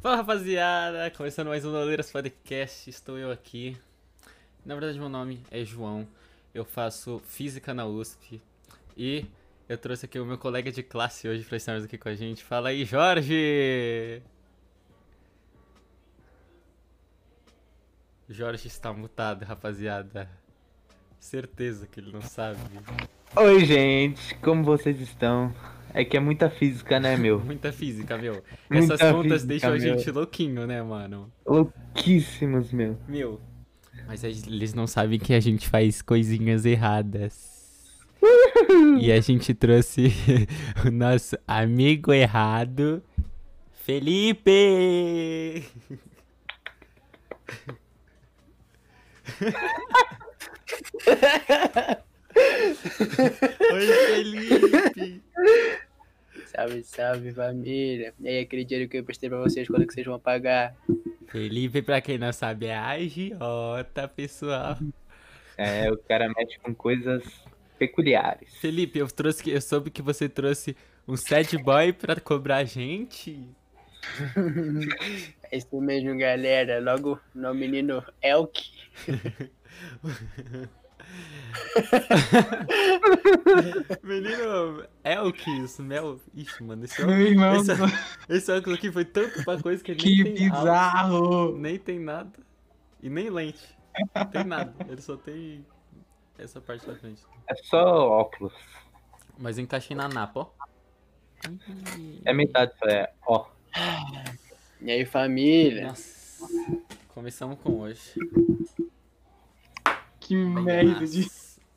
Fala 0.00 0.16
rapaziada, 0.16 1.10
começando 1.10 1.48
mais 1.48 1.62
um 1.62 1.72
Noleiras 1.72 2.10
Podcast, 2.10 2.88
estou 2.88 3.18
eu 3.18 3.30
aqui. 3.30 3.76
Na 4.64 4.74
verdade, 4.74 4.98
meu 4.98 5.10
nome 5.10 5.42
é 5.50 5.62
João, 5.62 6.08
eu 6.54 6.64
faço 6.64 7.20
física 7.26 7.74
na 7.74 7.84
USP 7.84 8.40
e 8.96 9.26
eu 9.68 9.76
trouxe 9.76 10.06
aqui 10.06 10.18
o 10.18 10.24
meu 10.24 10.38
colega 10.38 10.72
de 10.72 10.82
classe 10.82 11.28
hoje 11.28 11.44
para 11.44 11.58
estar 11.58 11.76
aqui 11.76 11.98
com 11.98 12.08
a 12.08 12.14
gente. 12.14 12.42
Fala 12.42 12.70
aí, 12.70 12.86
Jorge! 12.86 14.22
Jorge 18.26 18.68
está 18.68 18.94
mutado, 18.94 19.42
rapaziada. 19.44 20.30
Certeza 21.18 21.86
que 21.86 22.00
ele 22.00 22.10
não 22.10 22.22
sabe. 22.22 22.58
Oi, 23.36 23.66
gente, 23.66 24.34
como 24.36 24.64
vocês 24.64 24.98
estão? 24.98 25.54
É 25.92 26.04
que 26.04 26.16
é 26.16 26.20
muita 26.20 26.48
física, 26.48 27.00
né, 27.00 27.16
meu? 27.16 27.40
Muita 27.44 27.72
física, 27.72 28.16
meu. 28.16 28.42
Muita 28.70 28.94
Essas 28.94 29.12
contas 29.12 29.42
física, 29.42 29.46
deixam 29.46 29.70
a 29.70 29.72
meu. 29.72 29.80
gente 29.80 30.10
louquinho, 30.10 30.66
né, 30.66 30.82
mano? 30.82 31.32
Louquíssimos, 31.46 32.72
meu. 32.72 32.96
Meu. 33.08 33.40
Mas 34.06 34.24
eles 34.24 34.72
não 34.74 34.86
sabem 34.86 35.18
que 35.18 35.34
a 35.34 35.40
gente 35.40 35.68
faz 35.68 36.00
coisinhas 36.02 36.64
erradas. 36.64 37.60
e 39.00 39.10
a 39.10 39.20
gente 39.20 39.52
trouxe 39.54 40.12
o 40.86 40.90
nosso 40.90 41.36
amigo 41.46 42.12
errado, 42.12 43.02
Felipe! 43.72 45.64
Oi, 53.72 53.86
Felipe! 54.06 55.22
Salve, 56.46 56.82
salve 56.84 57.32
família. 57.32 58.14
E 58.20 58.28
aí, 58.28 58.38
aquele 58.40 58.64
dinheiro 58.64 58.88
que 58.90 58.98
eu 58.98 59.04
prestei 59.04 59.28
pra 59.28 59.38
vocês, 59.38 59.66
quando 59.68 59.86
que 59.86 59.92
vocês 59.94 60.06
vão 60.06 60.18
pagar? 60.18 60.74
Felipe, 61.28 61.80
pra 61.82 62.00
quem 62.00 62.18
não 62.18 62.32
sabe, 62.32 62.66
é 62.66 62.74
a 62.74 62.88
agiota, 62.90 64.08
pessoal. 64.08 64.76
É, 65.56 65.90
o 65.90 65.96
cara 65.96 66.28
mexe 66.36 66.58
com 66.58 66.74
coisas 66.74 67.22
peculiares. 67.78 68.54
Felipe, 68.56 68.98
eu 68.98 69.06
trouxe, 69.08 69.42
que- 69.42 69.50
eu 69.50 69.60
soube 69.60 69.90
que 69.90 70.02
você 70.02 70.28
trouxe 70.28 70.76
um 71.06 71.16
sad 71.16 71.56
boy 71.58 71.92
pra 71.92 72.16
cobrar 72.20 72.56
a 72.58 72.64
gente. 72.64 73.48
É 75.52 75.56
isso 75.56 75.80
mesmo, 75.80 76.16
galera. 76.16 76.80
Logo 76.80 77.20
no 77.34 77.54
menino 77.54 78.02
Elk. 78.22 78.60
Menino, 84.02 84.84
Elkis, 85.04 85.78
Mel. 85.78 86.20
Ixi, 86.34 86.62
mano, 86.62 86.84
esse 86.84 87.00
Meu 87.04 87.10
óculos, 87.10 87.30
irmão, 87.30 87.54
esse, 87.56 87.70
esse 88.28 88.52
óculos 88.52 88.78
aqui 88.78 88.90
foi 88.92 89.04
tanto 89.04 89.44
pra 89.44 89.60
coisa 89.60 89.82
que 89.82 89.92
ele 89.92 90.00
que 90.00 90.24
nem 90.24 90.34
tem 90.34 90.50
bizarro! 90.50 91.56
nem 91.56 91.78
tem 91.78 91.98
nada. 91.98 92.38
E 93.02 93.08
nem 93.08 93.30
lente. 93.30 93.76
Não 94.14 94.26
tem 94.26 94.44
nada. 94.44 94.74
Ele 94.88 95.00
só 95.00 95.16
tem 95.16 95.64
essa 96.38 96.60
parte 96.60 96.86
da 96.86 96.94
frente. 96.94 97.22
É 97.48 97.54
só 97.54 98.08
óculos. 98.08 98.52
Mas 99.38 99.58
eu 99.58 99.64
encaixei 99.64 99.96
na 99.96 100.08
napa, 100.08 100.40
ó. 100.40 100.50
É 102.24 102.32
metade 102.32 102.72
só, 102.78 102.86
é. 102.86 103.12
Ó. 103.26 103.46
E 104.80 104.90
aí, 104.90 105.04
família? 105.04 105.88
Nossa. 105.88 106.46
Começamos 107.08 107.58
com 107.60 107.80
hoje. 107.80 108.14
Que 110.30 110.36
merda 110.36 111.04
de. 111.08 111.26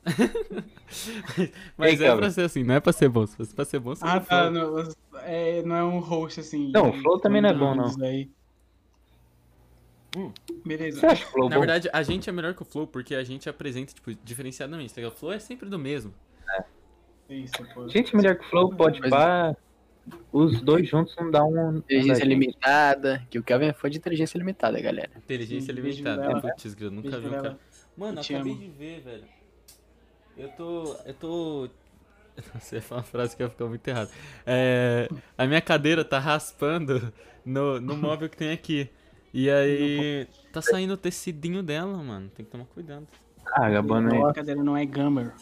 Mas 1.76 1.98
Ei, 2.00 2.06
é 2.06 2.08
Calvin. 2.08 2.20
pra 2.20 2.30
ser 2.30 2.42
assim, 2.42 2.62
não 2.62 2.74
é 2.76 2.78
pra 2.80 2.92
ser 2.92 3.08
bom. 3.08 3.26
Se 3.26 3.36
fosse 3.36 3.52
pra 3.52 3.64
ser 3.64 3.80
bom, 3.80 3.96
você 3.96 4.04
Ah, 4.04 4.14
não 4.14 4.24
tá. 4.24 4.50
Não, 4.50 4.78
é, 5.22 5.62
não 5.64 5.74
é 5.76 5.82
um 5.82 5.98
host 5.98 6.38
assim. 6.38 6.70
Não, 6.72 6.90
o 6.90 6.92
Flow 7.00 7.18
também 7.18 7.42
não 7.42 7.48
é 7.48 7.52
bom, 7.54 7.74
não. 7.74 7.86
Hum. 10.16 10.32
Beleza. 10.64 11.00
Você 11.00 11.06
acha 11.06 11.26
Flow 11.26 11.48
Na 11.48 11.56
bom? 11.56 11.60
verdade, 11.62 11.90
a 11.92 12.02
gente 12.04 12.30
é 12.30 12.32
melhor 12.32 12.54
que 12.54 12.62
o 12.62 12.64
Flow 12.64 12.86
porque 12.86 13.16
a 13.16 13.24
gente 13.24 13.48
apresenta, 13.48 13.92
tipo, 13.92 14.14
diferenciadamente. 14.22 14.94
tá 14.94 15.00
ligado? 15.00 15.14
O 15.14 15.16
Flow 15.16 15.32
é 15.32 15.40
sempre 15.40 15.68
do 15.68 15.78
mesmo. 15.80 16.14
Isso, 17.28 17.54
pô. 17.74 17.88
Gente 17.88 18.14
melhor 18.14 18.36
que 18.36 18.48
Flow, 18.48 18.72
pode 18.76 19.00
Mas- 19.00 19.10
pá. 19.10 19.56
Os 20.30 20.60
dois 20.60 20.86
juntos 20.88 21.16
não 21.18 21.30
dá 21.30 21.42
um. 21.42 21.78
Inteligência 21.78 22.24
limitada. 22.24 23.26
Que 23.30 23.38
o 23.38 23.42
Kelvin 23.42 23.66
é 23.68 23.72
fã 23.72 23.88
de 23.90 23.96
inteligência 23.96 24.36
limitada, 24.38 24.78
galera. 24.80 25.10
Inteligência 25.16 25.74
Sim, 25.74 25.80
beijo 25.80 26.04
limitada. 26.04 26.40
Putz, 26.42 26.74
grilo, 26.74 26.90
nunca 26.92 27.18
vi 27.18 27.26
um 27.26 27.30
cara. 27.30 27.58
Mano, 27.96 28.18
eu 28.18 28.22
acabei 28.22 28.52
amo. 28.52 28.60
de 28.60 28.68
ver, 28.68 29.00
velho. 29.00 29.24
Eu 30.36 30.48
tô. 30.50 30.96
Eu 31.04 31.14
tô. 31.14 31.68
Você 32.58 32.80
foi 32.80 32.96
uma 32.98 33.02
frase 33.04 33.36
que 33.36 33.42
ia 33.42 33.48
ficar 33.48 33.66
muito 33.66 33.86
errada. 33.86 34.10
É, 34.44 35.08
a 35.38 35.46
minha 35.46 35.60
cadeira 35.60 36.04
tá 36.04 36.18
raspando 36.18 37.12
no, 37.44 37.80
no 37.80 37.96
móvel 37.96 38.28
que 38.28 38.36
tem 38.36 38.50
aqui. 38.50 38.88
E 39.32 39.50
aí. 39.50 40.26
Tá 40.52 40.60
saindo 40.62 40.94
o 40.94 40.96
tecidinho 40.96 41.62
dela, 41.62 41.96
mano. 41.98 42.28
Tem 42.34 42.44
que 42.44 42.50
tomar 42.50 42.64
cuidado. 42.66 43.06
Ah, 43.46 43.66
aí. 43.66 43.76
a 43.76 44.32
cadeira 44.32 44.62
não 44.62 44.76
é 44.76 44.84
gamer. 44.84 45.32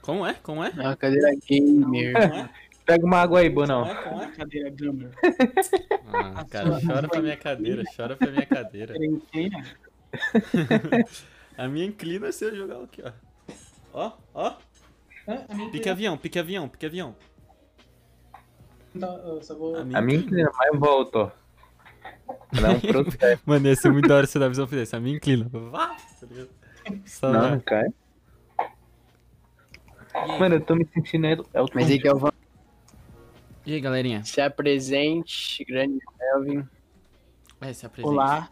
Como 0.00 0.26
é? 0.26 0.34
Como 0.34 0.64
é? 0.64 0.72
É 0.76 0.80
uma 0.82 0.96
cadeira 0.96 1.30
gamer. 1.46 1.84
Como 1.84 1.96
é? 2.36 2.50
Pega 2.86 3.04
uma 3.04 3.18
água 3.18 3.40
aí, 3.40 3.50
Como 3.50 3.60
Bonão. 3.60 3.86
é? 3.86 3.94
Como 4.02 4.20
A 4.20 4.24
é? 4.24 4.30
cadeira 4.30 4.70
gamer. 4.70 5.10
Ah, 6.06 6.44
cara, 6.48 6.80
chora 6.80 7.06
pra 7.06 7.20
minha 7.20 7.36
cadeira, 7.36 7.82
chora 7.94 8.16
pra 8.16 8.30
minha 8.30 8.46
cadeira. 8.46 8.94
A 11.58 11.68
minha 11.68 11.84
inclina 11.86 12.30
se 12.32 12.44
eu 12.46 12.54
jogar 12.56 12.80
aqui, 12.82 13.02
ó. 13.04 13.12
Ó, 13.92 14.12
ó. 14.32 14.56
Minha 15.54 15.70
Pique 15.70 15.88
avião, 15.90 16.16
pique 16.16 16.38
avião, 16.38 16.68
pique 16.68 16.86
avião. 16.86 17.14
Não, 18.94 19.16
eu 19.18 19.42
só 19.42 19.54
vou. 19.56 19.76
A 19.76 19.84
minha 19.84 19.98
A 19.98 20.02
minha 20.02 20.18
inclina, 20.20 20.50
mas 20.56 20.78
volta, 20.80 21.18
ó. 21.18 21.30
Dá 22.60 22.70
um 22.70 22.80
processo. 22.80 23.42
Mano, 23.44 23.66
ia 23.66 23.76
ser 23.76 23.90
muito 23.92 24.08
da 24.08 24.16
hora 24.16 24.26
se 24.26 24.42
a 24.42 24.48
visão 24.48 24.66
fizesse. 24.66 24.96
A 24.96 25.00
minha 25.00 25.16
inclina. 25.16 25.48
Vá! 25.50 25.96
Tá 26.20 26.26
ligado? 26.26 26.48
Só 27.04 27.30
Não, 27.32 27.40
vai. 27.40 27.50
não 27.50 27.60
cai. 27.60 27.86
Aí? 30.14 30.38
Mano, 30.38 30.54
eu 30.56 30.60
tô 30.64 30.74
me 30.74 30.86
sentindo 30.94 31.26
El- 31.26 31.44
Elton 31.54 31.72
Mas 31.74 31.90
aí, 31.90 32.00
Kelvin, 32.00 32.28
E 33.66 33.74
aí, 33.74 33.80
galerinha? 33.80 34.24
se 34.24 34.40
apresente, 34.40 35.64
grande 35.64 35.98
Kelvin, 36.18 36.66
Vai, 37.60 37.74
se 37.74 37.84
apresente. 37.84 38.14
Olá. 38.14 38.48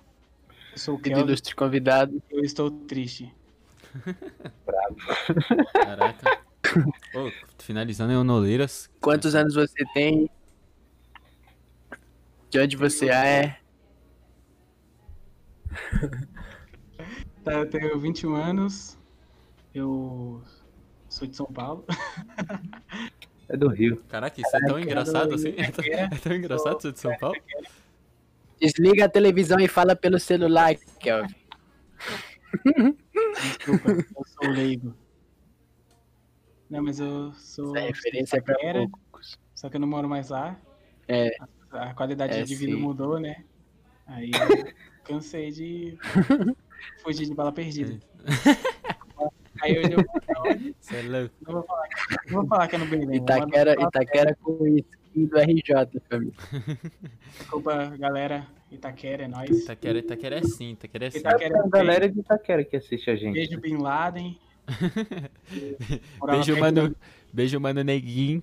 Eu 0.76 0.81
sou 0.81 0.94
o 0.96 0.99
Kelvin. 0.99 1.23
ilustre 1.23 1.55
convidado. 1.55 2.23
Eu 2.31 2.44
estou 2.44 2.70
triste. 2.70 3.34
Caraca. 5.73 6.43
Ô, 7.14 7.32
finalizando 7.58 8.12
em 8.12 8.17
Onoleiras. 8.17 8.90
Quantos 9.00 9.34
anos 9.34 9.55
você 9.55 9.87
tem? 9.94 10.28
De 12.50 12.61
onde 12.61 12.76
você 12.76 13.08
é? 13.08 13.58
Tá, 17.43 17.53
eu 17.53 17.70
tenho 17.70 17.98
21 18.00 18.34
anos. 18.34 18.98
Eu 19.72 20.43
sou 21.08 21.29
de 21.29 21.36
São 21.36 21.46
Paulo. 21.46 21.86
É 23.48 23.56
do 23.56 23.69
Rio. 23.69 24.03
Caraca, 24.08 24.41
isso 24.41 24.56
é 24.56 24.60
tão 24.67 24.81
engraçado 24.81 25.32
assim? 25.32 25.55
É 25.56 25.70
tão, 25.70 25.84
é 25.86 26.08
tão 26.08 26.34
engraçado 26.34 26.82
ser 26.82 26.91
de 26.91 26.98
São 26.98 27.17
Paulo? 27.19 27.36
Desliga 28.60 29.05
a 29.05 29.08
televisão 29.08 29.58
e 29.60 29.69
fala 29.69 29.94
pelo 29.94 30.19
celular, 30.19 30.75
Kelvin. 31.01 31.34
Desculpa, 32.65 33.91
eu 33.91 34.25
sou 34.27 34.51
leigo. 34.51 34.94
Não, 36.70 36.82
mas 36.82 36.98
eu 36.98 37.32
sou. 37.34 37.77
Essa 37.77 37.86
referência 37.86 38.36
é 38.39 38.41
pra 38.41 38.55
Itaquera, 38.55 38.89
poucos. 38.89 39.39
Só 39.55 39.69
que 39.69 39.77
eu 39.77 39.81
não 39.81 39.89
moro 39.89 40.08
mais 40.08 40.31
lá. 40.31 40.56
É, 41.08 41.31
A 41.70 41.94
qualidade 41.94 42.34
É, 42.39 42.43
de 42.43 42.55
vida 42.55 42.72
sim. 42.72 42.79
mudou, 42.81 43.20
né? 43.20 43.44
Aí 44.06 44.31
eu 44.32 44.72
cansei 45.05 45.51
de 45.51 45.96
fugir 47.03 47.27
de 47.27 47.34
bala 47.34 47.53
perdida. 47.53 47.98
Aí 49.63 49.79
hoje 49.79 49.93
eu 49.93 50.01
é 50.01 51.03
louco. 51.03 51.34
não 51.46 51.53
vou 51.55 51.63
falar, 51.65 51.89
não 52.27 52.32
vou 52.41 52.46
falar 52.46 52.69
que 52.69 52.77
é 52.77 52.79
no 52.79 52.86
Belém. 52.86 53.06
vou 53.06 53.17
Itaquera, 53.17 53.72
Itaquera 53.82 54.34
com 54.43 54.67
skin 54.67 54.84
do 55.25 55.39
RJ, 55.39 56.01
família. 56.08 56.35
Desculpa, 57.39 57.87
galera. 57.96 58.46
Itaquera 58.70 59.25
é 59.25 59.29
nóis. 59.29 59.51
Itaquera, 59.51 59.99
Itaquera 59.99 60.39
é 60.39 60.43
sim, 60.43 60.73
Itaquera 60.73 61.06
é 61.06 61.11
sim. 61.11 61.19
Itaquera 61.19 61.56
É 61.56 61.61
a 61.61 61.69
galera 61.69 62.08
de 62.08 62.20
Itaquera 62.20 62.65
que 62.65 62.77
assiste 62.77 63.11
a 63.11 63.17
gente. 63.17 63.35
Beijo 63.35 63.61
Bin 63.61 63.79
Laden. 63.79 64.39
Beijo, 66.27 66.58
mano. 66.58 66.96
Beijo, 67.32 67.61
mano 67.61 67.82
Neguinho. 67.82 68.43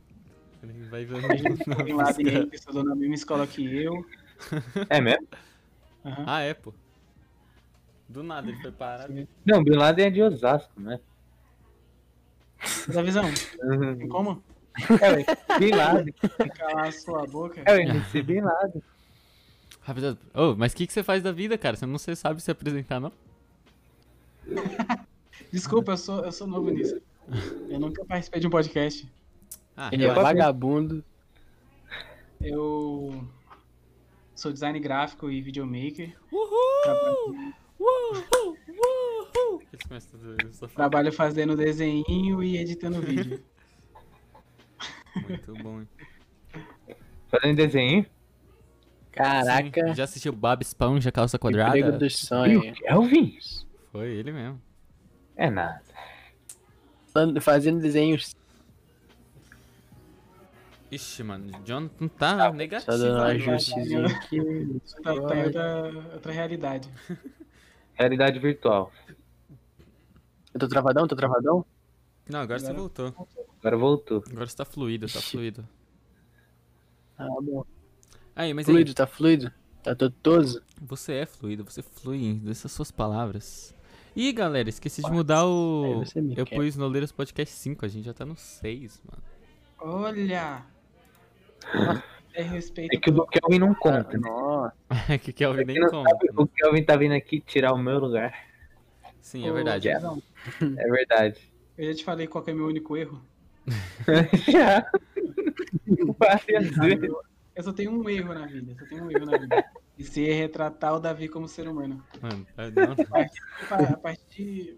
Vai 0.90 1.06
ver 1.06 1.28
Beijo 1.28 1.84
Bin 1.84 1.94
Laden 1.94 2.28
aí, 2.30 2.48
que 2.48 2.56
estudou 2.56 2.84
na 2.84 2.96
mesma 2.96 3.16
escola 3.16 3.46
que 3.46 3.64
eu. 3.76 4.06
É 4.90 5.02
mesmo? 5.02 5.28
Aham. 6.06 6.24
Ah, 6.26 6.42
é, 6.42 6.54
pô. 6.54 6.74
Do 8.08 8.24
nada 8.24 8.50
ele 8.50 8.62
foi 8.62 8.72
parar. 8.72 9.10
Não, 9.46 9.64
Bin 9.64 9.76
Laden 9.76 10.06
é 10.06 10.10
de 10.10 10.22
Osasco, 10.22 10.80
né? 10.80 11.00
Da 12.88 13.02
visão, 13.02 13.24
tem 13.98 14.08
como? 14.08 14.42
É, 15.02 15.12
ué, 15.12 15.26
Bin 15.60 15.72
Laden. 15.72 16.14
Calar 16.58 16.88
a 16.88 16.92
sua 16.92 17.26
boca. 17.28 17.62
É 17.66 17.76
o 17.76 17.80
MC 17.80 18.22
Bin 18.24 18.42
Laden. 18.42 18.82
Rapaziada, 19.82 20.18
ô, 20.34 20.56
mas 20.56 20.74
o 20.74 20.76
que, 20.76 20.88
que 20.88 20.94
você 20.94 21.04
faz 21.04 21.22
da 21.22 21.32
vida, 21.32 21.58
cara? 21.58 21.76
Você 21.76 21.86
não 21.86 21.98
você 21.98 22.16
sabe 22.16 22.42
se 22.42 22.50
apresentar, 22.50 23.00
não? 23.00 23.12
Desculpa, 25.52 25.92
eu 25.94 25.98
sou, 25.98 26.26
eu 26.26 26.32
sou 26.32 26.48
novo 26.48 26.70
nisso. 26.70 27.02
Eu 27.70 27.80
nunca 27.80 28.04
participei 28.06 28.40
de 28.40 28.48
um 28.48 28.50
podcast. 28.50 29.08
Ah, 29.76 29.90
Ele 29.92 30.06
é 30.06 30.14
vagabundo. 30.14 31.04
Eu. 32.42 33.26
Sou 34.36 34.52
design 34.52 34.80
gráfico 34.80 35.30
e 35.30 35.42
videomaker. 35.42 36.16
Uhul! 36.32 36.82
Trabalho, 36.84 37.54
Uhul! 37.80 38.58
Uhul! 38.68 39.62
Trabalho 40.74 41.12
fazendo 41.12 41.56
desenho 41.56 42.44
e 42.44 42.58
editando 42.58 43.02
vídeo. 43.02 43.44
Muito 45.16 45.54
bom, 45.64 45.82
hein? 45.82 45.88
Fazendo 47.30 47.56
desenho. 47.56 48.06
Caraca, 49.12 49.88
Sim, 49.88 49.94
Já 49.94 50.06
assistiu 50.06 50.34
Bob 50.34 50.62
Esponja 50.64 51.12
Calça 51.12 51.38
Quadrada? 51.38 51.78
emprego 51.78 51.98
dos 52.00 52.24
o 52.24 52.26
sonhos. 52.26 52.80
Kelvin? 52.80 53.38
Foi 53.92 54.10
ele 54.10 54.32
mesmo. 54.32 54.60
É 55.36 55.50
nada. 55.50 55.82
Fazendo 57.42 57.80
desenhos. 57.80 58.36
Ixi, 60.92 61.24
mano, 61.24 61.56
o 61.58 61.64
John 61.64 61.90
não 62.00 62.08
tá 62.08 62.38
Só 62.38 62.52
negativo. 62.54 62.98
dando 62.98 63.18
um 63.20 63.24
ajustezinho 63.24 64.06
aqui. 64.06 64.82
Tá, 65.04 65.14
tá 65.22 65.36
em 65.36 65.44
outra, 65.46 65.92
outra 66.14 66.32
realidade. 66.32 66.90
Realidade 67.96 68.40
virtual. 68.40 68.92
Eu 70.54 70.60
tô 70.60 70.68
travadão? 70.68 71.08
Tô 71.08 71.16
travadão? 71.16 71.66
Não, 72.30 72.40
agora 72.40 72.60
você 72.60 72.66
Agora- 72.68 72.80
voltou. 72.80 73.28
Agora 73.60 73.78
voltou. 73.78 74.24
Agora 74.30 74.48
você 74.48 74.56
tá 74.58 74.66
fluido, 74.66 75.08
tá 75.08 75.20
fluido. 75.22 75.68
Ah, 77.18 77.28
bom. 77.42 77.64
Aí, 78.36 78.54
mas 78.54 78.68
aí, 78.68 78.74
Fluido, 78.74 78.94
tá 78.94 79.06
fluido? 79.06 79.52
Tá 79.84 79.94
totoso? 79.96 80.62
você 80.82 81.14
é 81.14 81.26
fluido, 81.26 81.64
você 81.64 81.82
flui 81.82 82.36
dessas 82.36 82.72
suas 82.72 82.90
palavras. 82.92 83.76
Ih, 84.16 84.32
galera, 84.32 84.70
esqueci 84.70 85.02
de 85.02 85.12
mudar 85.12 85.46
o. 85.46 85.84
Aí 85.86 85.94
você 86.06 86.20
Eu 86.38 86.46
quer. 86.46 86.56
pus 86.56 86.76
no 86.76 86.88
Leiras 86.88 87.12
Podcast 87.12 87.54
5, 87.56 87.86
a 87.86 87.88
gente 87.88 88.06
já 88.06 88.14
tá 88.14 88.26
no 88.26 88.36
6, 88.36 89.02
mano. 89.06 89.24
Olha! 89.80 90.64
É 92.34 92.42
respeito 92.42 92.96
É 92.96 93.00
que 93.00 93.10
o 93.10 93.14
do 93.14 93.28
Kelvin 93.28 93.60
não 93.60 93.74
conta, 93.76 94.18
né? 94.18 94.28
Nossa. 94.30 94.74
É 95.14 95.18
que 95.18 95.32
Kelvin 95.34 95.66
nem 95.66 95.80
conta. 95.82 96.10
sabe, 96.10 96.30
o 96.36 96.48
Kelvin 96.48 96.84
tá 96.84 96.96
vindo 96.96 97.14
aqui 97.14 97.40
tirar 97.42 97.74
o 97.74 97.78
meu 97.78 98.00
lugar. 98.00 98.34
Sim, 99.22 99.48
é 99.48 99.52
verdade. 99.52 99.90
Não, 100.02 100.22
É 100.62 100.90
verdade. 100.90 101.53
Eu 101.78 101.86
já 101.92 101.96
te 101.96 102.04
falei 102.04 102.28
qual 102.28 102.44
que 102.44 102.52
é 102.52 102.54
meu 102.54 102.68
único 102.68 102.98
erro. 102.98 103.22
Vezes. 104.06 104.46
Eu 107.56 107.64
só 107.64 107.72
tenho 107.72 107.92
um 107.92 108.10
erro 108.10 108.34
na 108.34 108.48
vida. 108.48 108.76
Só 108.80 108.86
tenho 108.88 109.04
um 109.04 109.12
erro 109.12 109.26
na 109.28 109.38
vida. 109.38 109.64
E 109.98 110.04
ser 110.04 110.34
retratar 110.34 110.96
o 110.96 111.00
Davi 111.00 111.28
como 111.28 111.48
ser 111.48 111.68
humano. 111.68 112.04
Mano, 112.20 112.48
é, 112.58 112.72
não, 112.72 112.96
A 113.94 113.98
partir. 113.98 114.76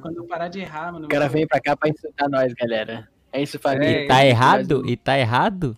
Quando 0.00 0.18
eu 0.18 0.24
parar 0.24 0.46
de 0.46 0.60
errar, 0.60 0.92
mano. 0.92 1.06
O 1.06 1.08
cara 1.08 1.28
vem 1.28 1.48
pra 1.48 1.60
cá 1.60 1.76
pra 1.76 1.88
insultar 1.88 2.28
nós, 2.28 2.54
galera. 2.54 3.08
É 3.32 3.42
isso, 3.42 3.56
É, 3.56 3.60
família. 3.60 4.06
tá 4.06 4.24
errado? 4.24 4.86
E 4.86 4.96
tá 4.96 5.18
errado? 5.18 5.76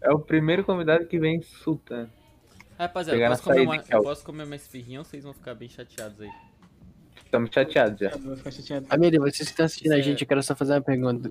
É 0.00 0.10
o 0.10 0.18
primeiro 0.18 0.64
convidado 0.64 1.06
que 1.06 1.18
vem 1.18 1.36
insultando. 1.36 2.10
Rapaziada, 2.78 3.20
eu 3.20 3.28
posso, 3.28 3.42
comer 3.42 3.60
uma, 3.60 3.84
eu 3.90 4.02
posso 4.02 4.24
comer 4.24 4.44
uma 4.44 4.56
esfirrinha 4.56 5.00
ou 5.00 5.04
vocês 5.04 5.22
vão 5.22 5.34
ficar 5.34 5.54
bem 5.54 5.68
chateados 5.68 6.18
aí? 6.20 6.30
Estamos 7.28 7.50
chateados 7.52 8.00
já. 8.00 8.08
Vou 8.16 8.34
ficar 8.38 8.50
chateado. 8.50 8.86
Vocês 9.20 9.36
que 9.36 9.42
estão 9.44 9.66
assistindo 9.66 9.92
a 9.92 9.98
Isso 9.98 10.08
é- 10.08 10.10
gente, 10.10 10.22
eu 10.22 10.28
quero 10.28 10.42
só 10.42 10.56
fazer 10.56 10.72
uma 10.72 10.80
pergunta. 10.80 11.30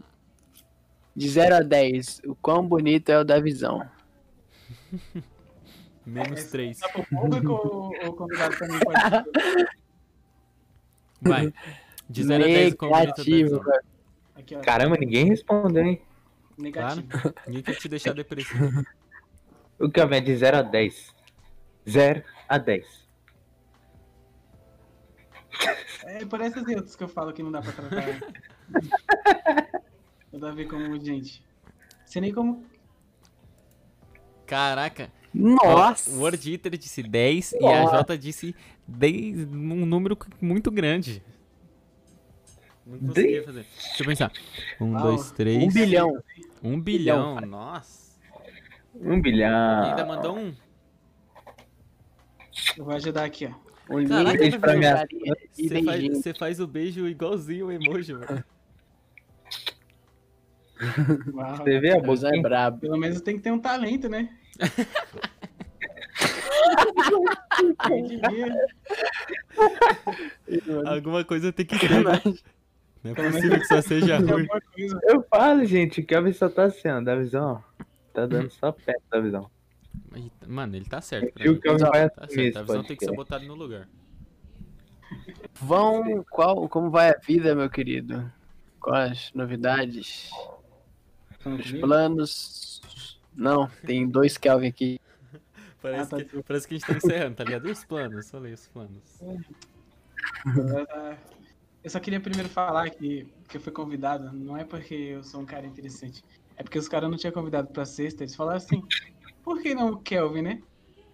De 1.16 1.28
0 1.28 1.56
a 1.56 1.60
10, 1.62 2.22
o 2.24 2.36
quão 2.36 2.68
bonito 2.68 3.10
é 3.10 3.20
o 3.20 3.24
da 3.24 3.40
visão? 3.40 3.82
Menos 6.06 6.44
3. 6.46 6.78
Tá 6.78 6.90
pro 6.90 7.04
público 7.04 7.52
ou 7.52 8.10
o 8.10 8.14
convidado 8.14 8.56
também 8.60 8.80
pode. 8.80 9.00
Vai. 11.20 11.52
De 12.08 12.24
0 12.24 12.44
a 12.44 12.48
10 12.48 12.74
o 12.74 12.78
quão 12.78 12.92
bonito 12.92 13.22
é 13.22 13.56
o. 13.56 14.40
Aqui. 14.40 14.56
Caramba, 14.58 14.98
ninguém 14.98 15.26
respondeu, 15.26 15.84
hein? 15.84 16.00
Negativo. 16.60 17.08
Ninguém 17.48 17.64
quer 17.64 17.76
te 17.76 17.90
deixar 17.90 18.14
depressivo. 18.14 18.86
O 19.80 19.90
Kelvin 19.90 20.18
é 20.18 20.22
de 20.22 20.36
0 20.38 20.58
a 20.58 20.62
10. 20.62 21.16
0 21.90 22.24
a 22.48 22.60
10. 22.60 23.07
É 26.04 26.26
por 26.26 26.40
essas 26.42 26.66
outras 26.68 26.96
que 26.96 27.04
eu 27.04 27.08
falo 27.08 27.34
que 27.34 27.44
não 27.44 27.52
dá 27.52 27.62
pra 27.62 27.72
tratar. 27.72 28.34
o 30.32 30.38
Davi 30.40 30.66
como 30.66 31.00
gente. 31.04 31.44
Você 32.06 32.22
nem 32.22 32.34
como. 32.34 32.66
Caraca. 34.46 35.12
Nossa! 35.34 36.10
O 36.10 36.20
Word 36.22 36.52
Eater 36.52 36.78
disse 36.78 37.04
10 37.04 37.54
e 37.54 37.66
a 37.66 37.86
Jota 37.86 38.18
disse 38.18 38.56
10, 38.88 39.44
um 39.52 39.86
número 39.86 40.18
muito 40.42 40.72
grande. 40.72 41.22
Não 42.86 43.00
conseguia 43.00 43.44
fazer. 43.44 43.66
Deixa 43.76 44.04
eu 44.04 44.08
pensar. 44.08 44.32
1, 44.80 44.92
Uau. 44.94 45.04
2, 45.04 45.32
3. 45.32 45.64
Um 45.64 45.68
bilhão. 45.68 46.24
1 46.64 46.80
bilhão. 46.82 47.42
Nossa. 47.42 48.18
1 48.96 49.14
E 49.14 49.22
bilhão. 49.22 49.84
ainda 49.84 50.06
mandou 50.06 50.38
um. 50.38 50.56
Eu 52.78 52.86
vou 52.86 52.96
ajudar 52.96 53.26
aqui, 53.26 53.46
ó. 53.46 53.67
Um 53.90 54.06
Caraca, 54.08 54.38
beijo 54.38 54.60
pra 54.60 54.76
minha- 54.76 55.06
Você 55.54 55.84
faz, 55.84 56.38
faz 56.38 56.60
o 56.60 56.68
beijo 56.68 57.08
igualzinho 57.08 57.68
o 57.68 57.72
emoji, 57.72 58.14
mano. 58.14 58.44
Uau. 61.34 61.58
Você 61.58 61.80
vê 61.80 61.92
a 61.92 62.00
Deus 62.00 62.24
é 62.24 62.28
boquinha? 62.28 62.42
brabo. 62.44 62.80
Pelo 62.80 62.98
menos 62.98 63.22
tem 63.22 63.38
que 63.38 63.44
ter 63.44 63.52
um 63.52 63.60
talento, 63.60 64.10
né? 64.10 64.30
Alguma 70.86 71.24
coisa 71.24 71.52
tem 71.52 71.66
que 71.66 71.78
ter, 71.80 72.04
né? 72.04 72.22
Não 73.04 73.12
é 73.12 73.16
possível 73.16 73.60
que 73.60 73.66
só 73.66 73.82
seja 73.82 74.18
ruim. 74.18 74.48
Eu 75.04 75.24
falo, 75.30 75.66
gente, 75.66 76.02
o 76.02 76.06
Kelvin 76.06 76.34
só 76.34 76.50
tá 76.50 76.64
assim, 76.66 76.88
ó, 76.90 77.00
da 77.02 77.16
visão. 77.16 77.64
ó. 77.80 77.84
Tá 78.14 78.26
dando 78.26 78.50
só 78.50 78.72
perto 78.72 79.04
da 79.12 79.20
visão. 79.20 79.50
Mano, 80.48 80.76
ele 80.76 80.86
tá 80.86 81.02
certo. 81.02 81.34
Pra 81.34 81.46
mim. 81.46 81.60
Tá 81.60 81.72
assumir 81.74 81.92
certo, 81.92 82.58
a 82.58 82.62
visão 82.62 82.84
tem 82.84 82.96
que 82.98 83.06
ser 83.06 83.16
botada 83.16 83.46
no 83.46 83.56
lugar. 83.56 83.88
Vão, 85.56 86.24
qual, 86.30 86.68
como 86.70 86.90
vai 86.90 87.10
a 87.12 87.18
vida, 87.18 87.56
meu 87.56 87.70
querido? 87.70 88.32
Quais 88.80 89.32
novidades? 89.34 90.30
Os 91.46 91.72
planos? 91.80 93.20
Não, 93.36 93.68
tem 93.86 94.08
dois 94.08 94.38
Kelvin 94.38 94.68
aqui. 94.68 95.00
Parece, 95.82 96.16
Ah, 96.16 96.18
tá. 96.18 96.24
que, 96.26 96.44
parece 96.44 96.68
que 96.68 96.74
a 96.74 96.78
gente 96.78 96.88
tá 96.88 96.94
encerrando, 96.98 97.36
tá 97.36 97.44
ligado? 97.44 97.68
E 97.68 97.72
os 97.72 97.84
planos? 97.86 98.30
Falei 98.30 98.54
os 98.54 98.68
planos. 98.68 99.20
Eu 101.84 101.90
só 101.90 102.00
queria 102.00 102.20
primeiro 102.20 102.50
falar 102.50 102.90
que, 102.90 103.28
que 103.48 103.58
eu 103.58 103.62
fui 103.62 103.72
convidado, 103.72 104.32
não 104.34 104.58
é 104.58 104.66
porque 104.66 104.94
eu 104.94 105.24
sou 105.24 105.42
um 105.42 105.46
cara 105.46 105.66
interessante, 105.66 106.24
é 106.58 106.64
porque 106.64 106.78
os 106.80 106.88
caras 106.88 107.10
não 107.10 107.18
tinham 107.18 107.32
convidado 107.32 107.70
pra 107.70 107.86
sexta, 107.86 108.24
eles 108.24 108.36
falaram 108.36 108.58
assim, 108.58 108.84
por 109.48 109.62
que 109.62 109.74
não 109.74 109.92
o 109.92 109.98
Kelvin, 110.00 110.42
né? 110.42 110.62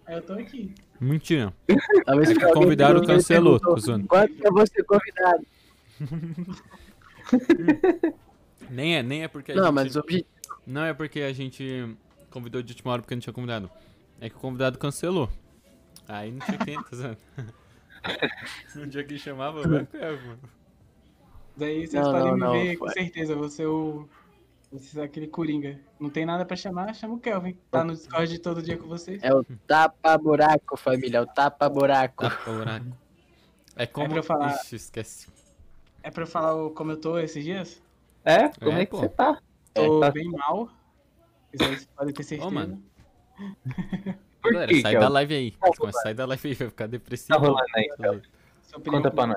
Aí 0.04 0.16
eu 0.16 0.22
tô 0.22 0.32
aqui. 0.32 0.74
Mentira. 1.00 1.54
Talvez 2.04 2.30
É 2.30 2.52
convidaram, 2.52 2.94
perguntou, 2.94 3.14
cancelou, 3.14 3.60
perguntou, 3.60 3.74
tô 3.76 3.80
zoando. 3.80 4.08
Quando 4.08 4.34
que 4.34 4.44
eu 4.44 4.52
vou 4.52 4.66
ser 4.66 4.82
convidado? 4.82 5.46
Nem 8.70 8.96
é, 8.96 9.02
nem 9.02 9.22
é 9.22 9.28
porque 9.28 9.52
a 9.52 9.54
Não, 9.54 9.66
gente... 9.66 9.74
mas 9.74 9.94
o 9.94 10.00
objetivo. 10.00 10.28
Não 10.66 10.84
é 10.84 10.92
porque 10.92 11.20
a 11.20 11.32
gente 11.32 11.96
convidou 12.30 12.60
de 12.62 12.72
última 12.72 12.90
hora 12.92 13.02
porque 13.02 13.14
não 13.14 13.20
tinha 13.20 13.32
convidado. 13.32 13.70
É 14.20 14.28
que 14.28 14.34
o 14.34 14.40
convidado 14.40 14.76
cancelou. 14.78 15.30
Aí 16.08 16.32
não 16.32 16.40
tinha 16.40 16.58
quem, 16.58 16.82
tá 16.82 16.88
zoando? 16.92 17.18
No 18.74 18.86
dia 18.86 19.02
que 19.04 19.16
chamava, 19.16 19.62
vai 19.62 19.86
com 19.86 19.96
mano. 19.96 20.38
Daí 21.56 21.86
vocês 21.86 22.04
Não, 22.04 22.12
podem 22.12 22.26
não, 22.26 22.34
me 22.34 22.40
não, 22.40 22.52
ver 22.52 22.76
com 22.76 22.84
foi. 22.86 22.94
certeza, 22.94 23.32
eu 23.32 23.38
vou 23.38 23.48
ser 23.48 23.66
o. 23.66 24.06
Vou 24.74 24.82
ser 24.82 25.02
aquele 25.02 25.28
Coringa. 25.28 25.78
Não 26.00 26.10
tem 26.10 26.26
nada 26.26 26.44
pra 26.44 26.56
chamar, 26.56 26.92
chama 26.96 27.14
o 27.14 27.20
Kelvin. 27.20 27.56
Tá 27.70 27.84
no 27.84 27.92
Discord 27.92 28.36
todo 28.40 28.60
dia 28.60 28.76
com 28.76 28.88
vocês. 28.88 29.22
É 29.22 29.32
o 29.32 29.44
tapa-buraco, 29.68 30.76
família. 30.76 31.18
É 31.18 31.20
o 31.20 31.26
tapa-buraco. 31.26 32.24
Tapa 32.28 32.50
o 32.50 32.54
buraco. 32.58 32.86
É 33.76 33.86
como... 33.86 34.08
pra 34.08 34.18
eu 34.18 34.22
falar. 34.24 34.52
Ixi, 34.56 34.74
esquece. 34.74 35.28
É 36.02 36.10
pra 36.10 36.24
eu 36.24 36.26
falar 36.26 36.70
como 36.70 36.90
eu 36.90 36.96
tô 37.00 37.16
esses 37.20 37.44
dias? 37.44 37.80
É? 38.24 38.48
Como 38.48 38.72
É, 38.72 38.82
é, 38.82 38.86
que 38.86 38.96
você 38.96 39.08
tá? 39.10 39.40
Tô 39.72 40.00
tá- 40.00 40.10
bem 40.10 40.28
mal. 40.32 40.68
Vocês 41.52 41.86
podem 41.96 42.12
ter 42.12 42.24
certeza. 42.24 42.50
mano. 42.50 42.82
Por 44.42 44.52
Galera, 44.54 44.72
que, 44.72 44.80
sai 44.82 44.90
Kelvin? 44.90 45.06
da 45.06 45.12
live 45.12 45.34
aí. 45.36 45.54
Mas 45.84 46.02
sai 46.02 46.14
da 46.14 46.26
live 46.26 46.48
aí, 46.48 46.54
vai 46.54 46.68
ficar 46.68 46.86
depressivo. 46.88 47.28
Tá 47.28 47.36
rolando 47.38 47.64
aí, 47.76 47.88
Conta 48.82 49.10
pra 49.12 49.22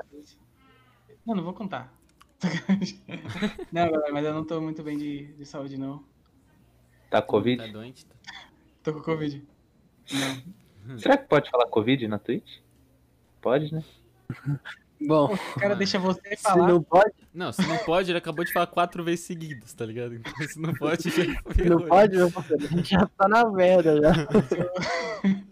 Não, 1.24 1.34
não 1.36 1.44
vou 1.44 1.54
contar. 1.54 1.96
não, 3.72 3.90
galera, 3.90 4.12
mas 4.12 4.24
eu 4.24 4.34
não 4.34 4.44
tô 4.44 4.60
muito 4.60 4.82
bem 4.82 4.96
de, 4.96 5.26
de 5.34 5.44
saúde, 5.46 5.76
não. 5.78 5.98
Tá 7.10 7.20
Tá 7.20 7.22
Covid? 7.22 7.72
doente? 7.72 8.06
Tá. 8.06 8.14
Tô 8.82 8.92
com 8.94 9.00
Covid. 9.00 9.42
Não. 10.86 10.98
Será 10.98 11.16
que 11.16 11.26
pode 11.26 11.50
falar 11.50 11.66
Covid 11.66 12.06
na 12.08 12.18
Twitch? 12.18 12.58
Pode, 13.40 13.72
né? 13.74 13.82
Bom, 15.00 15.32
O 15.56 15.60
cara 15.60 15.76
deixa 15.76 15.98
você 15.98 16.36
se 16.36 16.42
falar. 16.42 16.66
não 16.68 16.82
pode, 16.82 17.12
Não, 17.32 17.52
se 17.52 17.64
não 17.66 17.78
pode, 17.78 18.10
ele 18.10 18.18
acabou 18.18 18.44
de 18.44 18.52
falar 18.52 18.66
quatro 18.66 19.04
vezes 19.04 19.24
seguidas, 19.26 19.72
tá 19.72 19.86
ligado? 19.86 20.14
Então 20.14 20.32
se 20.48 20.60
não 20.60 20.74
pode, 20.74 21.04
já 21.04 21.10
se 21.54 21.64
não 21.68 21.80
pode, 21.86 22.16
já 22.84 23.06
tá 23.06 23.28
na 23.28 23.48
merda 23.48 24.00
já. 24.00 24.12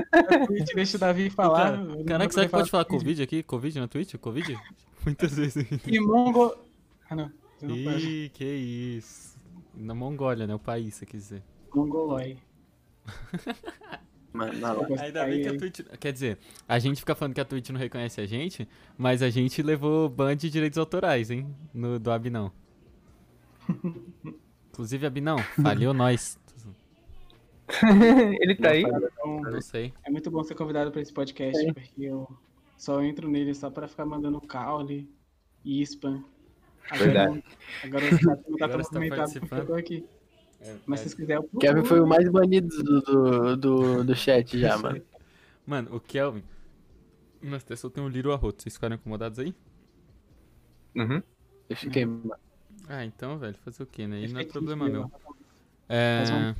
Twitch 0.46 0.74
deixa 0.74 0.96
o 0.96 1.00
Davi 1.00 1.30
falar. 1.30 1.72
Cara, 1.72 1.76
eu 1.76 1.96
não 1.96 2.04
Caraca, 2.04 2.32
será 2.32 2.46
que 2.46 2.52
pode 2.52 2.70
falar 2.70 2.84
Covid. 2.84 3.04
Covid 3.04 3.22
aqui? 3.22 3.42
Covid 3.42 3.80
na 3.80 3.88
Twitch? 3.88 4.14
Covid? 4.16 4.58
Muitas 5.04 5.34
vezes. 5.34 5.66
E 5.86 6.00
Mongo. 6.00 6.54
Ah, 7.08 7.16
não. 7.16 7.32
Não 7.60 7.84
pode. 7.84 8.06
Ih, 8.06 8.28
que 8.30 8.44
isso. 8.44 9.38
Na 9.74 9.94
Mongólia, 9.94 10.46
né? 10.46 10.54
O 10.54 10.58
país, 10.58 10.94
você 10.94 11.06
quis 11.06 11.22
dizer. 11.22 11.42
Mongolói. 11.74 12.38
Ainda 15.00 15.24
bem 15.26 15.42
que 15.42 15.48
a 15.48 15.56
Twitch. 15.56 15.80
Quer 16.00 16.12
dizer, 16.12 16.38
a 16.68 16.78
gente 16.78 16.98
fica 16.98 17.14
falando 17.14 17.34
que 17.34 17.40
a 17.40 17.44
Twitch 17.44 17.70
não 17.70 17.78
reconhece 17.78 18.20
a 18.20 18.26
gente, 18.26 18.68
mas 18.98 19.22
a 19.22 19.30
gente 19.30 19.62
levou 19.62 20.08
ban 20.08 20.36
de 20.36 20.50
direitos 20.50 20.76
autorais, 20.78 21.30
hein? 21.30 21.54
No, 21.72 21.98
do 22.00 22.10
Abinão. 22.10 22.50
Inclusive, 24.72 25.06
Abinão, 25.06 25.38
faliu 25.62 25.94
nós. 25.94 26.36
Ele 28.40 28.54
tá 28.54 28.70
aí? 28.70 28.82
Então, 28.82 29.40
Não 29.40 29.60
sei. 29.60 29.92
é 30.04 30.10
muito 30.10 30.30
bom 30.30 30.42
ser 30.44 30.54
convidado 30.54 30.90
pra 30.90 31.00
esse 31.00 31.12
podcast, 31.12 31.66
É. 31.66 31.72
porque 31.72 32.04
eu 32.04 32.28
só 32.76 33.02
entro 33.02 33.28
nele 33.28 33.54
só 33.54 33.70
pra 33.70 33.88
ficar 33.88 34.04
mandando 34.04 34.40
caule 34.40 35.08
e 35.64 35.80
spam. 35.82 36.22
Verdade. 36.96 37.42
Agora 37.82 38.04
o 38.04 38.08
chat 38.08 38.24
não 38.48 38.56
tá 38.58 38.64
Agora 38.66 38.82
tão 38.84 39.00
você 39.00 39.40
tá 39.40 39.46
porque 39.46 39.54
eu 39.54 39.66
tô 39.66 39.74
aqui. 39.74 40.06
É, 40.60 40.76
Mas 40.86 41.00
se 41.00 41.04
vocês 41.04 41.14
quiserem, 41.14 41.42
eu 41.52 41.58
Kevin 41.58 41.84
foi 41.84 42.00
o 42.00 42.06
mais 42.06 42.28
banido 42.30 42.68
do, 42.82 43.00
do, 43.02 43.56
do, 43.56 44.04
do 44.04 44.14
chat 44.14 44.58
já, 44.58 44.76
mano. 44.78 45.02
Mano, 45.66 45.94
o 45.96 46.00
Kelvin. 46.00 46.42
Nossa, 47.42 47.64
até 47.64 47.76
soltei 47.76 48.02
um 48.02 48.08
Little 48.08 48.32
Arroto. 48.32 48.62
Vocês 48.62 48.74
ficaram 48.74 48.96
incomodados 48.96 49.38
aí? 49.38 49.54
Uhum. 50.96 51.22
Eu 51.68 51.76
fiquei, 51.76 52.04
mano. 52.04 52.34
Ah, 52.88 53.04
então, 53.04 53.38
velho, 53.38 53.56
fazer 53.64 53.82
o 53.82 53.86
quê, 53.86 54.06
né? 54.06 54.16
Aí 54.16 54.32
não 54.32 54.40
é 54.40 54.44
problema 54.44 54.88
meu. 54.88 55.10
Mas 55.88 56.30
É. 56.30 56.54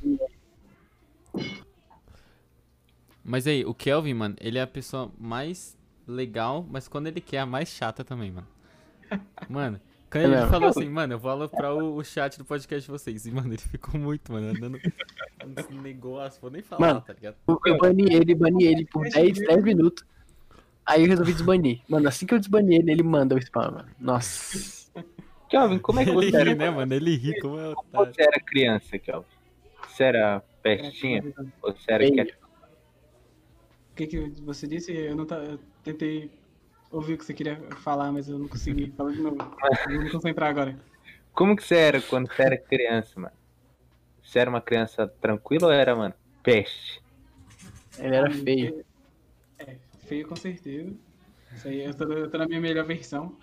Mas 3.25 3.47
aí, 3.47 3.65
o 3.65 3.75
Kelvin, 3.75 4.15
mano, 4.15 4.37
ele 4.41 4.59
é 4.59 4.63
a 4.63 4.67
pessoa 4.67 5.11
mais 5.19 5.77
legal, 6.07 6.67
mas 6.71 6.87
quando 6.89 7.07
ele 7.07 7.21
quer, 7.21 7.39
a 7.39 7.47
mais 7.47 7.69
chata 7.69 8.05
também, 8.05 8.31
mano. 8.31 8.47
Mano, 9.49 9.81
quando 10.11 10.25
É 10.33 10.39
ele 10.41 10.47
falou 10.49 10.69
assim, 10.71 10.89
mano, 10.89 11.13
eu 11.13 11.19
vou 11.19 11.31
aloprar 11.31 11.75
o, 11.75 11.97
o 11.97 12.05
chat 12.05 12.39
do 12.39 12.45
podcast 12.45 12.85
de 12.87 12.91
vocês. 12.91 13.27
E, 13.27 13.31
mano, 13.31 13.49
ele 13.49 13.59
ficou 13.59 14.01
muito, 14.01 14.33
mano, 14.33 14.49
andando 14.49 14.79
nesse 15.47 15.73
negócio, 15.75 16.41
vou 16.41 16.51
nem 16.51 16.63
falar, 16.63 16.81
Mano, 16.81 17.01
tá 17.03 17.13
ligado? 17.13 17.37
Eu 17.47 17.61
eu 17.67 17.77
bani 17.79 18.13
ele, 18.15 18.35
bani 18.35 18.65
ele 18.65 18.87
por 18.87 19.09
10, 19.09 19.39
10 19.39 19.63
minutos. 19.63 20.05
Aí 20.87 21.03
eu 21.03 21.09
resolvi 21.09 21.33
desbanir. 21.33 21.81
Mano, 21.89 22.09
assim 22.09 22.27
que 22.27 22.35
eu 22.35 22.39
desbani 22.39 22.77
ele, 22.77 22.93
ele 22.93 23.03
manda 23.03 23.35
o 23.35 23.39
spam, 23.39 23.71
mano. 23.71 23.89
Nossa. 23.99 24.91
Kelvin, 25.49 25.79
como 25.79 26.01
é 26.01 26.05
que 26.05 26.11
Ele 26.11 26.31
você 26.31 26.37
era, 26.37 26.51
ri, 26.51 26.55
né, 26.55 26.71
mano? 26.71 26.95
Ele 26.95 27.17
ri 27.17 27.39
como 27.41 27.59
é 27.59 27.75
como 27.75 27.89
otário. 27.93 28.15
você 28.15 28.23
era 28.23 28.41
criança, 28.41 28.99
Kelvin? 28.99 29.27
Você 29.89 30.05
era 30.05 30.43
pestinha? 30.65 31.23
Ou 31.63 31.73
você 31.73 31.93
era 31.93 32.03
Feio. 32.03 32.15
quieto? 32.15 32.35
O 33.93 33.95
que, 33.95 34.07
que 34.07 34.19
você 34.41 34.67
disse? 34.67 34.93
Eu 34.93 35.15
não 35.15 35.27
tá, 35.27 35.37
eu 35.37 35.59
tentei 35.85 36.31
ouvir 36.91 37.15
o 37.15 37.19
que 37.19 37.25
você 37.25 37.35
queria 37.35 37.61
falar, 37.83 38.11
mas 38.11 38.29
eu 38.29 38.39
não 38.39 38.49
consegui. 38.49 38.91
Fala 38.97 39.13
de 39.13 39.21
novo. 39.21 39.37
Eu 39.87 39.95
vou 39.95 40.03
me 40.03 40.11
concentrar 40.11 40.51
agora. 40.51 40.77
Como 41.33 41.55
que 41.55 41.63
você 41.63 41.77
era 41.77 42.01
quando 42.01 42.29
você 42.29 42.43
era 42.43 42.57
criança, 42.57 43.21
mano? 43.21 43.35
Você 44.23 44.39
era 44.39 44.49
uma 44.51 44.61
criança 44.61 45.07
tranquila 45.07 45.67
ou 45.67 45.73
era, 45.73 45.95
mano, 45.95 46.15
peste? 46.43 47.03
Ele 47.99 48.17
era 48.17 48.31
feio. 48.31 48.85
É, 49.59 49.77
feio 50.07 50.27
com 50.27 50.37
certeza. 50.37 50.93
Isso 51.55 51.69
aí, 51.69 51.85
eu 51.85 51.95
tô, 51.95 52.05
eu 52.05 52.31
tô 52.31 52.39
na 52.39 52.47
minha 52.47 52.61
melhor 52.61 52.85
versão. 52.87 53.37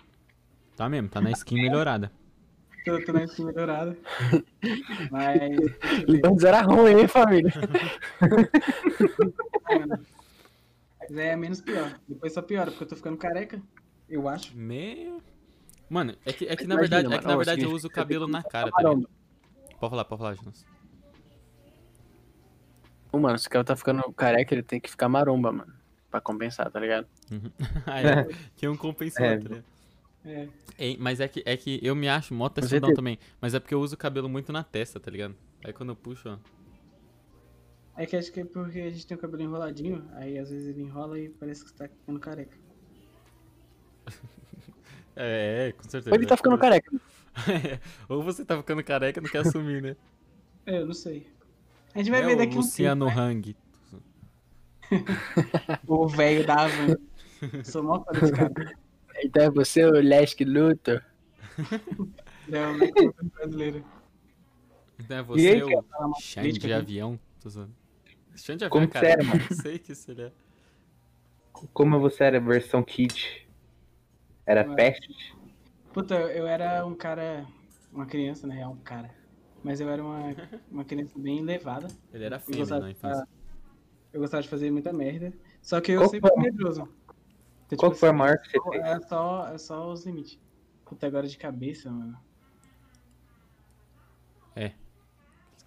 Tá 0.76 0.88
mesmo, 0.88 1.08
tá 1.08 1.20
na 1.20 1.30
skin 1.30 1.54
melhorada. 1.54 2.10
Tô, 2.84 3.04
tô 3.04 3.12
na 3.12 3.24
skin 3.24 3.44
melhorada. 3.44 3.96
Mas. 5.10 5.40
eu. 5.40 5.68
Então 6.16 6.36
era 6.46 6.62
ruim, 6.62 7.00
hein, 7.00 7.08
família? 7.08 7.52
Mas 11.00 11.16
é 11.18 11.36
menos 11.36 11.60
pior. 11.60 11.98
Depois 12.08 12.32
só 12.32 12.42
piora, 12.42 12.70
porque 12.70 12.84
eu 12.84 12.88
tô 12.88 12.96
ficando 12.96 13.16
careca. 13.16 13.60
Eu 14.08 14.28
acho. 14.28 14.56
Me... 14.56 15.18
Mano, 15.88 16.14
é 16.24 16.32
que, 16.32 16.46
é 16.46 16.56
que 16.56 16.64
na 16.66 16.74
Imagina, 16.74 16.80
verdade, 16.80 17.06
é 17.06 17.08
que 17.08 17.14
mano, 17.16 17.28
na 17.28 17.34
ó, 17.34 17.36
verdade 17.36 17.60
eu 17.60 17.64
seguinte, 17.66 17.76
uso 17.76 17.88
o 17.88 17.90
cabelo 17.90 18.26
na 18.26 18.42
que 18.42 18.48
cara, 18.50 18.70
tá 18.70 18.78
ligado? 18.82 19.08
Pode 19.78 19.90
falar, 19.90 20.04
pode 20.04 20.18
falar, 20.20 20.34
Jonas. 20.34 20.66
Ô, 23.12 23.18
Mano, 23.18 23.38
se 23.38 23.46
o 23.46 23.50
cara 23.50 23.64
tá 23.64 23.76
ficando 23.76 24.02
careca, 24.12 24.54
ele 24.54 24.62
tem 24.62 24.80
que 24.80 24.90
ficar 24.90 25.08
maromba, 25.08 25.52
mano. 25.52 25.72
Pra 26.10 26.20
compensar, 26.20 26.70
tá 26.70 26.80
ligado? 26.80 27.06
Ah, 27.86 28.00
é. 28.00 28.28
Que 28.56 28.66
um 28.68 28.76
compensou, 28.76 29.24
É. 29.24 29.36
tá 29.36 29.42
ligado? 29.42 29.64
É. 30.24 30.48
Ei, 30.78 30.96
mas 30.98 31.20
é 31.20 31.28
que, 31.28 31.42
é 31.44 31.56
que 31.56 31.80
eu 31.82 31.94
me 31.94 32.08
acho 32.08 32.32
mó 32.32 32.48
textudão 32.48 32.94
também. 32.94 33.18
Mas 33.40 33.54
é 33.54 33.60
porque 33.60 33.74
eu 33.74 33.80
uso 33.80 33.94
o 33.94 33.98
cabelo 33.98 34.28
muito 34.28 34.52
na 34.52 34.62
testa, 34.62 35.00
tá 35.00 35.10
ligado? 35.10 35.34
Aí 35.64 35.72
quando 35.72 35.90
eu 35.90 35.96
puxo, 35.96 36.28
ó. 36.28 36.38
É 37.96 38.06
que 38.06 38.16
acho 38.16 38.32
que 38.32 38.40
é 38.40 38.44
porque 38.44 38.80
a 38.80 38.90
gente 38.90 39.06
tem 39.06 39.16
o 39.16 39.20
cabelo 39.20 39.42
enroladinho, 39.42 40.08
aí 40.12 40.38
às 40.38 40.50
vezes 40.50 40.68
ele 40.68 40.82
enrola 40.82 41.18
e 41.18 41.28
parece 41.28 41.62
que 41.62 41.70
você 41.70 41.76
tá 41.76 41.88
ficando 41.88 42.18
careca. 42.18 42.56
É, 45.14 45.68
é, 45.68 45.72
com 45.72 45.82
certeza. 45.82 46.10
Ou 46.10 46.16
ele 46.16 46.26
tá 46.26 46.36
ficando 46.36 46.56
careca. 46.56 46.90
Ou 48.08 48.22
você 48.22 48.44
tá 48.44 48.56
ficando 48.56 48.82
careca 48.82 49.20
e 49.20 49.22
não 49.22 49.30
quer 49.30 49.38
assumir, 49.38 49.82
né? 49.82 49.96
É, 50.64 50.78
eu 50.78 50.86
não 50.86 50.94
sei. 50.94 51.26
A 51.94 51.98
gente 51.98 52.10
vai 52.10 52.22
é 52.22 52.26
ver 52.26 52.34
o 52.34 52.38
daqui 52.38 52.54
um 52.54 52.58
Luciano 52.58 53.06
tempo, 53.06 53.20
Hang. 53.20 53.56
né? 53.90 54.02
O 55.86 56.06
velho 56.08 56.46
da 56.46 56.64
Havan. 56.64 56.96
Sou 57.64 57.82
mó 57.82 58.02
fã 58.04 58.12
desse 58.12 58.32
cara. 58.32 58.52
Então 59.22 59.42
é 59.44 59.50
você, 59.50 59.84
o 59.84 59.92
Lesk 59.92 60.40
Luthor. 60.40 61.02
É 62.50 62.66
o 62.68 62.74
Michael 62.74 63.14
brasileiro. 63.34 63.84
Então 64.98 65.16
é 65.18 65.22
você 65.22 65.50
aí, 65.50 65.62
o 65.62 65.84
crítica 66.38 66.66
de 66.68 66.72
aqui? 66.72 66.74
avião. 66.74 67.20
Tô 67.40 67.48
zoando. 67.50 67.74
Xande 68.34 68.58
de 68.60 68.64
avião, 68.66 68.70
Como 68.70 68.88
que 68.88 68.94
cara. 68.94 69.06
você 69.06 69.06
era, 69.12 69.22
Eu 69.50 69.56
sei 69.56 69.78
que 69.78 69.92
isso 69.92 70.10
ele 70.10 70.22
é. 70.22 70.32
Como 71.72 71.98
você 72.00 72.24
era 72.24 72.40
versão 72.40 72.82
kid? 72.82 73.48
Era 74.46 74.64
Ué. 74.66 74.74
peste? 74.74 75.36
Puta, 75.92 76.14
eu 76.32 76.46
era 76.46 76.84
um 76.86 76.94
cara. 76.94 77.46
Uma 77.92 78.06
criança, 78.06 78.46
na 78.46 78.54
real, 78.54 78.72
um 78.72 78.76
cara. 78.82 79.10
Mas 79.62 79.80
eu 79.80 79.88
era 79.88 80.02
uma, 80.02 80.34
uma 80.70 80.84
criança 80.84 81.18
bem 81.18 81.42
levada. 81.42 81.88
Ele 82.12 82.24
era 82.24 82.42
gostava, 82.48 82.80
na 82.80 82.90
infância. 82.90 83.28
eu 84.12 84.20
gostava 84.20 84.42
de 84.42 84.48
fazer 84.48 84.70
muita 84.70 84.92
merda. 84.92 85.32
Só 85.62 85.80
que 85.80 85.92
eu 85.92 86.00
Qual 86.00 86.10
sempre 86.10 86.30
fui 86.30 86.42
medroso. 86.42 86.88
Então, 87.72 87.78
Qual 87.78 87.90
tipo 87.92 88.00
foi 88.00 88.08
a 88.08 88.12
assim, 88.12 88.18
maior 88.18 88.38
que 88.38 88.50
você 88.50 88.58
só- 88.58 88.70
fez? 88.70 88.82
É 88.84 89.00
só, 89.00 89.48
é 89.48 89.58
só 89.58 89.92
os 89.92 90.04
limites. 90.06 90.38
Puta, 90.84 91.06
agora 91.06 91.26
de 91.26 91.38
cabeça, 91.38 91.90
mano. 91.90 92.18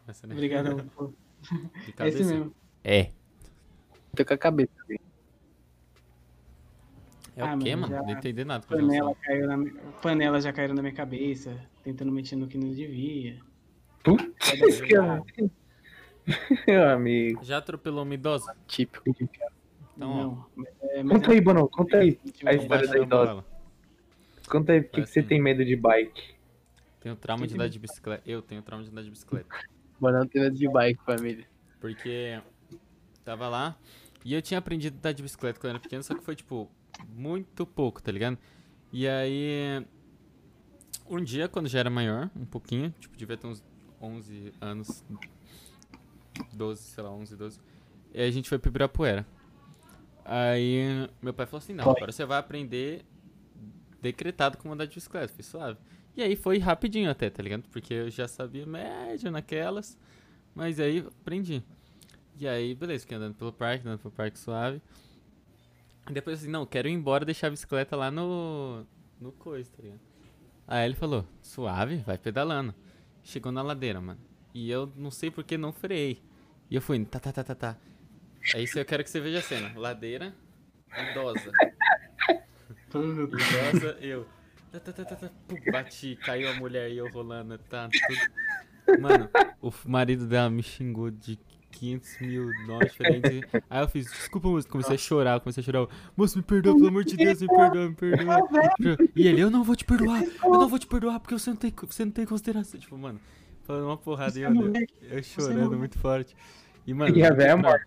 Essa, 0.07 0.27
né? 0.27 0.35
Obrigado. 0.35 0.85
pô. 0.95 1.07
De 1.07 1.13
É 1.51 1.79
esse 1.87 1.93
cabeça. 1.93 2.23
mesmo. 2.25 2.55
É. 2.83 3.11
Tô 4.15 4.23
com 4.23 4.33
a 4.35 4.37
cabeça. 4.37 4.71
É 7.35 7.41
Ah, 7.41 7.55
o 7.55 7.59
quê, 7.59 7.75
mano, 7.75 7.91
já- 7.93 8.01
Não 8.03 8.09
entendi 8.11 8.45
nada. 8.45 8.65
Panela, 8.67 9.15
caiu 9.15 9.47
na, 9.47 9.57
panela 10.01 10.39
já 10.39 10.53
caiu 10.53 10.73
na 10.75 10.81
minha 10.83 10.93
cabeça, 10.93 11.59
tentando 11.83 12.11
mexer 12.11 12.35
no 12.35 12.47
que 12.47 12.57
não 12.57 12.71
devia. 12.71 13.41
Putz, 14.03 14.25
que- 15.33 15.49
Meu 16.67 16.89
amigo. 16.89 17.43
Já 17.43 17.57
atropelou 17.57 18.03
uma 18.03 18.13
idosa? 18.13 18.55
Típico. 18.67 19.03
Então, 19.95 20.47
não. 20.55 20.65
É, 20.81 21.03
mas 21.03 21.17
Conta 21.17 21.31
aí, 21.31 21.41
Bono, 21.41 21.69
conta 21.69 21.97
aí. 21.97 22.19
é- 22.43 22.49
A 22.49 22.53
história 22.53 22.87
da 22.87 22.99
idosa. 22.99 23.45
Conta 24.49 24.73
aí, 24.73 24.81
por 24.81 24.91
que, 24.91 25.01
que 25.01 25.07
você 25.09 25.23
tem 25.23 25.41
medo 25.41 25.63
de 25.65 25.75
bike? 25.75 26.35
Tenho 26.99 27.15
trauma 27.15 27.47
de 27.47 27.53
andar 27.53 27.67
de 27.69 27.79
bicicleta. 27.79 28.23
Eu 28.25 28.41
tenho 28.41 28.61
trauma 28.61 28.83
de 28.83 28.89
andar 28.91 29.03
de 29.03 29.09
bicicleta. 29.09 29.47
Mano, 29.99 30.19
não 30.19 30.27
tem 30.27 30.41
medo 30.41 30.55
de 30.55 30.67
bike, 30.67 31.03
família. 31.03 31.45
Porque 31.79 32.39
tava 33.23 33.47
lá 33.47 33.77
e 34.23 34.33
eu 34.33 34.41
tinha 34.41 34.57
aprendido 34.57 34.95
a 34.95 34.97
andar 34.97 35.11
de 35.13 35.23
bicicleta 35.23 35.59
quando 35.59 35.65
eu 35.65 35.69
era 35.71 35.79
pequeno, 35.79 36.03
só 36.03 36.13
que 36.15 36.23
foi, 36.23 36.35
tipo, 36.35 36.69
muito 37.09 37.65
pouco, 37.65 38.01
tá 38.01 38.11
ligado? 38.11 38.37
E 38.91 39.07
aí, 39.07 39.85
um 41.07 41.23
dia, 41.23 41.47
quando 41.47 41.67
já 41.67 41.79
era 41.79 41.89
maior, 41.89 42.29
um 42.35 42.45
pouquinho, 42.45 42.93
tipo, 42.99 43.15
devia 43.15 43.37
ter 43.37 43.47
uns 43.47 43.63
11 44.01 44.51
anos, 44.59 45.03
12, 46.53 46.81
sei 46.83 47.03
lá, 47.03 47.11
11, 47.11 47.35
12, 47.35 47.59
e 48.13 48.21
aí 48.21 48.27
a 48.27 48.31
gente 48.31 48.49
foi 48.49 48.57
pro 48.57 48.69
Ibirapuera. 48.69 49.25
Aí, 50.25 51.07
meu 51.21 51.33
pai 51.33 51.45
falou 51.45 51.59
assim, 51.59 51.73
não, 51.73 51.83
agora 51.87 52.11
você 52.11 52.25
vai 52.25 52.39
aprender 52.39 53.05
decretado 54.01 54.57
como 54.57 54.73
andar 54.73 54.85
de 54.85 54.95
bicicleta, 54.95 55.31
foi 55.31 55.43
suave. 55.43 55.77
E 56.17 56.23
aí 56.23 56.35
foi 56.35 56.57
rapidinho 56.57 57.11
até, 57.11 57.29
tá 57.29 57.43
ligado? 57.43 57.63
Porque 57.71 57.93
eu 57.93 58.09
já 58.09 58.27
sabia 58.27 58.65
médio 58.65 59.29
naquelas, 59.29 59.97
mas 60.55 60.79
aí 60.79 61.05
aprendi. 61.21 61.63
E 62.39 62.47
aí, 62.47 62.73
beleza, 62.73 63.01
fiquei 63.01 63.17
andando 63.17 63.35
pelo 63.35 63.53
parque, 63.53 63.87
andando 63.87 63.99
pelo 63.99 64.11
parque 64.11 64.39
suave. 64.39 64.81
E 66.09 66.13
depois 66.13 66.39
assim, 66.39 66.49
não, 66.49 66.65
quero 66.65 66.87
ir 66.87 66.91
embora 66.91 67.23
deixar 67.23 67.47
a 67.47 67.49
bicicleta 67.51 67.95
lá 67.95 68.09
no. 68.09 68.83
no 69.21 69.31
coisa, 69.33 69.69
tá 69.71 69.83
ligado? 69.83 69.99
Aí 70.67 70.85
ele 70.85 70.95
falou, 70.95 71.25
suave, 71.41 71.97
vai 71.97 72.17
pedalando. 72.17 72.73
Chegou 73.23 73.51
na 73.51 73.61
ladeira, 73.61 74.01
mano. 74.01 74.19
E 74.53 74.71
eu 74.71 74.91
não 74.95 75.11
sei 75.11 75.29
porque 75.29 75.57
não 75.57 75.71
freiei. 75.71 76.21
E 76.69 76.75
eu 76.75 76.81
fui, 76.81 77.03
tá, 77.05 77.19
tá, 77.19 77.31
tá, 77.31 77.43
tá, 77.43 77.55
tá. 77.55 77.77
Aí 78.53 78.63
isso 78.63 78.77
eu 78.79 78.85
quero 78.85 79.03
que 79.03 79.09
você 79.09 79.19
veja 79.19 79.39
a 79.39 79.41
cena. 79.41 79.71
Ladeira, 79.75 80.33
idosa. 81.11 81.51
Idosa, 82.89 83.97
eu. 84.01 84.25
Tá, 84.71 84.79
tá, 84.79 84.91
tá, 84.93 85.05
tá, 85.05 85.15
tá. 85.15 85.29
Pum, 85.47 85.57
bati, 85.71 86.15
caiu 86.17 86.49
a 86.49 86.53
mulher 86.55 86.91
e 86.91 86.97
eu 86.97 87.09
rolando, 87.09 87.57
tá, 87.57 87.87
tudo. 87.89 89.01
Mano, 89.01 89.29
o 89.61 89.71
marido 89.85 90.27
dela 90.27 90.49
me 90.49 90.61
xingou 90.61 91.09
de 91.09 91.39
500 91.71 92.19
mil 92.21 92.49
nós 92.67 92.91
diferentes. 92.91 93.41
Aí 93.69 93.81
eu 93.83 93.87
fiz, 93.87 94.05
desculpa, 94.11 94.47
moço, 94.49 94.67
comecei 94.67 94.95
a 94.95 94.97
chorar, 94.97 95.39
comecei 95.39 95.61
a 95.61 95.65
chorar. 95.65 95.87
Moço, 96.15 96.37
me 96.37 96.43
perdoa, 96.43 96.75
pelo 96.75 96.87
amor 96.87 97.03
de 97.03 97.15
Deus, 97.17 97.41
me 97.41 97.47
perdoa, 97.47 97.89
me 97.89 97.95
perdoa. 97.95 98.47
E 99.15 99.27
ele, 99.27 99.41
eu 99.41 99.49
não 99.49 99.63
vou 99.63 99.75
te 99.75 99.85
perdoar, 99.85 100.21
eu 100.23 100.49
não 100.51 100.67
vou 100.69 100.77
te 100.79 100.87
perdoar 100.87 101.19
porque 101.19 101.33
você 101.37 101.49
não 101.49 101.57
tem, 101.57 101.73
você 101.87 102.05
não 102.05 102.11
tem 102.11 102.25
consideração. 102.25 102.79
Tipo, 102.79 102.97
mano, 102.97 103.19
falando 103.63 103.85
uma 103.85 103.97
porrada 103.97 104.37
e 104.37 104.43
eu, 104.43 104.49
é- 104.51 104.85
eu 105.17 105.23
chorando 105.23 105.73
é- 105.73 105.77
muito 105.77 105.97
forte. 105.97 106.35
E, 106.85 106.93
mano, 106.93 107.17
E 107.17 107.23
a 107.23 107.33
véia 107.33 107.57
bravo. 107.57 107.83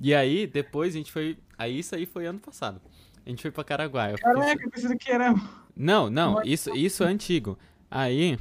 E 0.00 0.14
aí, 0.14 0.46
depois 0.46 0.94
a 0.94 0.98
gente 0.98 1.10
foi. 1.12 1.38
Aí 1.58 1.78
isso 1.78 1.94
aí 1.94 2.04
foi 2.06 2.26
ano 2.26 2.38
passado. 2.38 2.80
A 3.24 3.28
gente 3.30 3.42
foi 3.42 3.50
pra 3.50 3.64
Caraguá. 3.64 4.10
Eu 4.10 4.16
fiquei- 4.18 4.32
Caraca, 4.34 4.62
eu 4.64 4.70
pensei 4.70 4.96
que 4.96 5.10
era. 5.10 5.34
Não, 5.74 6.08
não, 6.10 6.42
isso, 6.44 6.74
isso 6.76 7.02
é 7.02 7.06
antigo. 7.08 7.58
Aí, 7.90 8.38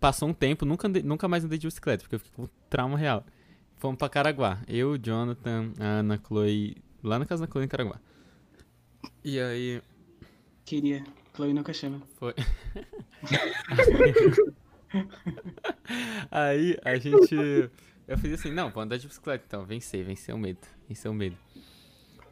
passou 0.00 0.28
um 0.28 0.32
tempo, 0.34 0.64
nunca, 0.64 0.88
andei- 0.88 1.02
nunca 1.02 1.28
mais 1.28 1.44
andei 1.44 1.58
de 1.58 1.66
bicicleta, 1.66 2.02
porque 2.02 2.14
eu 2.16 2.18
fiquei 2.20 2.32
com 2.36 2.48
trauma 2.70 2.96
real. 2.96 3.24
Fomos 3.76 3.98
pra 3.98 4.08
Caraguá. 4.08 4.58
Eu, 4.68 4.96
Jonathan, 4.96 5.72
a 5.78 5.84
Ana, 5.84 6.20
Chloe. 6.24 6.76
Lá 7.02 7.18
na 7.18 7.26
casa 7.26 7.44
da 7.46 7.50
Chloe 7.52 7.64
em 7.64 7.68
Caraguá. 7.68 8.00
E 9.24 9.38
aí. 9.40 9.82
Queria. 10.64 11.02
Chloe 11.34 11.52
nunca 11.52 11.72
chama. 11.72 12.00
Foi. 12.16 12.34
Aí 16.30 16.76
a 16.84 16.96
gente. 16.96 17.34
Eu 18.06 18.18
fiz 18.18 18.34
assim, 18.34 18.52
não, 18.52 18.70
vou 18.70 18.82
andar 18.82 18.96
de 18.98 19.06
bicicleta 19.06 19.44
então, 19.46 19.64
vencer, 19.64 20.04
vencer 20.04 20.34
o 20.34 20.38
medo, 20.38 20.58
vencer 20.92 21.10
o 21.10 21.14
medo. 21.14 21.36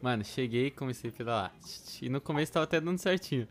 Mano, 0.01 0.23
cheguei 0.23 0.67
e 0.67 0.71
comecei 0.71 1.09
a 1.09 1.13
pedalar. 1.13 1.53
E 2.01 2.09
no 2.09 2.21
começo 2.21 2.51
tava 2.51 2.63
até 2.63 2.79
dando 2.79 2.97
certinho. 2.97 3.47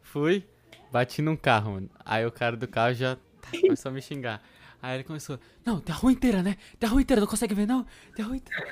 Fui, 0.00 0.44
bati 0.90 1.22
num 1.22 1.36
carro, 1.36 1.72
mano. 1.72 1.90
Aí 2.04 2.24
o 2.26 2.32
cara 2.32 2.56
do 2.56 2.66
carro 2.66 2.94
já 2.94 3.16
tá, 3.16 3.50
começou 3.60 3.90
a 3.90 3.92
me 3.92 4.02
xingar. 4.02 4.42
Aí 4.80 4.96
ele 4.96 5.04
começou, 5.04 5.38
não, 5.64 5.80
tem 5.80 5.94
a 5.94 5.98
rua 5.98 6.10
inteira, 6.10 6.42
né? 6.42 6.56
Tem 6.78 6.88
a 6.88 6.90
rua 6.90 7.00
inteira, 7.00 7.20
não 7.20 7.28
consegue 7.28 7.54
ver 7.54 7.66
não? 7.66 7.86
Tem 8.16 8.24
a 8.24 8.28
rua 8.28 8.36
inteira. 8.36 8.66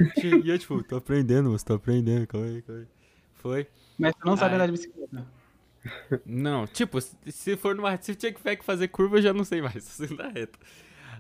E 0.45 0.49
eu 0.51 0.59
tipo, 0.59 0.83
tô 0.83 0.97
aprendendo, 0.97 1.51
moço, 1.51 1.65
tô 1.65 1.75
aprendendo, 1.75 2.27
calma 2.27 2.47
aí, 2.49 2.63
calma 2.63 2.81
aí. 2.81 2.89
Foi. 3.35 3.67
Mas 3.97 4.13
tu 4.15 4.27
não 4.27 4.37
sabe 4.37 4.51
Ai. 4.51 4.55
andar 4.57 4.67
de 4.67 4.73
bicicleta. 4.73 5.27
Não, 6.27 6.67
tipo, 6.67 7.01
se- 7.01 7.57
for 7.57 7.75
numa. 7.75 7.97
Se 8.03 8.15
tinha 8.15 8.33
que 8.33 8.65
fazer 8.65 8.89
curva, 8.89 9.19
eu 9.19 9.23
já 9.23 9.33
não 9.33 9.45
sei 9.45 9.63
mais. 9.63 9.85
Só 9.85 10.05
sei 10.05 10.17
dar 10.17 10.29
reta. 10.29 10.59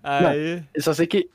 Aí. 0.02 0.64
Eu 0.74 0.82
só 0.82 0.92
sei 0.92 1.06
que. 1.06 1.30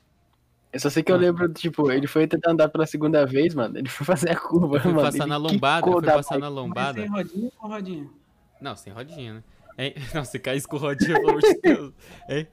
Eu 0.72 0.80
só 0.80 0.90
sei 0.90 1.02
que 1.02 1.10
eu 1.10 1.16
lembro, 1.16 1.48
tipo, 1.52 1.90
ele 1.90 2.06
foi 2.06 2.26
tentar 2.26 2.50
andar 2.50 2.68
pela 2.68 2.86
segunda 2.86 3.24
vez, 3.24 3.54
mano. 3.54 3.78
Ele 3.78 3.88
foi 3.88 4.04
fazer 4.04 4.30
a 4.30 4.36
curva, 4.36 4.78
fui 4.80 4.92
mano. 4.92 5.04
passar 5.04 5.24
ele 5.24 5.30
na 5.30 5.36
lombada, 5.36 6.00
da 6.00 6.14
passar 6.14 6.38
na. 6.38 6.50
Mas 6.50 6.54
lombada. 6.54 7.00
sem 7.00 7.10
rodinha 7.10 7.50
ou 7.60 7.68
rodinha? 7.68 8.10
Não, 8.60 8.76
sem 8.76 8.92
rodinha, 8.92 9.34
né? 9.34 9.42
Hein? 9.78 9.94
Não, 10.14 10.24
se 10.24 10.38
caísse 10.38 10.66
com 10.66 10.76
rodinha, 10.76 11.14
pelo 11.14 11.30
amor 11.30 11.40
de 11.40 11.54
Deus. 11.62 11.92
Hein? 12.28 12.46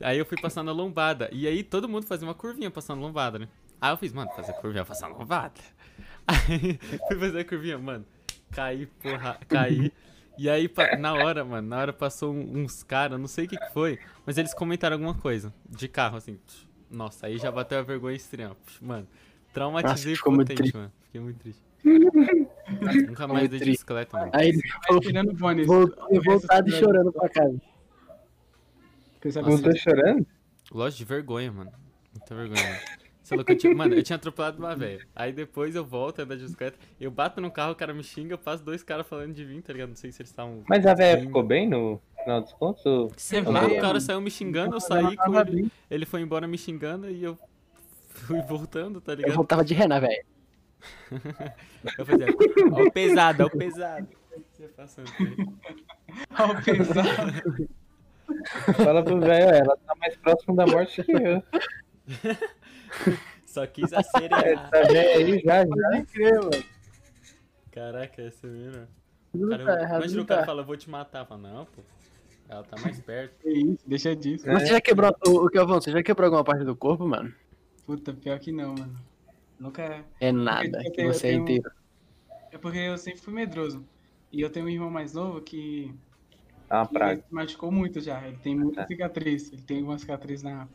Aí 0.00 0.18
eu 0.18 0.24
fui 0.24 0.40
passar 0.40 0.62
na 0.62 0.72
lombada. 0.72 1.28
E 1.32 1.46
aí 1.46 1.62
todo 1.62 1.88
mundo 1.88 2.06
fazia 2.06 2.26
uma 2.26 2.34
curvinha 2.34 2.70
passando 2.70 3.00
na 3.00 3.06
lombada, 3.06 3.38
né? 3.38 3.48
Aí 3.80 3.92
eu 3.92 3.96
fiz, 3.96 4.12
mano, 4.12 4.30
fazer 4.32 4.52
curvinha 4.54 4.84
passar 4.84 5.08
na 5.08 5.16
lombada. 5.16 5.54
Aí 6.26 6.78
fui 7.08 7.18
fazer 7.18 7.40
a 7.40 7.44
curvinha, 7.44 7.78
mano. 7.78 8.04
Caí, 8.52 8.86
porra, 8.86 9.38
caí. 9.48 9.92
E 10.38 10.48
aí, 10.48 10.70
na 10.98 11.12
hora, 11.14 11.44
mano, 11.44 11.68
na 11.68 11.78
hora 11.78 11.92
passou 11.92 12.32
uns 12.32 12.82
caras, 12.82 13.18
não 13.18 13.26
sei 13.26 13.44
o 13.46 13.48
que 13.48 13.58
que 13.58 13.70
foi, 13.72 13.98
mas 14.24 14.38
eles 14.38 14.54
comentaram 14.54 14.94
alguma 14.94 15.14
coisa 15.14 15.52
de 15.68 15.88
carro, 15.88 16.16
assim. 16.16 16.38
Nossa, 16.90 17.26
aí 17.26 17.38
já 17.38 17.50
bateu 17.52 17.78
a 17.78 17.82
vergonha 17.82 18.16
extrema. 18.16 18.56
Mano, 18.80 19.06
traumatizei 19.52 20.12
Nossa, 20.12 20.16
ficou 20.16 20.32
muito 20.32 20.48
potente, 20.48 20.58
triste. 20.62 20.76
mano. 20.76 20.92
Fiquei 21.04 21.20
muito 21.20 21.38
triste. 21.38 21.62
Nunca 23.08 23.26
mais 23.28 23.48
dei 23.48 23.58
de 23.58 23.64
bicicleta, 23.70 24.18
mano. 24.18 24.30
Aí 24.34 24.48
ele 24.48 24.60
Vai 24.88 25.00
tirando 25.00 25.34
voltou 25.34 26.22
voltado 26.22 26.68
e 26.68 26.72
chorando 26.72 27.12
pra 27.12 27.28
casa. 27.28 27.60
Não 29.24 29.60
tô 29.62 29.76
chorando? 29.76 30.26
Lógico, 30.72 30.98
de 30.98 31.04
vergonha, 31.04 31.52
mano. 31.52 31.72
Muita 32.14 32.34
vergonha, 32.34 32.62
mano. 32.62 32.80
Você 33.22 33.34
é 33.34 33.36
louco, 33.36 33.52
eu 33.52 33.56
tinha- 33.56 33.74
mano, 33.74 33.94
eu 33.94 34.02
tinha 34.02 34.16
atropelado 34.16 34.58
uma 34.58 34.74
velha. 34.74 35.06
Aí 35.14 35.32
depois 35.32 35.76
eu 35.76 35.84
volto 35.84 36.20
a 36.20 36.24
andar 36.24 36.36
de 36.36 36.42
bicicleta. 36.42 36.78
Eu 37.00 37.10
bato 37.10 37.40
no 37.40 37.50
carro, 37.50 37.72
o 37.72 37.76
cara 37.76 37.94
me 37.94 38.02
xinga, 38.02 38.34
eu 38.34 38.38
passo 38.38 38.64
dois 38.64 38.82
caras 38.82 39.06
falando 39.06 39.32
de 39.34 39.44
mim, 39.44 39.60
tá 39.60 39.72
ligado? 39.72 39.90
Não 39.90 39.96
sei 39.96 40.10
se 40.10 40.20
eles 40.22 40.30
estavam. 40.30 40.64
Mas 40.68 40.84
a 40.86 40.94
véia 40.94 41.18
Sim. 41.20 41.26
ficou 41.26 41.42
bem 41.42 41.68
no 41.68 42.00
final 42.22 42.40
dos 42.40 42.52
contos? 42.52 42.86
ou- 42.86 43.12
Você 43.16 43.40
lá, 43.40 43.60
vê, 43.66 43.78
o 43.78 43.80
cara 43.80 44.00
saiu 44.00 44.20
me 44.20 44.30
xingando, 44.30 44.76
eu 44.76 44.80
saí 44.80 45.16
com 45.16 45.38
ele. 45.40 45.70
Ele 45.90 46.06
foi 46.06 46.20
embora 46.20 46.46
me 46.46 46.56
xingando 46.58 47.08
e 47.10 47.22
eu 47.24 47.38
fui 48.08 48.40
voltando, 48.42 49.00
tá 49.00 49.12
Eu 49.12 49.16
ligado? 49.16 49.34
voltava 49.36 49.64
de 49.64 49.74
Renan, 49.74 50.00
velho. 50.00 50.24
Eu 51.98 52.06
fazia, 52.06 52.26
ó 52.72 52.82
o 52.82 52.90
pesado, 52.92 53.42
ó 53.44 53.46
o 53.46 53.50
pesado. 53.50 54.08
Você 54.52 54.68
passando. 54.68 55.10
Ó, 56.38 56.46
o 56.52 56.62
pesado. 56.62 57.68
Fala 58.76 59.02
pro 59.02 59.20
velho, 59.20 59.50
ela 59.54 59.76
tá 59.76 59.94
mais 59.96 60.16
próximo 60.16 60.54
da 60.56 60.66
morte 60.66 61.02
que 61.02 61.12
eu. 61.12 61.42
Só 63.46 63.66
quis 63.66 63.92
acelerar. 63.92 64.70
Essa 64.72 64.92
véia 64.92 65.16
aí 65.18 65.40
já, 65.40 65.64
já. 65.64 65.66
Mano. 65.66 66.50
Caraca, 67.72 68.22
essa 68.22 68.46
menina. 68.46 68.88
Cara, 69.64 69.96
imagina 69.96 70.22
o 70.22 70.26
cara 70.26 70.44
fala, 70.46 70.62
eu 70.62 70.66
vou 70.66 70.76
te 70.76 70.88
matar. 70.88 71.26
Fala, 71.26 71.40
não, 71.40 71.64
pô. 71.66 71.82
Ela 72.50 72.64
tá 72.64 72.76
mais 72.82 73.00
perto. 73.00 73.38
Que 73.40 73.48
isso, 73.50 73.78
deixa 73.86 74.14
disso. 74.16 74.48
É. 74.48 74.52
Mas 74.52 74.62
Você 74.64 74.68
já 74.70 74.80
quebrou. 74.80 75.14
O, 75.26 75.46
o 75.46 75.48
Kelvão, 75.48 75.80
você 75.80 75.92
já 75.92 76.02
quebrou 76.02 76.26
alguma 76.26 76.42
parte 76.44 76.64
do 76.64 76.74
corpo, 76.74 77.06
mano? 77.06 77.32
Puta, 77.86 78.12
pior 78.12 78.38
que 78.40 78.50
não, 78.50 78.74
mano. 78.74 78.96
Nunca. 79.58 80.04
É 80.20 80.32
nada, 80.32 80.78
Eu 80.78 80.84
que 80.84 80.90
tenho- 80.96 81.14
você 81.14 81.28
é 81.28 81.30
eu 81.36 81.44
tenho- 81.44 81.58
inteiro. 81.58 81.70
É 82.52 82.58
porque 82.58 82.78
eu 82.78 82.98
sempre 82.98 83.20
fui 83.20 83.32
medroso. 83.32 83.84
E 84.32 84.40
eu 84.40 84.50
tenho 84.50 84.66
um 84.66 84.68
irmão 84.68 84.90
mais 84.90 85.12
novo 85.14 85.40
que, 85.40 85.94
Tá 86.68 86.80
uma 86.80 86.86
que 86.88 86.92
praga. 86.94 87.12
ele 87.12 87.22
se 87.22 87.34
machucou 87.34 87.70
muito 87.70 88.00
já. 88.00 88.26
Ele 88.26 88.36
tem 88.38 88.56
muita 88.56 88.82
É. 88.82 88.86
cicatriz. 88.86 89.52
Ele 89.52 89.62
tem 89.62 89.82
uma 89.82 89.98
cicatriz 89.98 90.42
na 90.42 90.66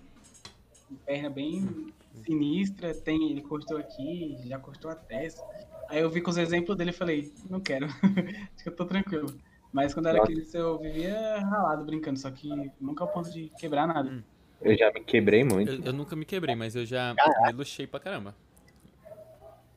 perna 1.06 1.30
bem 1.30 1.94
sinistra. 2.26 2.94
Tem, 2.94 3.32
ele 3.32 3.42
cortou 3.42 3.78
aqui, 3.78 4.38
já 4.46 4.58
cortou 4.60 4.90
a 4.90 4.96
testa. 4.96 5.44
Aí 5.90 6.00
eu 6.02 6.10
vi 6.10 6.22
com 6.22 6.30
os 6.32 6.38
exemplos 6.38 6.78
dele 6.78 6.92
e 6.92 6.94
falei, 6.94 7.34
não 7.50 7.60
quero. 7.60 7.86
Acho 8.56 8.64
que 8.64 8.70
eu 8.70 8.76
tô 8.76 8.86
tranquilo. 8.86 9.28
Mas 9.76 9.94
quando 9.94 10.08
era 10.08 10.24
criança 10.24 10.58
eu 10.58 10.80
vivia 10.80 11.38
ralado 11.40 11.84
brincando, 11.84 12.18
só 12.18 12.32
que 12.32 12.48
nunca 12.80 13.04
ao 13.04 13.10
ponto 13.10 13.30
de 13.30 13.52
quebrar 13.60 13.86
nada. 13.86 14.10
Hum. 14.10 14.24
Eu 14.62 14.78
já 14.78 14.90
me 14.90 15.02
quebrei 15.04 15.44
muito. 15.44 15.70
Eu, 15.70 15.84
eu 15.88 15.92
nunca 15.92 16.16
me 16.16 16.24
quebrei, 16.24 16.56
mas 16.56 16.78
eu 16.78 16.86
já 16.86 17.14
me 17.46 17.52
luxei 17.52 17.86
pra 17.86 18.00
caramba. 18.00 18.34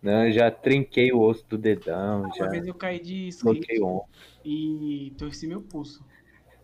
Não, 0.00 0.26
eu 0.26 0.32
já 0.32 0.52
trinquei 0.52 1.10
o 1.12 1.18
osso 1.20 1.44
do 1.48 1.58
dedão, 1.58 2.22
Uma 2.22 2.36
já 2.36 2.46
vez 2.46 2.64
eu 2.64 2.74
caí 2.74 3.00
de 3.00 3.26
skate 3.26 3.66
e 4.44 5.12
torci 5.18 5.48
meu 5.48 5.60
pulso. 5.60 6.06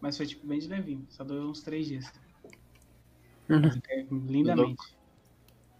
Mas 0.00 0.16
foi 0.16 0.26
tipo 0.26 0.46
bem 0.46 0.60
de 0.60 0.68
levinho, 0.68 1.04
só 1.10 1.24
deu 1.24 1.42
uns 1.42 1.60
três 1.60 1.88
dias. 1.88 2.12
Uhum. 3.50 4.26
Lindamente. 4.28 4.96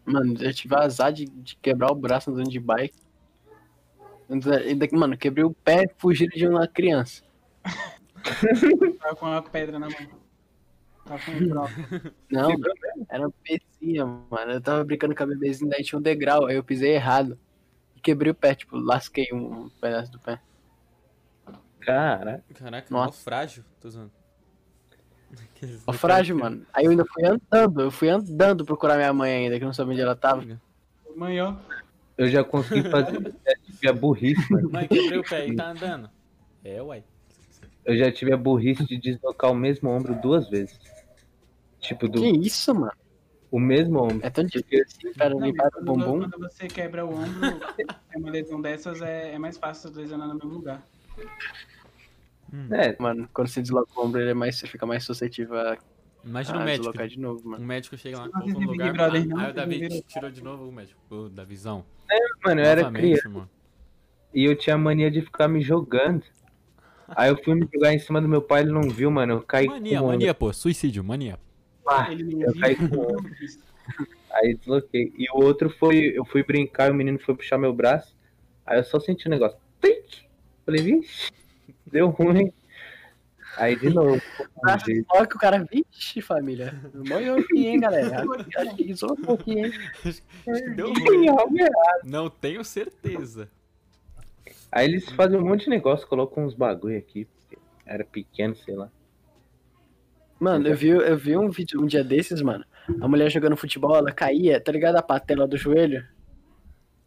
Mano, 0.04 0.42
eu 0.42 0.52
tive 0.52 0.74
azar 0.74 1.12
de, 1.12 1.24
de 1.26 1.54
quebrar 1.58 1.92
o 1.92 1.94
braço 1.94 2.32
andando 2.32 2.50
de 2.50 2.58
bike. 2.58 2.98
Mano, 4.90 5.16
quebrei 5.16 5.44
o 5.44 5.54
pé 5.54 5.84
fugindo 5.98 6.32
de 6.32 6.48
uma 6.48 6.66
criança. 6.66 7.22
Tava 9.00 9.16
com 9.16 9.26
uma 9.26 9.42
pedra 9.42 9.78
na 9.78 9.88
mão. 9.88 10.24
Tava 11.04 11.24
com 11.24 11.32
um 11.32 11.48
broco. 11.48 11.74
Não, 12.30 12.50
era 13.08 13.26
uma 13.26 13.34
pecinha, 13.42 14.06
mano. 14.06 14.52
Eu 14.52 14.60
tava 14.60 14.84
brincando 14.84 15.14
com 15.14 15.22
a 15.22 15.26
bebezinha, 15.26 15.70
daí 15.70 15.82
tinha 15.82 15.98
um 15.98 16.02
degrau, 16.02 16.46
aí 16.46 16.56
eu 16.56 16.64
pisei 16.64 16.94
errado. 16.94 17.38
E 17.94 18.00
quebrei 18.00 18.32
o 18.32 18.34
pé, 18.34 18.54
tipo, 18.54 18.76
lasquei 18.76 19.28
um, 19.32 19.68
pedaço 19.80 20.10
do 20.10 20.18
pé. 20.18 20.40
Cara, 21.80 22.42
Caraca, 22.54 22.86
Nossa. 22.90 23.10
naufrágio. 23.10 23.64
Tô 23.80 23.88
Ó, 25.86 25.92
frágil, 25.92 26.36
mano. 26.38 26.64
Aí 26.72 26.84
eu 26.84 26.90
ainda 26.90 27.04
fui 27.04 27.24
andando, 27.26 27.80
eu 27.82 27.90
fui 27.90 28.08
andando 28.08 28.64
procurar 28.64 28.96
minha 28.96 29.12
mãe 29.12 29.32
ainda, 29.32 29.58
que 29.58 29.64
eu 29.64 29.66
não 29.66 29.74
sabia 29.74 29.92
onde 29.92 30.00
ela 30.00 30.16
tava. 30.16 30.42
Mãe, 31.16 31.40
ó. 31.40 31.56
eu 32.16 32.28
já 32.28 32.42
consegui 32.42 32.88
fazer 32.88 33.16
eu 33.16 33.22
já 33.22 33.54
tive 33.62 33.88
a 33.88 33.92
burrice, 33.92 34.52
mano. 34.52 34.70
Mãe, 34.70 34.88
quebrei 34.88 35.18
o 35.18 35.24
pé 35.24 35.48
e 35.48 35.56
tá 35.56 35.70
andando. 35.70 36.10
É, 36.64 36.80
uai. 36.82 37.04
Eu 37.84 37.96
já 37.96 38.10
tive 38.10 38.32
a 38.32 38.36
burrice 38.36 38.84
de 38.84 38.96
deslocar 38.98 39.50
o 39.50 39.54
mesmo 39.54 39.90
ombro 39.90 40.14
duas 40.14 40.48
vezes. 40.48 40.78
Tipo, 41.80 42.08
do, 42.08 42.20
Que 42.20 42.30
isso, 42.30 42.74
mano? 42.74 42.92
o 43.50 43.60
mesmo 43.60 44.02
ombro. 44.02 44.20
É 44.22 44.30
tão 44.30 44.44
difícil 44.44 44.84
assim, 44.84 45.12
cara, 45.12 45.34
Não, 45.34 45.46
limpar 45.46 45.68
o 45.68 45.70
quando, 45.70 45.84
bumbum. 45.84 46.20
quando 46.20 46.38
você 46.38 46.66
quebra 46.66 47.04
o 47.04 47.14
ombro, 47.14 47.60
é 48.10 48.18
uma 48.18 48.30
lesão 48.30 48.60
dessas, 48.60 49.00
é, 49.00 49.34
é 49.34 49.38
mais 49.38 49.56
fácil 49.58 49.92
lesionar 49.92 50.26
no 50.26 50.34
mesmo 50.34 50.50
lugar. 50.54 50.82
É, 52.70 52.96
Mano, 53.00 53.28
quando 53.32 53.48
você 53.48 53.60
desloca 53.60 53.88
o 53.96 54.04
ombro, 54.04 54.20
ele 54.20 54.30
é 54.30 54.34
mais, 54.34 54.56
você 54.56 54.66
fica 54.66 54.86
mais 54.86 55.04
suscetível 55.04 55.58
a, 55.58 55.76
Imagina 56.24 56.58
a 56.58 56.62
um 56.62 56.64
médico. 56.64 57.06
de 57.06 57.20
novo, 57.20 57.48
mano. 57.48 57.62
Um 57.62 57.66
médico 57.66 57.96
chega 57.98 58.18
lá, 58.18 58.28
colocou 58.28 58.60
no 58.60 58.70
lugar. 58.72 58.92
Brother, 58.92 59.22
ah, 59.22 59.24
não, 59.26 59.38
aí 59.40 59.50
o 59.50 59.54
Davi 59.54 60.02
tirou 60.02 60.30
de 60.30 60.42
novo 60.42 60.68
o 60.68 60.72
médico. 60.72 61.28
Da 61.30 61.44
visão. 61.44 61.84
mano, 62.44 62.60
eu 62.60 62.64
era 62.64 62.90
criança 62.90 63.28
irmão. 63.28 63.48
e 64.32 64.44
eu 64.44 64.56
tinha 64.56 64.78
mania 64.78 65.10
de 65.10 65.20
ficar 65.20 65.48
me 65.48 65.60
jogando. 65.60 66.24
Aí 67.16 67.30
eu 67.30 67.42
fui 67.42 67.54
me 67.54 67.68
jogar 67.72 67.92
em 67.92 67.98
cima 67.98 68.20
do 68.20 68.28
meu 68.28 68.42
pai, 68.42 68.62
ele 68.62 68.72
não 68.72 68.82
viu, 68.82 69.10
mano. 69.10 69.34
Eu 69.34 69.42
caí 69.42 69.66
Mania, 69.66 70.00
com 70.00 70.06
mania, 70.06 70.34
pô. 70.34 70.52
Suicídio, 70.52 71.04
mania. 71.04 71.38
Não 71.84 72.42
eu 72.42 72.60
caí 72.60 72.76
com. 72.76 73.16
Aí 74.32 74.54
desloquei. 74.54 75.12
E 75.16 75.30
o 75.30 75.44
outro 75.44 75.70
foi, 75.70 76.12
eu 76.16 76.24
fui 76.24 76.42
brincar 76.42 76.88
e 76.88 76.90
o 76.90 76.94
menino 76.94 77.18
foi 77.18 77.34
puxar 77.34 77.58
meu 77.58 77.72
braço. 77.72 78.14
Aí 78.66 78.78
eu 78.78 78.84
só 78.84 78.98
senti 78.98 79.26
o 79.26 79.30
negócio. 79.30 79.58
Tic! 79.80 80.24
Falei, 80.64 80.82
vixe, 80.82 81.30
deu 81.86 82.08
ruim. 82.08 82.52
Aí 83.56 83.76
de 83.76 83.90
novo. 83.90 84.20
Ah, 84.66 84.78
um. 84.88 85.04
Só 85.04 85.26
que 85.26 85.36
o 85.36 85.38
cara, 85.38 85.68
vixe, 85.70 86.22
família. 86.22 86.74
Molhou 86.94 87.38
aqui, 87.38 87.66
hein, 87.66 87.78
galera. 87.78 88.24
Acho 88.56 88.76
que 88.76 88.84
deslocou 88.84 89.34
aqui, 89.34 89.58
hein. 89.58 89.72
Acho 90.02 90.22
que 90.22 90.70
deu 90.70 90.90
ruim. 90.90 91.26
Não 92.02 92.30
tenho 92.30 92.64
certeza. 92.64 93.50
Aí 94.74 94.86
eles 94.88 95.08
fazem 95.10 95.38
um 95.38 95.44
monte 95.46 95.64
de 95.64 95.70
negócio, 95.70 96.06
colocam 96.08 96.44
uns 96.44 96.52
bagulho 96.54 96.98
aqui. 96.98 97.26
porque 97.26 97.56
Era 97.86 98.04
pequeno, 98.04 98.56
sei 98.56 98.74
lá. 98.74 98.90
Mano, 100.40 100.66
eu 100.66 100.76
vi, 100.76 100.88
eu 100.88 101.16
vi 101.16 101.36
um 101.36 101.48
vídeo 101.48 101.80
um 101.80 101.86
dia 101.86 102.02
desses, 102.02 102.42
mano. 102.42 102.64
A 103.00 103.06
mulher 103.06 103.30
jogando 103.30 103.56
futebol, 103.56 103.94
ela 103.96 104.10
caía, 104.12 104.60
tá 104.60 104.72
ligado? 104.72 104.96
A 104.96 105.02
patela 105.02 105.46
do 105.46 105.56
joelho, 105.56 106.04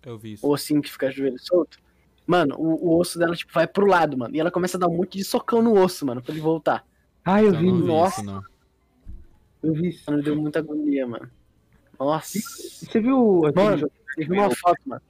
Eu 0.04 0.18
vi 0.18 0.34
isso. 0.34 0.48
o 0.48 0.52
ossinho 0.52 0.82
que 0.82 0.90
fica 0.92 1.12
joelho 1.12 1.38
solto. 1.38 1.78
Mano, 2.26 2.56
o, 2.58 2.88
o 2.88 2.98
osso 3.00 3.20
dela, 3.20 3.36
tipo, 3.36 3.52
vai 3.54 3.68
pro 3.68 3.86
lado, 3.86 4.18
mano. 4.18 4.34
E 4.36 4.40
ela 4.40 4.50
começa 4.50 4.78
a 4.78 4.80
dar 4.80 4.88
um 4.88 4.96
monte 4.96 5.18
de 5.18 5.24
socão 5.26 5.62
no 5.62 5.78
osso, 5.78 6.06
mano, 6.06 6.22
pra 6.22 6.32
ele 6.32 6.42
voltar. 6.42 6.86
Ah, 7.24 7.42
eu 7.42 7.54
Eu 7.54 7.60
vi, 7.60 7.66
não 7.68 7.82
vi 7.82 7.88
nossa. 7.88 8.22
isso, 8.22 8.32
não. 8.32 8.42
eu 9.62 9.74
vi 9.74 9.90
isso. 9.90 10.10
Mano, 10.10 10.24
deu 10.24 10.36
muita 10.36 10.60
agonia, 10.60 11.06
mano. 11.06 11.30
Nossa. 12.00 12.40
Você 12.40 13.00
viu 13.00 13.46
aquele 13.46 13.66
Mano, 13.66 13.78
jogo? 13.78 13.92
Eu 14.18 14.28
vi 14.28 14.34
uma 14.34 14.56
foto, 14.56 14.80
mano. 14.86 15.02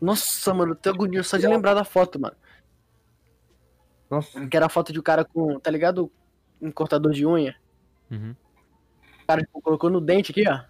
Nossa, 0.00 0.54
mano, 0.54 0.72
eu 0.72 0.76
tenho 0.76 0.94
agonia 0.94 1.22
só 1.22 1.36
de 1.36 1.46
lembrar 1.46 1.74
da 1.74 1.84
foto, 1.84 2.20
mano. 2.20 2.36
Nossa, 4.10 4.46
Que 4.46 4.56
era 4.56 4.66
a 4.66 4.70
foto 4.70 4.92
de 4.92 4.98
um 4.98 5.02
cara 5.02 5.24
com, 5.24 5.58
tá 5.60 5.70
ligado? 5.70 6.10
Um 6.60 6.70
cortador 6.70 7.12
de 7.12 7.26
unha. 7.26 7.54
Uhum. 8.10 8.34
O 9.22 9.26
cara 9.26 9.42
tipo, 9.42 9.60
colocou 9.60 9.90
no 9.90 10.00
dente 10.00 10.30
aqui, 10.32 10.44
ó. 10.48 10.64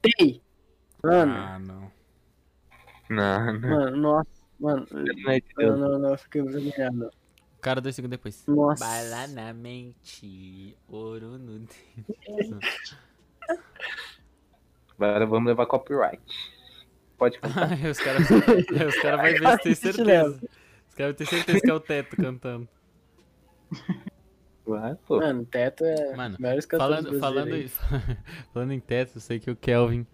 Tem! 0.00 0.40
Mano, 1.02 1.34
Ah, 1.34 1.58
não. 1.58 1.92
não, 3.10 3.52
não. 3.52 3.68
mano, 3.68 3.96
nossa, 3.96 4.30
mano. 4.58 4.86
Não 4.90 5.76
Não, 5.76 5.98
não, 5.98 6.10
eu 6.10 6.18
fiquei 6.18 6.40
agoniado. 6.40 7.10
O 7.56 7.60
cara 7.60 7.80
dois 7.80 7.94
segundos 7.94 8.16
depois. 8.16 8.46
Nossa. 8.46 8.84
Bala 8.84 9.26
na 9.28 9.52
mente, 9.52 10.76
ouro 10.88 11.36
no 11.38 11.58
dente. 11.58 11.76
Agora 14.98 15.26
vamos 15.26 15.46
levar 15.48 15.66
copyright. 15.66 16.22
Pode 17.16 17.38
cantar. 17.40 17.72
Os 17.72 17.98
caras 17.98 18.22
os 18.30 19.02
cara 19.02 19.16
vai 19.16 19.32
ver, 19.32 19.40
tem 19.40 19.72
Assiste, 19.72 19.92
certeza. 19.92 20.40
Os 20.88 20.94
caras 20.94 21.12
vão 21.12 21.14
ter 21.14 21.26
certeza 21.26 21.60
que 21.60 21.70
é 21.70 21.74
o 21.74 21.80
Teto 21.80 22.16
cantando. 22.16 22.68
Vai, 24.66 24.94
pô. 25.06 25.18
Mano, 25.18 25.44
Teto 25.46 25.84
é. 25.84 26.16
Mano, 26.16 26.36
Falando, 26.76 27.18
falando, 27.20 27.68
falando 28.52 28.72
em 28.72 28.80
Teto, 28.80 29.16
eu 29.16 29.20
sei 29.20 29.38
que 29.38 29.50
o 29.50 29.56
Kelvin, 29.56 30.06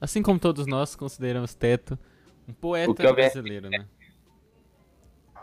assim 0.00 0.22
como 0.22 0.38
todos 0.38 0.66
nós, 0.66 0.94
consideramos 0.94 1.54
Teto 1.54 1.98
um 2.48 2.52
poeta 2.52 3.02
é- 3.02 3.12
brasileiro, 3.12 3.68
né? 3.68 3.86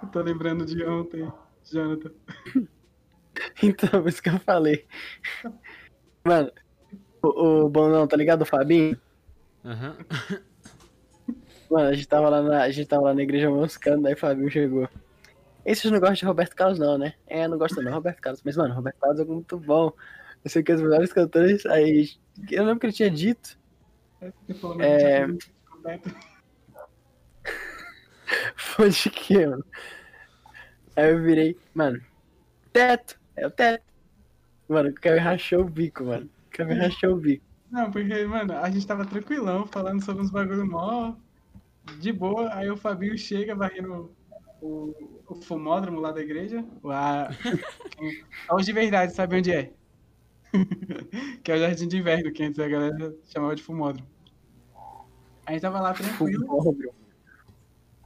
Eu 0.02 0.08
tô 0.10 0.22
lembrando 0.22 0.65
de 0.65 0.84
ontem, 0.84 1.32
Jonathan. 1.63 2.12
Então, 3.63 4.02
por 4.02 4.10
isso 4.10 4.22
que 4.22 4.30
eu 4.30 4.39
falei. 4.39 4.86
Mano, 6.24 6.52
o, 7.24 7.63
o 7.63 7.70
Bonão, 7.70 8.06
tá 8.06 8.17
ligado? 8.17 8.41
O 8.41 8.46
Fabinho? 8.46 9.00
Aham. 9.63 9.96
Mano, 11.72 11.88
a 11.88 11.94
gente 11.94 12.08
tava 12.08 12.28
lá 12.28 12.42
na, 12.42 12.64
a 12.64 12.70
gente 12.70 12.86
tava 12.86 13.04
lá 13.04 13.14
na 13.14 13.22
igreja 13.22 13.50
moscando, 13.50 14.04
daí 14.04 14.14
o 14.14 14.18
Fabinho 14.18 14.52
chegou. 14.52 14.90
Esses 15.66 15.90
não 15.90 16.02
gostam 16.02 16.16
de 16.16 16.26
Roberto 16.26 16.54
Carlos, 16.54 16.78
não, 16.78 16.98
né? 16.98 17.14
É, 17.26 17.48
não 17.48 17.58
gosta 17.58 17.82
não, 17.82 17.94
Roberto 17.94 18.20
Carlos. 18.20 18.42
Mas, 18.44 18.58
mano, 18.58 18.74
Roberto 18.74 19.00
Carlos 19.00 19.22
é 19.22 19.24
muito 19.24 19.58
bom. 19.58 19.94
Eu 20.44 20.50
sei 20.50 20.64
que 20.64 20.74
os 20.74 20.82
melhores 20.82 21.14
cantores. 21.14 21.66
Aí, 21.66 22.10
eu 22.52 22.66
lembro 22.66 22.82
que 22.82 22.88
ele 22.88 22.94
tinha 22.94 23.10
dito. 23.10 23.58
É. 24.20 24.34
tinha 25.26 25.40
completo. 25.70 26.14
Foi 28.58 28.90
de 28.90 29.10
quê, 29.10 29.48
mano? 29.48 29.66
Aí 30.98 31.10
eu 31.10 31.22
virei, 31.22 31.58
mano, 31.74 32.02
teto, 32.74 33.18
é 33.38 33.48
o 33.48 33.52
teto. 33.52 33.86
Mano, 34.68 34.90
o 34.90 34.94
Kevin 34.94 35.20
rachou 35.20 35.62
o 35.62 35.70
bico, 35.70 36.04
mano. 36.04 36.30
O 36.48 36.50
Kevin 36.50 36.74
rachou 36.74 37.14
o 37.14 37.18
bico. 37.18 37.46
Não, 37.72 37.90
porque, 37.90 38.26
mano, 38.26 38.58
a 38.58 38.70
gente 38.70 38.86
tava 38.86 39.06
tranquilão, 39.06 39.66
falando 39.68 40.04
sobre 40.04 40.22
uns 40.22 40.32
bagulho 40.32 40.70
mó 40.70 41.16
de 42.00 42.12
boa, 42.12 42.54
aí 42.54 42.70
o 42.70 42.78
Fabinho 42.78 43.17
chega 43.17 43.56
varrendo 43.56 44.15
o, 44.62 44.94
o 45.28 45.36
fumódromo 45.36 46.00
lá 46.00 46.12
da 46.12 46.22
igreja. 46.22 46.63
Hoje 48.52 48.65
de 48.65 48.74
verdade, 48.74 49.13
sabe 49.13 49.38
onde 49.38 49.52
é? 49.52 49.74
que 51.44 51.52
é 51.52 51.56
o 51.56 51.60
Jardim 51.60 51.88
de 51.88 51.98
Inverno, 51.98 52.32
que 52.32 52.44
antes 52.44 52.60
a 52.60 52.67
galera 52.67 53.15
chamava 53.26 53.56
de 53.56 53.63
fumódromo. 53.63 54.08
A 55.46 55.54
gente 55.54 55.62
tava 55.62 55.80
lá 55.80 55.94
tranquilo, 55.94 56.46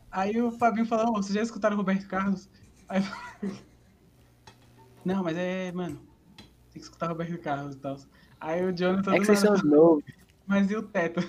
aí 0.09 0.41
o 0.41 0.51
Fabinho 0.51 0.85
falou, 0.85 1.09
ô, 1.09 1.21
vocês 1.21 1.33
já 1.33 1.41
escutaram 1.41 1.75
o 1.75 1.77
Roberto 1.79 2.07
Carlos? 2.07 2.49
Aí 2.87 3.03
eu... 3.41 3.49
Não, 5.03 5.23
mas 5.23 5.37
é, 5.37 5.71
mano, 5.71 5.97
tem 6.37 6.45
que 6.73 6.79
escutar 6.79 7.07
o 7.07 7.09
Roberto 7.09 7.37
Carlos 7.39 7.75
e 7.75 7.79
tal. 7.79 7.97
Aí 8.39 8.63
o 8.65 8.71
Jonathan 8.75 9.15
É 9.15 9.19
que 9.19 9.25
vocês 9.25 9.39
são 9.39 9.53
novos. 9.63 10.03
mas 10.47 10.69
e 10.71 10.75
o 10.75 10.83
teto? 10.83 11.21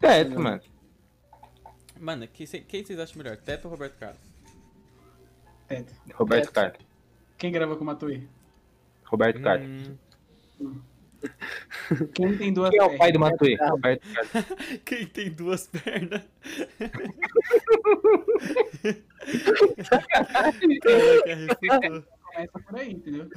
Teto, 0.00 0.40
mano. 0.40 0.60
Mano, 1.98 2.26
quem, 2.28 2.46
quem 2.46 2.84
vocês 2.84 2.98
acham 2.98 3.18
melhor, 3.18 3.36
Teto 3.36 3.66
ou 3.66 3.70
Roberto 3.70 3.96
Carlos? 3.98 4.20
Teto. 5.68 5.92
Roberto 6.14 6.44
Teto. 6.46 6.52
Carlos. 6.52 6.78
Quem 7.38 7.52
grava 7.52 7.76
com 7.76 7.82
o 7.82 7.86
Matuí? 7.86 8.28
Roberto 9.04 9.40
Carlos. 9.40 9.90
Hum, 10.60 10.80
Quem 12.14 12.36
tem 12.36 12.52
duas 12.52 12.70
Quem 12.70 12.80
é 12.80 12.82
o 12.82 12.86
pernas? 12.86 12.98
pai 12.98 13.12
do 13.12 13.20
Matuê? 13.20 13.54
Roberto 13.56 14.02
Carlos. 14.12 14.80
quem 14.84 15.06
tem 15.06 15.30
duas 15.30 15.68
pernas? 15.68 16.22
Caraca. 20.80 22.06
Começa 22.32 22.58
por 22.58 22.76
aí, 22.78 22.92
entendeu? 22.92 23.28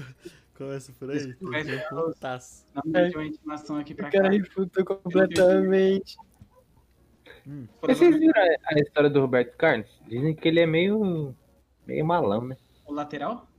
Começa 0.57 0.93
por 0.97 1.11
aí. 1.11 1.33
Tem 1.33 1.63
ser 1.65 1.85
um 1.93 1.95
pontaço. 2.03 2.65
Não 2.73 2.83
pede 2.91 3.15
uma 3.15 3.25
intimação 3.25 3.77
aqui 3.77 3.93
pra 3.93 4.07
O 4.07 4.11
cá. 4.11 4.17
cara 4.21 4.29
refutou 4.33 4.85
completamente. 4.85 6.15
Mas 7.81 7.97
vocês 7.97 8.17
viram 8.17 8.33
a, 8.41 8.73
a 8.75 8.79
história 8.79 9.09
do 9.09 9.21
Roberto 9.21 9.55
Carlos? 9.57 9.87
Dizem 10.07 10.33
que 10.35 10.47
ele 10.47 10.59
é 10.61 10.65
meio. 10.65 11.35
meio 11.85 12.05
malão, 12.05 12.45
né? 12.47 12.57
o 12.85 12.93
lateral? 12.93 13.47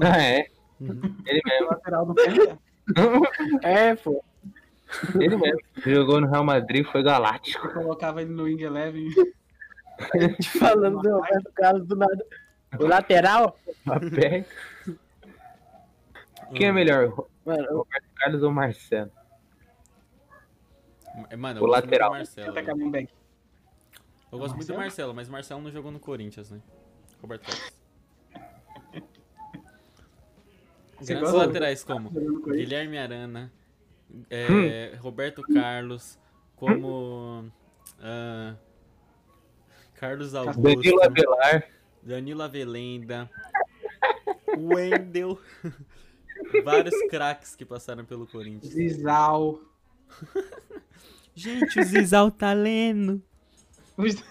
Ah, 0.00 0.22
é. 0.22 0.46
Uhum. 0.80 1.00
Ele 1.26 1.40
O 1.44 1.48
mesmo. 1.48 1.66
lateral 1.70 2.06
do 2.06 2.14
Penta? 2.14 2.58
É, 3.64 3.96
pô. 3.96 4.24
Ele 5.20 5.36
mesmo. 5.36 5.58
Jogou 5.84 6.20
no 6.20 6.28
Real 6.28 6.44
Madrid, 6.44 6.86
foi 6.86 7.02
galáctico. 7.02 7.66
Eu 7.66 7.72
colocava 7.74 8.22
ele 8.22 8.30
no 8.32 8.44
Wing 8.44 8.62
Eleven. 8.62 9.08
Te 10.40 10.48
falando 10.58 11.00
do 11.02 11.10
Roberto 11.16 11.52
Carlos 11.54 11.86
do 11.88 11.96
nada. 11.96 12.24
O 12.78 12.86
lateral? 12.86 13.58
Papel. 13.84 14.44
Quem 16.54 16.66
é 16.68 16.72
melhor, 16.72 17.08
Mano, 17.44 17.64
eu- 17.64 17.78
Roberto 17.78 18.06
Carlos 18.16 18.42
ou 18.42 18.50
Marcelo? 18.50 19.10
Mano, 21.36 21.60
O 21.60 21.64
eu 21.64 21.68
gosto 21.68 21.84
lateral. 21.84 22.10
muito 22.14 22.24
do 22.30 22.36
Marcelo. 22.36 22.54
Tenta 22.54 22.70
comeback. 22.72 23.12
Eu 24.30 24.38
gosto 24.38 24.54
muito 24.54 24.68
do 24.68 24.76
Marcelo? 24.76 25.14
Mas 25.14 25.28
o 25.28 25.32
Marcelo 25.32 25.62
não 25.62 25.70
jogou 25.70 25.90
no 25.90 25.98
Corinthians, 25.98 26.50
né? 26.50 26.60
Roberto 27.20 27.46
Carlos. 27.46 27.72
Grandes 31.00 31.32
laterais 31.32 31.84
como. 31.84 32.10
Guilherme 32.10 32.98
Arana, 32.98 33.52
é, 34.30 34.96
Roberto 35.00 35.42
Carlos, 35.42 36.18
como 36.56 37.50
ah, 38.00 38.54
Carlos 39.94 40.34
Augusto, 40.34 40.60
Danilo 40.62 41.02
Avelar. 41.04 41.68
Danilo 42.02 42.42
Avelenda, 42.42 43.30
Wendel, 44.58 45.38
vários 46.64 46.94
craques 47.08 47.54
que 47.54 47.64
passaram 47.64 48.04
pelo 48.04 48.26
Corinthians. 48.26 48.72
Zizal. 48.72 49.60
Gente, 51.34 51.80
o 51.80 51.84
Zizal 51.84 52.30
tá 52.30 52.52
lendo. 52.52 53.22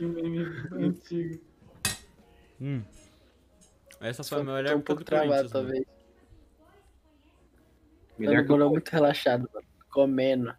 Meme 0.00 0.44
antigo. 0.72 1.40
Hum. 2.60 2.82
Essa 4.00 4.24
foi 4.24 4.40
a 4.40 4.44
melhor 4.44 4.74
um 4.74 4.78
época 4.78 4.82
pouco 4.82 5.04
do 5.04 5.10
Corinthians. 5.10 5.36
mano. 5.36 5.50
talvez. 5.50 5.84
Melhor 8.18 8.44
que 8.44 8.52
o 8.52 8.70
muito 8.70 8.88
relaxado, 8.88 9.48
mano. 9.52 9.66
Comendo. 9.90 10.54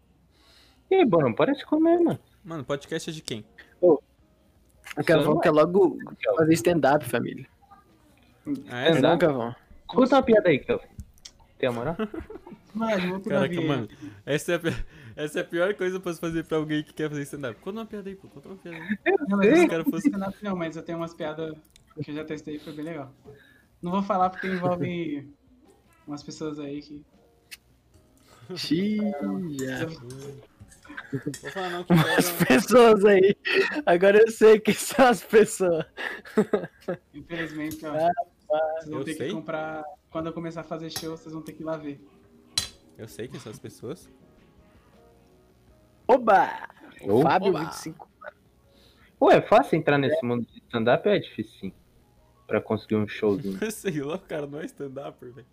E 0.90 0.94
aí, 0.94 1.04
Bono, 1.04 1.34
para 1.34 1.52
de 1.52 1.64
comer, 1.64 1.98
mano. 1.98 2.18
Mano, 2.44 2.64
podcast 2.64 3.10
é 3.10 3.12
de 3.12 3.22
quem? 3.22 3.44
O 3.80 4.00
Você 4.94 5.02
Cavão 5.04 5.34
não 5.34 5.40
quer 5.40 5.50
logo 5.50 5.98
fazer 6.36 6.54
stand-up, 6.54 7.04
família. 7.04 7.46
Ah, 8.68 8.80
é? 8.80 9.00
Não, 9.00 9.18
Cavão. 9.18 9.54
Conta 9.86 10.16
uma 10.16 10.22
piada 10.22 10.48
aí, 10.48 10.58
Kelvin. 10.58 10.86
Tem 11.58 11.68
a 11.68 11.72
moral? 11.72 11.96
Mano, 12.74 13.14
outro 13.14 13.30
Caraca, 13.30 13.60
mano, 13.62 13.88
essa 14.26 14.52
é, 14.52 14.56
a, 14.56 14.60
essa 15.24 15.38
é 15.38 15.42
a 15.42 15.44
pior 15.44 15.74
coisa 15.74 15.98
pra 15.98 16.12
se 16.12 16.20
fazer 16.20 16.44
pra 16.44 16.58
alguém 16.58 16.82
que 16.82 16.92
quer 16.92 17.08
fazer 17.08 17.22
stand-up. 17.22 17.58
Conta 17.60 17.80
uma 17.80 17.86
piada 17.86 18.10
aí, 18.10 18.14
pô. 18.14 18.28
Conta 18.28 18.48
uma 18.48 18.56
piada 18.58 18.76
aí. 18.76 18.98
Não, 19.26 19.38
mas 19.38 19.58
eu 19.58 19.64
o 19.64 19.68
cara 19.68 19.84
fosse. 19.84 20.10
não, 20.10 20.34
não, 20.42 20.56
mas 20.56 20.76
eu 20.76 20.82
tenho 20.82 20.98
umas 20.98 21.14
piadas 21.14 21.56
que 22.04 22.10
eu 22.10 22.14
já 22.14 22.24
testei 22.24 22.56
e 22.56 22.58
foi 22.58 22.74
bem 22.74 22.84
legal. 22.84 23.10
Não 23.80 23.92
vou 23.92 24.02
falar 24.02 24.28
porque 24.28 24.46
envolve 24.46 25.26
umas 26.06 26.22
pessoas 26.22 26.58
aí 26.58 26.82
que. 26.82 27.02
Xia. 28.54 29.12
Vou 31.42 31.50
falar 31.50 31.70
não 31.70 31.84
que 31.84 31.92
As 31.92 32.32
pessoas 32.32 33.04
aí. 33.04 33.34
Agora 33.86 34.18
eu 34.18 34.30
sei 34.30 34.60
quem 34.60 34.74
são 34.74 35.06
as 35.06 35.22
pessoas. 35.22 35.86
Infelizmente, 37.14 37.84
ó. 37.86 37.94
Ah, 37.94 38.12
Vocês 38.48 38.88
vão 38.90 38.98
Eu 39.00 39.04
ter 39.04 39.14
sei. 39.14 39.28
que 39.28 39.34
comprar. 39.34 39.84
Quando 40.10 40.26
eu 40.26 40.32
começar 40.32 40.60
a 40.62 40.64
fazer 40.64 40.90
show, 40.90 41.16
vocês 41.16 41.32
vão 41.32 41.42
ter 41.42 41.52
que 41.52 41.62
ir 41.62 41.66
lá 41.66 41.76
ver. 41.76 42.00
Eu 42.96 43.08
sei 43.08 43.28
quem 43.28 43.38
são 43.40 43.52
as 43.52 43.58
pessoas. 43.58 44.08
Oba! 46.08 46.68
Ô, 47.02 47.22
Fábio 47.22 47.48
oba. 47.50 47.64
25. 47.64 48.08
Pô, 49.18 49.30
é 49.30 49.40
fácil 49.42 49.76
entrar 49.76 49.98
nesse 49.98 50.24
mundo 50.24 50.46
de 50.46 50.58
stand-up 50.66 51.06
ou 51.08 51.14
é 51.14 51.18
difícil 51.18 51.52
sim? 51.60 51.72
Pra 52.46 52.60
conseguir 52.60 52.96
um 52.96 53.08
showzinho. 53.08 53.58
Sei 53.72 54.00
lá, 54.00 54.14
o 54.14 54.18
cara 54.18 54.46
não 54.46 54.60
é 54.60 54.66
stand-upper, 54.66 55.32
velho. 55.32 55.46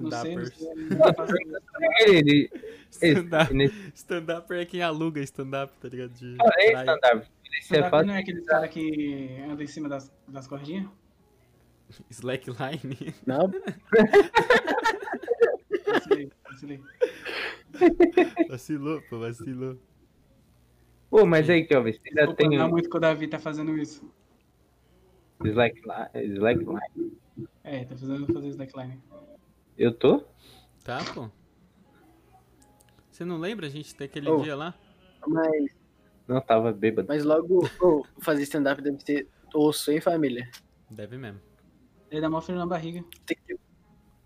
Não 0.00 0.10
sei, 0.10 0.34
não 0.34 0.42
Stand-uppers. 0.42 0.54
sei. 0.56 0.74
não 0.74 0.98
tá 0.98 1.14
fazendo 1.14 1.38
isso. 1.38 1.60
Ele, 2.00 2.20
ele, 2.20 2.50
Stand-up- 2.90 3.52
nesse 3.54 3.92
Stand-upper 3.94 4.58
é 4.60 4.64
quem 4.64 4.82
aluga 4.82 5.20
stand-up, 5.20 5.72
tá 5.78 5.88
ligado? 5.88 6.10
De 6.14 6.36
ah, 6.40 6.50
é 6.56 6.72
stand-up. 6.72 7.26
É 7.26 7.58
Stand-up 7.60 7.90
fácil. 7.90 8.06
não 8.06 8.14
é 8.14 8.18
aquele 8.20 8.42
cara 8.44 8.68
que 8.68 9.38
anda 9.48 9.62
em 9.62 9.66
cima 9.66 9.88
das, 9.88 10.10
das 10.26 10.46
cordinhas? 10.48 10.88
Slackline. 12.10 13.14
Não, 13.26 13.50
Vacilei, 15.86 16.30
vacilei. 16.44 16.80
Vacilou, 18.48 19.02
pô, 19.08 19.18
vacilou. 19.20 19.78
Pô, 21.10 21.24
mas 21.24 21.48
aí, 21.48 21.64
Kelvin, 21.64 21.92
você 21.92 22.00
ainda 22.08 22.20
Desculpa, 22.26 22.36
tem 22.48 22.58
não 22.58 22.68
muito 22.68 22.90
que 22.90 22.96
o 22.96 23.00
Davi 23.00 23.28
tá 23.28 23.38
fazendo 23.38 23.76
isso. 23.78 24.08
slackline? 25.44 26.08
slackline? 26.34 27.12
É, 27.62 27.84
tá 27.84 27.96
fazendo 27.96 28.32
fazer 28.32 28.48
slackline. 28.48 29.00
Eu 29.78 29.92
tô? 29.94 30.24
Tá, 30.84 30.98
pô. 31.14 31.30
Você 33.10 33.24
não 33.24 33.38
lembra 33.38 33.66
a 33.66 33.70
gente 33.70 33.94
ter 33.94 34.04
aquele 34.04 34.28
Oh. 34.28 34.42
dia 34.42 34.56
lá? 34.56 34.74
mas, 35.26 35.74
Não, 36.28 36.40
tava 36.40 36.72
bêbado. 36.72 37.08
mas 37.08 37.24
logo 37.24 37.68
oh, 37.80 38.04
fazer 38.20 38.42
stand-up 38.42 38.80
deve 38.82 39.00
ser 39.00 39.28
osso, 39.54 39.90
hein, 39.90 40.00
família? 40.00 40.48
Deve 40.90 41.16
mesmo. 41.16 41.40
Ele 42.10 42.20
dá 42.20 42.28
mó 42.30 42.40
frio 42.40 42.56
na 42.58 42.66
barriga. 42.66 43.04
Tem 43.24 43.36
que 43.36 43.42
ter... 43.42 43.58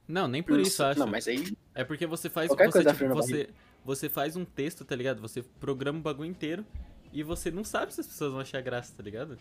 Não, 0.06 0.26
nem 0.26 0.42
por 0.42 0.58
isso, 0.58 0.82
acho. 0.82 0.98
Não, 0.98 1.06
mas 1.06 1.28
aí. 1.28 1.56
É 1.74 1.84
porque 1.84 2.06
você 2.06 2.28
faz. 2.28 2.48
Qualquer 2.48 2.66
você, 2.66 2.72
coisa 2.72 2.88
dá 2.88 2.92
tipo, 2.94 3.08
na 3.08 3.14
você, 3.14 3.48
você 3.84 4.08
faz 4.08 4.34
um 4.36 4.44
texto, 4.44 4.84
tá 4.84 4.96
ligado? 4.96 5.20
Você 5.22 5.42
programa 5.60 5.98
o 5.98 6.02
bagulho 6.02 6.28
inteiro 6.28 6.64
e 7.12 7.22
você 7.22 7.50
não 7.50 7.62
sabe 7.64 7.94
se 7.94 8.00
as 8.00 8.06
pessoas 8.08 8.32
vão 8.32 8.40
achar 8.40 8.60
graça, 8.60 8.92
tá 8.96 9.02
ligado? 9.02 9.38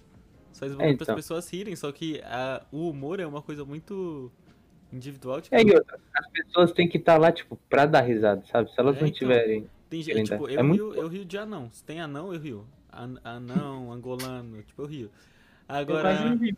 Só 0.53 0.59
faz 0.59 0.73
É, 0.73 0.75
para 0.77 0.89
então. 0.89 1.07
as 1.09 1.15
pessoas 1.15 1.49
rirem, 1.51 1.75
só 1.75 1.91
que 1.91 2.21
a- 2.23 2.63
o 2.71 2.89
humor 2.89 3.19
é 3.19 3.25
uma 3.25 3.41
coisa 3.41 3.65
muito 3.65 4.31
individual. 4.93 5.41
Tipo, 5.41 5.55
É, 5.55 5.61
e 5.63 5.73
outra, 5.73 5.99
as 6.13 6.27
pessoas 6.29 6.71
têm 6.71 6.87
que 6.87 6.97
estar 6.97 7.17
lá, 7.17 7.31
tipo, 7.31 7.55
pra 7.69 7.85
dar 7.85 8.01
risada, 8.01 8.43
sabe? 8.51 8.71
Se 8.71 8.79
elas 8.79 8.95
É, 8.97 9.01
não 9.01 9.07
então. 9.07 9.17
tiverem. 9.19 9.67
tem 9.89 10.01
gente, 10.03 10.29
tipo, 10.29 10.47
É 10.47 10.55
eu, 10.55 10.63
muito 10.63 10.91
rio, 10.91 11.01
eu 11.01 11.07
rio 11.07 11.25
de 11.25 11.37
anão. 11.37 11.69
Se 11.71 11.83
tem 11.83 11.99
anão, 11.99 12.31
eu 12.33 12.39
rio. 12.39 12.67
An- 12.91 13.19
Anão, 13.23 13.91
angolano, 13.91 14.61
tipo, 14.63 14.81
eu 14.83 14.85
rio. 14.85 15.11
Eu 15.69 15.75
Agora. 15.75 16.01
quase 16.01 16.25
não 16.25 16.37
vi. 16.37 16.57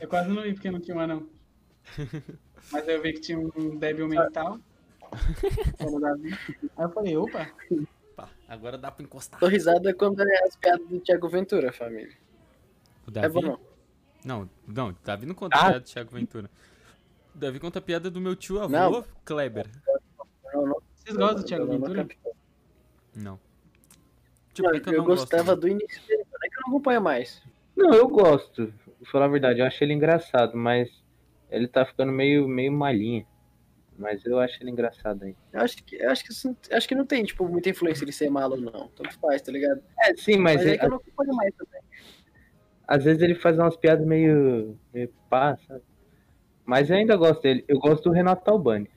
Eu 0.00 0.08
quase 0.08 0.28
não 0.28 0.42
vi 0.42 0.52
porque 0.54 0.70
não 0.70 0.80
tinha 0.80 0.96
um 0.96 1.00
anão. 1.00 1.28
Mas 2.72 2.88
eu 2.88 3.00
vi 3.00 3.12
que 3.12 3.20
tinha 3.20 3.38
um 3.38 3.76
débil 3.76 4.08
mental. 4.08 4.58
Aí 6.76 6.84
eu 6.84 6.88
falei, 6.90 7.16
opa, 7.16 7.48
Pá, 8.16 8.28
agora 8.48 8.76
dá 8.76 8.90
pra 8.90 9.04
encostar. 9.04 9.38
Tô 9.38 9.46
risada 9.46 9.94
quando 9.94 10.20
é 10.22 10.44
as 10.44 10.56
piadas 10.56 10.86
do 10.88 10.98
Thiago 11.00 11.28
Ventura, 11.28 11.72
família. 11.72 12.16
O 13.06 13.10
É 13.10 13.12
Davi? 13.12 13.34
bom 13.34 13.42
não. 13.42 13.60
Não, 14.24 14.50
não, 14.66 14.96
Davi 15.04 15.26
não 15.26 15.34
conta 15.34 15.56
Ah. 15.56 15.60
piada 15.64 15.80
do 15.80 15.86
Thiago 15.86 16.10
Ventura. 16.10 16.50
O 17.34 17.38
Davi 17.38 17.60
conta 17.60 17.78
a 17.78 17.82
piada 17.82 18.10
do 18.10 18.20
meu 18.20 18.34
tio 18.34 18.60
avô, 18.60 18.68
Não. 18.72 19.04
Kleber. 19.24 19.68
Não, 20.52 20.66
não. 20.66 20.82
vocês 20.96 21.16
gostam 21.16 21.36
do 21.36 21.44
Thiago 21.44 21.66
Ventura? 21.66 22.08
Não. 23.14 23.38
Tipo, 24.52 24.68
Não, 24.68 24.74
é 24.76 24.80
que 24.80 24.88
eu, 24.88 24.92
eu 24.94 24.98
não 24.98 25.04
gosto 25.04 25.20
gostava 25.22 25.52
muito. 25.52 25.60
do 25.60 25.68
início 25.68 26.02
dele, 26.08 26.22
é 26.42 26.48
que 26.48 26.54
eu 26.56 26.60
não 26.62 26.68
acompanho 26.70 27.02
mais. 27.02 27.42
Não, 27.76 27.92
eu 27.94 28.08
gosto. 28.08 28.72
Vou 28.86 29.06
falar 29.10 29.26
a 29.26 29.28
verdade, 29.28 29.60
eu 29.60 29.66
acho 29.66 29.82
ele 29.82 29.92
engraçado, 29.92 30.56
mas 30.56 30.88
ele 31.50 31.66
tá 31.68 31.84
ficando 31.84 32.12
meio, 32.12 32.46
meio 32.48 32.72
malinha. 32.72 33.26
Mas 33.96 34.24
eu 34.26 34.40
acho 34.40 34.60
ele 34.62 34.70
engraçado 34.70 35.22
aí. 35.22 35.36
Eu 35.52 35.60
acho 35.60 35.76
que, 35.84 35.96
eu 35.96 36.10
acho 36.10 36.24
que, 36.24 36.32
isso 36.32 36.56
acho 36.72 36.88
que 36.88 36.94
não 36.96 37.06
tem, 37.06 37.22
tipo, 37.24 37.48
muita 37.48 37.70
influência 37.70 38.04
ele 38.04 38.10
ser 38.12 38.28
malo 38.28 38.54
ou 38.56 38.60
não. 38.60 38.88
Tanto 38.88 39.16
faz, 39.20 39.40
tá 39.42 39.52
ligado? 39.52 39.80
É, 40.00 40.16
sim, 40.16 40.36
mas, 40.36 40.56
Mas, 40.56 40.66
é 40.66 40.68
ele- 40.70 40.78
que 40.78 40.84
eu 40.86 40.90
não 40.90 40.96
acompanho 40.96 41.34
mais 41.34 41.54
também. 41.54 41.80
às 42.88 43.04
vezes 43.04 43.22
ele 43.22 43.34
faz 43.36 43.56
umas 43.56 43.76
piadas 43.76 44.04
meio, 44.04 44.76
meio 44.92 45.08
pá, 45.30 45.56
sabe? 45.68 45.82
Mas 46.64 46.90
eu 46.90 46.96
ainda 46.96 47.14
gosto 47.16 47.42
dele. 47.42 47.64
Eu 47.68 47.78
gosto 47.78 48.04
do 48.04 48.10
Renato 48.10 48.50
Albani. 48.50 48.90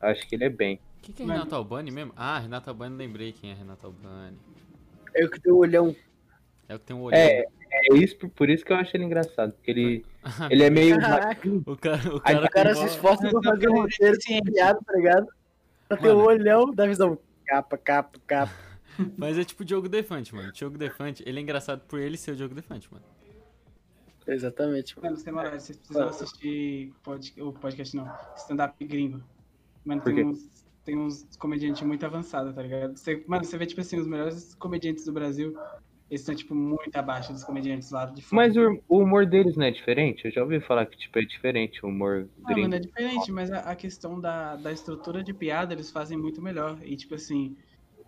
Acho 0.00 0.26
que 0.26 0.34
ele 0.34 0.44
é 0.44 0.48
bem. 0.48 0.80
Quem 1.02 1.14
que 1.14 1.22
é 1.22 1.26
Mano. 1.26 1.38
Renato 1.40 1.54
Albani 1.56 1.90
mesmo? 1.90 2.12
Ah, 2.16 2.38
Renato 2.38 2.70
Albani, 2.70 2.96
lembrei 2.96 3.32
quem 3.32 3.50
é 3.50 3.54
Renato 3.54 3.86
Albani. 3.86 4.38
É 5.14 5.24
o 5.24 5.30
que 5.30 5.40
tem 5.40 5.52
o 5.52 5.56
olhão. 5.56 5.94
É 6.68 6.74
o 6.74 6.78
que 6.78 6.86
tem 6.86 6.96
um 6.96 7.02
olhão. 7.02 7.18
É, 7.18 7.44
é 7.72 7.96
isso, 7.96 8.16
por- 8.28 8.50
isso 8.50 8.64
que 8.64 8.72
eu 8.72 8.76
acho 8.76 8.96
ele 8.96 9.04
engraçado. 9.04 9.52
Porque 9.52 9.70
ele, 9.70 10.04
ele 10.50 10.62
é 10.62 10.70
meio. 10.70 11.00
Caraca, 11.00 11.48
O 11.48 11.76
cara, 11.76 12.14
o 12.14 12.20
Aí 12.24 12.34
cara, 12.34 12.46
o 12.46 12.50
cara 12.50 12.74
se 12.74 12.84
esforça 12.86 13.28
pra 13.28 13.42
fazer 13.42 13.68
um 13.68 13.80
roteiro 13.82 14.16
sem 14.20 14.42
piada, 14.42 14.78
tá 14.84 14.92
ligado? 14.94 15.26
Pra 15.88 15.96
ter 15.96 16.08
o 16.10 16.16
Mano. 16.18 16.28
olhão 16.28 16.70
da 16.72 16.86
visão. 16.86 17.18
Capa, 17.46 17.76
capa, 17.78 18.18
capa. 18.26 18.52
Mas 19.16 19.38
é 19.38 19.44
tipo 19.44 19.62
o 19.62 19.66
Diogo 19.66 19.88
Defante, 19.88 20.34
mano. 20.34 20.48
O 20.50 20.52
Diogo 20.52 20.76
Defante, 20.76 21.22
ele 21.26 21.38
é 21.38 21.42
engraçado 21.42 21.80
por 21.86 21.98
ele 21.98 22.16
ser 22.16 22.32
o 22.32 22.36
Diogo 22.36 22.54
Defante, 22.54 22.92
mano. 22.92 23.04
Exatamente, 24.26 24.94
mano. 24.96 25.08
Mano, 25.10 25.16
sem 25.16 25.32
moral, 25.32 25.52
vocês 25.52 25.76
precisam 25.76 26.08
assistir 26.08 26.92
pod... 27.02 27.32
o 27.40 27.52
podcast, 27.52 27.96
não. 27.96 28.10
Stand-up 28.36 28.84
gringo. 28.84 29.20
Mano, 29.84 30.00
tem 30.02 30.24
uns, 30.24 30.64
tem 30.84 30.96
uns 30.96 31.26
comediantes 31.38 31.82
muito 31.82 32.06
avançados, 32.06 32.54
tá 32.54 32.62
ligado? 32.62 32.96
Você, 32.96 33.24
mano, 33.26 33.44
você 33.44 33.58
vê, 33.58 33.66
tipo 33.66 33.80
assim, 33.80 33.98
os 33.98 34.06
melhores 34.06 34.54
comediantes 34.54 35.04
do 35.04 35.12
Brasil, 35.12 35.56
eles 36.12 36.20
estão, 36.20 36.34
tipo, 36.34 36.54
muito 36.54 36.94
abaixo 36.94 37.32
dos 37.32 37.42
comediantes 37.42 37.90
lá 37.90 38.04
de 38.04 38.20
fora. 38.20 38.42
Mas 38.46 38.54
o, 38.54 38.82
o 38.86 38.98
humor 38.98 39.24
deles 39.24 39.56
não 39.56 39.64
é 39.64 39.70
diferente? 39.70 40.26
Eu 40.26 40.30
já 40.30 40.42
ouvi 40.42 40.60
falar 40.60 40.84
que 40.84 40.98
tipo, 40.98 41.18
é 41.18 41.22
diferente 41.22 41.82
o 41.82 41.88
humor 41.88 42.28
Ah, 42.44 42.48
gringo. 42.48 42.60
mano, 42.60 42.74
é 42.74 42.78
diferente, 42.80 43.32
mas 43.32 43.50
a, 43.50 43.60
a 43.60 43.74
questão 43.74 44.20
da, 44.20 44.56
da 44.56 44.70
estrutura 44.70 45.24
de 45.24 45.32
piada 45.32 45.72
eles 45.72 45.90
fazem 45.90 46.18
muito 46.18 46.42
melhor. 46.42 46.78
E, 46.84 46.94
tipo 46.96 47.14
assim, 47.14 47.56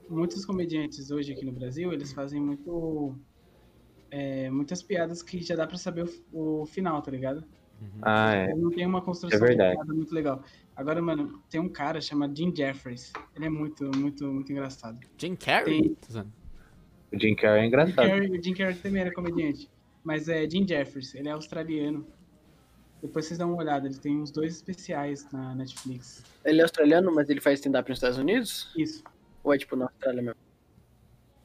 muitos 0.07 0.45
comediantes 0.45 1.11
hoje 1.11 1.33
aqui 1.33 1.47
no 1.47 1.53
Brasil, 1.53 1.95
eles 1.95 2.13
fazem 2.13 2.43
muito. 2.43 3.17
é, 4.11 4.51
muitas 4.51 4.83
piadas 4.83 5.23
que 5.23 5.41
já 5.41 5.57
dá 5.57 5.67
pra 5.67 5.79
saber 5.79 6.05
o, 6.31 6.61
o 6.63 6.67
final, 6.67 7.01
tá 7.01 7.11
ligado? 7.11 7.43
Ah, 8.03 8.35
é. 8.35 8.55
Não 8.55 8.69
tem 8.69 8.85
uma 8.87 9.01
construção 9.01 9.39
É 9.39 9.49
verdade. 9.49 9.71
de 9.71 9.77
piada 9.77 9.95
muito 9.95 10.15
legal. 10.15 10.45
Agora, 10.77 11.01
mano, 11.01 11.43
tem 11.49 11.59
um 11.59 11.71
cara 11.71 12.03
chamado 12.03 12.37
Jim 12.37 12.55
Jeffries. 12.55 13.11
Ele 13.35 13.47
é 13.47 13.51
muito, 13.51 13.91
muito, 13.97 14.27
muito 14.27 14.53
engraçado. 14.53 14.99
Jim 15.19 15.35
Carrey? 15.37 15.97
Tem-. 16.11 16.44
O 17.15 17.21
Jim 17.21 17.35
Carrey 17.35 17.59
é 17.59 17.63
Jim 17.63 17.69
engraçado. 17.69 18.09
Carrey, 18.09 18.31
o 18.31 18.43
Jim 18.43 18.55
Carrey 18.55 18.75
também 18.77 19.03
era 19.03 19.13
comediante. 19.13 19.71
Mas 20.03 20.29
é 20.29 20.49
Jim 20.49 20.67
Jeffries, 20.67 21.15
ele 21.15 21.29
é 21.29 21.33
australiano. 21.33 22.07
Depois 23.01 23.27
vocês 23.27 23.39
dão 23.39 23.51
uma 23.51 23.59
olhada, 23.59 23.87
ele 23.87 23.99
tem 23.99 24.21
uns 24.21 24.31
dois 24.31 24.57
especiais 24.57 25.31
na 25.31 25.55
Netflix. 25.55 26.25
Ele 26.45 26.61
é 26.61 26.63
australiano, 26.63 27.15
mas 27.15 27.29
ele 27.29 27.41
faz 27.41 27.59
stand-up 27.59 27.89
nos 27.89 27.99
Estados 27.99 28.19
Unidos? 28.19 28.73
Isso. 28.77 29.05
Ou 29.43 29.55
é 29.55 29.59
tipo 29.59 29.77
na 29.77 29.85
Austrália 29.85 30.23
mesmo? 30.23 30.41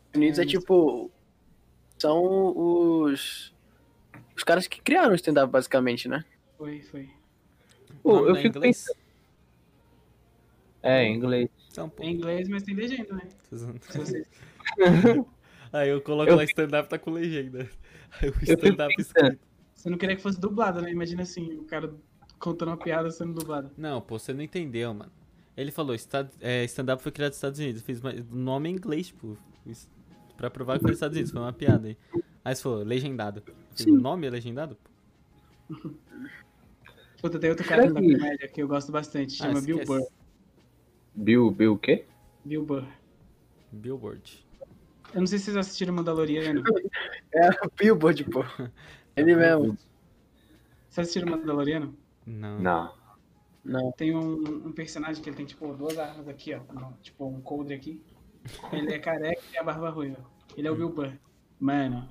Estados 0.08 0.16
Unidos 0.16 0.40
é, 0.40 0.44
É, 0.44 0.46
tipo. 0.46 1.12
São 1.98 2.58
os. 2.58 3.54
Os 4.36 4.44
caras 4.44 4.68
que 4.68 4.82
criaram 4.82 5.12
o 5.12 5.16
stand-up, 5.16 5.52
basicamente, 5.52 6.08
né? 6.08 6.24
Foi, 6.58 6.82
foi. 6.82 7.10
Pô, 8.02 8.26
eu 8.26 8.36
é 8.36 8.42
fico 8.42 8.58
inglês? 8.58 8.86
É, 10.82 11.04
em 11.04 11.16
inglês. 11.16 11.50
Então, 11.72 11.90
pô, 11.90 12.04
É 12.04 12.06
em 12.06 12.14
inglês, 12.14 12.48
mas 12.48 12.64
tem 12.64 12.74
legenda, 12.74 13.14
né? 13.16 13.28
Aí 15.72 15.90
eu 15.90 16.02
coloco 16.02 16.30
Eu 16.32 16.36
lá 16.36 16.44
stand-up, 16.44 16.90
tá 16.90 16.98
com 16.98 17.12
legenda. 17.12 17.70
Aí 18.22 18.30
o 18.30 18.34
stand-up 18.44 18.94
escrito. 19.00 19.40
Você 19.76 19.90
não 19.90 19.98
queria 19.98 20.16
que 20.16 20.22
fosse 20.22 20.40
dublado, 20.40 20.82
né? 20.82 20.92
Imagina 20.92 21.22
assim, 21.24 21.54
o 21.54 21.64
cara 21.64 21.94
contando 22.40 22.70
uma 22.70 22.78
piada 22.78 23.10
sendo 23.12 23.34
dublado. 23.34 23.72
Não, 23.78 24.02
pô, 24.02 24.18
você 24.20 24.34
não 24.34 24.42
entendeu, 24.42 24.94
mano. 24.94 25.12
Ele 25.56 25.72
falou, 25.72 25.96
é, 26.42 26.64
stand-up 26.66 27.02
foi 27.04 27.12
criado 27.12 27.30
nos 27.32 27.38
Estados 27.38 27.60
Unidos. 27.60 27.82
Fez 27.82 28.02
nome 28.32 28.70
em 28.70 28.74
inglês, 28.74 29.08
tipo. 29.08 29.38
isso- 29.66 29.90
Pra 30.38 30.50
provar 30.50 30.76
que 30.76 30.82
foi 30.82 30.92
nos 30.92 30.98
Estados 30.98 31.16
Unidos, 31.18 31.32
foi 31.32 31.42
uma 31.42 31.52
piada 31.54 31.88
aí. 31.90 31.98
Aí 32.46 32.56
você 32.56 32.62
falou, 32.64 32.84
legendado. 32.84 33.44
O 33.88 33.92
nome 33.96 34.26
é 34.26 34.30
legendado? 34.30 34.78
Pô. 34.78 34.90
Puta, 37.22 37.38
tem 37.38 37.50
outro 37.50 37.68
cara 37.68 37.92
da 37.92 38.00
que- 38.00 38.14
comédia 38.18 38.48
que 38.48 38.62
eu 38.64 38.68
gosto 38.68 38.92
bastante, 38.92 39.36
Ah, 39.42 39.48
chama 39.48 39.62
Bill 39.62 39.82
esquece. 39.82 40.00
Burr. 40.00 40.08
Bill, 41.14 41.52
Bill 41.52 41.74
o 41.74 41.78
quê? 41.78 42.06
Bill 42.46 42.66
Burr. 42.66 42.86
Billboard. 43.72 44.46
Eu 45.14 45.20
não 45.22 45.28
sei 45.28 45.40
se 45.40 45.46
vocês 45.46 45.58
assistiram 45.58 45.94
Mandaloriano. 45.94 46.64
É 47.34 47.50
o 47.50 47.70
Billboard, 47.78 48.24
pô. 48.26 48.44
Ele 49.16 49.36
mesmo. 49.36 49.78
Vocês 50.90 51.08
assistiram 51.08 51.30
Mandaloriano? 51.32 51.96
Não. 52.26 52.60
Não. 52.60 52.94
Não. 53.64 53.92
Tem 53.92 54.16
um, 54.16 54.68
um 54.68 54.72
personagem 54.72 55.22
que 55.22 55.30
ele 55.30 55.38
tem, 55.38 55.46
tipo, 55.46 55.72
duas 55.74 55.98
armas 55.98 56.28
aqui, 56.28 56.54
ó. 56.56 56.62
Tipo, 57.02 57.28
um 57.28 57.40
coldre 57.42 57.76
aqui. 57.76 58.02
Ele 58.72 58.94
é 58.94 59.00
careca 59.00 59.42
e 59.54 59.58
a 59.58 59.64
barba 59.64 59.90
ruiva. 59.90 60.26
Ele 60.58 60.68
é 60.68 60.72
o 60.72 60.76
Bill 60.76 60.90
Burr. 60.90 61.14
Mano, 61.60 62.10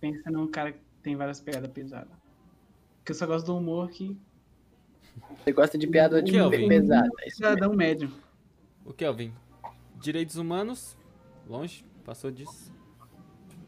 pensa 0.00 0.30
num 0.30 0.48
cara 0.50 0.72
que 0.72 0.80
tem 1.02 1.14
várias 1.16 1.40
piadas 1.40 1.70
pesadas. 1.70 2.16
Porque 2.98 3.12
eu 3.12 3.16
só 3.16 3.26
gosto 3.26 3.46
do 3.46 3.56
humor 3.56 3.90
que 3.90 4.18
Você 5.44 5.52
gosta 5.52 5.76
de 5.78 5.86
piada 5.86 6.22
de 6.22 6.32
Kelvin. 6.32 6.68
pesada. 6.68 7.08
é 7.20 7.30
cidadão 7.30 7.72
médio. 7.74 8.10
O 8.84 8.92
Kelvin. 8.92 9.32
Direitos 10.00 10.36
humanos, 10.36 10.96
longe, 11.46 11.84
passou 12.04 12.30
disso. 12.30 12.72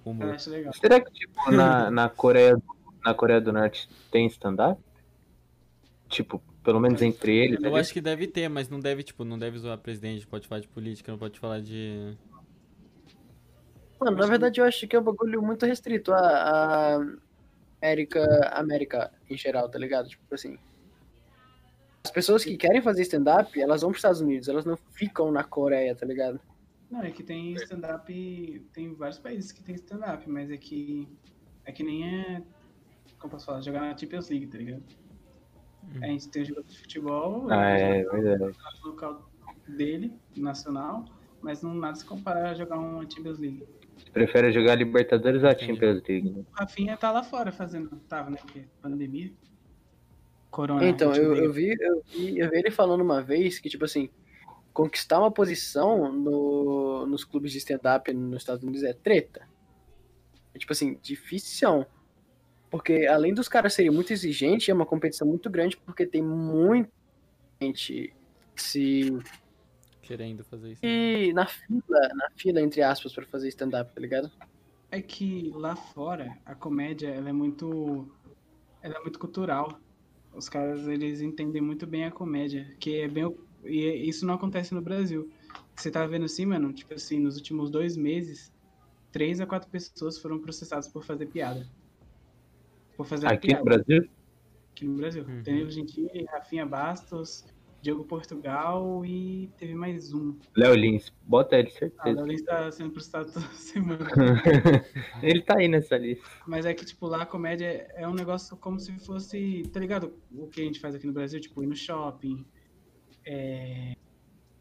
Humor. 0.04 0.34
acho 0.34 0.50
legal. 0.50 0.72
Será 0.74 1.00
que, 1.00 1.10
tipo, 1.10 1.50
na, 1.50 1.90
na, 1.90 2.08
Coreia, 2.08 2.56
na 3.04 3.12
Coreia 3.12 3.40
do 3.40 3.52
Norte 3.52 3.88
tem 4.10 4.26
stand-up? 4.26 4.80
Tipo, 6.08 6.40
pelo 6.62 6.78
menos 6.78 7.02
entre 7.02 7.36
eles. 7.36 7.60
Eu 7.60 7.70
ali? 7.70 7.80
acho 7.80 7.92
que 7.92 8.00
deve 8.00 8.26
ter, 8.26 8.48
mas 8.48 8.68
não 8.68 8.78
deve, 8.78 9.02
tipo, 9.02 9.24
não 9.24 9.38
deve 9.38 9.58
zoar 9.58 9.78
presidente, 9.78 10.26
pode 10.26 10.46
falar 10.46 10.60
de 10.60 10.68
política, 10.68 11.10
não 11.10 11.18
pode 11.18 11.38
falar 11.40 11.60
de. 11.60 12.16
Mano, 13.98 14.16
na 14.16 14.26
verdade 14.26 14.60
eu 14.60 14.64
acho 14.64 14.86
que 14.86 14.94
é 14.94 15.00
um 15.00 15.02
bagulho 15.02 15.42
muito 15.42 15.64
restrito 15.64 16.12
a, 16.12 16.18
a 16.18 17.06
América, 17.80 18.50
América 18.52 19.10
em 19.28 19.36
geral, 19.36 19.68
tá 19.68 19.78
ligado? 19.78 20.08
Tipo 20.08 20.34
assim. 20.34 20.58
As 22.04 22.10
pessoas 22.12 22.44
que 22.44 22.56
querem 22.56 22.80
fazer 22.80 23.02
stand-up, 23.02 23.60
elas 23.60 23.80
vão 23.80 23.90
pros 23.90 23.98
Estados 23.98 24.20
Unidos, 24.20 24.48
elas 24.48 24.64
não 24.64 24.76
ficam 24.76 25.32
na 25.32 25.42
Coreia, 25.42 25.94
tá 25.94 26.06
ligado? 26.06 26.40
Não, 26.90 27.02
é 27.02 27.10
que 27.10 27.22
tem 27.22 27.52
stand-up. 27.54 28.66
Tem 28.72 28.94
vários 28.94 29.18
países 29.18 29.50
que 29.52 29.62
tem 29.62 29.74
stand-up, 29.74 30.28
mas 30.28 30.50
é 30.50 30.56
que. 30.56 31.08
É 31.64 31.72
que 31.72 31.82
nem 31.82 32.08
é. 32.08 32.42
Como 33.18 33.30
posso 33.30 33.46
falar? 33.46 33.60
Jogar 33.60 33.80
na 33.80 33.96
Champions 33.96 34.28
League, 34.28 34.46
tá 34.46 34.58
ligado? 34.58 34.82
Hum. 35.84 35.98
A 36.02 36.06
gente 36.06 36.28
tem 36.28 36.42
o 36.42 36.44
jogador 36.44 36.68
de 36.68 36.78
futebol, 36.78 37.50
Ah, 37.50 37.70
é 37.70 38.04
verdade. 38.04 38.56
no 38.82 38.90
local 38.90 39.30
dele, 39.68 40.12
nacional, 40.36 41.04
mas 41.40 41.62
não 41.62 41.74
nada 41.74 41.94
se 41.96 42.04
comparar 42.04 42.50
a 42.50 42.54
jogar 42.54 42.78
uma 42.78 43.08
Champions 43.08 43.38
League. 43.38 43.66
Prefere 44.12 44.52
jogar 44.52 44.74
Libertadores 44.76 45.42
ou 45.42 45.48
a. 45.48 45.58
Champions 45.58 46.02
League, 46.08 46.30
né? 46.30 46.40
O 46.40 46.52
Rafinha 46.52 46.96
tá 46.96 47.10
lá 47.10 47.22
fora 47.22 47.50
fazendo. 47.50 47.96
Tava, 48.08 48.30
né? 48.30 48.36
Porque 48.40 48.64
pandemia. 48.80 49.32
Corona. 50.50 50.86
Então, 50.86 51.12
eu, 51.14 51.34
eu, 51.34 51.52
vi, 51.52 51.76
eu, 51.78 52.02
vi, 52.06 52.38
eu 52.38 52.50
vi 52.50 52.58
ele 52.58 52.70
falando 52.70 53.00
uma 53.02 53.20
vez 53.20 53.58
que, 53.58 53.68
tipo 53.68 53.84
assim, 53.84 54.08
conquistar 54.76 55.18
uma 55.18 55.30
posição 55.30 56.12
no, 56.12 57.06
nos 57.06 57.24
clubes 57.24 57.50
de 57.50 57.56
stand-up 57.58 58.12
nos 58.12 58.42
Estados 58.42 58.62
Unidos 58.62 58.82
é 58.82 58.92
treta. 58.92 59.48
É, 60.54 60.58
tipo 60.58 60.70
assim, 60.70 60.98
difícil. 61.00 61.86
Porque 62.70 63.06
além 63.06 63.32
dos 63.32 63.48
caras 63.48 63.72
serem 63.72 63.90
muito 63.90 64.12
exigentes, 64.12 64.68
é 64.68 64.74
uma 64.74 64.84
competição 64.84 65.26
muito 65.26 65.48
grande, 65.48 65.78
porque 65.78 66.04
tem 66.06 66.22
muita 66.22 66.90
gente 67.58 68.12
se. 68.54 69.16
Querendo 70.02 70.44
fazer 70.44 70.72
isso. 70.72 70.84
e 70.84 71.32
na 71.32 71.46
fila, 71.46 72.08
na 72.14 72.28
fila, 72.36 72.60
entre 72.60 72.82
aspas, 72.82 73.14
pra 73.14 73.24
fazer 73.24 73.48
stand-up, 73.48 73.92
tá 73.94 74.00
ligado? 74.00 74.30
É 74.90 75.00
que 75.00 75.50
lá 75.54 75.74
fora 75.74 76.36
a 76.44 76.54
comédia 76.54 77.08
ela 77.08 77.30
é 77.30 77.32
muito. 77.32 78.06
Ela 78.82 78.96
é 78.98 79.00
muito 79.00 79.18
cultural. 79.18 79.80
Os 80.34 80.50
caras 80.50 80.86
eles 80.86 81.22
entendem 81.22 81.62
muito 81.62 81.86
bem 81.86 82.04
a 82.04 82.10
comédia. 82.10 82.76
Que 82.78 83.00
é 83.00 83.08
bem. 83.08 83.24
o- 83.24 83.38
E 83.64 84.08
isso 84.08 84.26
não 84.26 84.34
acontece 84.34 84.74
no 84.74 84.80
Brasil. 84.80 85.30
Você 85.74 85.90
tá 85.90 86.06
vendo 86.06 86.24
assim, 86.24 86.46
mano? 86.46 86.72
Tipo 86.72 86.94
assim, 86.94 87.18
nos 87.18 87.36
últimos 87.36 87.70
dois 87.70 87.96
meses, 87.96 88.52
três 89.12 89.40
a 89.40 89.46
quatro 89.46 89.68
pessoas 89.70 90.18
foram 90.18 90.38
processadas 90.38 90.88
por 90.88 91.04
fazer 91.04 91.26
piada. 91.26 91.66
Por 92.96 93.06
fazer 93.06 93.26
Aqui 93.26 93.48
piada. 93.48 93.58
no 93.60 93.64
Brasil? 93.64 94.08
aqui 94.72 94.84
no 94.84 94.96
Brasil. 94.96 95.24
Uhum. 95.26 95.42
Danilo 95.42 95.70
Gentili, 95.70 96.24
Rafinha 96.30 96.66
Bastos, 96.66 97.44
Diogo 97.80 98.04
Portugal 98.04 99.04
e 99.06 99.50
teve 99.56 99.74
mais 99.74 100.12
um. 100.12 100.34
Léo 100.54 100.74
Lins, 100.74 101.12
bota 101.22 101.56
ele, 101.56 101.68
Ah, 101.68 101.78
certeza. 101.78 102.16
Léo 102.16 102.26
Lins 102.26 102.42
tá 102.42 102.70
sendo 102.72 102.90
processado 102.90 103.32
toda 103.32 103.46
semana. 103.54 104.06
ele 105.22 105.40
tá 105.42 105.56
aí 105.58 105.68
nessa 105.68 105.96
lista. 105.96 106.26
Mas 106.46 106.66
é 106.66 106.74
que, 106.74 106.84
tipo, 106.84 107.06
lá 107.06 107.22
a 107.22 107.26
comédia 107.26 107.86
é 107.94 108.06
um 108.06 108.12
negócio 108.14 108.56
como 108.56 108.78
se 108.78 108.92
fosse, 108.98 109.62
tá 109.72 109.80
ligado? 109.80 110.12
O 110.30 110.46
que 110.46 110.60
a 110.60 110.64
gente 110.64 110.80
faz 110.80 110.94
aqui 110.94 111.06
no 111.06 111.12
Brasil, 111.12 111.40
tipo, 111.40 111.62
ir 111.62 111.66
no 111.66 111.76
shopping, 111.76 112.44
é... 113.26 113.96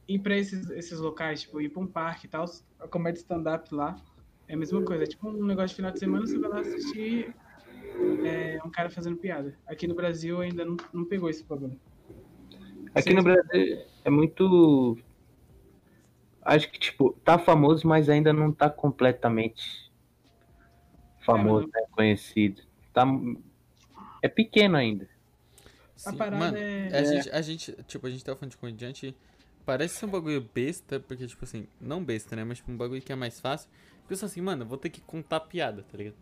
ir 0.08 0.20
pra 0.20 0.36
esses, 0.36 0.70
esses 0.72 1.00
locais, 1.00 1.42
tipo, 1.42 1.62
ir 1.62 1.70
pra 1.70 1.82
um 1.82 1.88
parque 1.88 2.26
e 2.26 2.30
tal. 2.30 2.46
A 2.80 2.88
comédia 2.88 3.20
stand-up 3.20 3.74
lá 3.74 3.96
é 4.48 4.54
a 4.54 4.58
mesma 4.58 4.84
coisa. 4.84 5.04
É 5.04 5.08
tipo 5.08 5.30
um 5.30 5.46
negócio 5.46 5.70
de 5.70 5.76
final 5.76 5.92
de 5.92 6.00
semana, 6.00 6.26
você 6.26 6.38
vai 6.38 6.50
lá 6.50 6.60
assistir 6.60 7.34
é, 8.26 8.60
um 8.66 8.70
cara 8.70 8.90
fazendo 8.90 9.18
piada. 9.18 9.58
Aqui 9.68 9.88
no 9.88 9.96
Brasil 9.96 10.42
ainda 10.42 10.66
não, 10.66 10.76
não 10.92 11.06
pegou 11.06 11.30
esse 11.30 11.44
bagulho. 11.44 11.80
Aqui 12.94 13.14
no 13.14 13.24
Brasil 13.24 13.86
é 14.04 14.10
muito. 14.10 14.98
Acho 16.42 16.72
que, 16.72 16.80
tipo, 16.80 17.14
tá 17.24 17.40
famoso, 17.40 17.88
mas 17.88 18.08
ainda 18.08 18.32
não 18.32 18.52
tá 18.52 18.70
completamente 18.70 19.92
famoso, 21.26 21.68
né? 21.74 21.84
Conhecido. 21.92 22.62
Tá... 22.94 23.04
É 24.22 24.30
pequeno 24.30 24.78
ainda. 24.78 25.10
A 26.04 26.12
Sim, 26.12 26.18
parada 26.18 26.38
mano, 26.38 26.58
é- 26.58 26.90
a, 26.94 27.04
gente, 27.04 27.30
a 27.30 27.42
gente, 27.42 27.72
tipo, 27.88 28.06
a 28.06 28.10
gente 28.10 28.24
tá 28.24 28.36
falando 28.36 28.52
de 28.52 28.58
comediante, 28.58 29.16
parece 29.66 29.96
ser 30.00 30.06
um 30.06 30.10
bagulho 30.10 30.42
besta, 30.54 31.00
porque, 31.00 31.26
tipo 31.26 31.44
assim, 31.46 31.68
não 31.80 32.04
besta, 32.04 32.36
né, 32.36 32.44
mas 32.44 32.58
tipo, 32.58 32.72
um 32.72 32.78
bagulho 32.78 33.02
que 33.02 33.12
é 33.12 33.16
mais 33.16 33.40
fácil. 33.40 33.70
Pensa 34.08 34.26
assim, 34.26 34.42
mano, 34.42 34.64
eu 34.64 34.68
vou 34.68 34.78
ter 34.78 34.90
que 34.90 35.02
contar 35.02 35.40
piada, 35.42 35.84
tá 35.84 35.98
ligado? 35.98 36.16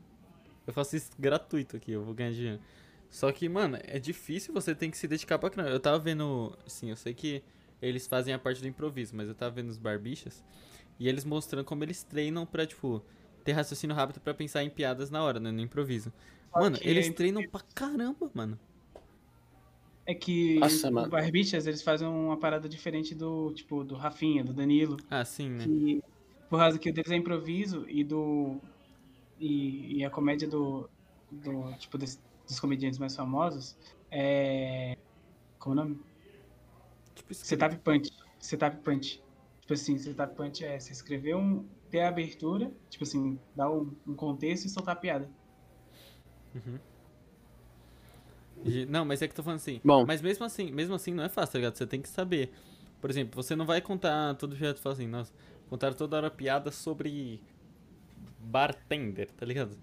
Eu 0.66 0.74
faço 0.74 0.96
isso 0.96 1.12
gratuito 1.20 1.76
aqui, 1.78 1.92
eu 1.92 2.04
vou 2.04 2.14
ganhar 2.14 2.32
dinheiro. 2.32 2.62
Só 3.10 3.32
que, 3.32 3.48
mano, 3.50 3.78
é 3.84 4.00
difícil, 4.00 4.54
você 4.54 4.74
tem 4.74 4.90
que 4.90 4.98
se 4.98 5.08
dedicar 5.08 5.38
pra 5.40 5.50
caramba. 5.50 5.72
Eu 5.74 5.80
tava 5.80 6.00
vendo, 6.00 6.58
assim, 6.66 6.90
eu 6.90 6.96
sei 6.96 7.14
que 7.14 7.44
eles 7.82 8.08
fazem 8.08 8.34
a 8.34 8.40
parte 8.40 8.62
do 8.62 8.68
improviso, 8.68 9.16
mas 9.16 9.28
eu 9.28 9.36
tava 9.36 9.56
vendo 9.56 9.70
os 9.70 9.78
barbichas, 9.78 10.44
e 11.00 11.08
eles 11.10 11.26
mostrando 11.26 11.66
como 11.66 11.84
eles 11.84 12.04
treinam 12.04 12.46
pra, 12.46 12.66
tipo, 12.66 13.04
ter 13.44 13.52
raciocínio 13.54 13.96
rápido 13.96 14.22
pra 14.22 14.34
pensar 14.34 14.64
em 14.64 14.70
piadas 14.70 15.10
na 15.12 15.22
hora, 15.24 15.40
né, 15.40 15.52
no 15.52 15.62
improviso. 15.62 16.14
Mano, 16.56 16.80
que 16.80 16.90
eles 16.90 17.10
é 17.10 17.14
treinam 17.14 17.44
pra 17.44 17.62
caramba, 17.76 18.32
mano. 18.34 18.60
É 20.06 20.14
que 20.14 20.60
Nossa, 20.60 20.88
os 20.88 20.93
mano. 20.93 21.10
Barbichas, 21.10 21.66
eles 21.66 21.82
fazem 21.82 22.08
uma 22.08 22.38
parada 22.38 22.68
diferente 22.68 23.16
do, 23.16 23.54
tipo, 23.54 23.84
do 23.84 23.95
Rafinha, 23.95 24.43
do 24.43 24.54
Danilo. 24.54 24.97
Ah, 25.10 25.24
sim, 25.24 25.49
né? 25.49 25.64
que 25.66 26.01
por 26.49 26.60
causa 26.60 26.78
que 26.78 26.89
o 26.89 26.93
deles 26.93 27.12
é 27.12 27.16
improviso 27.16 27.89
e 27.89 28.04
do 28.04 28.60
e, 29.39 29.97
e 29.97 30.06
a 30.06 30.10
comédia 30.10 30.47
do, 30.47 30.89
do 31.32 31.74
tipo 31.78 31.97
des- 31.97 32.22
dos 32.47 32.60
comediantes 32.60 32.99
mais 32.99 33.16
famosos 33.16 33.76
é 34.12 34.95
como 35.60 35.80
é 35.80 35.84
o 35.84 35.86
nome? 35.86 35.99
Tipo, 37.16 37.34
Setup 37.34 37.78
punch, 37.78 38.10
setup 38.39 38.78
punch. 38.84 39.22
Tipo 39.62 39.74
assim, 39.74 39.97
setup 39.97 40.36
punch 40.36 40.64
é 40.66 40.80
você 40.80 40.91
escrever 40.91 41.36
um 41.36 41.66
ter 41.89 42.01
a 42.01 42.10
abertura, 42.10 42.72
tipo 42.89 43.04
assim, 43.04 43.39
dar 43.56 43.72
um, 43.72 43.95
um 44.06 44.16
contexto 44.16 44.66
e 44.66 44.70
soltar 44.70 44.95
a 44.95 44.99
piada. 44.99 45.30
De- 46.54 46.80
Não, 48.88 49.04
mas 49.04 49.22
é 49.22 49.28
que 49.28 49.36
tô 49.36 49.43
falando 49.43 49.58
assim. 49.58 49.82
Bom. 49.84 50.06
Mas 50.06 50.22
mesmo 50.22 50.45
assim, 50.45 50.72
mesmo 50.72 50.95
assim 50.95 51.14
não 51.14 51.24
é 51.24 51.30
fácil, 51.30 51.54
tá 51.54 51.60
ligado? 51.60 51.76
Você 51.76 51.86
tem 51.88 52.01
que 52.01 52.10
saber. 52.10 52.51
Por 53.01 53.10
exemplo, 53.10 53.41
você 53.41 53.56
não 53.56 53.66
vai 53.66 53.82
contar 53.82 54.34
todo 54.36 54.56
dia, 54.56 54.74
tu 54.74 54.80
fala 54.80 54.93
assim, 54.93 55.08
nossa, 55.08 55.34
contar 55.70 55.93
toda 55.93 56.16
hora 56.16 56.32
piada 56.32 56.72
sobre 56.72 57.41
bartender, 58.39 59.30
tá 59.32 59.45
ligado? 59.45 59.78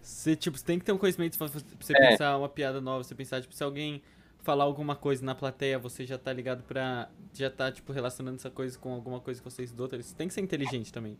Você, 0.00 0.34
tipo, 0.34 0.56
você 0.58 0.64
tem 0.64 0.78
que 0.78 0.84
ter 0.84 0.92
um 0.92 0.98
conhecimento 0.98 1.36
pra 1.38 1.46
você 1.46 1.92
É. 1.94 2.10
pensar 2.10 2.36
uma 2.38 2.48
piada 2.48 2.80
nova, 2.80 3.04
você 3.04 3.14
pensar, 3.14 3.40
tipo, 3.40 3.54
se 3.54 3.62
alguém 3.62 4.02
falar 4.40 4.64
alguma 4.64 4.96
coisa 4.96 5.24
na 5.24 5.34
plateia, 5.34 5.78
você 5.78 6.04
já 6.04 6.18
tá 6.18 6.32
ligado 6.32 6.62
pra. 6.64 7.08
Já 7.34 7.48
tá, 7.50 7.70
tipo, 7.70 7.92
relacionando 7.92 8.36
essa 8.36 8.50
coisa 8.50 8.76
com 8.78 8.92
alguma 8.92 9.20
coisa 9.20 9.40
que 9.40 9.44
você 9.48 9.62
estudou? 9.62 9.88
Você 9.88 10.14
tem 10.14 10.26
que 10.28 10.34
ser 10.34 10.40
inteligente 10.40 10.92
também. 10.92 11.16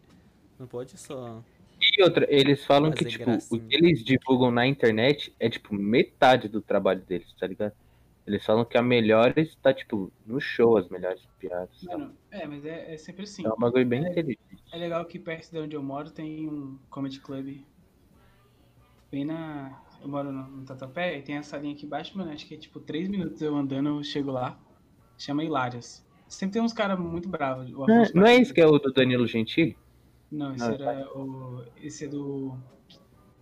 Não 0.58 0.66
pode 0.66 0.96
só. 0.98 1.42
E 1.82 2.02
outra, 2.02 2.26
eles 2.28 2.64
falam 2.64 2.90
que, 2.92 3.04
Fazer 3.04 3.10
tipo, 3.10 3.24
gracinha. 3.24 3.60
o 3.60 3.66
que 3.66 3.74
eles 3.74 4.04
divulgam 4.04 4.50
na 4.50 4.66
internet 4.66 5.34
é, 5.40 5.48
tipo, 5.50 5.74
metade 5.74 6.48
do 6.48 6.60
trabalho 6.60 7.00
deles, 7.00 7.32
tá 7.38 7.46
ligado? 7.46 7.72
Eles 8.24 8.44
falam 8.44 8.64
que 8.64 8.78
a 8.78 8.82
melhores 8.82 9.56
tá, 9.56 9.74
tipo, 9.74 10.12
no 10.24 10.40
show, 10.40 10.76
as 10.76 10.88
melhores 10.88 11.20
piadas. 11.40 11.82
Mano, 11.82 12.14
é, 12.30 12.46
mas 12.46 12.64
é, 12.64 12.94
é 12.94 12.96
sempre 12.96 13.24
assim. 13.24 13.44
É 13.44 13.52
um 13.52 13.56
bagulho 13.56 13.84
bem 13.84 14.06
inteligente. 14.06 14.62
É 14.72 14.78
legal 14.78 15.04
que 15.04 15.18
perto 15.18 15.50
de 15.50 15.58
onde 15.58 15.74
eu 15.74 15.82
moro 15.82 16.10
tem 16.10 16.48
um 16.48 16.78
comedy 16.88 17.18
club. 17.18 17.64
Bem 19.10 19.24
na. 19.24 19.82
Eu 20.00 20.08
moro 20.08 20.30
no, 20.32 20.46
no 20.46 20.64
Tatuapé 20.64 21.18
e 21.18 21.22
tem 21.22 21.36
essa 21.36 21.56
linha 21.58 21.74
aqui 21.74 21.84
embaixo, 21.84 22.16
mano. 22.16 22.30
Acho 22.30 22.46
que 22.46 22.54
é 22.54 22.56
tipo 22.56 22.78
3 22.78 23.08
minutos 23.08 23.42
eu 23.42 23.56
andando, 23.56 23.88
eu 23.88 24.04
chego 24.04 24.30
lá. 24.30 24.58
Chama 25.18 25.44
Hilárias. 25.44 26.06
Sempre 26.28 26.54
tem 26.54 26.62
uns 26.62 26.72
caras 26.72 26.98
muito 26.98 27.28
bravos. 27.28 27.70
Não, 27.70 27.86
não 28.14 28.26
é 28.26 28.36
esse 28.36 28.54
que 28.54 28.60
é 28.60 28.66
o 28.66 28.78
do 28.78 28.92
Danilo 28.92 29.26
Gentili? 29.26 29.76
Não, 30.32 30.54
esse 30.54 30.66
Não, 30.66 30.74
era 30.74 31.18
o. 31.18 31.64
Esse 31.76 32.04
é 32.06 32.08
do. 32.08 32.56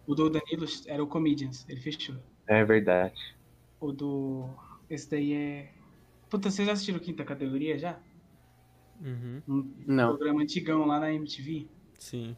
O 0.07 0.15
do 0.15 0.29
Danilo 0.29 0.67
era 0.87 1.03
o 1.03 1.07
Comedians, 1.07 1.65
ele 1.69 1.81
fechou. 1.81 2.17
É 2.49 2.65
verdade. 2.65 3.37
O 3.81 3.93
do. 3.93 4.49
Esse 4.89 5.09
daí 5.09 5.33
é. 5.33 5.73
Puta, 6.29 6.51
vocês 6.51 6.67
já 6.67 6.73
assistiram 6.73 6.99
Quinta 6.99 7.25
Categoria 7.25 7.79
já? 7.79 7.99
Uhum, 9.01 9.41
Um 9.49 9.75
Não. 9.87 10.09
programa 10.17 10.43
antigão 10.43 10.85
lá 10.85 10.99
na 11.01 11.13
MTV. 11.13 11.69
sim. 11.97 12.37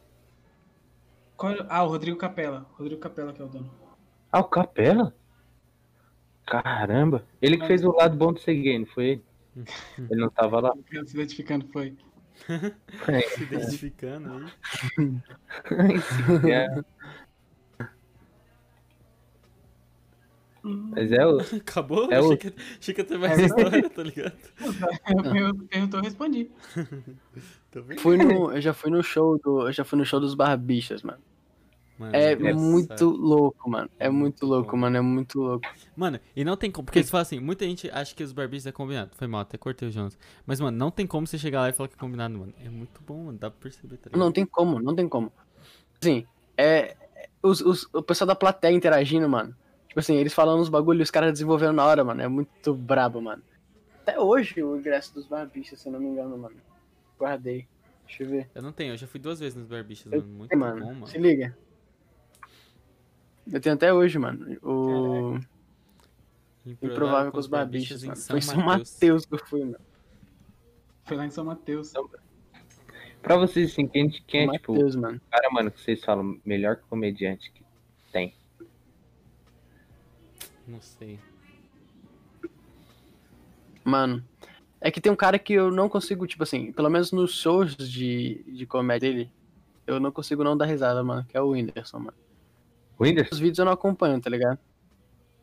Qual 1.35 1.55
Ah, 1.67 1.83
o 1.83 1.87
Rodrigo 1.87 2.17
Capela. 2.17 2.69
Rodrigo 2.77 3.01
Capela 3.01 3.33
que 3.33 3.41
é 3.41 3.45
o 3.45 3.49
dono. 3.49 3.73
Ah, 4.31 4.39
o 4.39 4.43
Capela? 4.45 5.13
Caramba. 6.45 7.25
Ele 7.41 7.57
que 7.57 7.65
fez 7.65 7.83
o 7.83 7.91
lado 7.91 8.15
bom 8.15 8.31
do 8.31 8.39
não 8.39 8.85
foi 8.85 9.05
ele? 9.05 9.23
Ele 10.11 10.21
não 10.21 10.29
tava 10.29 10.59
lá? 10.59 10.73
Se 11.05 11.15
identificando 11.15 11.67
foi. 11.73 11.97
Se 13.35 13.43
identificando 13.43 14.33
aí. 14.33 14.45
É. 16.51 16.83
Mas 20.63 21.11
é 21.11 21.25
o. 21.25 21.39
Acabou? 21.39 22.09
É 22.11 22.21
o- 22.21 22.25
achei, 22.25 22.37
que, 22.37 22.53
achei 22.79 22.93
que 22.93 23.01
ia 23.01 23.05
ter 23.05 23.17
mais 23.17 23.37
história, 23.39 23.89
tá 23.89 24.03
ligado? 24.03 24.33
Eu 25.35 25.55
perguntou, 25.67 25.99
eu 25.99 26.03
respondi. 26.03 26.49
Fui 27.99 28.17
no, 28.17 28.51
eu 28.51 28.61
já 28.61 28.73
fui 28.73 28.91
no 28.91 29.01
show 29.03 29.37
do. 29.39 29.67
Eu 29.67 29.73
já 29.73 29.83
fui 29.83 29.97
no 29.97 30.05
show 30.05 30.19
dos 30.19 30.35
Barbichas, 30.35 31.01
mano. 31.01 31.19
Mano, 31.97 32.15
É 32.15 32.35
muito 32.53 33.05
louco, 33.05 33.69
mano. 33.69 33.89
É 33.99 34.09
muito 34.09 34.21
Muito 34.23 34.45
louco, 34.45 34.71
bom. 34.71 34.77
mano. 34.77 34.97
É 34.97 35.01
muito 35.01 35.39
louco. 35.39 35.67
Mano, 35.95 36.19
e 36.35 36.43
não 36.43 36.57
tem 36.57 36.71
como. 36.71 36.85
Porque 36.85 37.03
você 37.03 37.09
fala 37.09 37.21
assim, 37.21 37.39
muita 37.39 37.65
gente 37.65 37.89
acha 37.91 38.15
que 38.15 38.23
os 38.23 38.31
barbichos 38.31 38.65
é 38.65 38.71
combinado. 38.71 39.11
Foi 39.15 39.27
mal, 39.27 39.41
até 39.41 39.57
cortei 39.57 39.87
o 39.87 39.91
Jonas. 39.91 40.17
Mas, 40.45 40.59
mano, 40.59 40.75
não 40.77 40.89
tem 40.89 41.05
como 41.05 41.27
você 41.27 41.37
chegar 41.37 41.61
lá 41.61 41.69
e 41.69 41.73
falar 41.73 41.87
que 41.89 41.95
é 41.95 41.99
combinado, 41.99 42.37
mano. 42.37 42.53
É 42.65 42.69
muito 42.69 42.99
bom, 43.05 43.25
mano. 43.25 43.37
Dá 43.37 43.51
pra 43.51 43.59
perceber, 43.61 43.97
tá? 43.97 44.09
Não 44.17 44.31
tem 44.31 44.45
como, 44.45 44.81
não 44.81 44.95
tem 44.95 45.07
como. 45.07 45.31
Assim, 46.01 46.25
é. 46.57 46.95
Os, 47.41 47.61
os- 47.61 47.87
o 47.93 48.01
pessoal 48.01 48.27
da 48.27 48.35
plateia 48.35 48.73
interagindo, 48.75 49.29
mano. 49.29 49.55
Tipo 49.87 49.99
assim, 49.99 50.15
eles 50.15 50.33
falando 50.33 50.61
os 50.61 50.69
bagulhos 50.69 51.01
e 51.01 51.03
os 51.03 51.11
caras 51.11 51.31
desenvolvendo 51.33 51.73
na 51.73 51.85
hora, 51.85 52.03
mano. 52.03 52.21
É 52.21 52.27
muito 52.27 52.73
brabo, 52.73 53.21
mano. 53.21 53.43
Até 54.01 54.19
hoje 54.19 54.63
o 54.63 54.75
ingresso 54.77 55.13
dos 55.13 55.27
barbichos, 55.27 55.79
se 55.79 55.87
eu 55.87 55.93
não 55.93 55.99
me 55.99 56.07
engano, 56.07 56.37
mano. 56.37 56.55
Guardei. 57.19 57.67
Deixa 58.07 58.23
eu 58.23 58.29
ver. 58.29 58.49
Eu 58.55 58.61
não 58.61 58.71
tenho, 58.73 58.93
eu 58.93 58.97
já 58.97 59.07
fui 59.07 59.19
duas 59.19 59.39
vezes 59.39 59.55
nos 59.55 59.67
barbichos, 59.67 60.11
Eu 60.11 60.21
mano. 60.21 60.33
Muito 60.33 60.49
tenho, 60.49 60.61
bom, 60.61 60.67
mano. 60.67 60.85
mano. 60.85 61.07
Se 61.07 61.17
liga. 61.17 61.55
Eu 63.51 63.59
tenho 63.59 63.75
até 63.75 63.93
hoje, 63.93 64.17
mano. 64.17 64.57
O 64.63 65.39
Improvável 66.65 67.31
com 67.31 67.39
os 67.39 67.47
barbichos, 67.47 68.03
em 68.03 68.07
mano. 68.07 68.17
São 68.17 68.27
Foi 68.33 68.39
em 68.39 68.41
São 68.41 68.57
Mateus. 68.63 69.25
Que 69.25 69.35
eu 69.35 69.39
fui, 69.45 69.59
mano. 69.61 69.79
Foi 71.03 71.17
lá 71.17 71.25
em 71.25 71.29
São 71.29 71.43
Mateus. 71.43 71.91
Pra 73.21 73.37
vocês, 73.37 73.71
assim, 73.71 73.87
quem, 73.87 74.09
quem 74.27 74.49
é, 74.49 74.51
tipo, 74.53 74.73
Mateus, 74.73 74.95
mano. 74.95 75.17
o 75.17 75.31
cara, 75.31 75.49
mano, 75.51 75.71
que 75.71 75.81
vocês 75.81 76.03
falam, 76.03 76.39
melhor 76.45 76.77
comediante 76.89 77.51
que 77.51 77.63
tem? 78.11 78.33
Não 80.67 80.81
sei. 80.81 81.19
Mano, 83.83 84.23
é 84.79 84.89
que 84.89 85.01
tem 85.01 85.11
um 85.11 85.15
cara 85.15 85.37
que 85.37 85.53
eu 85.53 85.69
não 85.69 85.89
consigo, 85.89 86.25
tipo 86.25 86.43
assim, 86.43 86.71
pelo 86.71 86.89
menos 86.89 87.11
nos 87.11 87.33
shows 87.33 87.75
de, 87.75 88.43
de 88.47 88.65
comédia 88.65 89.11
dele, 89.11 89.31
eu 89.85 89.99
não 89.99 90.11
consigo 90.11 90.43
não 90.43 90.55
dar 90.55 90.65
risada, 90.65 91.03
mano, 91.03 91.25
que 91.25 91.35
é 91.35 91.41
o 91.41 91.49
Whindersson, 91.49 91.99
mano. 91.99 92.22
O 92.97 93.03
Whindersson? 93.03 93.33
Os 93.33 93.39
vídeos 93.39 93.59
eu 93.59 93.65
não 93.65 93.71
acompanho, 93.73 94.19
tá 94.21 94.29
ligado? 94.29 94.59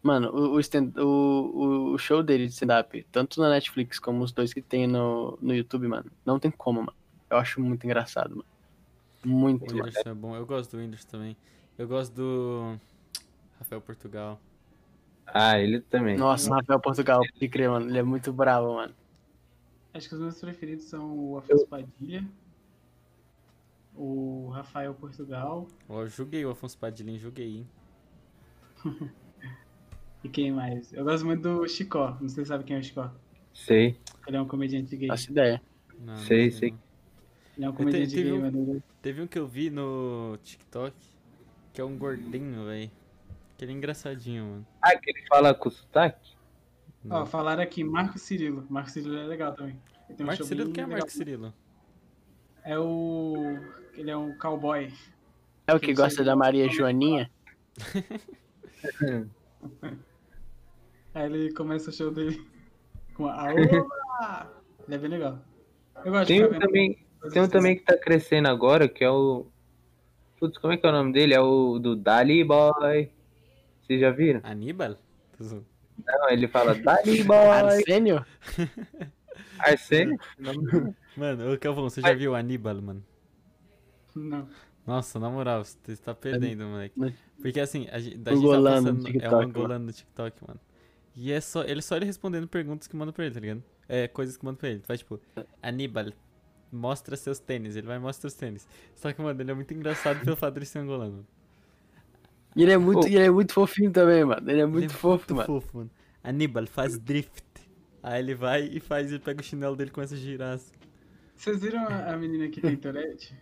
Mano, 0.03 0.31
o, 0.31 0.53
o, 0.55 0.61
stand- 0.61 0.97
o, 0.99 1.93
o 1.93 1.99
show 1.99 2.23
dele 2.23 2.47
de 2.47 2.53
stand-up, 2.53 3.07
tanto 3.13 3.41
na 3.41 3.51
Netflix 3.51 3.99
como 3.99 4.23
os 4.25 4.33
dois 4.33 4.53
que 4.55 4.63
tem 4.63 4.87
no, 4.87 5.39
no 5.43 5.55
YouTube, 5.55 5.87
mano, 5.89 6.11
não 6.25 6.39
tem 6.39 6.51
como, 6.51 6.81
mano. 6.81 6.95
Eu 7.29 7.37
acho 7.37 7.61
muito 7.61 7.85
engraçado, 7.85 8.31
mano. 8.31 8.45
Muito, 9.25 9.63
O 9.63 9.67
mano. 9.67 9.85
Whindersson 9.85 10.09
é 10.09 10.15
bom. 10.15 10.35
Eu 10.37 10.47
gosto 10.47 10.71
do 10.73 10.79
Whindersson 10.79 11.09
também. 11.09 11.37
Eu 11.77 11.87
gosto 11.87 12.15
do 12.15 12.77
Rafael 13.59 13.81
Portugal. 13.83 14.41
Ah, 15.27 15.59
ele 15.59 15.81
também. 15.83 16.17
Nossa, 16.17 16.55
Rafael 16.55 16.81
Portugal, 16.81 17.21
pode 17.21 17.49
crer, 17.49 17.69
mano. 17.69 17.87
Ele 17.89 17.99
é 17.99 18.03
muito 18.03 18.33
bravo, 18.33 18.75
mano. 18.75 18.95
Acho 19.93 20.09
que 20.09 20.15
os 20.15 20.21
meus 20.21 20.41
preferidos 20.41 20.85
são 20.87 21.13
o 21.17 21.39
Afonso 21.39 21.67
Padilha, 21.67 22.25
o 23.95 24.49
Rafael 24.51 24.95
Portugal 24.95 25.67
Ó, 25.89 26.03
eu 26.03 26.09
julguei 26.09 26.45
o 26.45 26.51
Afonso 26.51 26.79
Padilha? 26.79 27.19
Julguei, 27.19 27.59
hein? 27.59 27.69
e 30.25 30.29
quem 30.29 30.53
mais? 30.53 30.93
Eu 30.93 31.05
gosto 31.05 31.25
muito 31.27 31.43
do 31.43 31.69
Chicó, 31.69 32.17
não 32.21 32.29
sei 32.29 32.45
se 32.45 32.49
sabe 32.49 32.65
quem 32.65 32.77
é 32.77 32.81
o 32.81 32.83
Chicó. 32.83 33.11
Sei. 33.53 33.99
Ele 34.27 34.37
é 34.37 34.41
um 34.41 34.47
comediante 34.47 34.97
gay. 34.97 35.09
Faço 35.09 35.31
ideia. 35.31 35.61
Não, 35.99 36.15
não 36.15 36.17
Sei, 36.23 36.51
sei. 36.51 36.71
não. 36.71 36.79
Ele 37.57 37.65
é 37.67 37.69
um 37.69 37.73
te- 37.73 37.77
comediante 37.77 38.15
teve 38.15 38.31
gay, 38.31 38.39
um- 38.39 38.41
mano. 38.43 38.83
Teve 39.03 39.23
um 39.23 39.27
que 39.27 39.39
eu 39.39 39.47
vi 39.47 39.71
no 39.71 40.39
TikTok, 40.43 40.95
que 41.73 41.81
é 41.81 41.85
um 41.85 41.97
gordinho, 41.99 42.65
velho. 42.67 42.91
Que 43.59 43.65
ele 43.65 43.73
é 43.73 43.75
engraçadinho, 43.75 44.45
mano. 44.45 44.67
Ah, 44.81 44.97
que 44.97 45.11
ele 45.11 45.27
fala 45.27 45.53
com 45.55 45.69
sotaque? 45.71 46.35
Ó, 47.09 47.25
falaram 47.27 47.63
aqui 47.63 47.83
Marco 47.85 48.19
Cirilo. 48.19 48.67
Marco 48.71 48.91
Cirilo 48.91 49.17
é 49.17 49.25
legal 49.27 49.55
também. 49.55 49.79
Um 50.19 50.25
Marco 50.25 50.37
show 50.39 50.47
Cirilo, 50.47 50.71
quem 50.73 50.83
é 50.83 50.87
legal. 50.87 50.99
Marco 51.01 51.13
Cirilo? 51.13 51.55
É 52.65 52.79
o. 52.79 53.59
Ele 53.95 54.11
é 54.11 54.17
um 54.17 54.37
cowboy. 54.39 54.93
É 55.67 55.75
o 55.75 55.81
que 55.81 55.93
gosta 55.95 56.25
da 56.25 56.35
Maria 56.37 56.69
Joaninha? 56.69 57.31
Aí 61.15 61.27
ele 61.27 61.53
começa 61.53 61.91
o 61.91 61.93
show 61.93 62.11
dele 62.11 62.45
com 63.15 63.27
a 63.27 63.49
Aoba! 63.49 64.51
Ele 64.87 64.95
é 64.95 64.99
bem 64.99 65.11
legal. 65.11 65.39
Eu 66.05 66.13
gosto 66.13 66.29
Tem 66.29 66.39
de 66.39 66.45
um 66.45 66.59
também, 66.59 66.99
tem 67.33 67.43
um 67.43 67.49
também 67.49 67.77
que 67.77 67.83
tá 67.83 67.97
crescendo 67.97 68.49
agora, 68.49 68.89
que 68.89 69.05
é 69.05 69.11
o. 69.11 69.47
Putz, 70.39 70.57
como 70.59 70.73
é 70.73 70.77
que 70.77 70.87
é 70.87 70.89
o 70.89 70.93
nome 70.93 71.13
dele? 71.13 71.35
É 71.35 71.41
o 71.41 71.79
do 71.79 71.95
Dali 71.95 72.43
Boy. 72.43 73.11
Vocês 73.83 74.01
já 74.01 74.11
viram? 74.11 74.41
Aníbal? 74.43 74.97
Não, 75.39 76.31
ele 76.31 76.49
fala 76.49 76.75
Dali 76.75 77.23
Boy. 77.23 77.37
Arsênio? 77.37 78.25
Arsênio? 79.61 80.19
Mano, 81.17 81.53
ô 81.53 81.59
Calvão, 81.59 81.89
você 81.89 82.01
já 82.01 82.13
viu 82.15 82.33
o 82.33 82.35
Aníbal, 82.35 82.81
mano? 82.81 83.05
Não. 84.15 84.49
Nossa, 84.87 85.19
na 85.19 85.29
moral, 85.29 85.65
você 85.65 85.97
tá 85.97 86.15
perdendo, 86.15 86.65
moleque. 86.65 86.95
Porque 87.41 87.61
assim, 87.61 87.87
a 87.91 87.99
gente, 87.99 88.21
a 88.29 88.35
gente 88.35 88.49
tá 88.49 88.63
passando. 88.63 88.89
É 88.89 88.93
um 88.93 89.05
TikTok, 89.05 89.33
mano. 89.33 89.49
angolano 89.49 89.87
no 89.87 89.93
TikTok, 89.93 90.45
mano. 90.47 90.61
E 91.15 91.33
é 91.33 91.41
só 91.41 91.63
ele, 91.65 91.83
só 91.83 91.97
ele 91.97 92.07
respondendo 92.07 92.49
perguntas 92.49 92.87
que 92.87 92.97
mandam 92.97 93.13
pra 93.13 93.25
ele, 93.25 93.35
tá 93.35 93.41
ligado? 93.41 93.63
É, 93.89 94.09
coisas 94.09 94.37
que 94.37 94.45
mandam 94.45 94.59
pra 94.59 94.69
ele. 94.69 94.81
Faz 94.81 95.01
tipo, 95.01 95.21
Aníbal, 95.63 96.07
mostra 96.73 97.17
seus 97.17 97.39
tênis. 97.39 97.77
Ele 97.77 97.87
vai 97.87 97.97
e 97.97 98.01
mostra 98.01 98.27
os 98.29 98.35
tênis. 98.35 98.67
Só 98.95 99.13
que, 99.13 99.21
mano, 99.21 99.41
ele 99.41 99.51
é 99.51 99.55
muito 99.55 99.73
engraçado 99.75 100.25
pelo 100.25 100.37
fato 100.37 100.59
de 100.59 100.67
ser 100.67 100.79
angolano. 100.79 101.27
E 102.57 102.63
ele 102.63 102.73
é 102.73 102.79
muito, 102.79 103.07
e 103.07 103.15
ele 103.15 103.27
é 103.27 103.31
muito 103.31 103.53
fofinho 103.53 103.93
também, 103.93 104.25
mano. 104.25 104.51
Ele 104.51 104.61
é 104.61 104.67
muito 104.67 104.85
ele 104.85 104.93
é 104.93 104.97
fofo, 104.97 105.35
muito 105.35 105.35
mano. 105.35 105.47
fofo, 105.47 105.79
mano. 105.79 105.91
Aníbal, 106.23 106.67
faz 106.67 106.99
drift. 106.99 107.45
Aí 108.03 108.21
ele 108.21 108.35
vai 108.35 108.63
e 108.65 108.81
faz, 108.81 109.11
ele 109.11 109.19
pega 109.21 109.41
o 109.41 109.45
chinelo 109.45 109.77
dele 109.77 109.91
e 109.91 109.93
começa 109.93 110.15
a 110.15 110.19
girar. 110.19 110.55
assim. 110.55 110.73
Vocês 111.37 111.61
viram 111.61 111.81
a 111.87 112.13
a 112.13 112.17
menina 112.17 112.49
que 112.49 112.61
tem 112.61 112.77
Tourette? 112.77 113.35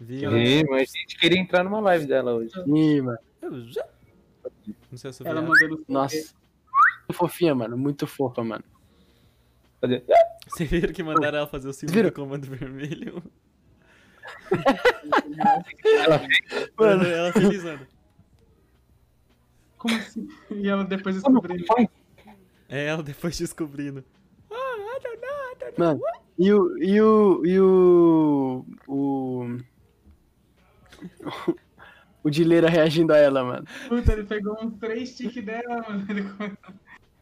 Viu? 0.00 0.36
Ih, 0.36 0.64
mas 0.68 0.90
a 0.94 0.98
gente 0.98 1.16
queria 1.18 1.38
entrar 1.38 1.62
numa 1.64 1.80
live 1.80 2.06
dela 2.06 2.34
hoje. 2.34 2.52
Ih, 2.66 3.00
mano. 3.00 3.18
Eu 3.40 3.60
já- 3.68 3.86
Não 4.90 4.98
sei 4.98 5.12
se 5.12 5.22
eu 5.22 5.26
Ela 5.26 5.40
vi. 5.40 5.48
mandou 5.48 5.68
no 5.70 5.84
Nossa. 5.88 6.16
Muito 6.16 7.12
fofinha, 7.18 7.54
mano. 7.54 7.76
Muito 7.76 8.06
fofa, 8.06 8.42
mano. 8.42 8.64
Fazer- 9.80 10.04
Vocês 10.48 10.70
viram 10.70 10.92
que 10.92 11.02
mandaram 11.02 11.38
ela 11.38 11.46
fazer 11.46 11.68
o 11.68 11.72
símbolo 11.72 12.02
do 12.04 12.12
comando 12.12 12.46
vermelho? 12.46 13.22
Ela 15.84 16.18
fez. 16.18 16.70
Mano, 16.78 17.04
ela 17.04 17.32
felizando. 17.32 17.86
Como 19.78 19.94
assim? 19.96 20.28
E 20.50 20.68
ela 20.68 20.84
depois 20.84 21.14
descobriu. 21.16 21.64
É 22.68 22.86
ela 22.86 23.02
depois 23.02 23.36
descobrindo. 23.38 24.04
Mano, 25.76 26.00
e 26.38 26.52
o. 26.52 26.78
E 26.78 27.00
o. 27.00 27.42
E 27.46 27.60
o. 27.60 28.66
O. 28.86 29.58
O 32.22 32.30
Dileira 32.30 32.68
reagindo 32.70 33.12
a 33.12 33.18
ela, 33.18 33.44
mano. 33.44 33.66
Puta, 33.88 34.12
ele 34.12 34.24
pegou 34.24 34.56
uns 34.62 34.78
três 34.78 35.14
tiques 35.16 35.44
dela, 35.44 35.84
mano. 35.88 36.06
Ele, 36.08 36.24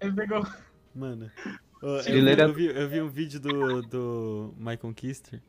ele 0.00 0.12
pegou. 0.12 0.46
Mano, 0.94 1.30
eu, 1.82 1.98
vi, 2.02 2.12
Dileira- 2.12 2.42
eu, 2.44 2.52
vi, 2.54 2.66
eu 2.66 2.88
vi 2.88 3.00
um 3.02 3.08
vídeo 3.08 3.40
do, 3.40 3.82
do 3.82 4.54
Michael 4.56 4.94
Kister 4.94 5.40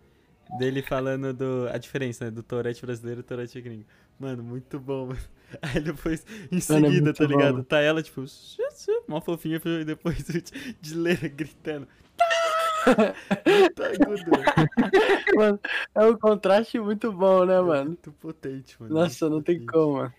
dele 0.58 0.82
falando 0.82 1.34
do, 1.34 1.68
a 1.72 1.78
diferença 1.78 2.26
né, 2.26 2.32
do 2.32 2.44
Tourette 2.44 2.86
brasileiro 2.86 3.22
e 3.22 3.24
Tourette 3.24 3.62
gringo. 3.62 3.86
Mano, 4.20 4.44
muito 4.44 4.80
bom, 4.80 5.08
mano. 5.08 5.20
Aí 5.62 5.82
depois, 5.82 6.26
em 6.52 6.60
Mano, 6.74 6.88
é 6.88 6.90
seguida, 6.90 7.04
muito 7.06 7.18
tá 7.18 7.28
bom, 7.28 7.32
ligado? 7.32 7.64
Tá 7.64 7.80
ela, 7.80 8.02
tipo, 8.02 8.24
uma 9.08 9.22
fofinha, 9.22 9.62
e 9.64 9.86
depois 9.86 10.18
o 10.30 10.44
Dileira 10.82 11.28
gritando. 11.28 11.88
Muito 13.46 13.84
agudo. 13.84 14.32
Mano, 15.36 15.60
é 15.96 16.06
um 16.06 16.18
contraste 16.18 16.80
muito 16.80 17.12
bom, 17.12 17.46
né, 17.46 17.56
É 17.56 17.62
mano? 17.62 17.86
Muito 17.86 18.12
potente, 18.14 18.76
mano. 18.80 18.94
Nossa, 18.94 19.30
muito 19.30 19.36
não 19.36 19.44
tem 19.44 19.60
potente. 19.60 19.72
como, 19.72 19.94
mano. 19.98 20.14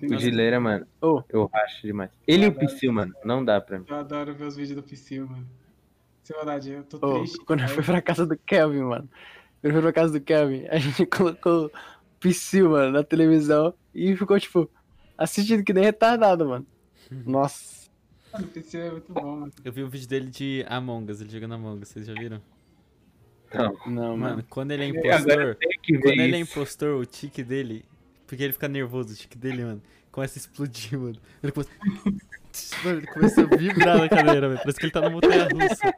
O 0.00 0.16
Gileira, 0.18 0.60
mano. 0.60 0.86
Ô. 1.00 1.22
Eu 1.28 1.50
acho 1.52 1.82
demais. 1.82 2.10
Ele 2.26 2.44
e 2.44 2.48
o 2.48 2.54
Psyu, 2.54 2.92
mano. 2.92 3.12
Não 3.24 3.44
dá 3.44 3.60
pra 3.60 3.80
mim. 3.80 3.84
Eu 3.88 3.96
adoro 3.96 4.32
ver 4.32 4.44
os 4.44 4.54
vídeos 4.56 4.76
do 4.76 4.82
Psyu, 4.82 5.26
mano. 5.28 5.46
Sem 6.28 6.72
eu 6.74 6.84
tô 6.84 6.98
Ô, 6.98 7.18
triste. 7.20 7.42
quando 7.46 7.62
eu 7.62 7.68
fui 7.68 7.82
pra 7.82 8.02
casa 8.02 8.26
do 8.26 8.36
Kelvin, 8.36 8.82
mano. 8.82 9.08
Quando 9.62 9.64
eu 9.64 9.72
fui 9.72 9.80
pra 9.80 9.92
casa 9.94 10.12
do 10.12 10.20
Kelvin, 10.20 10.66
a 10.68 10.76
gente 10.76 11.06
colocou 11.08 11.72
Psyu, 12.20 12.68
mano, 12.68 12.92
na 12.92 13.02
televisão 13.02 13.72
e 13.94 14.14
ficou, 14.14 14.38
tipo, 14.38 14.70
assistindo 15.16 15.64
que 15.64 15.72
nem 15.72 15.84
retardado, 15.84 16.46
mano. 16.46 16.66
Nossa. 17.10 17.88
Mano, 18.30 18.46
o 18.46 18.60
Psyu 18.60 18.80
é 18.80 18.90
muito 18.90 19.10
bom, 19.10 19.36
mano. 19.36 19.52
Eu 19.64 19.72
vi 19.72 19.82
um 19.82 19.88
vídeo 19.88 20.06
dele 20.06 20.28
de 20.28 20.66
Among 20.68 21.10
Us, 21.10 21.22
ele 21.22 21.30
jogando 21.30 21.54
Among 21.54 21.80
Us, 21.80 21.88
vocês 21.88 22.06
já 22.06 22.12
viram? 22.12 22.42
Não. 23.54 23.72
Não, 23.86 24.16
Mano, 24.16 24.16
mano. 24.18 24.44
quando 24.50 24.72
ele 24.72 24.84
é 24.84 24.88
impostor, 24.88 25.56
quando 26.02 26.20
ele 26.20 26.36
é 26.36 26.40
impostor, 26.40 27.00
o 27.00 27.06
tique 27.06 27.42
dele, 27.42 27.86
porque 28.26 28.42
ele 28.44 28.52
fica 28.52 28.68
nervoso, 28.68 29.14
o 29.14 29.16
tique 29.16 29.38
dele, 29.38 29.64
mano, 29.64 29.82
começa 30.18 30.38
a 30.38 30.40
explodir, 30.40 30.98
mano. 30.98 31.16
Ele 31.42 31.52
começa, 31.52 31.70
mano, 32.82 32.98
ele 32.98 33.06
começa 33.06 33.40
a 33.40 33.56
vibrar 33.56 33.98
na 33.98 34.08
cadeira, 34.08 34.48
velho, 34.48 34.60
parece 34.60 34.78
que 34.78 34.84
ele 34.86 34.92
tá 34.92 35.00
numa 35.00 35.10
montanha 35.10 35.44
russa. 35.48 35.92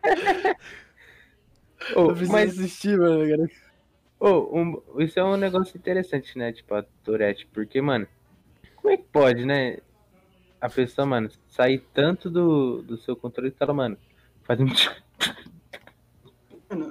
Preciso 2.09 2.33
mas 2.33 2.51
assistir, 2.59 2.99
mano. 2.99 3.29
cara. 3.29 3.51
Ô, 4.21 4.61
um- 4.61 4.83
isso 5.03 5.19
é 5.19 5.25
um 5.25 5.37
negócio 5.39 5.77
interessante, 5.79 6.37
né? 6.37 6.53
Tipo, 6.53 6.75
a 6.75 6.83
Tourette. 7.03 7.47
Porque, 7.53 7.81
mano, 7.81 8.07
como 8.77 8.93
é 8.93 8.99
que 8.99 9.05
pode, 9.05 9.47
né? 9.47 9.79
A 10.61 10.69
pessoa, 10.69 11.07
mano, 11.07 11.31
sair 11.49 11.83
tanto 11.95 12.29
do, 12.29 12.83
do 12.83 12.99
seu 12.99 13.17
controle 13.17 13.51
que 13.51 13.63
ela, 13.63 13.73
mano, 13.73 13.97
faz 14.43 14.61
um. 14.61 14.67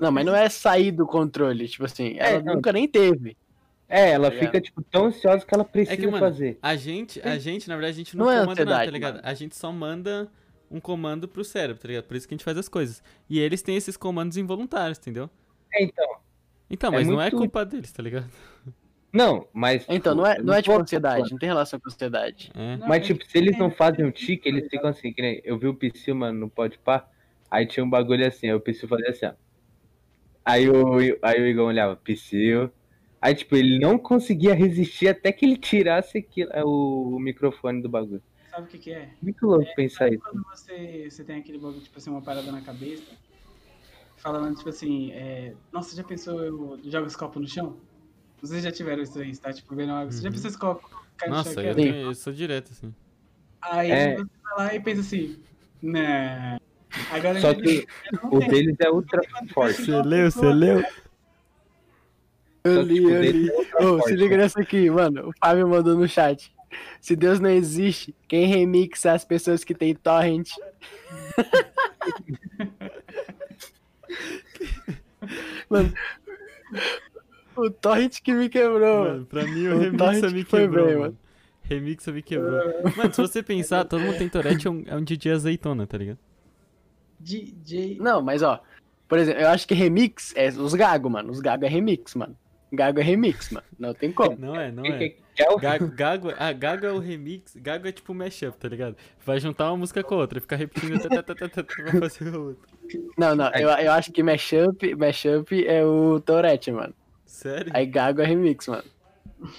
Não, 0.01 0.11
mas 0.11 0.25
não 0.25 0.35
é 0.35 0.49
sair 0.49 0.91
do 0.91 1.05
controle, 1.05 1.67
tipo 1.67 1.85
assim, 1.85 2.15
ela 2.17 2.39
É, 2.39 2.41
não. 2.41 2.55
nunca 2.55 2.73
nem 2.73 2.87
teve. 2.87 3.37
É, 3.89 4.11
ela 4.11 4.29
Tá 4.29 4.37
fica, 4.37 4.61
tipo, 4.61 4.83
tão 4.83 5.05
ansiosa 5.07 5.43
que 5.43 5.53
ela 5.53 5.65
precisa 5.65 5.93
É 5.93 5.97
que, 5.97 6.05
mano, 6.05 6.19
fazer. 6.19 6.59
a 6.61 6.75
gente, 6.75 7.19
a 7.27 7.37
gente, 7.39 7.67
na 7.67 7.75
verdade, 7.75 7.93
a 7.95 7.97
gente 7.97 8.15
não, 8.15 8.25
Não 8.27 8.31
é 8.31 8.39
comanda 8.41 8.63
nada, 8.65 8.85
tá 8.85 8.91
ligado? 8.91 9.15
mano. 9.15 9.27
A 9.27 9.33
gente 9.33 9.55
só 9.55 9.71
manda 9.71 10.31
um 10.69 10.79
comando 10.79 11.27
pro 11.27 11.43
cérebro, 11.43 11.81
tá 11.81 11.87
ligado? 11.87 12.03
Por 12.05 12.15
isso 12.15 12.27
que 12.27 12.33
a 12.35 12.37
gente 12.37 12.43
faz 12.45 12.55
as 12.57 12.69
coisas. 12.69 13.01
E 13.27 13.39
eles 13.39 13.63
têm 13.63 13.75
esses 13.75 13.97
comandos 13.97 14.37
involuntários, 14.37 14.99
entendeu? 14.99 15.27
É, 15.73 15.83
então. 15.83 16.07
Então, 16.69 16.93
É 16.93 16.97
mas 16.97 17.07
não 17.07 17.19
é 17.19 17.23
muito- 17.31 17.37
culpa 17.37 17.65
deles, 17.65 17.91
tá 17.91 18.03
ligado? 18.03 18.29
Não, 19.11 19.47
mas. 19.51 19.83
Então, 19.89 20.13
não 20.13 20.23
é, 20.23 20.35
tipo, 20.35 20.45
não 20.45 20.53
é 20.53 20.61
tipo 20.61 20.77
ansiedade, 20.79 21.31
não 21.31 21.39
tem 21.39 21.49
relação 21.49 21.79
com 21.79 21.89
ansiedade. 21.89 22.51
É. 22.53 22.77
Não, 22.77 22.87
Mas, 22.87 23.01
é 23.01 23.05
tipo, 23.07 23.25
se 23.25 23.35
eles 23.39 23.57
não 23.57 23.71
fazem 23.71 24.05
um 24.05 24.11
tique, 24.11 24.47
eles 24.47 24.69
ficam 24.69 24.87
assim, 24.91 25.11
que 25.11 25.19
nem. 25.19 25.41
Eu 25.43 25.57
vi 25.57 25.65
o 25.65 25.73
Psyu, 25.73 26.13
mano, 26.15 26.41
no 26.41 26.47
Pode 26.49 26.77
Pá. 26.77 27.07
Aí 27.49 27.65
tinha 27.65 27.83
um 27.83 27.89
bagulho 27.89 28.27
assim, 28.27 28.45
aí 28.49 28.53
o 28.53 28.59
Psyu 28.61 28.87
fazia 28.87 29.09
assim, 29.09 29.25
ó. 29.25 29.31
Aí 30.45 30.69
o, 30.69 30.97
aí 31.23 31.41
o 31.41 31.47
Igor 31.47 31.65
olhava, 31.67 31.95
Psyu. 31.95 32.71
Aí, 33.21 33.35
tipo, 33.35 33.55
ele 33.55 33.79
não 33.79 33.97
conseguia 33.97 34.53
resistir 34.53 35.09
até 35.09 35.31
que 35.31 35.45
ele 35.45 35.57
tirasse 35.57 36.17
aquilo, 36.19 36.51
é, 36.53 36.63
o, 36.63 37.15
o 37.15 37.19
microfone 37.19 37.81
do 37.81 37.89
bagulho. 37.89 38.23
Sabe 38.49 38.67
o 38.67 38.69
que, 38.69 38.77
que 38.77 38.91
é? 38.91 39.09
Muito 39.21 39.45
louco 39.45 39.65
pensar 39.75 40.09
isso. 40.11 40.19
Quando 40.23 40.41
você, 40.49 41.09
você 41.09 41.23
tem 41.23 41.39
aquele 41.39 41.57
bagulho, 41.57 41.81
tipo 41.81 41.97
assim, 41.97 42.09
uma 42.09 42.21
parada 42.21 42.49
na 42.51 42.61
cabeça, 42.61 43.03
falando, 44.17 44.55
tipo 44.55 44.69
assim, 44.69 45.11
é, 45.11 45.53
nossa, 45.71 45.95
já 45.95 46.03
pensou 46.03 46.43
eu 46.43 46.79
jogo 46.85 47.07
esse 47.07 47.17
copo 47.17 47.39
no 47.39 47.47
chão? 47.47 47.77
Vocês 48.41 48.63
já 48.63 48.71
tiveram 48.71 49.03
isso 49.03 49.19
aí, 49.19 49.35
tá? 49.37 49.51
Tipo, 49.51 49.75
vendo 49.75 49.91
água. 49.91 50.11
Você 50.11 50.21
já 50.21 50.29
Uhum. 50.29 50.33
pensou 50.35 50.49
esse 50.49 50.59
copo 50.59 50.89
no 51.25 51.29
Nossa, 51.29 51.53
chão? 51.53 51.63
eu, 51.63 51.75
tenho- 51.75 51.95
eu 51.95 52.15
sou 52.15 52.31
direto, 52.31 52.71
assim. 52.71 52.93
Aí 53.61 53.91
É. 53.91 54.15
você 54.15 54.25
vai 54.55 54.65
lá 54.65 54.75
e 54.75 54.79
pensa 54.79 55.01
assim, 55.01 55.43
né. 55.83 56.57
Agora 57.11 57.39
Só 57.41 57.53
que 57.53 57.85
o 58.31 58.39
deles 58.39 58.75
é 58.79 58.89
ultra 58.89 59.21
forte. 59.53 59.83
Você 59.85 60.01
leu, 60.01 60.31
você 60.31 60.53
leu? 60.53 60.81
Eu 62.63 62.81
li, 62.81 62.95
tipo, 62.95 63.09
eu 63.09 63.21
li. 63.21 63.49
Ô, 63.79 64.01
se 64.03 64.15
liga 64.15 64.37
nessa 64.37 64.61
aqui, 64.61 64.89
mano. 64.89 65.29
O 65.29 65.33
Fábio 65.39 65.67
mandou 65.67 65.95
no 65.95 66.07
chat. 66.07 66.51
Se 67.01 67.15
Deus 67.15 67.39
não 67.39 67.49
existe, 67.49 68.13
quem 68.27 68.45
remixa 68.45 69.13
as 69.13 69.25
pessoas 69.25 69.63
que 69.63 69.73
tem 69.73 69.95
torrent? 69.95 70.49
mano, 75.69 75.93
o 77.55 77.69
torrent 77.69 78.19
que 78.21 78.33
me 78.33 78.49
quebrou. 78.49 79.05
Mano, 79.05 79.25
pra 79.25 79.43
mim 79.45 79.67
O 79.67 79.75
o 79.75 79.79
Remixa 79.79 79.97
Torrent 79.97 80.33
me 80.33 80.45
quebrou, 80.45 80.85
bem, 80.85 80.95
mano. 80.95 81.05
mano. 81.05 81.17
Remixa 81.63 82.11
me 82.11 82.21
quebrou. 82.21 82.61
Mano, 82.95 83.13
se 83.13 83.21
você 83.21 83.43
pensar, 83.43 83.85
todo 83.85 84.01
mundo 84.01 84.17
tem 84.17 84.29
Tourette 84.29 84.67
é 84.67 84.69
um, 84.69 84.83
é 84.85 84.95
um 84.95 85.03
DJ 85.03 85.33
azeitona, 85.33 85.85
tá 85.85 85.97
ligado? 85.97 86.17
DJ. 87.19 87.97
Não, 87.99 88.21
mas 88.21 88.41
ó, 88.41 88.61
por 89.07 89.17
exemplo, 89.17 89.41
eu 89.41 89.49
acho 89.49 89.67
que 89.67 89.73
remix 89.73 90.33
é 90.35 90.49
os 90.49 90.73
gago, 90.73 91.09
mano. 91.09 91.31
Os 91.31 91.39
gago 91.39 91.65
é 91.65 91.67
remix, 91.67 92.15
mano. 92.15 92.35
Gago 92.71 92.99
é 92.99 93.03
remix, 93.03 93.49
mano. 93.51 93.65
Não 93.79 93.93
tem 93.93 94.11
como. 94.11 94.37
Não 94.39 94.55
é, 94.55 94.71
não 94.71 94.85
é. 94.85 95.15
é 95.37 95.49
o- 95.51 95.57
Gago, 95.57 95.87
Gago, 95.87 96.33
ah, 96.37 96.51
Gago 96.53 96.85
é 96.85 96.91
o 96.91 96.99
remix, 96.99 97.55
Gago 97.55 97.87
é 97.87 97.91
tipo 97.91 98.13
mashup, 98.13 98.57
tá 98.57 98.67
ligado? 98.67 98.95
Vai 99.25 99.39
juntar 99.39 99.69
uma 99.71 99.77
música 99.77 100.03
com 100.03 100.15
a 100.15 100.17
outra 100.19 100.37
e 100.37 100.41
ficar 100.41 100.55
repetindo 100.57 100.99
tá, 101.01 101.09
tá, 101.09 101.23
tá, 101.23 101.35
tá, 101.35 101.49
tá, 101.49 101.63
pra 101.63 101.99
fazer 101.99 102.35
o 102.35 102.49
outro. 102.49 102.69
Não, 103.17 103.35
não, 103.35 103.49
eu, 103.55 103.69
eu 103.69 103.91
acho 103.91 104.11
que 104.11 104.21
mashup, 104.21 104.95
mashup 104.95 105.65
é 105.65 105.83
o 105.83 106.19
Tourette, 106.19 106.71
mano. 106.71 106.93
Sério? 107.25 107.71
Aí 107.75 107.85
gago 107.85 108.21
é 108.21 108.25
remix, 108.25 108.67
mano. 108.67 108.83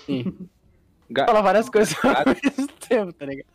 Sim. 0.06 0.32
Ga- 1.10 1.26
Fala 1.26 1.40
várias 1.42 1.68
coisas 1.68 1.96
ao 2.04 2.24
mesmo 2.26 2.68
tempo, 2.88 3.12
tá 3.12 3.26
ligado? 3.26 3.46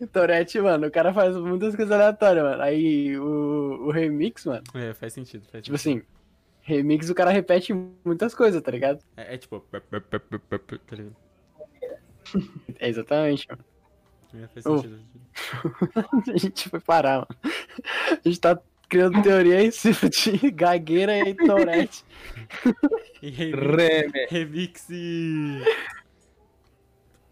O 0.00 0.06
Tourette, 0.06 0.60
mano, 0.60 0.86
o 0.86 0.90
cara 0.90 1.12
faz 1.12 1.36
muitas 1.36 1.74
coisas 1.74 1.92
aleatórias, 1.92 2.44
mano. 2.44 2.62
Aí 2.62 3.18
o, 3.18 3.86
o 3.86 3.90
remix, 3.90 4.44
mano, 4.46 4.62
É, 4.74 4.94
faz 4.94 5.12
sentido, 5.12 5.44
faz 5.50 5.64
tipo 5.64 5.76
sentido. 5.76 6.02
assim, 6.02 6.19
remix 6.70 7.10
o 7.10 7.14
cara 7.14 7.30
repete 7.30 7.72
muitas 8.04 8.34
coisas, 8.34 8.62
tá 8.62 8.70
ligado? 8.70 9.00
É, 9.16 9.34
é 9.34 9.38
tipo. 9.38 9.60
Tá 9.60 9.80
ligado? 10.96 11.16
É 12.78 12.88
exatamente, 12.88 13.46
mano. 13.48 13.64
Oh. 14.64 14.78
sentido. 14.78 15.00
A 16.32 16.36
gente 16.38 16.68
foi 16.68 16.80
parar, 16.80 17.26
mano. 17.28 17.54
A 18.24 18.28
gente 18.28 18.40
tá 18.40 18.58
criando 18.88 19.22
teoria 19.22 19.62
em 19.62 19.70
cima 19.70 20.08
de 20.08 20.50
gagueira 20.50 21.18
e 21.28 21.34
Tourette. 21.34 22.04
E 23.22 23.30
remix, 23.30 24.12
remix 24.28 24.86
e. 24.90 25.62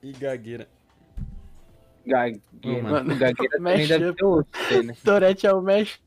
E 0.02 0.12
gagueira. 0.12 0.68
Gagueira. 2.06 2.82
Mano. 2.82 3.16
Gagueira 3.16 3.50
também 3.56 3.86
deve 3.86 4.04
Mashup. 4.04 4.16
ter 4.16 4.24
outro, 4.24 4.82
né? 4.82 4.94
Tourette 5.04 5.46
é 5.46 5.52
o 5.52 5.62
mashup. 5.62 6.00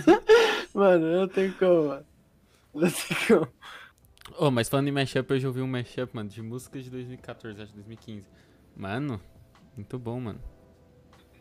mano, 0.74 1.20
não 1.20 1.28
tem 1.28 1.50
como, 1.52 1.88
mano. 1.88 2.06
Oh, 4.38 4.50
mas 4.50 4.68
falando 4.68 4.88
em 4.88 4.92
mashup, 4.92 5.30
eu 5.32 5.38
já 5.38 5.48
ouvi 5.48 5.60
um 5.60 5.66
mashup, 5.66 6.14
mano, 6.14 6.28
de 6.28 6.42
músicas 6.42 6.84
de 6.84 6.90
2014, 6.90 7.60
acho 7.62 7.72
2015. 7.74 8.26
Mano, 8.76 9.20
muito 9.76 9.98
bom, 9.98 10.18
mano. 10.18 10.40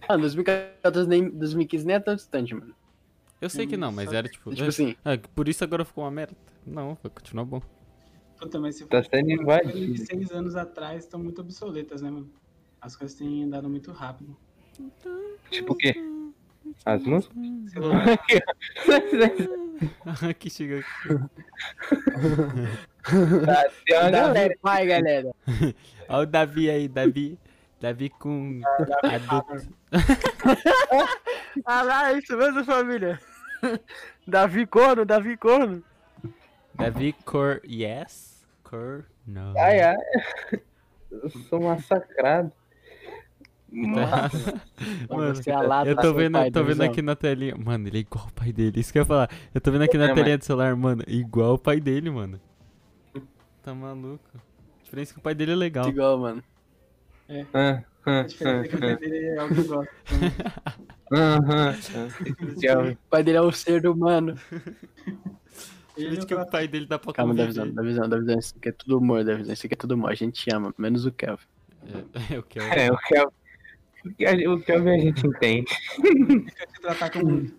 Ah, 0.08 0.18
2014 0.18 1.08
nem 1.08 1.30
2015 1.30 1.86
nem 1.86 1.96
é 1.96 2.00
tão 2.00 2.16
distante, 2.16 2.54
mano. 2.54 2.76
Eu 3.40 3.50
sei 3.50 3.66
que 3.66 3.76
não, 3.78 3.92
mas 3.92 4.12
era 4.14 4.28
tipo. 4.28 4.54
Tipo 4.54 4.70
assim, 4.70 4.96
Ah, 5.04 5.18
por 5.34 5.48
isso 5.48 5.64
agora 5.64 5.84
ficou 5.84 6.04
uma 6.04 6.12
merda. 6.12 6.36
Não, 6.66 6.98
vai 7.02 7.10
continuar 7.12 7.46
bom. 7.46 7.62
Puta, 8.38 8.60
mas 8.60 8.76
se 8.76 8.86
Tá 8.86 9.02
for 9.02 9.10
sendo 9.10 9.32
invadido. 9.32 9.98
seis 10.06 10.32
anos 10.32 10.56
atrás, 10.56 11.04
estão 11.04 11.22
muito 11.22 11.42
obsoletas, 11.42 12.02
né, 12.02 12.10
mano? 12.12 12.30
As 12.82 12.96
coisas 12.96 13.18
têm 13.18 13.44
andado 13.44 13.70
muito 13.70 13.92
rápido. 13.92 14.38
Tipo 15.50 15.74
o 15.74 15.76
quê? 15.76 15.94
As 16.86 17.04
músicas? 17.04 17.38
Sei 17.72 17.82
lá, 17.82 18.04
que 20.40 20.50
chega 20.50 20.80
aqui. 20.80 21.10
Tá, 23.46 23.66
tem 23.86 24.00
uma 24.00 24.10
galera. 24.10 24.56
Vai, 24.62 24.86
galera. 24.86 25.32
Olha 26.10 26.24
o 26.24 26.26
Davi 26.26 26.70
aí, 26.70 26.88
Davi. 26.88 27.40
Davi 27.80 28.10
com 28.10 28.62
adulto. 29.04 29.74
Ah 31.66 31.84
lá, 31.84 32.12
isso 32.14 32.36
mesmo, 32.36 32.66
família. 32.66 33.20
Davi 34.28 34.66
Corno, 34.66 35.06
Davi 35.06 35.38
Corno. 35.38 35.84
Davi 36.74 37.14
cor 37.24 37.62
yes, 37.64 38.44
cor 38.64 39.06
no. 39.28 39.54
Ai, 39.58 39.82
ai. 39.82 39.98
Eu 41.12 41.30
sou 41.30 41.62
massacrado. 41.62 42.52
Mano, 45.10 45.36
Você 45.36 45.50
é 45.50 45.54
a 45.54 45.62
lata, 45.62 45.90
eu 45.90 45.96
tô 45.96 46.14
vendo, 46.14 46.38
tô 46.52 46.64
vendo 46.64 46.82
aqui 46.84 47.02
na 47.02 47.16
telinha. 47.16 47.56
Mano, 47.58 47.88
ele 47.88 47.98
é 47.98 48.02
igual 48.02 48.28
o 48.28 48.32
pai 48.34 48.52
dele. 48.54 48.80
Isso 48.80 48.92
que 48.94 49.00
eu 49.00 49.02
ia 49.02 49.06
falar. 49.06 49.30
Eu 49.54 49.60
tô 49.60 49.72
vendo 49.72 49.82
aqui 49.84 49.98
na 49.98 50.10
É, 50.10 50.14
telinha 50.14 50.38
do 50.38 50.46
celular, 50.46 50.76
mano. 50.76 51.04
Igual 51.08 51.56
o 51.56 51.58
pai 51.58 51.80
dele, 51.80 52.10
mano. 52.12 52.40
Tá 53.64 53.74
maluco. 53.74 54.22
A 54.36 54.84
diferença 54.84 55.12
é 55.12 55.14
que 55.14 55.20
o 55.20 55.24
pai 55.24 55.34
dele 55.34 55.54
é 55.54 55.56
legal. 55.56 55.90
Igual, 55.90 56.20
mano. 56.20 56.44
Ah, 57.54 57.84
ah, 58.06 58.20
a 58.20 58.24
diferença 58.24 58.66
é 58.66 58.68
que 58.70 58.76
o 58.76 58.80
pai 58.80 58.96
dele 58.98 59.26
é 59.26 59.38
algo 59.40 59.56
que 59.56 59.62
eu 59.62 59.68
gosto. 59.68 59.92
ah, 61.12 61.40
ah, 61.48 61.70
ah. 61.70 62.60
Tchau. 62.60 62.92
O 62.92 62.98
pai 63.10 63.24
dele 63.24 63.38
é 63.38 63.42
um 63.42 63.52
ser 63.52 63.88
humano. 63.88 64.36
Por 65.96 66.02
Ele 66.02 66.18
isso 66.18 66.26
que 66.28 66.34
o 66.34 66.46
pai 66.48 66.68
dele 66.68 66.88
dá 66.88 66.98
pra 66.98 67.14
Calma, 67.14 67.34
conviver. 67.34 67.54
Davizão, 67.54 67.74
Davizão, 67.74 68.10
Davizão. 68.10 68.40
Isso 68.40 68.54
aqui 68.58 68.70
é 68.70 68.72
tudo 68.72 68.98
humor, 68.98 69.24
Davizão. 69.24 69.54
Isso 69.54 69.66
aqui 69.66 69.74
é 69.76 69.78
tudo 69.78 69.94
humor. 69.94 70.10
A 70.12 70.16
gente 70.16 70.48
ama, 70.54 70.74
menos 70.78 71.06
o 71.06 71.12
Kelvin. 71.12 71.44
É. 71.86 72.34
É, 72.36 72.40
o 72.40 72.44
que 72.44 72.60
é- 72.60 72.92
o 72.92 72.96
a- 72.96 73.32
o 74.06 74.14
que 74.16 74.26
a 74.26 74.36
gente 74.98 75.26
entende. 75.28 75.72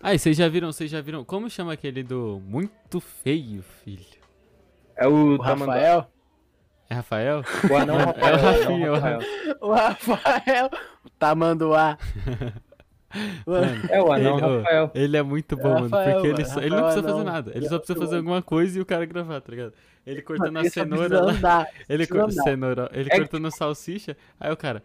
Ah, 0.02 0.12
e 0.14 0.18
vocês 0.18 0.36
já 0.36 0.48
viram, 0.48 0.70
vocês 0.70 0.90
já 0.90 1.00
viram. 1.00 1.24
Como 1.24 1.48
chama 1.48 1.72
aquele 1.72 2.02
do 2.02 2.42
Muito 2.46 3.00
Feio, 3.00 3.62
filho? 3.82 4.04
É 4.96 5.08
o, 5.08 5.36
O. 5.36 5.40
Rafael? 5.40 6.06
É 6.90 6.94
Rafael? 6.94 7.42
O 7.70 7.74
anão 7.76 7.96
É 8.00 8.02
o 8.02 8.06
Rafael. 8.06 8.36
Rafinha, 8.60 8.86
é 8.86 8.90
o 8.90 8.94
Rafael. 8.94 9.18
O 9.62 9.72
Rafael. 9.72 10.70
O 11.04 11.10
Tamanduá. 11.18 11.96
Mano, 13.46 13.82
É 13.88 14.02
o 14.02 14.12
anão 14.12 14.36
Ele- 14.36 14.44
ô, 14.46 14.58
Rafael. 14.58 14.90
Ele 14.94 15.16
é 15.16 15.22
muito 15.22 15.56
bom, 15.56 15.68
É 15.68 15.72
mano. 15.80 15.84
Rafael, 15.84 16.12
Porque 16.14 16.26
ele, 16.26 16.42
mano. 16.42 16.46
só- 16.54 16.60
ele 16.60 16.70
não 16.76 16.82
precisa 16.82 17.08
fazer 17.08 17.24
nada. 17.24 17.52
Ele 17.54 17.68
só 17.68 17.76
é 17.76 17.78
precisa 17.78 17.98
fazer 17.98 18.16
alguma 18.16 18.42
coisa 18.42 18.78
e 18.78 18.82
o 18.82 18.86
cara 18.86 19.04
gravar, 19.06 19.40
tá 19.40 19.50
ligado? 19.50 19.72
Ele 20.06 20.20
cortando 20.20 20.56
a 20.58 20.64
cenoura 20.68 21.20
lá. 21.40 21.66
Ele, 21.88 22.06
cor- 22.06 22.30
cenoura, 22.30 22.90
ele 22.92 23.08
É- 23.10 23.16
cortando 23.18 23.50
salsicha. 23.50 24.16
Aí 24.38 24.52
o 24.52 24.56
cara. 24.56 24.82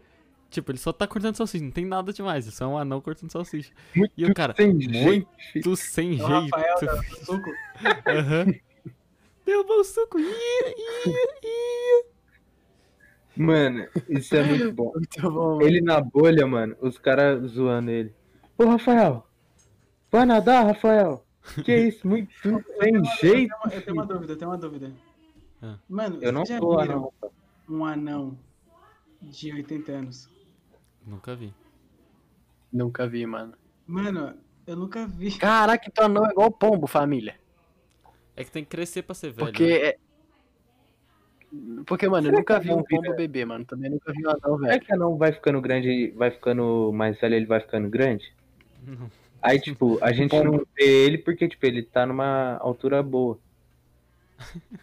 Tipo, 0.50 0.72
ele 0.72 0.78
só 0.78 0.92
tá 0.92 1.06
cortando 1.06 1.36
salsicha, 1.36 1.64
não 1.64 1.70
tem 1.70 1.86
nada 1.86 2.12
demais. 2.12 2.46
É 2.48 2.50
só 2.50 2.66
um 2.66 2.76
anão 2.76 3.00
cortando 3.00 3.30
salsicha. 3.30 3.72
Muito 3.94 4.12
E 4.16 4.24
o 4.24 4.34
cara, 4.34 4.52
sem 4.56 4.80
jeito. 4.80 5.28
muito 5.44 5.76
sem 5.76 6.10
o 6.10 6.14
jeito. 6.14 6.26
Rafael 6.28 6.76
suco. 7.24 7.50
Aham. 8.08 8.46
Derrubou 9.46 9.80
o 9.80 9.84
suco. 9.84 10.18
Ia, 10.18 10.26
ia, 10.26 11.28
ia. 11.44 12.04
Mano, 13.36 13.86
isso 14.08 14.34
é 14.36 14.42
muito 14.42 14.72
bom. 14.72 14.92
Muito 14.94 15.30
bom. 15.30 15.62
Ele 15.62 15.80
na 15.80 16.00
bolha, 16.00 16.46
mano, 16.46 16.76
os 16.80 16.98
caras 16.98 17.40
zoando 17.52 17.90
ele. 17.90 18.12
Ô, 18.58 18.64
Rafael, 18.66 19.26
vai 20.10 20.26
nadar, 20.26 20.66
Rafael? 20.66 21.24
Que 21.64 21.74
isso, 21.74 22.06
muito 22.06 22.32
sem 22.42 22.52
Eu 22.52 22.62
tenho 22.80 23.04
jeito. 23.20 23.54
uma- 23.64 23.72
Eu 23.74 23.82
tenho 23.82 23.96
uma 23.96 24.06
dúvida, 24.06 24.32
eu 24.32 24.36
tenho 24.36 24.50
uma 24.50 24.58
dúvida. 24.58 24.92
Ah. 25.62 25.78
Mano, 25.88 26.18
Eu 26.20 26.32
não 26.32 26.44
já 26.44 26.56
anão. 26.58 27.12
um 27.68 27.84
anão 27.84 28.38
de 29.22 29.52
80 29.52 29.92
anos? 29.92 30.28
Nunca 31.10 31.34
vi. 31.34 31.52
Nunca 32.72 33.06
vi, 33.08 33.26
mano. 33.26 33.54
Mano, 33.84 34.34
eu 34.64 34.76
nunca 34.76 35.04
vi. 35.06 35.32
Caraca, 35.38 35.84
então 35.88 36.08
não 36.08 36.24
é 36.24 36.30
igual 36.30 36.52
pombo, 36.52 36.86
família. 36.86 37.34
É 38.36 38.44
que 38.44 38.50
tem 38.52 38.62
que 38.62 38.70
crescer 38.70 39.02
pra 39.02 39.14
ser 39.14 39.32
velho. 39.32 39.46
Porque 39.48 39.66
né? 39.66 39.86
é- 39.88 39.98
Porque, 41.84 42.08
mano, 42.08 42.28
eu 42.28 42.30
Será 42.30 42.38
nunca 42.38 42.60
que 42.60 42.66
vi 42.66 42.72
um 42.72 42.84
pombo 42.84 43.16
bebê, 43.16 43.44
mano. 43.44 43.64
Também 43.64 43.90
nunca 43.90 44.12
vi 44.12 44.24
um 44.24 44.30
anão, 44.30 44.56
Será 44.58 44.70
velho. 44.70 44.80
que 44.82 44.92
anão 44.92 45.16
vai 45.16 45.32
ficando 45.32 45.60
grande, 45.60 46.12
vai 46.16 46.30
ficando 46.30 46.92
mais 46.94 47.20
velho, 47.20 47.34
ele 47.34 47.46
vai 47.46 47.58
ficando 47.60 47.88
grande? 47.88 48.32
Não. 48.86 49.10
Aí, 49.42 49.58
tipo, 49.60 49.98
a 50.00 50.12
gente 50.14 50.38
não 50.44 50.64
vê 50.76 51.06
ele 51.06 51.18
porque, 51.18 51.48
tipo, 51.48 51.66
ele 51.66 51.82
tá 51.82 52.06
numa 52.06 52.56
altura 52.58 53.02
boa. 53.02 53.36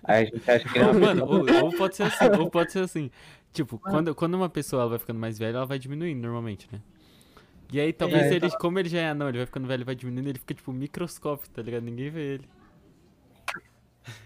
Aí 0.04 0.24
a 0.24 0.26
gente 0.26 0.52
acha 0.52 0.68
que 0.70 0.78
ele 0.78 0.86
é 0.86 0.92
uma 0.92 1.00
mano, 1.00 1.26
ou, 1.26 1.64
ou 1.64 1.72
pode 1.76 1.96
ser 1.96 2.04
assim, 2.04 2.26
ou 2.38 2.50
pode 2.52 2.72
ser 2.72 2.84
assim. 2.84 3.10
Tipo, 3.58 3.80
quando, 3.80 4.14
quando 4.14 4.36
uma 4.36 4.50
pessoa 4.50 4.84
ela 4.84 4.90
vai 4.92 5.00
ficando 5.00 5.20
mais 5.20 5.40
velha, 5.40 5.58
ela 5.58 5.66
vai 5.66 5.80
diminuindo 5.80 6.22
normalmente, 6.22 6.70
né? 6.72 6.80
E 7.74 7.80
aí, 7.80 7.92
talvez 7.92 8.32
É, 8.32 8.36
ele, 8.36 8.52
como 8.52 8.78
ele 8.78 8.88
já 8.88 9.00
é 9.00 9.10
anão, 9.10 9.28
ele 9.30 9.40
vai 9.40 9.48
ficando 9.48 9.68
velho, 9.68 9.84
vai 9.84 9.96
diminuindo, 9.96 10.30
ele 10.30 10.38
fica 10.38 10.54
tipo 10.54 10.72
microscópio, 10.72 11.50
tá 11.50 11.60
ligado? 11.60 11.82
Ninguém 11.82 12.12
vê 12.12 12.36
ele. 12.36 12.50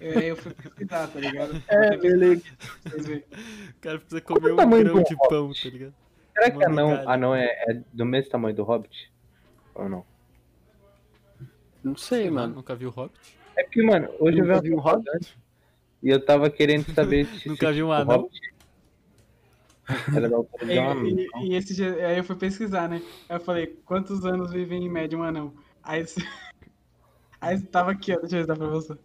Eu, 0.01 0.11
eu 0.19 0.35
fui 0.35 0.53
pesquisar, 0.53 1.07
tá 1.07 1.17
ligado? 1.17 1.63
É, 1.69 1.95
verem. 1.95 2.37
O 2.39 3.79
cara 3.79 3.99
precisa 3.99 4.19
Qual 4.21 4.37
comer 4.37 4.51
o 4.51 4.61
um 4.61 4.69
grão 4.83 5.03
de 5.03 5.15
pão, 5.29 5.51
tá 5.53 5.69
ligado? 5.69 5.93
Será 6.33 6.51
que 6.51 6.65
anão, 6.65 7.09
anão 7.09 7.33
é, 7.33 7.45
é 7.69 7.81
do 7.93 8.05
mesmo 8.05 8.29
tamanho 8.29 8.53
do 8.53 8.63
Hobbit? 8.63 9.11
Ou 9.73 9.87
não? 9.87 10.05
Não 11.81 11.95
sei, 11.95 12.29
mano. 12.29 12.55
Nunca 12.55 12.75
viu 12.75 12.89
o 12.89 12.91
Hobbit? 12.91 13.37
É 13.55 13.63
porque, 13.63 13.81
mano, 13.81 14.09
hoje 14.19 14.39
eu 14.39 14.45
vi 14.45 14.51
uma 14.51 14.61
vi 14.61 14.73
um 14.73 14.79
Hobbit? 14.79 15.37
e 16.03 16.09
eu 16.09 16.23
tava 16.23 16.49
querendo 16.49 16.93
saber 16.93 17.25
se 17.39 17.47
Nunca 17.47 17.67
se, 17.67 17.73
viu 17.73 17.87
um 17.87 17.91
anão? 17.93 18.17
Hobbit 18.17 18.50
Era 20.15 20.29
da 20.29 20.35
altura 20.37 20.65
de 20.65 20.71
E, 20.71 20.79
um 20.79 20.89
anão. 20.89 21.05
e, 21.05 21.29
e 21.43 21.55
esse 21.55 21.75
dia, 21.75 22.07
aí 22.07 22.17
eu 22.17 22.23
fui 22.23 22.35
pesquisar, 22.35 22.87
né? 22.87 23.01
Aí 23.29 23.35
eu 23.35 23.39
falei, 23.39 23.67
quantos 23.85 24.25
anos 24.25 24.51
vive 24.51 24.75
em 24.75 24.89
média 24.89 25.17
um 25.17 25.23
anão? 25.23 25.53
Aí, 25.83 26.05
aí 27.41 27.61
tava 27.61 27.91
aqui, 27.91 28.13
ó, 28.13 28.19
deixa 28.19 28.37
eu 28.37 28.45
ver 28.45 28.57
pra 28.57 28.67
você. 28.67 28.97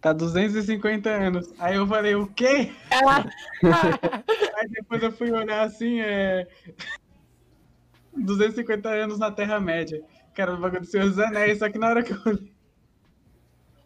Tá 0.00 0.12
250 0.12 1.10
anos. 1.10 1.52
Aí 1.58 1.76
eu 1.76 1.86
falei, 1.86 2.14
o 2.14 2.26
quê? 2.28 2.72
aí 4.56 4.68
depois 4.68 5.02
eu 5.02 5.12
fui 5.12 5.30
olhar 5.32 5.62
assim, 5.62 6.00
é. 6.00 6.46
250 8.16 8.88
anos 8.88 9.18
na 9.18 9.30
Terra-média. 9.30 10.02
Cara, 10.34 10.54
o 10.54 10.58
bagulho 10.58 10.82
do 10.82 10.86
Senhor 10.86 11.08
dos 11.08 11.18
Anéis, 11.18 11.58
só 11.58 11.68
que 11.68 11.78
na 11.78 11.88
hora 11.88 12.02
que 12.02 12.12
eu 12.12 12.20
olhei. 12.26 12.55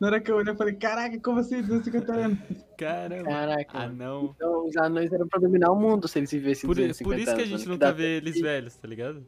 Na 0.01 0.07
hora 0.07 0.20
que 0.20 0.30
eu 0.30 0.36
olhei, 0.36 0.51
eu 0.53 0.57
falei, 0.57 0.74
caraca, 0.74 1.20
como 1.20 1.40
assim 1.40 1.61
250 1.61 2.12
anos? 2.14 2.38
Caramba. 2.78 3.24
Caraca. 3.28 3.78
Anão. 3.78 4.34
Então 4.34 4.66
os 4.66 4.76
anões 4.78 5.12
eram 5.12 5.28
pra 5.28 5.38
dominar 5.38 5.70
o 5.70 5.76
mundo 5.76 6.09
se 6.09 6.18
eles 6.18 6.30
vivessem 6.30 6.66
Por, 6.66 6.76
250 6.76 7.05
por 7.05 7.18
isso 7.18 7.26
que 7.26 7.30
a 7.30 7.34
anos, 7.44 7.48
gente 7.51 7.61
mano, 7.68 7.72
nunca 7.74 7.86
dá- 7.86 7.92
vê 7.92 8.16
eles 8.16 8.40
velhos, 8.40 8.74
tá 8.76 8.88
ligado? 8.88 9.26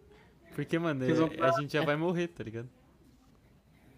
Porque, 0.55 0.79
mano, 0.79 1.05
é- 1.05 1.43
a 1.47 1.51
gente 1.61 1.73
já 1.75 1.85
vai 1.85 1.95
morrer, 1.97 2.29
tá 2.29 2.43
ligado? 2.43 2.69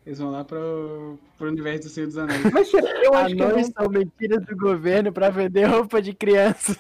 Eles 0.05 0.19
vão 0.19 0.31
lá 0.33 0.45
pro, 0.45 1.17
pro 1.39 1.49
universo 1.49 1.85
do 1.85 1.89
Senhor 1.91 2.07
dos 2.07 2.19
Anéis. 2.19 2.43
Mas 2.53 2.73
eu 2.75 3.15
acho 3.15 3.37
que 3.37 3.43
Anões 3.43 3.73
não. 3.75 3.83
são 3.85 3.89
mentiras 3.93 4.45
do 4.45 4.57
governo 4.57 5.13
pra 5.13 5.31
vender 5.31 5.65
roupa 5.67 6.03
de 6.03 6.13
criança. 6.13 6.77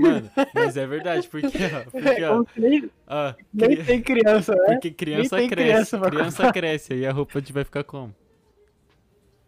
Mano, 0.00 0.30
mas 0.54 0.76
é 0.76 0.86
verdade, 0.86 1.26
porque, 1.30 1.48
ó, 1.48 1.90
porque, 1.90 2.24
ó, 2.24 2.44
que 2.44 2.60
nem, 2.60 2.90
ó, 3.06 3.32
nem 3.54 3.68
cri- 3.74 3.84
tem 3.84 4.02
criança, 4.02 4.54
né? 4.54 4.64
porque 4.66 4.90
criança 4.90 5.36
cresce, 5.36 5.48
criança 5.48 5.98
pra 5.98 6.10
criança 6.10 6.52
cresce, 6.52 6.92
aí 6.92 7.06
a 7.06 7.10
roupa 7.12 7.40
vai 7.52 7.64
ficar 7.64 7.82
como? 7.82 8.14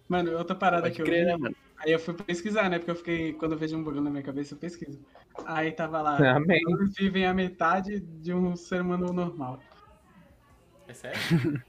Mano, 0.09 0.37
outra 0.39 0.57
parada 0.57 0.83
Pode 0.85 0.97
que 0.97 1.03
eu 1.03 1.07
crer, 1.07 1.25
vi, 1.25 1.33
né, 1.33 1.37
mano? 1.37 1.57
Aí 1.79 1.93
eu 1.93 1.99
fui 1.99 2.15
pesquisar, 2.15 2.69
né? 2.69 2.79
Porque 2.79 2.91
eu 2.91 2.97
fiquei, 2.97 3.33
quando 3.35 3.53
eu 3.53 3.59
vejo 3.59 3.77
um 3.77 3.85
bagulho 3.85 4.03
na 4.03 4.11
minha 4.11 4.23
cabeça, 4.23 4.55
eu 4.55 4.59
pesquiso. 4.59 4.99
Aí 5.47 5.71
tava 5.73 6.01
lá, 6.01 6.17
Amém. 6.37 6.61
eles 6.67 6.95
vivem 6.97 7.27
a 7.27 7.35
metade 7.35 8.01
de 8.01 8.33
um 8.33 8.57
ser 8.57 8.81
humano 8.83 9.13
normal. 9.13 9.61
É 10.89 10.95
sério? 10.95 11.19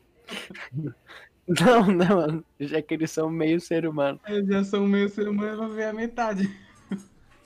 Não, 1.48 1.88
não, 1.88 2.08
mano. 2.16 2.46
Já 2.60 2.80
que 2.82 2.94
eles 2.94 3.10
são 3.12 3.28
meio 3.30 3.60
ser 3.60 3.88
humano. 3.88 4.20
Eles 4.28 4.48
já 4.48 4.64
são 4.64 4.86
meio 4.86 5.10
ser 5.10 5.28
humano, 5.28 5.58
vão 5.58 5.70
ver 5.70 5.86
a 5.86 5.94
metade. 5.94 6.48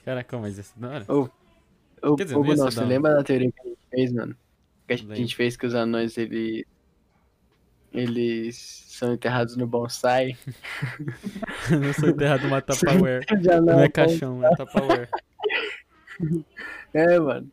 Caraca, 0.03 0.37
mas 0.37 0.59
esse 0.59 0.77
não 0.77 0.91
era? 0.91 1.05
O, 1.11 1.29
Quer 2.17 2.25
dizer, 2.25 2.35
o 2.35 2.43
não 2.43 2.55
você 2.55 2.81
da- 2.81 2.85
lembra 2.85 3.15
da 3.15 3.23
teoria 3.23 3.49
que 3.49 3.61
a 3.61 3.69
gente 3.69 3.87
fez, 3.89 4.11
mano? 4.13 4.35
Que 4.85 4.93
a 4.93 4.97
gente 4.97 5.07
Lembro. 5.07 5.35
fez 5.35 5.55
que 5.55 5.65
os 5.65 5.73
anões, 5.73 6.17
ele... 6.17 6.65
eles 7.93 8.85
são 8.87 9.13
enterrados 9.13 9.55
no 9.55 9.67
bonsai. 9.67 10.37
não 11.69 11.93
sou 11.93 12.09
enterrado 12.09 12.43
numa 12.43 12.61
Tupperware. 12.61 13.25
Já 13.41 13.61
Não 13.61 13.79
é 13.79 13.89
caixão, 13.89 14.45
é 14.45 14.55
Tupperware. 14.55 15.09
É, 16.93 17.17
mano. 17.17 17.49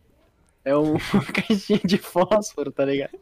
É 0.66 0.76
um- 0.76 0.99
caixinha 1.32 1.80
de 1.82 1.97
fósforo, 1.97 2.70
tá 2.70 2.84
ligado? 2.84 3.18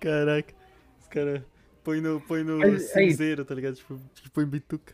Caraca, 0.00 0.52
os 1.00 1.06
caras 1.06 1.42
põe 1.84 2.00
no, 2.00 2.20
põe 2.20 2.42
no 2.42 2.58
Mas 2.58 2.74
é 2.74 2.78
cinzeiro, 3.00 3.44
tá 3.44 3.54
ligado? 3.54 3.76
Tipo, 3.76 3.96
tipo 4.12 4.30
põe 4.30 4.44
bituca. 4.44 4.92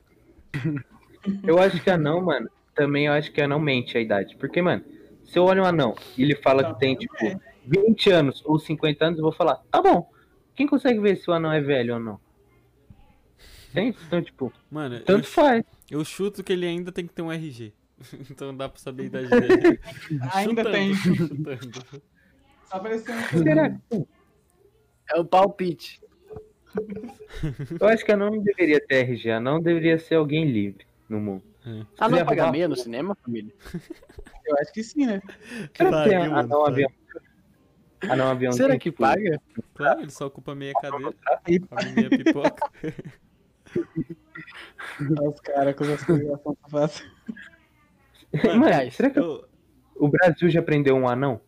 Eu 1.42 1.58
acho 1.58 1.82
que 1.82 1.88
anão, 1.88 2.20
mano, 2.20 2.50
também 2.74 3.06
eu 3.06 3.14
acho 3.14 3.32
que 3.32 3.40
anão 3.40 3.58
mente 3.58 3.96
a 3.96 4.00
idade. 4.00 4.36
Porque, 4.36 4.60
mano, 4.60 4.84
se 5.32 5.38
eu 5.38 5.44
olho 5.44 5.62
um 5.62 5.66
anão 5.66 5.94
e 6.16 6.22
ele 6.22 6.36
fala 6.36 6.62
que 6.74 6.78
tem, 6.78 6.94
tipo, 6.94 7.16
20 7.64 8.10
anos 8.10 8.42
ou 8.44 8.58
50 8.58 9.02
anos, 9.06 9.18
eu 9.18 9.22
vou 9.22 9.32
falar, 9.32 9.56
tá 9.70 9.80
bom. 9.80 10.06
Quem 10.54 10.66
consegue 10.66 11.00
ver 11.00 11.16
se 11.16 11.30
o 11.30 11.32
anão 11.32 11.50
é 11.50 11.58
velho 11.58 11.94
ou 11.94 12.00
não? 12.00 12.20
Tem? 13.72 13.96
Então, 14.06 14.20
tipo, 14.22 14.52
Mano, 14.70 14.96
eu, 14.96 15.04
tanto 15.06 15.26
faz. 15.26 15.64
eu 15.90 16.04
chuto 16.04 16.44
que 16.44 16.52
ele 16.52 16.66
ainda 16.66 16.92
tem 16.92 17.06
que 17.06 17.14
ter 17.14 17.22
um 17.22 17.32
RG. 17.32 17.72
Então 18.30 18.54
dá 18.54 18.68
pra 18.68 18.78
saber 18.78 19.04
a 19.04 19.06
idade 19.06 19.28
dele. 19.40 19.80
Ainda 20.34 20.62
Chutando, 20.64 20.70
tem. 20.70 20.92
chutando. 21.00 22.02
Só 22.66 22.76
aparecendo. 22.76 23.42
Será 23.42 23.70
que 23.70 23.78
tem? 23.88 24.06
É 25.14 25.18
o 25.18 25.24
palpite. 25.24 25.98
Eu 27.80 27.88
acho 27.88 28.04
que 28.04 28.12
anão 28.12 28.30
não 28.30 28.42
deveria 28.42 28.80
ter 28.86 28.96
RG, 28.96 29.30
anão 29.30 29.60
deveria 29.62 29.98
ser 29.98 30.16
alguém 30.16 30.44
livre 30.44 30.84
no 31.08 31.18
mundo. 31.18 31.51
Ah, 31.98 32.08
não 32.08 32.24
paga 32.24 32.50
meia 32.50 32.66
no 32.68 32.76
cinema, 32.76 33.14
família? 33.14 33.52
Eu 34.44 34.56
acho 34.58 34.72
que 34.72 34.82
sim, 34.82 35.06
né? 35.06 35.22
Será 35.76 36.04
que 36.04 36.18
mano, 36.18 36.38
anão 36.38 36.64
pague. 36.64 36.72
avião? 36.72 36.90
Anão 38.08 38.28
avião 38.28 38.52
Será 38.52 38.76
que 38.76 38.90
paga? 38.90 39.40
Claro, 39.74 40.00
ele 40.00 40.10
só 40.10 40.26
ocupa 40.26 40.54
meia 40.54 40.72
cadeira. 40.74 41.14
E 41.46 41.60
Come 41.60 41.92
meia 41.92 42.10
pipoca. 42.10 42.70
os 45.28 45.40
caras 45.40 45.74
com 45.76 45.84
as 45.84 46.04
coisas 46.04 46.40
que 46.40 46.70
fácil. 46.70 47.06
Mano, 48.44 48.64
Aliás, 48.64 48.94
será 48.94 49.10
que 49.10 49.18
Eu, 49.20 49.46
o 49.94 50.08
Brasil 50.08 50.50
já 50.50 50.62
prendeu 50.62 50.96
um 50.96 51.08
anão? 51.08 51.40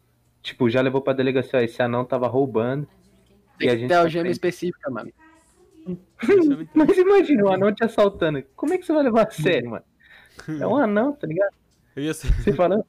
Tipo, 0.42 0.70
já 0.70 0.80
levou 0.80 1.00
pra 1.00 1.12
delegacia, 1.12 1.58
ó, 1.58 1.62
esse 1.62 1.82
anão 1.82 2.04
tava 2.04 2.28
roubando. 2.28 2.86
Tem 3.58 3.68
E 3.68 3.70
a 3.70 3.76
gente 3.76 3.88
ter 3.88 3.94
tá 3.94 4.00
algema 4.00 4.24
frente. 4.24 4.34
específica, 4.34 4.90
mano. 4.90 5.10
Mas 6.74 6.96
imagina 6.96 7.44
o 7.44 7.52
anão 7.52 7.74
te 7.74 7.82
assaltando. 7.82 8.44
Como 8.54 8.72
é 8.72 8.78
que 8.78 8.86
você 8.86 8.92
vai 8.92 9.02
levar 9.02 9.26
a 9.26 9.30
sério, 9.30 9.70
mano? 9.70 9.84
É 10.60 10.66
um 10.66 10.76
anão, 10.76 11.12
tá 11.14 11.26
ligado? 11.26 11.54
eu, 11.96 12.02
ia, 12.02 12.14
Você 12.14 12.52
fala, 12.54 12.84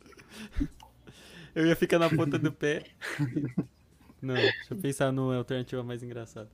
eu 1.55 1.65
ia 1.67 1.75
ficar 1.75 1.99
na 1.99 2.09
ponta 2.09 2.37
do 2.39 2.51
pé. 2.51 2.83
Não, 4.21 4.33
deixa 4.33 4.73
eu 4.73 4.77
pensar 4.77 5.11
numa 5.11 5.35
alternativa 5.35 5.83
mais 5.83 6.01
engraçada. 6.01 6.49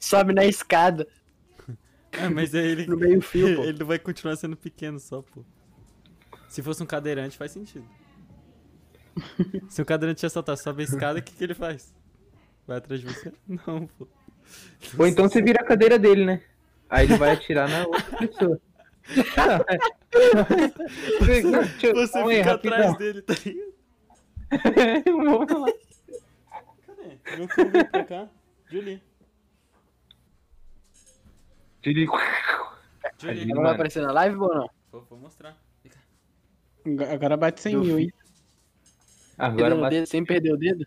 Sobe 0.00 0.32
na 0.34 0.44
escada, 0.44 1.06
Ah, 2.12 2.30
mas 2.30 2.54
aí 2.54 2.66
ele, 2.66 2.86
no 2.86 2.96
meio 2.96 3.20
fio, 3.20 3.56
pô. 3.56 3.64
ele 3.64 3.84
vai 3.84 3.98
continuar 3.98 4.36
sendo 4.36 4.56
pequeno 4.56 4.98
só, 4.98 5.22
pô. 5.22 5.44
Se 6.48 6.62
fosse 6.62 6.82
um 6.82 6.86
cadeirante, 6.86 7.36
faz 7.36 7.52
sentido. 7.52 7.86
Se 9.68 9.80
o 9.80 9.84
cadeirante 9.84 10.20
te 10.20 10.26
assaltar, 10.26 10.56
sobe 10.56 10.82
a 10.82 10.84
escada, 10.84 11.18
o 11.18 11.22
que, 11.22 11.32
que 11.34 11.44
ele 11.44 11.54
faz? 11.54 11.94
Vai 12.66 12.78
atrás 12.78 13.00
de 13.00 13.06
você? 13.06 13.32
Não, 13.46 13.86
pô. 13.86 14.08
Ou 14.98 15.06
então 15.06 15.28
você 15.28 15.40
vira 15.42 15.60
a 15.62 15.64
cadeira 15.64 15.98
dele, 15.98 16.24
né? 16.24 16.42
Aí 16.90 17.06
ele 17.06 17.16
vai 17.16 17.30
atirar 17.32 17.68
na 17.68 17.86
outra 17.86 18.16
pessoa. 18.18 18.60
Não, 19.36 19.58
Você 21.20 21.42
calma 22.12 22.30
aí, 22.30 22.36
fica 22.38 22.50
rapidão. 22.50 22.78
atrás 22.78 22.96
dele, 22.98 23.22
tá 23.22 23.34
ligado? 23.44 23.74
Vamos 25.06 25.60
lá. 25.60 25.72
Cadê? 27.24 27.46
Veio 27.70 27.90
pra 27.90 28.04
cá. 28.04 28.28
Julie. 28.70 29.02
Julie- 31.84 32.06
Julie. 33.18 33.50
Ela 33.52 33.62
vai 33.62 33.72
aparecer 33.74 34.02
na 34.02 34.12
live 34.12 34.36
ou 34.36 34.54
não? 34.54 34.70
Vou, 34.90 35.06
vou 35.10 35.18
mostrar. 35.18 35.56
Fica. 35.82 35.98
Agora 37.12 37.36
bate 37.36 37.60
100 37.60 37.76
mil, 37.76 37.98
hein? 37.98 38.12
Agora 39.36 39.74
bate- 39.76 39.96
dedo, 39.96 40.06
sem 40.06 40.24
perder 40.24 40.52
o 40.52 40.56
dedo? 40.56 40.86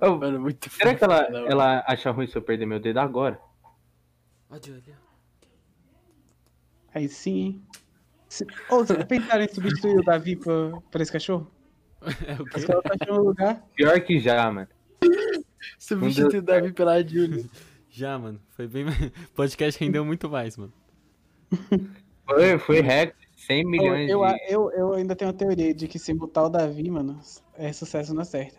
Ô, 0.00 0.16
Mano, 0.16 0.40
muito 0.40 0.68
Será 0.70 0.94
que 0.94 1.02
ela, 1.04 1.30
Não. 1.30 1.46
ela 1.46 1.84
acha 1.86 2.10
ruim 2.10 2.26
se 2.26 2.36
eu 2.36 2.42
perder 2.42 2.66
meu 2.66 2.78
dedo 2.80 2.98
agora? 2.98 3.40
Ó, 4.56 4.66
Julie. 4.66 4.94
Aí 6.94 7.08
sim, 7.08 7.38
hein? 7.38 7.62
Se... 8.28 8.44
Ô, 8.70 8.78
vocês 8.78 9.04
pensaram 9.04 9.44
em 9.44 9.48
substituir 9.48 9.98
o 9.98 10.02
Davi 10.02 10.36
por, 10.36 10.82
por 10.90 11.00
esse 11.00 11.12
cachorro? 11.12 11.50
É 12.26 12.40
o 12.40 12.44
quê? 12.44 12.60
O 12.60 12.82
cachorro 12.82 13.18
no 13.18 13.28
lugar. 13.28 13.66
Pior 13.74 14.00
que 14.00 14.20
já, 14.20 14.50
mano. 14.50 14.68
Substitui 15.78 16.38
o 16.38 16.42
Davi 16.42 16.72
pela 16.72 17.02
Julie. 17.02 17.50
Já, 17.90 18.18
mano. 18.18 18.40
Foi 18.50 18.68
bem. 18.68 18.84
O 18.86 18.90
podcast 19.34 19.82
rendeu 19.82 20.04
muito 20.04 20.28
mais, 20.28 20.56
mano. 20.56 20.72
Foi, 22.24 22.58
foi 22.58 22.80
recorde. 22.80 23.26
100 23.36 23.66
Ô, 23.66 23.68
milhões 23.68 24.10
eu, 24.10 24.20
de... 24.24 24.40
eu, 24.48 24.70
eu 24.72 24.94
ainda 24.94 25.14
tenho 25.16 25.30
a 25.30 25.34
teoria 25.34 25.74
de 25.74 25.86
que 25.88 25.98
se 25.98 26.14
botar 26.14 26.44
o 26.44 26.48
Davi, 26.48 26.90
mano, 26.90 27.20
é 27.54 27.72
sucesso 27.72 28.14
na 28.14 28.24
certa. 28.24 28.58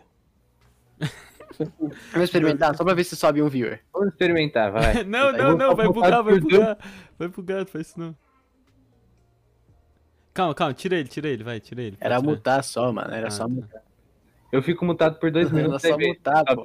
Vamos 2.12 2.24
experimentar, 2.28 2.76
só 2.76 2.84
pra 2.84 2.94
ver 2.94 3.04
se 3.04 3.16
sobe 3.16 3.40
um 3.42 3.48
viewer. 3.48 3.80
Vamos 3.92 4.08
experimentar, 4.08 4.70
vai. 4.72 5.02
Não, 5.04 5.32
não, 5.32 5.56
não, 5.56 5.74
vai 5.76 5.86
bugar, 5.86 6.22
vai 6.22 6.38
bugar. 6.40 6.78
Vai 7.18 7.28
bugar, 7.28 7.58
não 7.60 7.66
faz 7.66 7.88
isso 7.88 7.98
não. 8.00 8.14
Calma, 10.34 10.54
calma, 10.54 10.74
tira 10.74 10.96
ele, 10.96 11.08
tira 11.08 11.28
ele, 11.28 11.42
vai, 11.42 11.58
tira 11.58 11.82
ele. 11.82 11.96
Era 12.00 12.16
tirar. 12.20 12.30
mutar 12.30 12.62
só, 12.64 12.92
mano. 12.92 13.12
Era 13.12 13.26
Ah, 13.28 13.30
só 13.30 13.44
tá. 13.44 13.48
mutar. 13.48 13.82
Eu 14.52 14.62
fico 14.62 14.84
mutado 14.84 15.18
por 15.18 15.30
dois 15.30 15.46
Era 15.48 15.56
minutos. 15.56 15.82
só 15.82 15.98
mutar, 15.98 16.44
pô. 16.44 16.64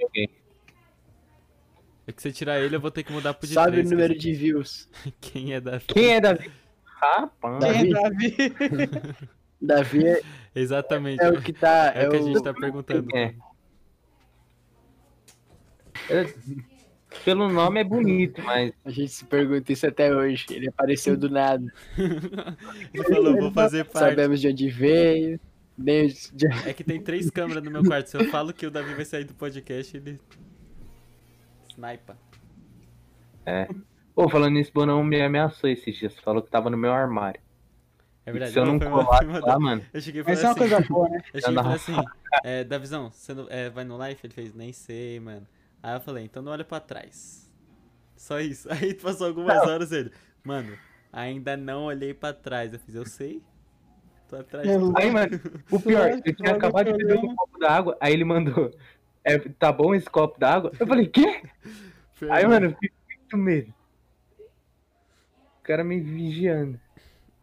É 2.05 2.11
que 2.11 2.21
se 2.21 2.27
eu 2.29 2.33
tirar 2.33 2.59
ele, 2.59 2.75
eu 2.75 2.81
vou 2.81 2.91
ter 2.91 3.03
que 3.03 3.11
mudar 3.11 3.33
pro 3.33 3.47
de 3.47 3.53
Sobe 3.53 3.71
três, 3.71 3.85
o 3.87 3.89
que 3.89 3.95
número 3.95 4.17
de 4.17 4.33
views. 4.33 4.89
Quem 5.21 5.53
é 5.53 5.61
Davi? 5.61 5.85
Quem 5.87 6.13
é 6.15 6.21
Davi? 6.21 6.51
Rapaz. 6.83 7.63
Quem 7.63 7.89
é 7.89 7.93
Davi? 7.93 8.37
Davi? 9.61 10.07
É, 10.07 10.21
Exatamente. 10.53 11.23
é 11.23 11.29
o 11.29 11.41
que 11.41 11.53
tá. 11.53 11.93
É 11.95 12.03
É 12.03 12.07
o 12.07 12.11
que 12.11 12.17
a 12.17 12.21
gente 12.21 12.43
tá 12.43 12.53
perguntando. 12.53 13.07
Quem 13.07 13.21
é? 13.23 13.35
É, 16.09 16.33
Pelo 17.23 17.47
nome 17.49 17.79
é 17.79 17.83
bonito, 17.83 18.41
mas 18.41 18.73
a 18.83 18.89
gente 18.89 19.09
se 19.11 19.25
pergunta 19.25 19.71
isso 19.71 19.85
até 19.87 20.13
hoje. 20.13 20.45
Ele 20.49 20.67
apareceu 20.67 21.15
do 21.15 21.29
nada. 21.29 21.71
Ele 22.93 23.03
falou, 23.03 23.35
vou 23.37 23.51
fazer 23.51 23.85
parte. 23.85 24.09
Sabemos 24.09 24.41
de 24.41 24.47
onde 24.47 24.69
veio. 24.69 25.39
Nem 25.77 26.07
de... 26.07 26.47
É 26.67 26.73
que 26.73 26.83
tem 26.83 27.01
três 27.01 27.29
câmeras 27.29 27.63
no 27.63 27.71
meu 27.71 27.83
quarto. 27.83 28.07
Se 28.07 28.17
eu 28.17 28.25
falo 28.29 28.53
que 28.53 28.65
o 28.65 28.71
Davi 28.71 28.93
vai 28.93 29.05
sair 29.05 29.23
do 29.23 29.33
podcast, 29.33 29.95
ele. 29.97 30.19
Snipa. 31.69 32.17
Pô, 34.15 34.29
falando 34.29 34.53
nisso, 34.53 34.69
o 34.69 34.73
Bonão 34.73 35.03
me 35.03 35.21
ameaçou 35.21 35.69
esses 35.69 35.95
dias. 35.97 36.15
Falou 36.19 36.41
que 36.41 36.49
tava 36.49 36.69
no 36.69 36.77
meu 36.77 36.91
armário. 36.93 37.41
É 38.25 38.29
E 38.29 38.33
verdade. 38.33 38.53
se 38.53 38.59
eu 38.59 38.65
não 38.65 38.77
lá, 38.77 39.19
da- 39.41 39.59
mano. 39.59 39.83
Eu 39.91 39.99
cheguei 39.99 40.23
Mas 40.23 40.37
isso 40.37 40.45
é 40.45 40.49
uma 40.49 40.51
assim. 40.51 40.59
coisa 40.59 40.79
boa, 40.87 41.09
né? 41.09 41.21
Eu 41.33 41.41
cheguei 41.41 41.53
e 41.59 41.63
falei 41.63 41.75
assim, 41.75 41.95
é, 42.43 42.63
Davizão, 42.63 43.11
você 43.11 43.33
não, 43.33 43.47
é, 43.49 43.69
vai 43.69 43.83
no 43.83 43.97
live? 43.97 44.19
Ele 44.23 44.33
fez, 44.33 44.53
nem 44.53 44.71
sei, 44.71 45.19
mano. 45.19 45.45
Aí 45.83 45.95
eu 45.97 46.01
falei, 46.01 46.23
então 46.23 46.41
não 46.41 46.51
olha 46.53 46.63
pra 46.63 46.79
trás. 46.79 47.51
Só 48.15 48.39
isso. 48.39 48.67
Aí 48.71 48.93
passou 48.93 49.27
algumas 49.27 49.61
horas 49.67 49.91
ele, 49.91 50.11
mano, 50.43 50.77
ainda 51.11 51.57
não 51.57 51.83
olhei 51.85 52.13
pra 52.13 52.31
trás. 52.33 52.71
Eu 52.73 52.79
fiz, 52.79 52.95
eu 52.95 53.05
sei. 53.05 53.41
Tô 54.29 54.37
atrás. 54.37 54.65
É, 54.67 54.77
de 54.77 54.83
Aí, 54.95 55.11
mano, 55.11 55.39
o 55.69 55.79
pior, 55.79 56.09
eu 56.25 56.33
tinha 56.35 56.55
acabado 56.55 56.85
de 56.91 56.97
beber 56.97 57.17
um 57.19 57.35
copo 57.35 57.59
d'água, 57.59 57.97
aí 57.99 58.13
ele 58.13 58.23
mandou. 58.23 58.71
É, 59.25 59.37
tá 59.37 59.71
bom 59.71 59.93
esse 59.93 60.09
copo 60.09 60.39
d'água? 60.39 60.71
Eu 60.79 60.87
falei, 60.87 61.05
quê? 61.07 61.43
Foi 62.13 62.29
Aí, 62.31 62.47
mano, 62.47 62.67
eu 62.67 62.71
fiquei 62.71 62.91
muito 63.19 63.37
medo. 63.37 63.73
O 65.59 65.63
cara 65.63 65.83
me 65.83 65.99
vigiando. 65.99 66.79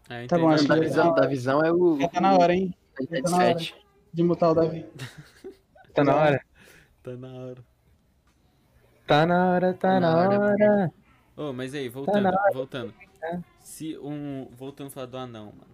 Aí, 0.08 0.26
Tá 0.26 0.36
bom, 0.38 0.48
acho 0.50 0.66
Da 0.66 0.74
que- 0.74 0.80
visão, 0.80 1.14
da 1.14 1.26
visão 1.26 1.62
é 1.64 1.72
o. 1.72 1.98
Já 2.00 2.08
tá 2.08 2.20
na 2.20 2.32
hora, 2.36 2.54
hein? 2.54 2.74
é 3.12 3.20
tá 3.22 3.30
na 3.30 3.36
hora. 3.36 3.46
87. 3.48 3.74
De 4.12 4.22
mutar 4.24 4.50
o 4.50 4.54
Davi. 4.54 4.84
Tá 5.94 6.02
na 6.04 6.16
hora? 6.16 6.44
Tá 7.02 7.16
na 7.16 7.28
hora. 7.28 7.64
Tá 9.10 9.26
na 9.26 9.50
hora, 9.50 9.74
tá 9.74 9.98
na 9.98 10.00
na 10.00 10.16
hora, 10.16 10.38
hora. 10.38 10.92
Ô, 11.36 11.52
mas 11.52 11.74
aí, 11.74 11.88
voltando, 11.88 12.22
na 12.22 12.30
voltando. 12.54 12.94
Se 13.58 13.98
um. 13.98 14.46
Voltando 14.56 14.86
a 14.86 14.90
falar 14.90 15.06
do 15.06 15.18
anão, 15.18 15.46
mano. 15.46 15.66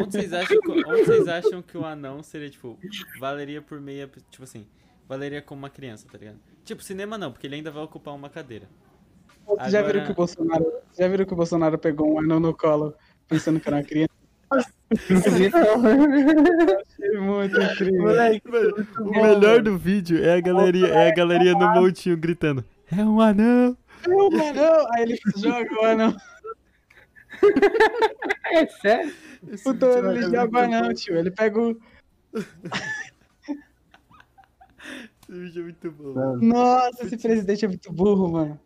Onde 0.00 0.12
vocês 0.12 0.32
acham 0.32 0.60
que, 0.60 0.70
onde 0.70 1.04
vocês 1.04 1.26
acham 1.26 1.60
que 1.60 1.76
o 1.76 1.84
anão 1.84 2.22
seria, 2.22 2.48
tipo, 2.48 2.78
valeria 3.18 3.60
por 3.60 3.80
meia. 3.80 4.08
Tipo 4.30 4.44
assim, 4.44 4.68
valeria 5.08 5.42
como 5.42 5.62
uma 5.62 5.68
criança, 5.68 6.06
tá 6.08 6.16
ligado? 6.16 6.38
Tipo, 6.64 6.80
cinema 6.80 7.18
não, 7.18 7.32
porque 7.32 7.48
ele 7.48 7.56
ainda 7.56 7.72
vai 7.72 7.82
ocupar 7.82 8.14
uma 8.14 8.30
cadeira. 8.30 8.68
Vocês 9.44 9.72
já 9.72 9.82
viram 9.82 10.02
Agora- 10.02 10.06
que 10.06 10.12
o 10.12 10.14
Bolsonaro. 10.14 10.72
Já 10.96 11.08
viram 11.08 11.26
que 11.26 11.32
o 11.32 11.36
Bolsonaro 11.36 11.76
pegou 11.76 12.14
um 12.14 12.20
anão 12.20 12.38
no 12.38 12.54
colo 12.56 12.94
pensando 13.26 13.58
que 13.58 13.68
era 13.68 13.78
uma 13.78 13.82
criança? 13.82 14.14
Achei 17.14 17.20
muito 17.20 17.60
incrível. 17.60 18.02
Moleque, 18.02 18.42
o 18.98 19.10
melhor 19.10 19.62
do 19.62 19.78
vídeo 19.78 20.22
é 20.24 20.36
a 20.36 20.40
galeria, 20.40 20.88
é 20.88 21.08
a 21.10 21.14
galeria 21.14 21.52
no 21.52 21.72
montinho 21.74 22.16
gritando. 22.16 22.64
É 22.90 23.04
um 23.04 23.20
anão! 23.20 23.76
É 24.04 24.08
um 24.08 24.48
anão! 24.48 24.86
Aí 24.92 25.02
ele 25.02 25.18
joga 25.36 25.80
o 25.80 25.84
anão. 25.84 26.16
É 28.52 28.66
sério? 28.66 29.12
Esse 29.50 29.64
Puta, 29.64 29.86
vídeo 29.86 30.08
é 30.08 30.12
ele 30.12 30.22
joga 30.22 30.56
o 30.56 30.60
anão, 30.60 30.94
tio. 30.94 31.16
Ele 31.16 31.30
pega 31.30 31.60
o. 31.60 31.76
Esse 35.28 35.32
vídeo 35.32 35.60
é 35.60 35.64
muito 35.64 35.90
bom. 35.90 36.36
Nossa, 36.36 37.04
esse 37.04 37.16
presidente 37.16 37.64
é 37.64 37.68
muito 37.68 37.92
burro, 37.92 38.30
mano. 38.30 38.60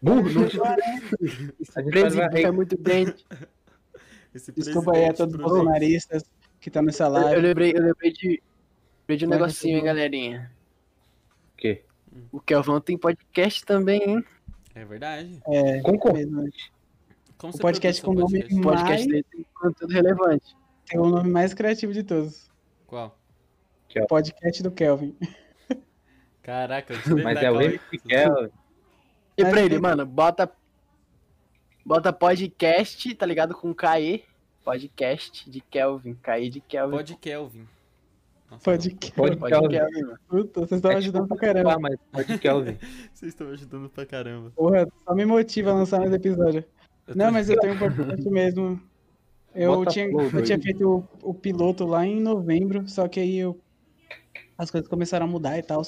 Burro, 0.00 0.30
não. 0.30 0.42
A 0.42 1.82
gente 1.82 1.90
presidente 1.90 2.44
é 2.44 2.50
muito 2.52 2.76
dente. 2.76 3.26
Esse 4.34 4.52
Desculpa 4.52 4.92
aí 4.92 5.06
a 5.06 5.08
presidente 5.08 5.16
todos 5.16 5.34
os 5.34 5.40
bolsonaristas 5.40 6.22
que 6.64 6.70
estão 6.70 6.82
nessa 6.82 7.04
Eu, 7.04 7.08
eu 7.08 7.12
live. 7.12 7.40
lembrei, 7.42 7.72
eu 7.76 7.82
lembrei 7.82 8.10
de. 8.10 8.42
Lembrei 9.02 9.18
de 9.18 9.26
um 9.26 9.28
Vai, 9.28 9.38
negocinho, 9.38 9.76
hein, 9.76 9.84
galerinha. 9.84 10.50
O 11.52 11.56
quê? 11.58 11.84
O 12.32 12.40
Kelvão 12.40 12.80
tem 12.80 12.96
podcast 12.96 13.62
também, 13.66 14.00
hein? 14.02 14.24
É 14.74 14.82
verdade. 14.82 15.42
É, 15.46 15.80
O 15.80 17.58
podcast 17.58 18.00
com 18.02 18.12
seu 18.16 18.20
nome 18.20 18.38
O 18.38 18.62
podcast? 18.62 18.62
podcast 18.62 18.88
Mais- 18.88 19.06
dele 19.06 19.26
tem 19.30 19.46
conteúdo 19.54 19.92
relevante. 19.92 20.56
tem 20.86 20.98
o 20.98 21.06
nome 21.06 21.28
mais 21.30 21.52
criativo 21.52 21.92
de 21.92 22.02
todos. 22.02 22.50
Qual? 22.86 23.18
Podcast 24.08 24.62
do 24.62 24.70
Kelvin. 24.70 25.14
Caraca, 26.42 26.94
eu 26.94 26.98
Mas 27.22 27.36
é 27.42 27.50
o 27.50 27.54
calma. 27.54 27.64
MC 27.64 27.98
Kel. 27.98 28.50
E 29.36 29.44
pra 29.44 29.60
ele, 29.60 29.68
tem- 29.70 29.78
mano, 29.80 30.06
bota. 30.06 30.50
Bota 31.84 32.10
podcast, 32.10 33.14
tá 33.16 33.26
ligado? 33.26 33.54
Com 33.54 33.74
KE. 33.74 34.24
Podcast 34.64 35.48
de 35.48 35.60
Kelvin. 35.60 36.14
KE 36.14 36.48
de 36.48 36.60
Kelvin. 36.60 36.96
Pod 36.96 37.16
Kelvin. 37.16 37.66
Nossa. 38.50 38.64
Pode 38.64 38.96
Pode 39.14 39.36
Kelvin. 39.36 39.68
Kelvin. 39.68 40.14
Puta, 40.28 40.60
vocês 40.60 40.78
estão 40.78 40.90
É 40.90 40.96
ajudando 40.96 41.22
tipo 41.24 41.36
pra 41.36 41.46
caramba. 41.46 41.72
Ah, 41.74 41.78
mas 41.78 41.96
pode 42.10 42.38
Kelvin. 42.38 42.78
Vocês 43.12 43.32
estão 43.32 43.46
me 43.46 43.52
ajudando 43.52 43.90
pra 43.90 44.06
caramba. 44.06 44.50
Porra, 44.56 44.88
só 45.04 45.14
me 45.14 45.24
motiva 45.24 45.70
a 45.70 45.74
lançar 45.74 46.00
mais 46.00 46.12
episódio. 46.12 46.64
Não, 47.14 47.30
mas 47.30 47.50
eu 47.50 47.58
tenho 47.60 47.74
um 47.74 47.78
podcast 47.78 48.28
mesmo. 48.30 48.80
Eu 49.54 49.76
Bota 49.76 49.90
tinha, 49.90 50.08
flow, 50.08 50.30
eu 50.32 50.42
tinha 50.42 50.60
feito 50.60 51.08
o, 51.22 51.30
o 51.30 51.34
piloto 51.34 51.84
lá 51.84 52.04
em 52.04 52.20
novembro, 52.20 52.88
só 52.88 53.06
que 53.06 53.20
aí 53.20 53.38
eu, 53.38 53.60
as 54.58 54.68
coisas 54.70 54.88
começaram 54.88 55.26
a 55.26 55.28
mudar 55.28 55.56
e 55.58 55.62
tal. 55.62 55.82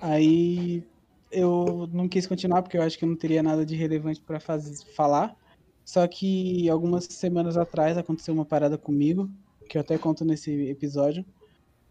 Aí 0.00 0.84
eu 1.32 1.88
não 1.92 2.08
quis 2.08 2.26
continuar 2.26 2.62
porque 2.62 2.78
eu 2.78 2.82
acho 2.82 2.96
que 2.96 3.04
eu 3.04 3.08
não 3.08 3.16
teria 3.16 3.42
nada 3.42 3.66
de 3.66 3.74
relevante 3.74 4.20
pra 4.20 4.38
fazer, 4.38 4.76
falar. 4.94 5.36
Só 5.84 6.06
que 6.06 6.68
algumas 6.68 7.04
semanas 7.04 7.56
atrás 7.56 7.98
aconteceu 7.98 8.32
uma 8.32 8.44
parada 8.44 8.78
comigo, 8.78 9.30
que 9.68 9.76
eu 9.76 9.80
até 9.80 9.98
conto 9.98 10.24
nesse 10.24 10.68
episódio, 10.68 11.24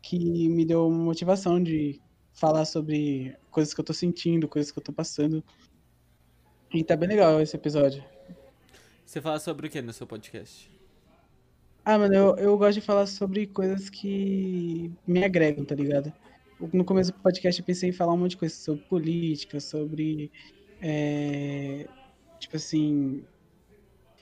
que 0.01 0.49
me 0.49 0.65
deu 0.65 0.87
uma 0.87 1.03
motivação 1.03 1.61
de 1.61 2.01
falar 2.33 2.65
sobre 2.65 3.35
coisas 3.51 3.73
que 3.73 3.79
eu 3.79 3.85
tô 3.85 3.93
sentindo, 3.93 4.47
coisas 4.47 4.71
que 4.71 4.79
eu 4.79 4.83
tô 4.83 4.91
passando. 4.91 5.43
E 6.73 6.83
tá 6.83 6.95
bem 6.95 7.07
legal 7.07 7.39
esse 7.39 7.55
episódio. 7.55 8.03
Você 9.05 9.21
fala 9.21 9.39
sobre 9.39 9.67
o 9.67 9.69
que 9.69 9.81
no 9.81 9.93
seu 9.93 10.07
podcast? 10.07 10.71
Ah, 11.85 11.97
mano, 11.97 12.15
eu, 12.15 12.35
eu 12.37 12.57
gosto 12.57 12.75
de 12.75 12.81
falar 12.81 13.05
sobre 13.05 13.45
coisas 13.45 13.89
que 13.89 14.91
me 15.05 15.23
agregam, 15.23 15.65
tá 15.65 15.75
ligado? 15.75 16.11
No 16.71 16.85
começo 16.85 17.11
do 17.11 17.19
podcast 17.19 17.59
eu 17.59 17.65
pensei 17.65 17.89
em 17.89 17.93
falar 17.93 18.13
um 18.13 18.17
monte 18.17 18.31
de 18.31 18.37
coisa 18.37 18.55
sobre 18.55 18.83
política, 18.85 19.59
sobre. 19.59 20.31
é, 20.81 21.87
tipo 22.39 22.55
assim. 22.55 23.23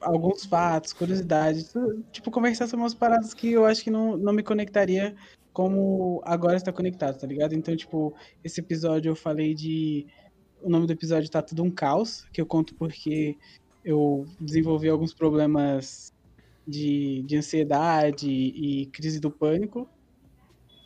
Alguns 0.02 0.46
fatos, 0.46 0.94
curiosidades. 0.94 1.74
Tipo, 2.12 2.32
conversar 2.32 2.68
sobre 2.68 2.84
umas 2.84 2.94
paradas 2.94 3.34
que 3.34 3.52
eu 3.52 3.66
acho 3.66 3.84
que 3.84 3.92
não, 3.92 4.18
não 4.18 4.34
me 4.34 4.44
conectaria 4.44 5.16
como 5.54 6.22
agora 6.26 6.58
está 6.58 6.72
conectado, 6.72 7.20
tá 7.20 7.28
ligado? 7.28 7.54
Então, 7.54 7.76
tipo, 7.76 8.14
esse 8.44 8.60
episódio 8.60 9.10
eu 9.10 9.16
falei 9.16 9.54
de. 9.54 10.08
O 10.62 10.70
nome 10.70 10.86
do 10.86 10.94
episódio 10.94 11.30
tá 11.30 11.42
tudo 11.42 11.64
um 11.64 11.72
caos, 11.72 12.26
que 12.32 12.40
eu 12.40 12.46
conto 12.46 12.76
porque 12.76 13.38
eu 13.84 14.28
desenvolvi 14.40 14.90
alguns 14.90 15.14
problemas 15.14 16.14
de, 16.68 17.24
de 17.24 17.38
ansiedade 17.38 18.30
e 18.30 18.86
crise 18.88 19.20
do 19.20 19.32
pânico. 19.32 19.90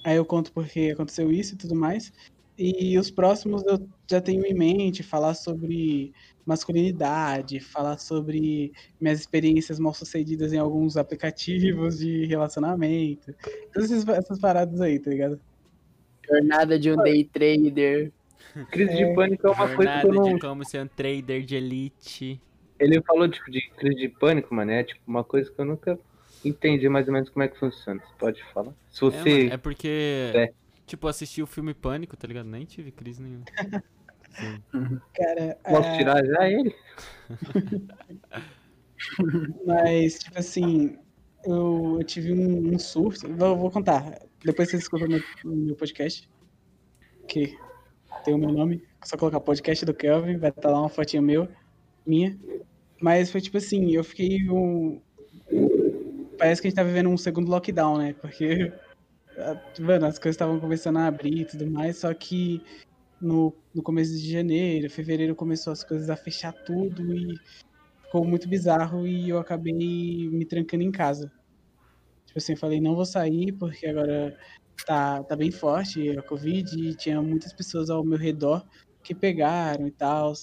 Aí 0.04 0.16
eu 0.16 0.26
conto 0.26 0.54
porque 0.54 0.92
aconteceu 0.94 1.32
isso 1.32 1.56
e 1.56 1.58
tudo 1.58 1.76
mais. 1.76 2.12
E 2.58 2.98
os 2.98 3.12
próximos 3.12 3.64
eu 3.66 3.86
já 4.10 4.22
tenho 4.22 4.46
em 4.46 4.54
mente 4.54 5.04
falar 5.04 5.34
sobre 5.34 6.14
masculinidade, 6.46 7.60
falar 7.60 7.98
sobre 7.98 8.72
minhas 9.00 9.20
experiências 9.20 9.80
mal 9.80 9.94
sucedidas 9.94 10.54
em 10.54 10.58
alguns 10.58 10.96
aplicativos 10.98 12.00
de 12.00 12.26
relacionamento. 12.26 13.34
Todas 13.74 13.92
essas, 13.92 14.08
essas 14.10 14.40
paradas 14.40 14.80
aí, 14.82 15.00
tá 15.00 15.10
ligado? 15.10 15.40
Jornada 16.28 16.78
de 16.80 16.92
um 16.92 16.96
day 16.98 17.24
trader. 17.24 18.12
Crise 18.72 18.96
de 18.96 19.14
pânico 19.14 19.48
é 19.48 19.52
uma 19.52 19.58
coisa 19.76 19.76
que 19.76 20.02
Jornada 20.02 20.08
eu 20.08 20.14
não. 20.14 20.34
de 20.36 20.40
como 20.40 20.66
ser 20.66 20.82
um 20.84 20.88
trader 20.88 21.44
de 21.44 21.56
elite. 21.56 22.42
Ele 22.80 23.02
falou 23.02 23.28
tipo, 23.30 23.50
de 23.52 23.62
crise 23.78 23.96
de 23.96 24.10
pânico, 24.10 24.54
mano. 24.54 24.72
É 24.72 24.84
tipo 24.84 25.02
uma 25.08 25.24
coisa 25.24 25.52
que 25.52 25.60
eu 25.60 25.66
nunca 25.66 26.00
entendi 26.44 26.88
mais 26.90 27.08
ou 27.08 27.14
menos 27.14 27.30
como 27.30 27.44
é 27.44 27.48
que 27.48 27.58
funciona. 27.58 28.00
Você 28.02 28.14
pode 28.18 28.44
falar? 28.54 28.74
Se 28.92 29.06
É, 29.06 29.10
você. 29.10 29.30
mano, 29.44 29.54
é 29.54 29.58
porque, 29.58 30.32
É. 30.34 30.52
tipo, 30.86 31.08
assisti 31.08 31.42
o 31.42 31.48
filme 31.48 31.74
Pânico, 31.74 32.16
tá 32.16 32.28
ligado? 32.28 32.48
Nem 32.48 32.66
tive 32.66 32.92
crise 32.92 33.22
nenhuma. 33.22 33.46
Sim. 34.36 34.62
Cara, 35.14 35.58
Posso 35.64 35.90
é, 35.90 35.98
tirar 35.98 36.26
já 36.26 36.50
ele? 36.50 36.76
Mas, 39.66 40.20
tipo 40.20 40.40
assim, 40.40 40.98
eu, 41.46 41.98
eu 42.00 42.04
tive 42.04 42.34
um, 42.34 42.74
um 42.74 42.80
surto. 42.80 43.32
Vou, 43.34 43.56
vou 43.56 43.72
contar. 43.72 44.20
Depois 44.44 44.70
vocês 44.70 44.84
escutam 44.84 45.08
no, 45.08 45.20
no 45.44 45.56
meu 45.56 45.76
podcast. 45.76 46.30
que 47.28 47.58
tem 48.24 48.34
o 48.34 48.38
meu 48.38 48.52
nome. 48.52 48.84
Só 49.04 49.18
colocar 49.18 49.40
podcast 49.40 49.86
do 49.86 49.94
Kelvin, 49.94 50.38
vai 50.38 50.50
estar 50.50 50.72
lá 50.72 50.80
uma 50.80 50.90
fotinha 50.90 51.22
meu, 51.22 51.48
minha. 52.06 52.38
Mas 53.00 53.32
foi 53.32 53.40
tipo 53.40 53.58
assim, 53.58 53.92
eu 53.92 54.04
fiquei 54.04 54.50
um. 54.50 55.00
Parece 56.38 56.62
que 56.62 56.68
a 56.68 56.70
gente 56.70 56.78
tá 56.78 56.84
vivendo 56.84 57.10
um 57.10 57.18
segundo 57.18 57.50
lockdown, 57.50 57.98
né? 57.98 58.16
Porque, 58.20 58.74
mano, 59.80 60.08
as 60.08 60.18
coisas 60.18 60.36
estavam 60.36 60.60
começando 60.60 60.98
a 60.98 61.06
abrir 61.06 61.42
e 61.42 61.46
tudo 61.46 61.70
mais, 61.70 61.98
só 61.98 62.14
que 62.14 62.62
no, 63.22 63.56
no 63.74 63.84
começo 63.84 64.12
de 64.14 64.32
janeiro, 64.32 64.90
fevereiro 64.90 65.36
começou 65.36 65.74
as 65.74 65.84
coisas 65.84 66.10
a 66.10 66.16
fechar 66.16 66.54
tudo 66.66 67.16
e 67.16 67.36
ficou 68.06 68.26
muito 68.26 68.48
bizarro 68.50 69.08
e 69.08 69.30
eu 69.30 69.38
acabei 69.40 69.74
me 69.74 70.46
trancando 70.46 70.84
em 70.84 70.92
casa. 70.92 71.32
Tipo 72.28 72.40
assim, 72.40 72.54
eu 72.54 72.58
falei, 72.58 72.82
não 72.82 72.96
vou 72.96 73.06
sair 73.06 73.54
porque 73.54 73.88
agora 73.88 74.36
tá, 74.86 75.24
tá 75.24 75.36
bem 75.36 75.52
forte 75.52 76.18
a 76.18 76.24
Covid 76.24 76.68
e 76.78 76.96
tinha 76.98 77.22
muitas 77.22 77.54
pessoas 77.54 77.90
ao 77.90 78.04
meu 78.06 78.18
redor 78.18 78.66
que 79.04 79.16
pegaram 79.16 79.88
e 79.88 79.92
tal. 79.92 80.34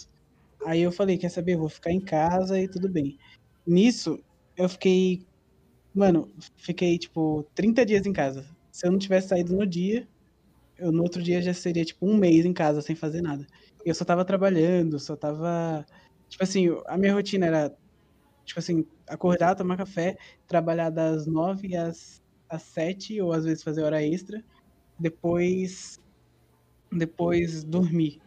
Aí 0.67 0.81
eu 0.83 0.93
falei, 0.93 1.19
quer 1.19 1.29
saber, 1.31 1.55
eu 1.55 1.61
vou 1.61 1.69
ficar 1.69 1.91
em 1.93 2.01
casa 2.01 2.59
e 2.61 2.69
tudo 2.69 2.91
bem. 2.91 3.17
Nisso, 3.67 4.19
eu 4.57 4.69
fiquei, 4.69 5.27
mano, 5.95 6.33
fiquei 6.57 6.99
tipo 6.99 7.45
30 7.55 7.85
dias 7.87 8.07
em 8.07 8.13
casa. 8.13 8.45
Se 8.73 8.87
eu 8.87 8.93
não 8.93 8.99
tivesse 8.99 9.29
saído 9.29 9.55
no 9.57 9.67
dia, 9.67 10.09
eu 10.83 10.91
no 10.91 11.03
outro 11.05 11.23
dia 11.23 11.41
já 11.41 11.55
seria 11.55 11.85
tipo 11.85 12.05
um 12.05 12.17
mês 12.17 12.45
em 12.45 12.53
casa 12.53 12.83
sem 12.83 12.97
fazer 12.97 13.23
nada. 13.23 13.47
Eu 13.85 13.95
só 13.95 14.05
tava 14.05 14.25
trabalhando, 14.25 14.99
só 14.99 15.15
tava. 15.15 15.87
Tipo 16.29 16.43
assim, 16.43 16.69
a 16.87 16.99
minha 16.99 17.15
rotina 17.15 17.47
era, 17.47 17.77
tipo 18.45 18.59
assim, 18.59 18.85
acordar, 19.07 19.55
tomar 19.55 19.77
café, 19.77 20.17
trabalhar 20.47 20.91
das 20.91 21.27
nove 21.27 21.77
às, 21.77 22.21
às 22.49 22.63
sete, 22.63 23.21
ou 23.21 23.33
às 23.33 23.45
vezes 23.45 23.63
fazer 23.63 23.83
hora 23.85 24.03
extra, 24.05 24.45
depois. 24.99 26.01
Depois 26.91 27.63
dormir. 27.63 28.21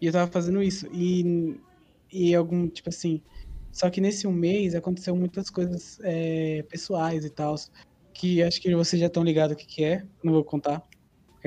E 0.00 0.06
eu 0.06 0.12
tava 0.12 0.30
fazendo 0.30 0.62
isso. 0.62 0.88
E, 0.92 1.60
e 2.10 2.34
algum, 2.34 2.68
tipo 2.68 2.88
assim. 2.88 3.22
Só 3.70 3.90
que 3.90 4.00
nesse 4.00 4.26
um 4.26 4.32
mês 4.32 4.74
aconteceu 4.74 5.14
muitas 5.14 5.50
coisas 5.50 5.98
é, 6.02 6.62
pessoais 6.70 7.24
e 7.24 7.30
tal. 7.30 7.54
Que 8.14 8.42
acho 8.42 8.60
que 8.62 8.74
vocês 8.74 8.98
já 8.98 9.06
estão 9.08 9.22
ligados 9.22 9.54
o 9.54 9.58
que, 9.58 9.66
que 9.66 9.84
é. 9.84 10.06
Não 10.24 10.32
vou 10.32 10.42
contar 10.42 10.87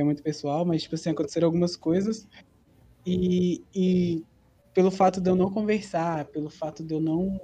é 0.02 0.06
muito 0.06 0.24
pessoal, 0.24 0.66
mas, 0.66 0.84
tipo 0.84 0.96
assim, 0.96 1.12
aconteceram 1.12 1.48
algumas 1.48 1.76
coisas 1.76 2.28
e, 3.06 3.66
e 3.76 4.26
pelo 4.74 4.92
fato 4.92 5.22
de 5.22 5.30
eu 5.30 5.36
não 5.36 5.52
conversar, 5.52 6.26
pelo 6.28 6.50
fato 6.50 6.84
de 6.86 6.94
eu 6.94 7.02
não, 7.02 7.40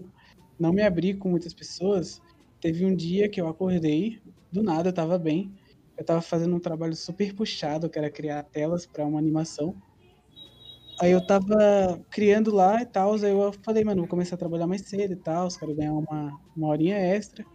não 0.60 0.74
me 0.74 0.82
abrir 0.84 1.18
com 1.18 1.30
muitas 1.30 1.54
pessoas, 1.54 2.22
teve 2.62 2.86
um 2.86 2.96
dia 2.96 3.30
que 3.30 3.42
eu 3.42 3.48
acordei, 3.48 4.22
do 4.52 4.64
nada 4.64 4.90
eu 4.90 4.94
tava 4.94 5.18
bem, 5.20 5.54
eu 5.98 6.06
tava 6.06 6.22
fazendo 6.22 6.56
um 6.56 6.60
trabalho 6.60 6.96
super 6.96 7.34
puxado, 7.36 7.90
que 7.90 8.00
era 8.00 8.12
criar 8.12 8.44
telas 8.44 8.86
para 8.88 9.06
uma 9.06 9.20
animação. 9.20 9.78
Aí 11.00 11.12
eu 11.12 11.22
tava 11.26 12.04
criando 12.10 12.52
lá 12.54 12.82
e 12.82 12.86
tal, 12.86 13.14
aí 13.16 13.32
eu 13.32 13.54
falei, 13.64 13.84
mano, 13.84 14.02
vou 14.02 14.08
começar 14.10 14.36
a 14.36 14.38
trabalhar 14.38 14.66
mais 14.68 14.88
cedo 14.90 15.14
e 15.14 15.16
tal, 15.18 15.48
quero 15.60 15.76
ganhar 15.76 15.94
uma, 15.94 16.32
uma 16.56 16.68
horinha 16.70 16.98
extra. 16.98 17.46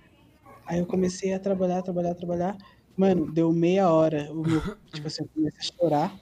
Aí 0.67 0.81
eu 0.81 0.87
comecei 0.87 1.35
a 1.35 1.41
trabalhar, 1.41 1.83
trabalhar, 1.83 2.15
trabalhar. 2.15 2.57
Mano, 3.03 3.33
deu 3.33 3.53
meia 3.53 3.91
hora. 3.91 4.33
Meu, 4.33 4.61
tipo 4.93 5.09
assim, 5.09 5.25
eu 5.25 5.29
comecei 5.35 5.59
a 5.59 5.77
chorar. 5.77 6.21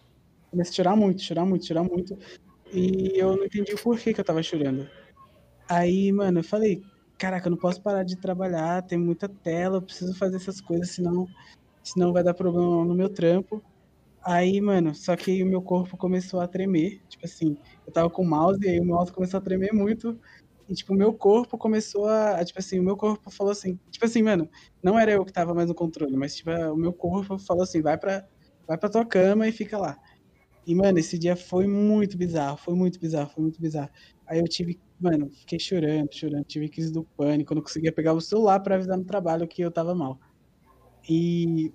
Comecei 0.51 0.73
a 0.73 0.77
chorar 0.77 0.97
muito, 0.97 1.21
chorar 1.21 1.45
muito, 1.45 1.67
chorar 1.67 1.85
muito. 1.85 2.19
E 2.73 3.19
eu 3.19 3.37
não 3.37 3.45
entendi 3.45 3.75
o 3.75 3.83
porquê 3.83 4.15
que 4.15 4.21
eu 4.21 4.25
tava 4.25 4.43
chorando. 4.43 4.89
Aí, 5.69 6.11
mano, 6.11 6.39
eu 6.39 6.43
falei, 6.43 6.83
caraca, 7.19 7.49
eu 7.49 7.51
não 7.51 7.59
posso 7.59 7.83
parar 7.83 8.03
de 8.03 8.17
trabalhar, 8.17 8.81
tem 8.81 8.97
muita 8.97 9.29
tela, 9.29 9.77
eu 9.77 9.83
preciso 9.83 10.15
fazer 10.15 10.37
essas 10.37 10.59
coisas, 10.59 10.89
senão, 10.93 11.27
senão 11.85 12.15
vai 12.15 12.25
dar 12.25 12.33
problema 12.33 12.83
no 12.83 12.95
meu 12.95 13.11
trampo. 13.11 13.63
Aí, 14.25 14.59
mano, 14.59 14.95
só 14.95 15.15
que 15.17 15.43
o 15.43 15.47
meu 15.47 15.61
corpo 15.61 15.99
começou 15.99 16.41
a 16.41 16.49
tremer. 16.49 17.03
Tipo 17.11 17.27
assim, 17.27 17.59
eu 17.87 17.93
tava 17.93 18.09
com 18.09 18.23
o 18.23 18.27
mouse 18.27 18.59
e 18.65 18.71
aí 18.71 18.81
o 18.81 18.87
mouse 18.87 19.13
começou 19.13 19.37
a 19.37 19.43
tremer 19.43 19.75
muito. 19.75 20.19
E, 20.71 20.75
tipo, 20.75 20.95
o 20.95 20.97
meu 20.97 21.13
corpo 21.13 21.59
começou 21.59 22.07
a. 22.07 22.45
Tipo 22.45 22.61
assim, 22.61 22.79
o 22.79 22.83
meu 22.85 22.97
corpo 22.97 23.29
falou 23.31 23.51
assim. 23.51 23.77
Tipo 23.91 24.05
assim, 24.07 24.23
mano, 24.23 24.49
não 24.83 24.97
era 24.99 25.11
eu 25.11 25.25
que 25.25 25.33
tava 25.33 25.53
mais 25.53 25.69
no 25.69 25.75
controle, 25.75 26.17
mas, 26.17 26.37
tipo, 26.37 26.51
o 26.51 26.77
meu 26.77 26.93
corpo 26.93 27.39
falou 27.41 27.65
assim: 27.65 27.83
vai 27.83 27.99
pra, 27.99 28.25
vai 28.69 28.79
pra 28.79 28.89
tua 28.89 29.05
cama 29.05 29.49
e 29.49 29.53
fica 29.53 29.77
lá. 29.77 29.99
E, 30.67 30.75
mano, 30.75 30.99
esse 30.99 31.19
dia 31.19 31.35
foi 31.37 31.67
muito 31.67 32.17
bizarro, 32.17 32.57
foi 32.57 32.75
muito 32.75 33.01
bizarro, 33.01 33.31
foi 33.31 33.43
muito 33.43 33.61
bizarro. 33.61 33.91
Aí 34.29 34.39
eu 34.39 34.45
tive, 34.45 34.81
mano, 35.01 35.29
fiquei 35.31 35.59
chorando, 35.59 36.09
chorando, 36.15 36.45
tive 36.45 36.69
crise 36.69 36.93
do 36.93 37.05
pânico, 37.17 37.55
não 37.55 37.63
conseguia 37.63 37.93
pegar 37.93 38.13
o 38.13 38.21
celular 38.21 38.61
para 38.61 38.77
avisar 38.77 38.97
no 38.97 39.05
trabalho 39.05 39.49
que 39.49 39.63
eu 39.63 39.73
tava 39.73 39.95
mal. 39.95 40.21
E, 41.09 41.73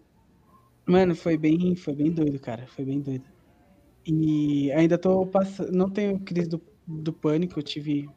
mano, 0.87 1.15
foi 1.15 1.37
bem, 1.37 1.75
foi 1.75 1.95
bem 1.95 2.11
doido, 2.13 2.39
cara, 2.39 2.67
foi 2.67 2.85
bem 2.85 3.01
doido. 3.01 3.25
E 4.05 4.71
ainda 4.73 4.97
tô 4.97 5.27
passando, 5.27 5.71
não 5.73 5.89
tenho 5.91 6.19
crise 6.21 6.49
do, 6.49 6.61
do 6.87 7.11
pânico, 7.13 7.59
eu 7.59 7.63
tive 7.63 8.07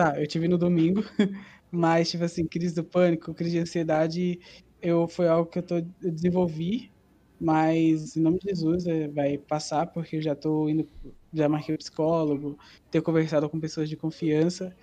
tá, 0.00 0.18
eu 0.18 0.26
tive 0.26 0.48
no 0.48 0.56
domingo, 0.56 1.02
mas, 1.70 2.10
tipo 2.10 2.24
assim, 2.24 2.46
crise 2.46 2.74
do 2.74 2.84
pânico, 2.84 3.34
crise 3.34 3.52
de 3.52 3.58
ansiedade, 3.58 4.40
eu, 4.80 5.06
foi 5.06 5.28
algo 5.28 5.50
que 5.50 5.58
eu, 5.58 5.62
tô, 5.62 5.76
eu 5.76 6.12
desenvolvi, 6.12 6.90
mas 7.38 8.16
em 8.16 8.20
nome 8.20 8.38
de 8.38 8.48
Jesus 8.48 8.86
é, 8.86 9.08
vai 9.08 9.36
passar, 9.36 9.86
porque 9.86 10.16
eu 10.16 10.22
já 10.22 10.34
tô 10.34 10.68
indo, 10.68 10.86
já 11.32 11.48
marquei 11.48 11.74
o 11.74 11.78
psicólogo, 11.78 12.58
tenho 12.90 13.04
conversado 13.04 13.48
com 13.48 13.60
pessoas 13.60 13.88
de 13.88 13.96
confiança. 13.96 14.74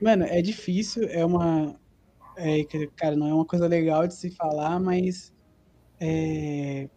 Mano, 0.00 0.24
é 0.24 0.40
difícil, 0.40 1.04
é 1.08 1.24
uma. 1.24 1.74
É, 2.36 2.64
cara, 2.96 3.14
não 3.14 3.28
é 3.28 3.34
uma 3.34 3.44
coisa 3.44 3.66
legal 3.66 4.06
de 4.06 4.14
se 4.14 4.30
falar, 4.30 4.80
mas 4.80 5.32
é, 6.00 6.88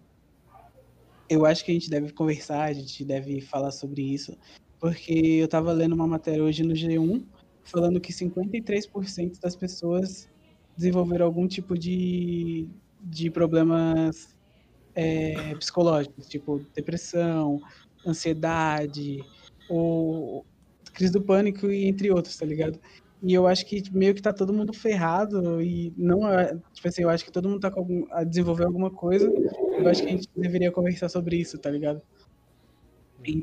eu 1.29 1.45
acho 1.45 1.65
que 1.65 1.71
a 1.71 1.73
gente 1.73 1.89
deve 1.89 2.13
conversar, 2.13 2.63
a 2.63 2.73
gente 2.73 3.03
deve 3.03 3.41
falar 3.41 3.71
sobre 3.71 4.01
isso, 4.01 4.35
porque 4.79 5.13
eu 5.13 5.45
estava 5.45 5.71
lendo 5.73 5.93
uma 5.93 6.07
matéria 6.07 6.43
hoje 6.43 6.63
no 6.63 6.73
G1 6.73 7.34
falando 7.65 7.99
que 7.99 8.13
53% 8.13 9.39
das 9.41 9.55
pessoas 9.55 10.29
desenvolveram 10.77 11.25
algum 11.25 11.47
tipo 11.47 11.77
de, 11.77 12.67
de 13.01 13.29
problemas 13.29 14.35
é, 14.93 15.53
psicológicos, 15.55 16.27
tipo 16.27 16.65
depressão, 16.73 17.59
ansiedade, 18.05 19.19
ou 19.69 20.45
crise 20.93 21.11
do 21.11 21.21
pânico 21.21 21.69
e 21.69 21.85
entre 21.85 22.11
outros, 22.11 22.37
tá 22.37 22.45
ligado? 22.45 22.79
E 23.23 23.33
eu 23.33 23.47
acho 23.47 23.65
que 23.65 23.83
meio 23.91 24.13
que 24.13 24.21
tá 24.21 24.31
todo 24.31 24.53
mundo 24.53 24.71
ferrado 24.71 25.61
e 25.61 25.91
não 25.97 26.29
é, 26.29 26.55
tipo 26.73 26.87
assim, 26.87 27.01
eu 27.01 27.09
acho 27.09 27.25
que 27.25 27.31
todo 27.31 27.49
mundo 27.49 27.59
tá 27.59 27.71
algum, 27.75 28.05
a 28.11 28.23
desenvolver 28.23 28.65
alguma 28.65 28.91
coisa. 28.91 29.31
Eu 29.77 29.87
acho 29.87 30.03
que 30.03 30.07
a 30.07 30.11
gente 30.11 30.29
deveria 30.35 30.71
conversar 30.71 31.09
sobre 31.09 31.37
isso, 31.37 31.57
tá 31.57 31.69
ligado? 31.69 32.01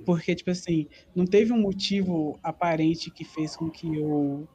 Porque, 0.05 0.35
tipo 0.35 0.51
assim, 0.51 0.87
não 1.15 1.25
teve 1.25 1.53
um 1.53 1.61
motivo 1.61 2.39
aparente 2.43 3.11
que 3.11 3.25
fez 3.25 3.57
com 3.57 3.71
que 3.71 3.87
eu, 3.97 4.49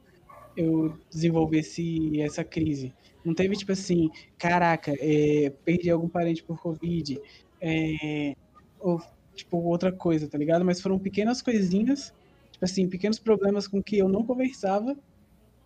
eu 0.56 0.98
desenvolvesse 1.10 2.20
essa 2.20 2.44
crise. 2.44 2.92
Não 3.24 3.34
teve, 3.34 3.56
tipo 3.56 3.72
assim, 3.72 4.10
caraca, 4.38 4.92
é, 4.98 5.50
perdi 5.64 5.90
algum 5.90 6.08
parente 6.08 6.42
por 6.42 6.60
Covid, 6.60 7.20
é, 7.60 8.34
ou, 8.80 9.00
tipo, 9.34 9.58
outra 9.58 9.92
coisa, 9.92 10.28
tá 10.28 10.38
ligado? 10.38 10.64
Mas 10.64 10.80
foram 10.80 10.98
pequenas 10.98 11.42
coisinhas, 11.42 12.14
tipo 12.50 12.64
assim, 12.64 12.88
pequenos 12.88 13.18
problemas 13.18 13.68
com 13.68 13.82
que 13.82 13.98
eu 13.98 14.08
não 14.08 14.24
conversava, 14.24 14.96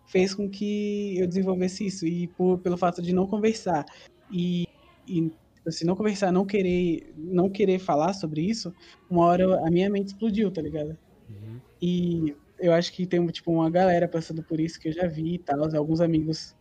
fez 0.05 0.33
com 0.33 0.49
que 0.49 1.17
eu 1.17 1.27
desenvolvesse 1.27 1.85
isso. 1.85 2.05
E 2.05 2.27
por, 2.27 2.59
pelo 2.59 2.77
fato 2.77 3.01
de 3.01 3.13
não 3.13 3.27
conversar 3.27 3.85
e, 4.31 4.67
e 5.07 5.31
se 5.63 5.77
assim, 5.77 5.85
não 5.85 5.95
conversar, 5.95 6.31
não 6.31 6.45
querer, 6.45 7.13
não 7.17 7.49
querer 7.49 7.79
falar 7.79 8.13
sobre 8.13 8.41
isso, 8.41 8.73
uma 9.09 9.25
hora 9.25 9.65
a 9.65 9.71
minha 9.71 9.89
mente 9.89 10.07
explodiu, 10.07 10.51
tá 10.51 10.61
ligado? 10.61 10.97
Uhum. 11.29 11.59
E 11.81 12.35
eu 12.59 12.73
acho 12.73 12.91
que 12.91 13.05
tem 13.05 13.25
tipo 13.27 13.51
uma 13.51 13.69
galera 13.69 14.07
passando 14.07 14.43
por 14.43 14.59
isso 14.59 14.79
que 14.79 14.89
eu 14.89 14.93
já 14.93 15.07
vi 15.07 15.35
e 15.35 15.39
tal, 15.39 15.63
alguns 15.75 16.01
amigos 16.01 16.55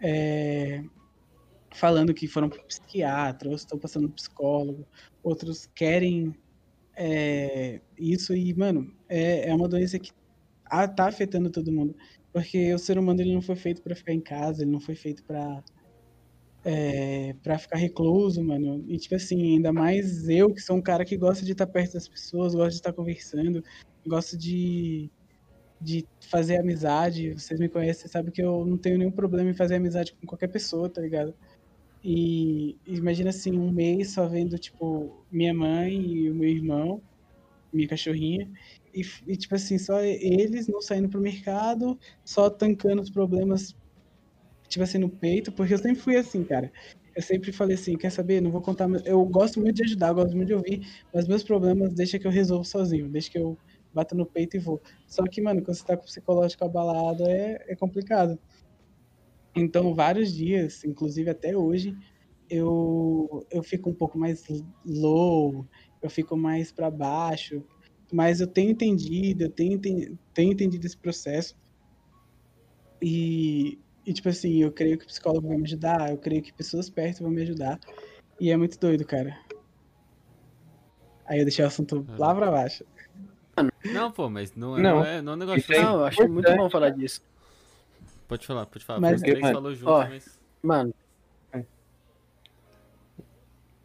é, 0.00 0.82
falando 1.72 2.12
que 2.12 2.26
foram 2.26 2.48
pro 2.48 2.64
psiquiatra, 2.64 3.48
ou 3.48 3.54
estão 3.54 3.78
passando 3.78 4.08
pro 4.08 4.16
psicólogo, 4.16 4.86
outros 5.22 5.66
querem 5.74 6.34
é, 6.96 7.80
isso 7.96 8.34
e, 8.34 8.52
mano, 8.54 8.92
é, 9.08 9.48
é 9.48 9.54
uma 9.54 9.68
doença 9.68 9.98
que 9.98 10.12
tá 10.96 11.06
afetando 11.06 11.50
todo 11.50 11.72
mundo. 11.72 11.94
Porque 12.32 12.72
o 12.72 12.78
ser 12.78 12.98
humano 12.98 13.20
ele 13.20 13.34
não 13.34 13.42
foi 13.42 13.56
feito 13.56 13.82
para 13.82 13.94
ficar 13.94 14.12
em 14.12 14.20
casa, 14.20 14.62
ele 14.62 14.70
não 14.70 14.80
foi 14.80 14.94
feito 14.94 15.24
para 15.24 15.62
é, 16.64 17.34
para 17.42 17.58
ficar 17.58 17.78
recluso, 17.78 18.42
mano. 18.42 18.84
E, 18.88 18.98
tipo 18.98 19.14
assim, 19.14 19.54
ainda 19.54 19.72
mais 19.72 20.28
eu, 20.28 20.52
que 20.52 20.60
sou 20.60 20.76
um 20.76 20.82
cara 20.82 21.04
que 21.04 21.16
gosta 21.16 21.44
de 21.44 21.52
estar 21.52 21.66
perto 21.66 21.94
das 21.94 22.08
pessoas, 22.08 22.54
gosta 22.54 22.70
de 22.70 22.76
estar 22.76 22.92
conversando, 22.92 23.64
gosto 24.06 24.36
de, 24.36 25.10
de 25.80 26.06
fazer 26.30 26.58
amizade. 26.58 27.32
Vocês 27.34 27.58
me 27.58 27.68
conhecem, 27.68 28.10
sabem 28.10 28.32
que 28.32 28.42
eu 28.42 28.64
não 28.64 28.76
tenho 28.76 28.98
nenhum 28.98 29.10
problema 29.10 29.50
em 29.50 29.54
fazer 29.54 29.76
amizade 29.76 30.12
com 30.12 30.26
qualquer 30.26 30.48
pessoa, 30.48 30.88
tá 30.88 31.00
ligado? 31.00 31.34
E 32.02 32.78
imagina 32.86 33.30
assim, 33.30 33.52
um 33.52 33.70
mês 33.70 34.12
só 34.12 34.26
vendo, 34.26 34.58
tipo, 34.58 35.24
minha 35.30 35.52
mãe 35.52 35.94
e 35.94 36.30
o 36.30 36.34
meu 36.34 36.48
irmão, 36.48 37.02
minha 37.72 37.86
cachorrinha, 37.86 38.50
e, 38.92 39.02
e 39.26 39.36
tipo 39.36 39.54
assim, 39.54 39.78
só 39.78 40.02
eles 40.02 40.66
não 40.66 40.80
saindo 40.80 41.08
pro 41.08 41.20
mercado, 41.20 41.98
só 42.24 42.50
tancando 42.50 43.02
os 43.02 43.10
problemas 43.10 43.76
tipo 44.70 44.84
assim, 44.84 44.98
no 44.98 45.10
peito, 45.10 45.50
porque 45.52 45.74
eu 45.74 45.78
sempre 45.78 46.00
fui 46.00 46.16
assim, 46.16 46.44
cara. 46.44 46.72
eu 47.14 47.20
sempre 47.20 47.52
falei 47.52 47.74
assim, 47.74 47.98
quer 47.98 48.10
saber? 48.10 48.40
Não 48.40 48.52
vou 48.52 48.62
contar. 48.62 48.88
Eu 49.04 49.22
gosto 49.26 49.60
muito 49.60 49.76
de 49.76 49.82
ajudar, 49.82 50.12
gosto 50.12 50.34
muito 50.34 50.46
de 50.46 50.54
ouvir, 50.54 50.86
mas 51.12 51.26
meus 51.26 51.42
problemas 51.42 51.92
deixa 51.92 52.18
que 52.18 52.26
eu 52.26 52.30
resolvo 52.30 52.64
sozinho, 52.64 53.08
deixa 53.08 53.30
que 53.30 53.38
eu 53.38 53.58
bato 53.92 54.14
no 54.14 54.24
peito 54.24 54.56
e 54.56 54.60
vou. 54.60 54.80
Só 55.08 55.24
que, 55.24 55.42
mano, 55.42 55.60
quando 55.60 55.76
você 55.76 55.84
tá 55.84 55.96
com 55.96 56.04
o 56.04 56.06
psicológico 56.06 56.64
abalado, 56.64 57.24
é, 57.26 57.64
é 57.68 57.74
complicado. 57.74 58.38
Então, 59.56 59.92
vários 59.92 60.32
dias, 60.32 60.84
inclusive 60.84 61.28
até 61.28 61.56
hoje, 61.56 61.96
eu, 62.48 63.44
eu 63.50 63.64
fico 63.64 63.90
um 63.90 63.94
pouco 63.94 64.16
mais 64.16 64.46
low, 64.86 65.66
eu 66.00 66.08
fico 66.08 66.36
mais 66.36 66.70
pra 66.70 66.88
baixo, 66.88 67.64
mas 68.12 68.40
eu 68.40 68.46
tenho 68.46 68.70
entendido, 68.70 69.42
eu 69.42 69.50
tenho, 69.50 69.80
tenho 69.80 70.52
entendido 70.52 70.86
esse 70.86 70.96
processo. 70.96 71.58
E, 73.02 73.80
e, 74.06 74.12
tipo 74.12 74.28
assim, 74.28 74.62
eu 74.62 74.72
creio 74.72 74.96
que 74.98 75.04
o 75.04 75.08
psicólogo 75.08 75.48
vai 75.48 75.56
me 75.56 75.64
ajudar, 75.64 76.10
eu 76.10 76.18
creio 76.18 76.42
que 76.42 76.52
pessoas 76.52 76.88
perto 76.90 77.22
vão 77.22 77.30
me 77.30 77.42
ajudar. 77.42 77.78
E 78.38 78.50
é 78.50 78.56
muito 78.56 78.78
doido, 78.78 79.04
cara. 79.04 79.38
Aí 81.26 81.38
eu 81.38 81.44
deixei 81.44 81.64
o 81.64 81.68
assunto 81.68 82.04
lá 82.18 82.34
pra 82.34 82.50
baixo. 82.50 82.84
Não, 83.92 84.10
pô, 84.10 84.28
mas 84.30 84.54
não, 84.54 84.76
Não. 84.76 84.96
não 84.96 85.04
é, 85.04 85.20
não 85.22 85.32
é 85.32 85.36
um 85.36 85.38
negócio. 85.38 85.60
Isso 85.60 85.72
aí- 85.72 85.82
Não, 85.82 85.94
eu 86.00 86.04
acho 86.04 86.28
muito 86.28 86.56
bom 86.56 86.70
falar 86.70 86.90
disso. 86.90 87.22
Pode 88.26 88.46
falar, 88.46 88.66
pode 88.66 88.84
falar. 88.84 89.00
Mas- 89.00 89.20
três 89.20 89.38
Mano, 89.40 89.54
falou 89.54 89.74
junto, 89.74 89.90
ó, 89.90 90.06
mas. 90.08 90.38
Mano. 90.62 90.94
É. 91.52 91.64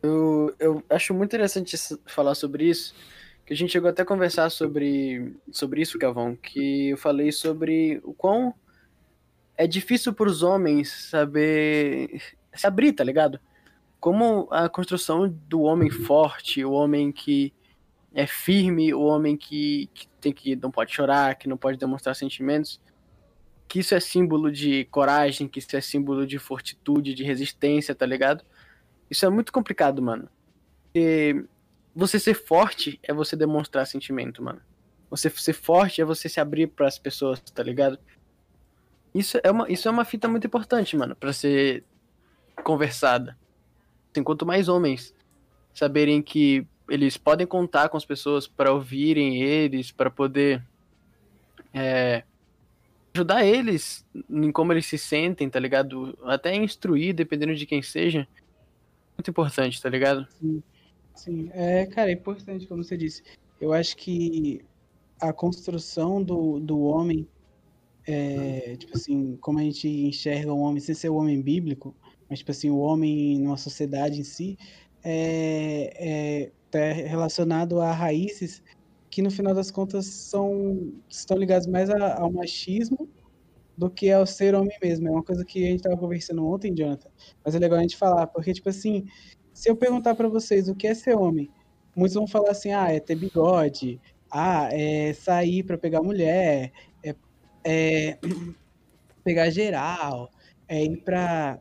Eu, 0.01 0.55
eu 0.59 0.83
acho 0.89 1.13
muito 1.13 1.29
interessante 1.31 1.75
falar 2.05 2.35
sobre 2.35 2.65
isso. 2.69 2.93
Que 3.45 3.53
a 3.53 3.55
gente 3.55 3.71
chegou 3.71 3.89
até 3.89 4.01
a 4.01 4.05
conversar 4.05 4.49
sobre, 4.49 5.35
sobre 5.51 5.81
isso, 5.81 5.99
Cavão. 5.99 6.35
Que 6.35 6.89
eu 6.89 6.97
falei 6.97 7.31
sobre 7.31 7.99
o 8.03 8.13
quão 8.13 8.53
é 9.57 9.67
difícil 9.67 10.13
para 10.13 10.29
os 10.29 10.43
homens 10.43 10.91
saber 11.09 12.21
se 12.53 12.67
abrir, 12.67 12.93
tá 12.93 13.03
ligado? 13.03 13.39
Como 13.99 14.47
a 14.51 14.69
construção 14.69 15.27
do 15.27 15.61
homem 15.61 15.89
forte, 15.89 16.63
o 16.63 16.71
homem 16.71 17.11
que 17.11 17.53
é 18.13 18.25
firme, 18.25 18.93
o 18.93 19.01
homem 19.01 19.35
que, 19.35 19.89
que 19.93 20.07
tem 20.21 20.31
que 20.31 20.55
não 20.55 20.71
pode 20.71 20.93
chorar, 20.93 21.35
que 21.35 21.49
não 21.49 21.57
pode 21.57 21.77
demonstrar 21.77 22.15
sentimentos, 22.15 22.79
que 23.67 23.79
isso 23.79 23.95
é 23.95 23.99
símbolo 23.99 24.51
de 24.51 24.85
coragem, 24.85 25.47
que 25.47 25.59
isso 25.59 25.75
é 25.75 25.81
símbolo 25.81 26.25
de 26.25 26.37
fortitude, 26.37 27.13
de 27.13 27.23
resistência, 27.23 27.95
tá 27.95 28.05
ligado? 28.05 28.43
Isso 29.09 29.25
é 29.25 29.29
muito 29.29 29.51
complicado, 29.51 30.01
mano. 30.01 30.29
Porque 30.83 31.45
você 31.95 32.19
ser 32.19 32.35
forte 32.35 32.99
é 33.03 33.13
você 33.13 33.35
demonstrar 33.35 33.85
sentimento, 33.87 34.41
mano. 34.41 34.61
Você 35.09 35.29
ser 35.29 35.53
forte 35.53 36.01
é 36.01 36.05
você 36.05 36.29
se 36.29 36.39
abrir 36.39 36.67
para 36.67 36.87
as 36.87 36.97
pessoas, 36.97 37.39
tá 37.39 37.63
ligado? 37.63 37.99
Isso 39.15 39.39
é 39.41 39.49
uma, 39.49 39.71
isso 39.71 39.87
é 39.87 39.91
uma 39.91 40.03
fita 40.03 40.27
muito 40.27 40.45
importante, 40.45 40.97
mano, 40.97 41.15
para 41.15 41.31
ser 41.31 41.85
conversada. 42.65 43.37
Assim, 44.11 44.21
quanto 44.21 44.45
mais 44.45 44.67
homens 44.67 45.15
saberem 45.73 46.21
que 46.21 46.67
eles 46.89 47.15
podem 47.15 47.47
contar 47.47 47.87
com 47.87 47.95
as 47.95 48.03
pessoas 48.03 48.45
para 48.45 48.73
ouvirem 48.73 49.41
eles, 49.41 49.89
para 49.89 50.11
poder 50.11 50.61
é, 51.73 52.23
ajudar 53.13 53.45
eles 53.45 54.05
em 54.29 54.51
como 54.51 54.73
eles 54.73 54.85
se 54.85 54.97
sentem, 54.97 55.49
tá 55.49 55.61
ligado? 55.61 56.17
Até 56.25 56.53
instruir, 56.53 57.15
dependendo 57.15 57.55
de 57.55 57.65
quem 57.65 57.81
seja. 57.81 58.27
Muito 59.17 59.31
importante, 59.31 59.81
tá 59.81 59.89
ligado? 59.89 60.27
Sim, 61.13 61.49
é, 61.53 61.85
cara, 61.85 62.09
é 62.09 62.13
importante, 62.13 62.67
como 62.67 62.83
você 62.83 62.97
disse. 62.97 63.23
Eu 63.61 63.71
acho 63.71 63.95
que 63.95 64.61
a 65.21 65.31
construção 65.31 66.21
do, 66.21 66.59
do 66.59 66.81
homem, 66.81 67.25
é, 68.07 68.75
tipo 68.77 68.95
assim, 68.97 69.37
como 69.37 69.59
a 69.59 69.63
gente 69.63 69.87
enxerga 69.87 70.53
o 70.53 70.59
homem, 70.59 70.79
sem 70.81 70.95
ser 70.95 71.09
o 71.09 71.15
homem 71.15 71.41
bíblico, 71.41 71.95
mas, 72.29 72.39
tipo 72.39 72.51
assim, 72.51 72.69
o 72.69 72.77
homem 72.79 73.39
numa 73.39 73.57
sociedade 73.57 74.19
em 74.21 74.23
si, 74.23 74.57
é, 75.03 76.43
é, 76.45 76.51
tá 76.71 76.79
relacionado 76.93 77.79
a 77.81 77.91
raízes 77.91 78.61
que, 79.11 79.21
no 79.21 79.31
final 79.31 79.53
das 79.55 79.71
contas, 79.71 80.05
são, 80.29 80.93
estão 81.09 81.37
ligados 81.37 81.67
mais 81.67 81.89
a- 81.89 82.19
ao 82.19 82.31
machismo 82.31 83.09
do 83.77 83.89
que 83.89 84.11
ao 84.11 84.25
ser 84.25 84.55
homem 84.55 84.75
mesmo. 84.81 85.07
É 85.07 85.11
uma 85.11 85.23
coisa 85.23 85.43
que 85.45 85.65
a 85.65 85.71
gente 85.71 85.83
tava 85.83 85.97
conversando 85.97 86.45
ontem, 86.45 86.73
Jonathan, 86.73 87.09
mas 87.43 87.55
é 87.55 87.59
legal 87.59 87.79
a 87.79 87.81
gente 87.81 87.97
falar, 87.97 88.27
porque, 88.27 88.53
tipo 88.53 88.69
assim, 88.69 89.05
se 89.53 89.69
eu 89.69 89.75
perguntar 89.75 90.15
pra 90.15 90.27
vocês 90.29 90.67
o 90.69 90.75
que 90.75 90.87
é 90.87 90.93
ser 90.93 91.15
homem, 91.15 91.49
muitos 91.95 92.15
vão 92.15 92.27
falar 92.27 92.51
assim, 92.51 92.71
ah, 92.71 92.91
é 92.91 92.99
ter 92.99 93.15
bigode, 93.15 93.99
ah, 94.31 94.69
é 94.71 95.13
sair 95.13 95.63
pra 95.63 95.77
pegar 95.77 96.01
mulher, 96.01 96.71
é, 97.65 98.19
pegar 99.23 99.49
geral, 99.49 100.29
é 100.67 100.83
ir 100.83 101.03
pra. 101.03 101.59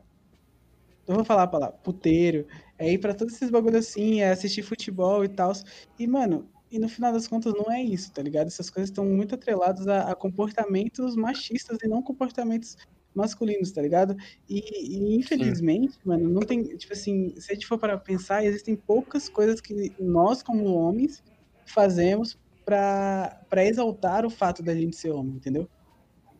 Eu 1.07 1.15
vou 1.15 1.25
falar 1.25 1.43
a 1.43 1.47
palavra, 1.47 1.77
puteiro, 1.77 2.47
é 2.79 2.91
ir 2.91 2.97
pra 2.97 3.13
todos 3.13 3.35
esses 3.35 3.51
bagulhos 3.51 3.87
assim, 3.87 4.21
é 4.21 4.31
assistir 4.31 4.63
futebol 4.63 5.23
e 5.23 5.29
tal. 5.29 5.51
E, 5.99 6.07
mano, 6.07 6.49
e 6.71 6.79
no 6.79 6.89
final 6.89 7.13
das 7.13 7.27
contas 7.27 7.53
não 7.53 7.71
é 7.71 7.81
isso, 7.81 8.11
tá 8.11 8.21
ligado? 8.23 8.47
Essas 8.47 8.69
coisas 8.69 8.89
estão 8.89 9.05
muito 9.05 9.35
atreladas 9.35 9.87
a, 9.87 10.11
a 10.11 10.15
comportamentos 10.15 11.15
machistas 11.15 11.77
e 11.83 11.87
não 11.87 12.01
comportamentos 12.01 12.75
masculinos, 13.13 13.71
tá 13.71 13.81
ligado? 13.81 14.15
E, 14.49 14.59
e, 14.59 15.15
infelizmente, 15.15 15.97
mano, 16.03 16.27
não 16.27 16.41
tem, 16.41 16.63
tipo 16.75 16.93
assim, 16.93 17.33
se 17.39 17.51
a 17.51 17.55
gente 17.55 17.67
for 17.67 17.77
para 17.79 17.97
pensar, 17.97 18.43
existem 18.43 18.75
poucas 18.75 19.29
coisas 19.29 19.61
que 19.61 19.95
nós, 19.99 20.43
como 20.43 20.65
homens, 20.73 21.23
fazemos 21.67 22.35
pra 22.65 23.39
exaltar 23.57 24.25
o 24.25 24.29
fato 24.29 24.63
da 24.63 24.75
gente 24.75 24.95
ser 24.95 25.11
homem, 25.11 25.35
entendeu? 25.35 25.69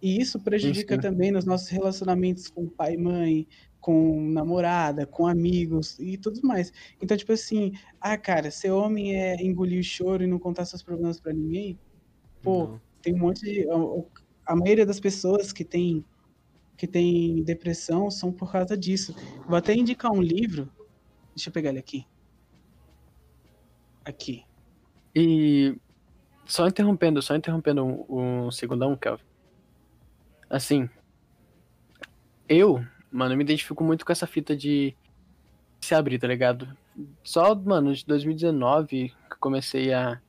E 0.05 0.21
isso 0.21 0.39
prejudica 0.39 0.93
Sim, 0.93 1.01
sim. 1.01 1.07
também 1.07 1.31
nos 1.31 1.45
nossos 1.45 1.67
relacionamentos 1.67 2.47
com 2.47 2.69
pai 2.69 2.93
e 2.93 2.97
mãe, 2.97 3.47
com 3.81 4.29
namorada, 4.29 5.03
com 5.07 5.25
amigos 5.25 5.97
e 5.97 6.15
tudo 6.15 6.39
mais. 6.43 6.71
Então, 7.01 7.17
tipo 7.17 7.31
assim, 7.31 7.71
ah, 7.99 8.15
cara, 8.15 8.51
ser 8.51 8.69
homem 8.69 9.19
é 9.19 9.35
engolir 9.41 9.79
o 9.79 9.83
choro 9.83 10.23
e 10.23 10.27
não 10.27 10.37
contar 10.37 10.65
seus 10.65 10.83
problemas 10.83 11.19
pra 11.19 11.33
ninguém? 11.33 11.79
Pô, 12.39 12.67
Não. 12.67 12.81
tem 13.01 13.15
um 13.15 13.17
monte 13.17 13.41
de. 13.45 13.67
A, 13.67 14.53
a 14.53 14.55
maioria 14.55 14.85
das 14.85 14.99
pessoas 14.99 15.51
que 15.51 15.65
tem, 15.65 16.05
que 16.77 16.85
tem 16.85 17.41
depressão 17.41 18.11
são 18.11 18.31
por 18.31 18.51
causa 18.51 18.77
disso. 18.77 19.15
Vou 19.47 19.57
até 19.57 19.73
indicar 19.73 20.11
um 20.11 20.21
livro. 20.21 20.71
Deixa 21.35 21.49
eu 21.49 21.53
pegar 21.53 21.71
ele 21.71 21.79
aqui. 21.79 22.05
Aqui. 24.05 24.43
E 25.15 25.75
só 26.45 26.67
interrompendo, 26.67 27.23
só 27.23 27.35
interrompendo 27.35 27.83
um, 27.83 28.45
um 28.45 28.51
segundão, 28.51 28.95
Kelvin. 28.95 29.23
Assim, 30.49 30.89
eu, 32.47 32.85
mano, 33.11 33.35
me 33.35 33.43
identifico 33.43 33.83
muito 33.83 34.05
com 34.05 34.11
essa 34.11 34.27
fita 34.27 34.55
de 34.55 34.95
se 35.79 35.95
abrir, 35.95 36.19
tá 36.19 36.27
ligado? 36.27 36.67
Só, 37.23 37.55
mano, 37.55 37.93
de 37.93 38.05
2019 38.05 39.09
que 39.09 39.33
eu 39.33 39.37
comecei 39.39 39.93
a, 39.93 40.21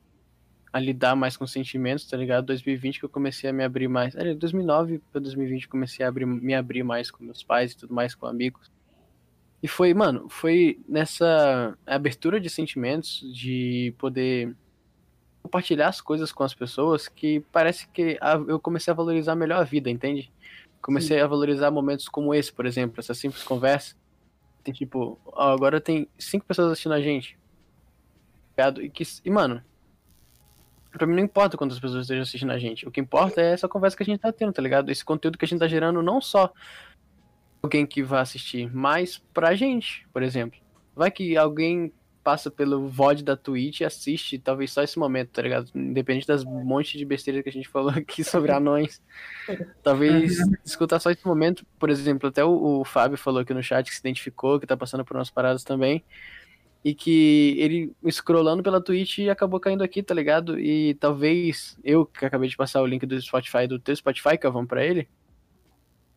a 0.73 0.79
lidar 0.79 1.15
mais 1.15 1.37
com 1.37 1.47
sentimentos, 1.47 2.07
tá 2.07 2.17
ligado? 2.17 2.45
2020 2.47 2.99
que 2.99 3.05
eu 3.05 3.09
comecei 3.09 3.49
a 3.49 3.53
me 3.53 3.63
abrir 3.63 3.87
mais. 3.87 4.15
É, 4.15 4.33
2009 4.33 5.01
pra 5.11 5.21
2020 5.21 5.63
eu 5.63 5.69
comecei 5.69 6.05
a 6.05 6.09
abrir, 6.09 6.25
me 6.25 6.53
abrir 6.53 6.83
mais 6.83 7.09
com 7.11 7.23
meus 7.23 7.43
pais 7.43 7.71
e 7.71 7.77
tudo 7.77 7.93
mais, 7.93 8.13
com 8.15 8.25
amigos. 8.25 8.71
E 9.61 9.67
foi, 9.67 9.93
mano, 9.93 10.29
foi 10.29 10.79
nessa 10.87 11.75
abertura 11.85 12.39
de 12.39 12.49
sentimentos, 12.49 13.21
de 13.33 13.93
poder 13.97 14.55
compartilhar 15.47 15.87
as 15.87 16.01
coisas 16.01 16.31
com 16.31 16.43
as 16.43 16.53
pessoas 16.53 17.07
que 17.07 17.39
parece 17.51 17.87
que 17.87 18.17
a- 18.19 18.43
eu 18.47 18.59
comecei 18.59 18.91
a 18.91 18.95
valorizar 18.95 19.35
melhor 19.35 19.61
a 19.61 19.63
vida, 19.63 19.89
entende? 19.89 20.31
Comecei 20.81 21.19
a 21.19 21.27
valorizar 21.27 21.71
momentos 21.71 22.07
como 22.09 22.33
esse, 22.33 22.51
por 22.51 22.65
exemplo, 22.65 22.99
essa 22.99 23.13
simples 23.13 23.43
conversa. 23.43 23.95
Tem 24.63 24.73
tipo, 24.73 25.17
ó, 25.25 25.53
agora 25.53 25.79
tem 25.79 26.07
cinco 26.19 26.45
pessoas 26.45 26.71
assistindo 26.71 26.93
a 26.93 27.01
gente. 27.01 27.37
E, 28.81 28.89
que, 28.89 29.03
e 29.23 29.29
mano, 29.29 29.63
pra 30.91 31.07
mim 31.07 31.15
não 31.15 31.23
importa 31.23 31.57
quantas 31.57 31.79
pessoas 31.79 32.01
estejam 32.01 32.23
assistindo 32.23 32.51
a 32.51 32.59
gente. 32.59 32.87
O 32.87 32.91
que 32.91 32.99
importa 32.99 33.41
é 33.41 33.53
essa 33.53 33.67
conversa 33.67 33.95
que 33.95 34.03
a 34.03 34.05
gente 34.05 34.19
tá 34.19 34.31
tendo, 34.31 34.51
tá 34.53 34.61
ligado? 34.61 34.91
Esse 34.91 35.05
conteúdo 35.05 35.37
que 35.37 35.45
a 35.45 35.47
gente 35.47 35.59
tá 35.59 35.67
gerando 35.67 36.01
não 36.01 36.19
só 36.19 36.51
alguém 37.61 37.85
que 37.85 38.03
vai 38.03 38.21
assistir, 38.21 38.69
mas 38.73 39.17
pra 39.33 39.55
gente, 39.55 40.07
por 40.11 40.21
exemplo. 40.21 40.59
Vai 40.95 41.11
que 41.11 41.37
alguém 41.37 41.91
passa 42.27 42.51
pelo 42.51 42.89
VOD 42.89 43.23
da 43.23 43.37
Twitch 43.37 43.79
e 43.79 43.85
assiste 43.85 44.37
talvez 44.37 44.69
só 44.73 44.83
esse 44.83 44.99
momento, 44.99 45.29
tá 45.29 45.41
ligado? 45.41 45.69
Independente 45.73 46.27
das 46.27 46.43
monte 46.43 46.97
de 46.97 47.05
besteiras 47.05 47.41
que 47.41 47.47
a 47.47 47.53
gente 47.53 47.69
falou 47.69 47.89
aqui 47.95 48.21
sobre 48.21 48.51
anões. 48.51 49.01
Talvez 49.81 50.37
escutar 50.65 50.99
só 50.99 51.09
esse 51.09 51.25
momento, 51.25 51.65
por 51.79 51.89
exemplo, 51.89 52.27
até 52.27 52.43
o, 52.43 52.81
o 52.81 52.83
Fábio 52.83 53.17
falou 53.17 53.39
aqui 53.39 53.53
no 53.53 53.63
chat 53.63 53.87
que 53.87 53.95
se 53.95 54.01
identificou, 54.01 54.59
que 54.59 54.67
tá 54.67 54.75
passando 54.75 55.05
por 55.05 55.15
umas 55.15 55.29
paradas 55.29 55.63
também. 55.63 56.03
E 56.83 56.93
que 56.93 57.55
ele 57.59 57.95
scrollando 58.11 58.61
pela 58.61 58.83
Twitch 58.83 59.19
acabou 59.31 59.57
caindo 59.57 59.81
aqui, 59.81 60.03
tá 60.03 60.13
ligado? 60.13 60.59
E 60.59 60.95
talvez 60.95 61.79
eu, 61.81 62.05
que 62.05 62.25
acabei 62.25 62.49
de 62.49 62.57
passar 62.57 62.81
o 62.81 62.85
link 62.85 63.05
do 63.05 63.21
Spotify, 63.21 63.67
do 63.67 63.79
teu 63.79 63.95
Spotify, 63.95 64.37
que 64.37 64.45
eu 64.45 64.51
vamos 64.51 64.67
pra 64.67 64.85
ele, 64.85 65.07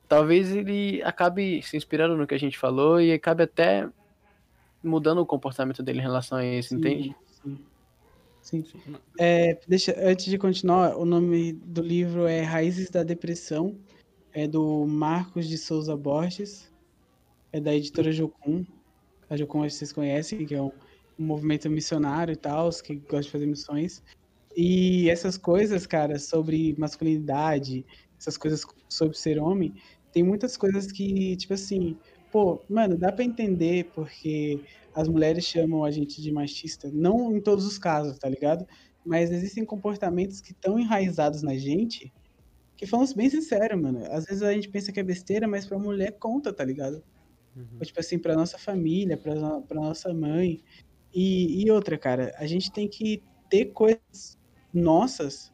talvez 0.09 0.51
ele 0.51 1.01
acabe 1.05 1.63
se 1.63 1.77
inspirando 1.77 2.17
no 2.17 2.27
que 2.27 2.35
a 2.35 2.39
gente 2.39 2.59
falou 2.59 3.01
e 3.01 3.13
acabe 3.13 3.45
até 3.45 3.89
mudando 4.83 5.19
o 5.19 5.27
comportamento 5.27 5.83
dele 5.83 5.99
em 5.99 6.03
relação 6.03 6.39
a 6.39 6.45
isso, 6.45 6.75
entende? 6.75 7.15
Sim. 7.43 7.59
Sim. 8.43 8.65
É, 9.19 9.59
deixa, 9.69 9.95
antes 9.99 10.25
de 10.25 10.39
continuar, 10.39 10.97
o 10.97 11.05
nome 11.05 11.53
do 11.53 11.83
livro 11.83 12.27
é 12.27 12.41
Raízes 12.41 12.91
da 12.91 13.03
Depressão, 13.03 13.77
é 14.33 14.47
do 14.47 14.87
Marcos 14.87 15.47
de 15.47 15.59
Souza 15.59 15.97
Borges, 15.97 16.71
é 17.53 17.61
da 17.61 17.75
editora 17.75 18.11
Jocum. 18.11 18.65
a 19.29 19.47
como 19.47 19.69
vocês 19.69 19.93
conhecem, 19.93 20.47
que 20.47 20.55
é 20.55 20.63
um, 20.63 20.73
um 21.19 21.25
movimento 21.25 21.69
missionário 21.69 22.33
e 22.33 22.37
tal, 22.37 22.71
que 22.71 22.97
gosta 22.97 23.23
de 23.23 23.31
fazer 23.31 23.47
missões. 23.47 24.03
E 24.57 25.09
essas 25.11 25.37
coisas, 25.37 25.87
cara, 25.87 26.19
sobre 26.19 26.75
masculinidade, 26.79 27.85
essas 28.19 28.37
coisas 28.37 28.65
sobre 28.89 29.17
ser 29.17 29.39
homem, 29.39 29.75
tem 30.13 30.23
muitas 30.23 30.57
coisas 30.57 30.91
que, 30.91 31.37
tipo 31.37 31.55
assim, 31.55 31.97
pô, 32.31 32.63
mano, 32.69 32.97
dá 32.97 33.13
para 33.13 33.25
entender 33.25 33.91
porque 33.95 34.65
as 34.95 35.09
mulheres 35.09 35.45
chamam 35.45 35.85
a 35.85 35.91
gente 35.91 36.21
de 36.21 36.33
machista, 36.33 36.91
não 36.93 37.37
em 37.37 37.41
todos 37.41 37.67
os 37.67 37.79
casos, 37.79 38.19
tá 38.19 38.29
ligado? 38.29 38.67
Mas 39.05 39.31
existem 39.31 39.65
comportamentos 39.65 40.41
que 40.41 40.53
estão 40.53 40.79
enraizados 40.79 41.43
na 41.43 41.57
gente, 41.57 42.13
que 42.77 42.87
falamos 42.87 43.13
bem 43.13 43.29
sincero, 43.29 43.81
mano. 43.81 44.05
Às 44.11 44.25
vezes 44.25 44.43
a 44.43 44.53
gente 44.53 44.69
pensa 44.69 44.93
que 44.93 45.01
é 45.01 45.03
besteira, 45.03 45.47
mas 45.47 45.67
pra 45.67 45.79
mulher 45.79 46.13
conta, 46.19 46.53
tá 46.53 46.65
ligado? 46.65 47.03
Uhum. 47.57 47.79
Tipo 47.83 48.01
assim, 48.01 48.19
pra 48.19 48.35
nossa 48.35 48.59
família, 48.59 49.17
pra, 49.17 49.61
pra 49.63 49.81
nossa 49.81 50.13
mãe. 50.15 50.63
E, 51.13 51.65
e 51.65 51.71
outra, 51.71 51.99
cara, 51.99 52.33
a 52.37 52.47
gente 52.47 52.71
tem 52.71 52.89
que 52.89 53.23
ter 53.49 53.67
coisas 53.67 54.39
nossas 54.73 55.53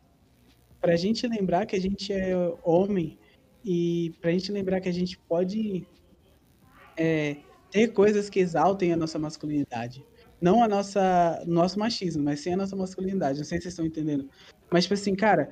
pra 0.81 0.97
gente 0.97 1.27
lembrar 1.27 1.67
que 1.67 1.75
a 1.75 1.81
gente 1.81 2.13
é 2.13 2.33
homem 2.63 3.19
e 3.65 4.15
pra 4.21 4.31
gente 4.31 4.53
lembrar 4.53 4.81
que 4.81 4.89
a 4.89 4.93
gente 4.93 5.19
pode 5.19 5.87
é, 6.97 7.37
ter 7.71 7.89
coisas 7.89 8.31
que 8.31 8.41
exaltem 8.41 8.93
a 8.93 8.97
nossa 8.97 9.19
masculinidade. 9.19 10.05
Não 10.41 10.63
a 10.63 10.69
nossa 10.69 11.43
nosso 11.47 11.79
machismo, 11.79 12.23
mas 12.23 12.41
sim 12.41 12.53
a 12.53 12.57
nossa 12.57 12.77
masculinidade. 12.77 13.39
Não 13.39 13.45
sei 13.45 13.59
se 13.59 13.63
vocês 13.63 13.73
estão 13.73 13.87
entendendo. 13.87 14.29
Mas, 14.71 14.85
tipo 14.85 14.95
assim, 14.95 15.15
cara, 15.15 15.49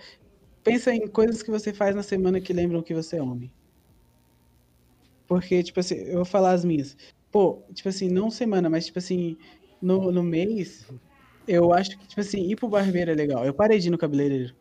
pensa 0.62 0.92
em 0.92 1.06
coisas 1.06 1.42
que 1.42 1.50
você 1.50 1.72
faz 1.72 1.94
na 1.94 2.02
semana 2.02 2.40
que 2.40 2.52
lembram 2.52 2.82
que 2.82 2.94
você 2.94 3.16
é 3.16 3.22
homem. 3.22 3.52
Porque, 5.26 5.62
tipo 5.62 5.80
assim, 5.80 5.96
eu 5.96 6.16
vou 6.16 6.24
falar 6.24 6.52
as 6.52 6.64
minhas. 6.64 6.96
Pô, 7.30 7.62
tipo 7.72 7.88
assim, 7.88 8.08
não 8.08 8.30
semana, 8.30 8.68
mas 8.68 8.86
tipo 8.86 8.98
assim, 8.98 9.36
no, 9.80 10.12
no 10.12 10.22
mês, 10.22 10.86
eu 11.48 11.72
acho 11.72 11.98
que, 11.98 12.06
tipo 12.06 12.20
assim, 12.20 12.48
ir 12.48 12.56
pro 12.56 12.68
barbeiro 12.68 13.10
é 13.10 13.14
legal. 13.14 13.44
Eu 13.44 13.54
parei 13.54 13.78
de 13.78 13.88
ir 13.88 13.90
no 13.90 13.98
cabeleireiro. 13.98 14.54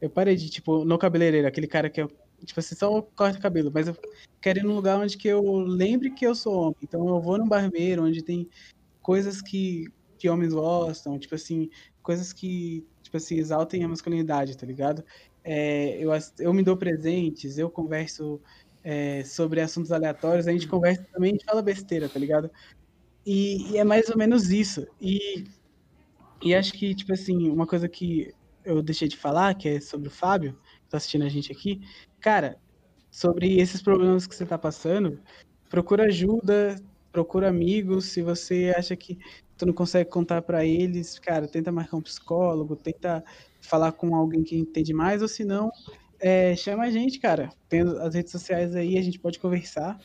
Eu 0.00 0.10
parei 0.10 0.36
de, 0.36 0.50
tipo, 0.50 0.84
no 0.84 0.98
cabeleireiro, 0.98 1.48
aquele 1.48 1.66
cara 1.66 1.88
que 1.88 2.00
eu, 2.02 2.10
tipo 2.44 2.60
assim, 2.60 2.74
só 2.74 3.02
corta 3.02 3.38
cabelo, 3.38 3.70
mas 3.72 3.88
eu 3.88 3.96
quero 4.40 4.60
ir 4.60 4.62
num 4.62 4.74
lugar 4.74 4.98
onde 4.98 5.16
que 5.16 5.28
eu 5.28 5.42
lembre 5.58 6.10
que 6.10 6.26
eu 6.26 6.34
sou 6.34 6.54
homem. 6.54 6.76
Então 6.82 7.06
eu 7.08 7.20
vou 7.20 7.38
num 7.38 7.48
barbeiro 7.48 8.04
onde 8.04 8.22
tem 8.22 8.48
coisas 9.02 9.40
que, 9.40 9.86
que 10.18 10.28
homens 10.28 10.52
gostam, 10.52 11.18
tipo 11.18 11.34
assim, 11.34 11.70
coisas 12.02 12.32
que, 12.32 12.86
tipo 13.02 13.16
assim, 13.16 13.36
exaltem 13.36 13.84
a 13.84 13.88
masculinidade, 13.88 14.56
tá 14.56 14.66
ligado? 14.66 15.04
É, 15.42 15.96
eu, 15.98 16.10
eu 16.38 16.52
me 16.52 16.62
dou 16.62 16.76
presentes, 16.76 17.56
eu 17.56 17.70
converso 17.70 18.40
é, 18.82 19.24
sobre 19.24 19.60
assuntos 19.60 19.90
aleatórios, 19.90 20.46
a 20.46 20.52
gente 20.52 20.68
conversa 20.68 21.04
também, 21.12 21.30
a 21.30 21.32
gente 21.34 21.44
fala 21.44 21.62
besteira, 21.62 22.08
tá 22.08 22.18
ligado? 22.18 22.50
E, 23.26 23.72
e, 23.72 23.78
é 23.78 23.82
mais 23.82 24.08
ou 24.08 24.16
menos 24.16 24.50
isso. 24.50 24.86
E, 25.00 25.44
e 26.40 26.54
acho 26.54 26.72
que, 26.72 26.94
tipo 26.94 27.12
assim, 27.12 27.50
uma 27.50 27.66
coisa 27.66 27.88
que 27.88 28.32
eu 28.64 28.80
deixei 28.80 29.08
de 29.08 29.16
falar, 29.16 29.54
que 29.54 29.68
é 29.68 29.80
sobre 29.80 30.06
o 30.06 30.10
Fábio, 30.10 30.52
que 30.84 30.90
tá 30.90 30.96
assistindo 30.96 31.24
a 31.24 31.28
gente 31.28 31.50
aqui, 31.50 31.80
cara, 32.26 32.56
sobre 33.08 33.60
esses 33.60 33.80
problemas 33.80 34.26
que 34.26 34.34
você 34.34 34.44
tá 34.44 34.58
passando, 34.58 35.20
procura 35.70 36.06
ajuda, 36.06 36.74
procura 37.12 37.48
amigos, 37.48 38.06
se 38.06 38.20
você 38.20 38.74
acha 38.76 38.96
que 38.96 39.16
tu 39.56 39.64
não 39.64 39.72
consegue 39.72 40.10
contar 40.10 40.42
para 40.42 40.66
eles, 40.66 41.20
cara, 41.20 41.46
tenta 41.46 41.70
marcar 41.70 41.96
um 41.96 42.02
psicólogo, 42.02 42.74
tenta 42.74 43.24
falar 43.60 43.92
com 43.92 44.12
alguém 44.16 44.42
que 44.42 44.56
entende 44.56 44.92
mais, 44.92 45.22
ou 45.22 45.28
se 45.28 45.44
não, 45.44 45.70
é, 46.18 46.56
chama 46.56 46.82
a 46.82 46.90
gente, 46.90 47.20
cara. 47.20 47.48
Tem 47.68 47.82
as 47.82 48.16
redes 48.16 48.32
sociais 48.32 48.74
aí, 48.74 48.98
a 48.98 49.02
gente 49.02 49.20
pode 49.20 49.38
conversar. 49.38 49.96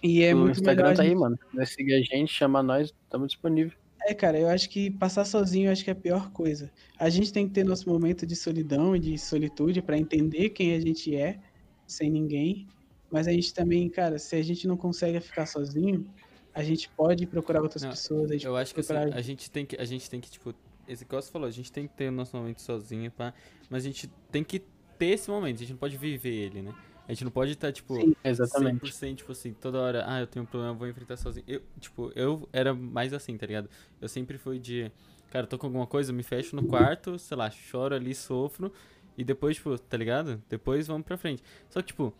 E 0.00 0.22
é 0.22 0.32
o 0.32 0.38
muito 0.38 0.60
Instagram 0.60 0.90
melhor. 0.90 0.96
tá 0.96 1.02
aí, 1.02 1.14
mano. 1.16 1.36
Vai 1.52 1.66
seguir 1.66 1.94
a 1.94 2.02
gente, 2.02 2.32
chama 2.32 2.62
nós, 2.62 2.94
estamos 3.04 3.32
disponível. 3.32 3.76
É, 4.02 4.14
cara, 4.14 4.38
eu 4.38 4.48
acho 4.48 4.68
que 4.70 4.90
passar 4.90 5.24
sozinho 5.24 5.68
eu 5.68 5.72
acho 5.72 5.84
que 5.84 5.90
é 5.90 5.92
a 5.92 5.96
pior 5.96 6.30
coisa. 6.30 6.70
A 6.98 7.08
gente 7.10 7.32
tem 7.32 7.46
que 7.46 7.54
ter 7.54 7.64
nosso 7.64 7.88
momento 7.88 8.26
de 8.26 8.34
solidão 8.34 8.96
e 8.96 8.98
de 8.98 9.18
solitude 9.18 9.82
para 9.82 9.98
entender 9.98 10.50
quem 10.50 10.74
a 10.74 10.80
gente 10.80 11.14
é, 11.14 11.38
sem 11.86 12.10
ninguém. 12.10 12.66
Mas 13.10 13.26
a 13.26 13.32
gente 13.32 13.52
também, 13.52 13.88
cara, 13.88 14.18
se 14.18 14.36
a 14.36 14.42
gente 14.42 14.66
não 14.66 14.76
consegue 14.76 15.20
ficar 15.20 15.46
sozinho, 15.46 16.08
a 16.54 16.62
gente 16.62 16.88
pode 16.90 17.26
procurar 17.26 17.60
outras 17.60 17.82
não, 17.82 17.90
pessoas. 17.90 18.42
eu 18.42 18.56
acho 18.56 18.74
que 18.74 18.80
assim, 18.80 18.94
a 18.94 19.20
gente 19.20 19.50
tem 19.50 19.66
que, 19.66 19.76
a 19.76 19.84
gente 19.84 20.08
tem 20.08 20.20
que, 20.20 20.30
tipo, 20.30 20.54
esse 20.86 21.04
que 21.04 21.14
você 21.14 21.30
falou, 21.30 21.48
a 21.48 21.50
gente 21.52 21.70
tem 21.70 21.86
que 21.86 21.94
ter 21.94 22.08
o 22.08 22.12
nosso 22.12 22.36
momento 22.36 22.60
sozinho, 22.60 23.10
pá, 23.10 23.34
mas 23.68 23.84
a 23.84 23.86
gente 23.86 24.08
tem 24.30 24.42
que 24.42 24.62
ter 24.98 25.06
esse 25.06 25.30
momento, 25.30 25.56
a 25.56 25.60
gente 25.60 25.70
não 25.70 25.78
pode 25.78 25.96
viver 25.96 26.32
ele, 26.32 26.62
né? 26.62 26.74
A 27.10 27.12
gente 27.12 27.24
não 27.24 27.30
pode 27.32 27.50
estar, 27.50 27.72
tipo, 27.72 27.96
Sim, 27.96 28.14
exatamente. 28.22 28.86
100%, 28.86 29.16
tipo 29.16 29.32
assim, 29.32 29.52
toda 29.52 29.80
hora, 29.80 30.04
ah, 30.06 30.20
eu 30.20 30.28
tenho 30.28 30.44
um 30.44 30.46
problema, 30.46 30.72
vou 30.74 30.86
enfrentar 30.86 31.16
sozinho. 31.16 31.44
Eu, 31.48 31.60
tipo, 31.80 32.12
eu 32.14 32.48
era 32.52 32.72
mais 32.72 33.12
assim, 33.12 33.36
tá 33.36 33.46
ligado? 33.46 33.68
Eu 34.00 34.08
sempre 34.08 34.38
fui 34.38 34.60
de, 34.60 34.92
cara, 35.28 35.44
tô 35.44 35.58
com 35.58 35.66
alguma 35.66 35.88
coisa, 35.88 36.12
me 36.12 36.22
fecho 36.22 36.54
no 36.54 36.62
quarto, 36.68 37.18
sei 37.18 37.36
lá, 37.36 37.50
choro 37.50 37.96
ali, 37.96 38.14
sofro, 38.14 38.72
e 39.18 39.24
depois, 39.24 39.56
tipo, 39.56 39.76
tá 39.76 39.96
ligado? 39.96 40.40
Depois 40.48 40.86
vamos 40.86 41.04
pra 41.04 41.16
frente. 41.16 41.42
Só 41.68 41.82
que, 41.82 41.88
tipo, 41.88 42.14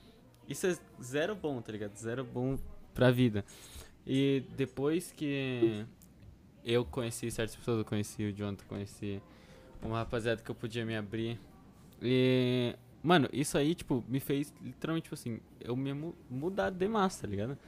isso 0.49 0.67
é 0.67 0.77
zero 1.01 1.37
bom, 1.37 1.63
tá 1.63 1.71
ligado? 1.71 1.97
Zero 1.97 2.25
bom 2.25 2.59
pra 2.93 3.13
vida. 3.13 3.45
E 4.05 4.43
depois 4.57 5.13
que 5.13 5.87
eu 6.65 6.85
conheci 6.85 7.31
certas 7.31 7.55
pessoas, 7.55 7.79
eu 7.79 7.85
conheci 7.85 8.25
o 8.25 8.33
Jonathan, 8.33 8.65
conheci 8.67 9.23
uma 9.81 9.99
rapaziada 9.99 10.43
que 10.43 10.51
eu 10.51 10.55
podia 10.57 10.85
me 10.85 10.97
abrir 10.97 11.39
e, 12.03 12.75
mano, 13.03 13.29
isso 13.33 13.57
aí, 13.57 13.75
tipo, 13.75 14.05
me 14.09 14.21
fez 14.21 14.53
literalmente, 14.61 15.05
tipo 15.05 15.15
assim, 15.15 15.41
eu 15.61 15.77
me 15.77 15.93
mudar 16.29 16.71
de 16.71 16.89
massa, 16.89 17.23
tá 17.23 17.29
ligado? 17.29 17.59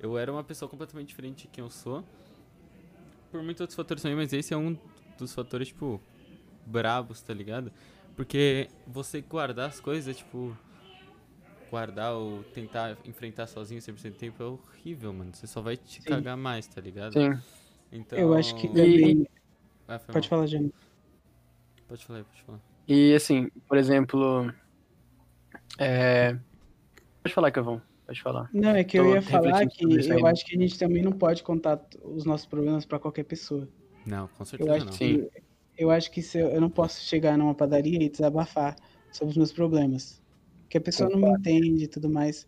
Eu 0.00 0.18
era 0.18 0.32
uma 0.32 0.42
pessoa 0.42 0.68
completamente 0.68 1.08
diferente 1.08 1.42
de 1.42 1.48
quem 1.48 1.62
eu 1.62 1.70
sou. 1.70 2.04
Por 3.30 3.42
muitos 3.42 3.60
outros 3.60 3.76
fatores 3.76 4.02
também, 4.02 4.16
mas 4.16 4.32
esse 4.32 4.52
é 4.52 4.56
um 4.56 4.76
dos 5.18 5.32
fatores, 5.34 5.68
tipo, 5.68 6.00
bravos, 6.66 7.22
tá 7.22 7.32
ligado? 7.32 7.72
Porque 8.16 8.68
você 8.86 9.20
guardar 9.20 9.68
as 9.68 9.80
coisas 9.80 10.14
é, 10.14 10.18
tipo, 10.18 10.56
guardar 11.70 12.12
ou 12.14 12.42
tentar 12.44 12.98
enfrentar 13.04 13.46
sozinho 13.46 13.80
100% 13.80 14.10
do 14.10 14.16
tempo 14.16 14.42
é 14.42 14.46
horrível, 14.46 15.12
mano. 15.12 15.34
Você 15.34 15.46
só 15.46 15.62
vai 15.62 15.76
te 15.76 16.02
Sim. 16.02 16.08
cagar 16.08 16.36
mais, 16.36 16.66
tá 16.66 16.80
ligado? 16.80 17.14
Sim. 17.14 17.38
Então... 17.90 18.18
Eu 18.18 18.34
acho 18.34 18.54
que 18.56 18.68
também... 18.68 19.26
Ah, 19.88 19.98
pode 19.98 20.14
mal. 20.14 20.28
falar, 20.28 20.46
Jânio. 20.46 20.72
Pode 21.88 22.04
falar, 22.04 22.24
pode 22.24 22.42
falar. 22.42 22.60
E 22.86 23.14
assim, 23.14 23.48
por 23.68 23.78
exemplo. 23.78 24.52
É... 25.78 26.36
Pode 27.22 27.34
falar, 27.34 27.50
Cavão. 27.50 27.80
Pode 28.06 28.20
falar. 28.20 28.50
Não, 28.52 28.70
é 28.70 28.84
que 28.84 28.98
Tô 28.98 29.04
eu 29.04 29.14
ia 29.14 29.22
falar 29.22 29.66
que 29.66 29.84
eu 29.84 30.26
acho 30.26 30.44
que 30.44 30.56
a 30.56 30.60
gente 30.60 30.78
também 30.78 31.02
não 31.02 31.12
pode 31.12 31.42
contar 31.42 31.80
os 32.02 32.24
nossos 32.24 32.46
problemas 32.46 32.84
para 32.84 32.98
qualquer 32.98 33.24
pessoa. 33.24 33.68
Não, 34.04 34.28
com 34.28 34.44
certeza 34.44 34.70
eu 34.70 34.74
acho 34.74 34.86
não. 34.86 34.92
Que, 34.92 35.30
eu 35.78 35.90
acho 35.90 36.10
que 36.10 36.20
se 36.20 36.38
eu, 36.38 36.48
eu, 36.48 36.60
não 36.60 36.68
posso 36.68 37.00
chegar 37.02 37.38
numa 37.38 37.54
padaria 37.54 38.02
e 38.02 38.08
desabafar 38.08 38.76
sobre 39.10 39.30
os 39.32 39.36
meus 39.36 39.52
problemas. 39.52 40.20
Porque 40.62 40.78
a 40.78 40.80
pessoa 40.80 41.08
não 41.08 41.18
me 41.18 41.30
entende 41.30 41.84
e 41.84 41.88
tudo 41.88 42.08
mais. 42.08 42.46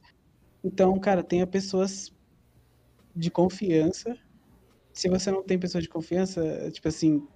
Então, 0.63 0.99
cara, 0.99 1.23
tenha 1.23 1.47
pessoas 1.47 2.13
de 3.15 3.31
confiança. 3.31 4.17
Se 4.93 5.09
você 5.09 5.31
não 5.31 5.43
tem 5.43 5.59
pessoa 5.59 5.81
de 5.81 5.89
confiança, 5.89 6.71
tipo 6.71 6.89
assim, 6.89 7.27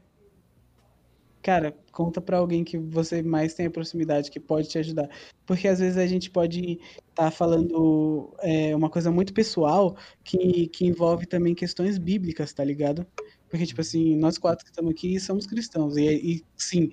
cara, 1.43 1.77
conta 1.93 2.20
para 2.20 2.39
alguém 2.39 2.65
que 2.65 2.78
você 2.78 3.23
mais 3.23 3.55
tem 3.55 3.66
a 3.66 3.70
proximidade, 3.70 4.31
que 4.31 4.40
pode 4.40 4.69
te 4.69 4.78
ajudar. 4.78 5.09
Porque 5.47 5.69
às 5.69 5.78
vezes 5.78 5.97
a 5.97 6.06
gente 6.06 6.31
pode 6.31 6.78
estar 7.09 7.24
tá 7.24 7.31
falando 7.31 8.35
é, 8.40 8.74
uma 8.74 8.90
coisa 8.90 9.10
muito 9.10 9.32
pessoal 9.32 9.97
que, 10.24 10.69
que 10.69 10.86
envolve 10.86 11.27
também 11.27 11.55
questões 11.55 11.98
bíblicas, 11.98 12.52
tá 12.52 12.65
ligado? 12.65 13.06
Porque, 13.48 13.65
tipo 13.65 13.81
assim, 13.81 14.16
nós 14.16 14.36
quatro 14.36 14.65
que 14.65 14.70
estamos 14.70 14.90
aqui 14.90 15.19
somos 15.19 15.47
cristãos. 15.47 15.97
E, 15.97 16.05
e 16.05 16.44
sim, 16.56 16.90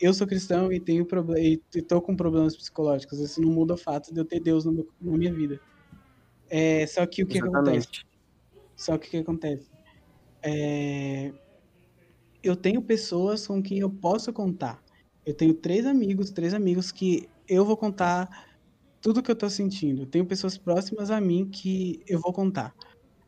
eu 0.00 0.12
sou 0.14 0.26
cristão 0.26 0.72
e 0.72 0.78
tenho 0.78 1.04
problema 1.04 1.40
e 1.40 1.82
tô 1.82 2.00
com 2.00 2.14
problemas 2.14 2.56
psicológicos. 2.56 3.18
Isso 3.18 3.40
não 3.40 3.50
muda 3.50 3.74
o 3.74 3.78
fato 3.78 4.12
de 4.12 4.20
eu 4.20 4.24
ter 4.24 4.40
Deus 4.40 4.64
meu, 4.66 4.86
na 5.00 5.16
minha 5.16 5.32
vida. 5.32 5.60
É, 6.48 6.86
só 6.86 7.04
que 7.06 7.22
o 7.22 7.26
que 7.26 7.38
Exatamente. 7.38 7.56
acontece? 7.56 7.88
Só 8.76 8.98
que 8.98 9.08
o 9.08 9.10
que 9.10 9.16
acontece? 9.16 9.68
É, 10.42 11.32
eu 12.46 12.56
tenho 12.56 12.80
pessoas 12.80 13.46
com 13.46 13.62
quem 13.62 13.78
eu 13.80 13.90
posso 13.90 14.32
contar. 14.32 14.82
Eu 15.24 15.34
tenho 15.34 15.52
três 15.52 15.84
amigos, 15.84 16.30
três 16.30 16.54
amigos 16.54 16.92
que 16.92 17.28
eu 17.48 17.64
vou 17.64 17.76
contar 17.76 18.46
tudo 19.00 19.22
que 19.22 19.30
eu 19.30 19.36
tô 19.36 19.50
sentindo. 19.50 20.06
Tenho 20.06 20.24
pessoas 20.24 20.56
próximas 20.56 21.10
a 21.10 21.20
mim 21.20 21.48
que 21.50 22.02
eu 22.06 22.20
vou 22.20 22.32
contar. 22.32 22.74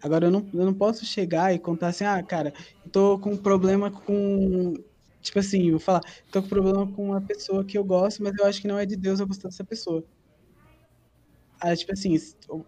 Agora, 0.00 0.26
eu 0.26 0.30
não, 0.30 0.48
eu 0.54 0.64
não 0.64 0.74
posso 0.74 1.04
chegar 1.04 1.52
e 1.52 1.58
contar 1.58 1.88
assim, 1.88 2.04
ah, 2.04 2.22
cara, 2.22 2.52
tô 2.92 3.18
com 3.18 3.32
um 3.32 3.36
problema 3.36 3.90
com. 3.90 4.74
Tipo 5.20 5.40
assim, 5.40 5.70
vou 5.72 5.80
falar, 5.80 6.00
tô 6.30 6.40
com 6.40 6.48
problema 6.48 6.86
com 6.92 7.06
uma 7.06 7.20
pessoa 7.20 7.64
que 7.64 7.76
eu 7.76 7.84
gosto, 7.84 8.22
mas 8.22 8.32
eu 8.38 8.46
acho 8.46 8.60
que 8.60 8.68
não 8.68 8.78
é 8.78 8.86
de 8.86 8.96
Deus 8.96 9.18
eu 9.18 9.26
gostar 9.26 9.48
dessa 9.48 9.64
pessoa. 9.64 10.04
Aí, 11.60 11.76
tipo 11.76 11.92
assim, 11.92 12.16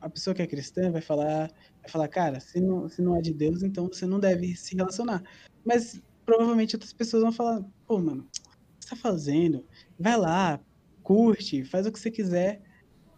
a 0.01 0.11
pessoa 0.11 0.35
que 0.35 0.43
é 0.43 0.47
cristã 0.49 0.91
vai 0.91 1.01
falar, 1.01 1.49
vai 1.81 1.89
falar, 1.89 2.09
cara, 2.09 2.41
se 2.41 2.61
não, 2.61 2.89
se 2.89 3.01
não 3.01 3.17
é 3.17 3.21
de 3.21 3.33
Deus, 3.33 3.63
então 3.63 3.87
você 3.87 4.05
não 4.05 4.19
deve 4.19 4.57
se 4.57 4.75
relacionar. 4.75 5.23
Mas 5.65 6.03
provavelmente 6.31 6.77
outras 6.77 6.93
pessoas 6.93 7.23
vão 7.23 7.33
falar, 7.33 7.63
pô, 7.87 7.99
mano, 8.01 8.25
o 8.25 8.27
que 8.29 8.85
você 8.85 8.91
tá 8.91 8.97
fazendo? 8.97 9.67
Vai 9.99 10.17
lá, 10.17 10.61
curte, 11.03 11.65
faz 11.65 11.87
o 11.87 11.93
que 11.93 11.99
você 12.01 12.11
quiser. 12.11 12.63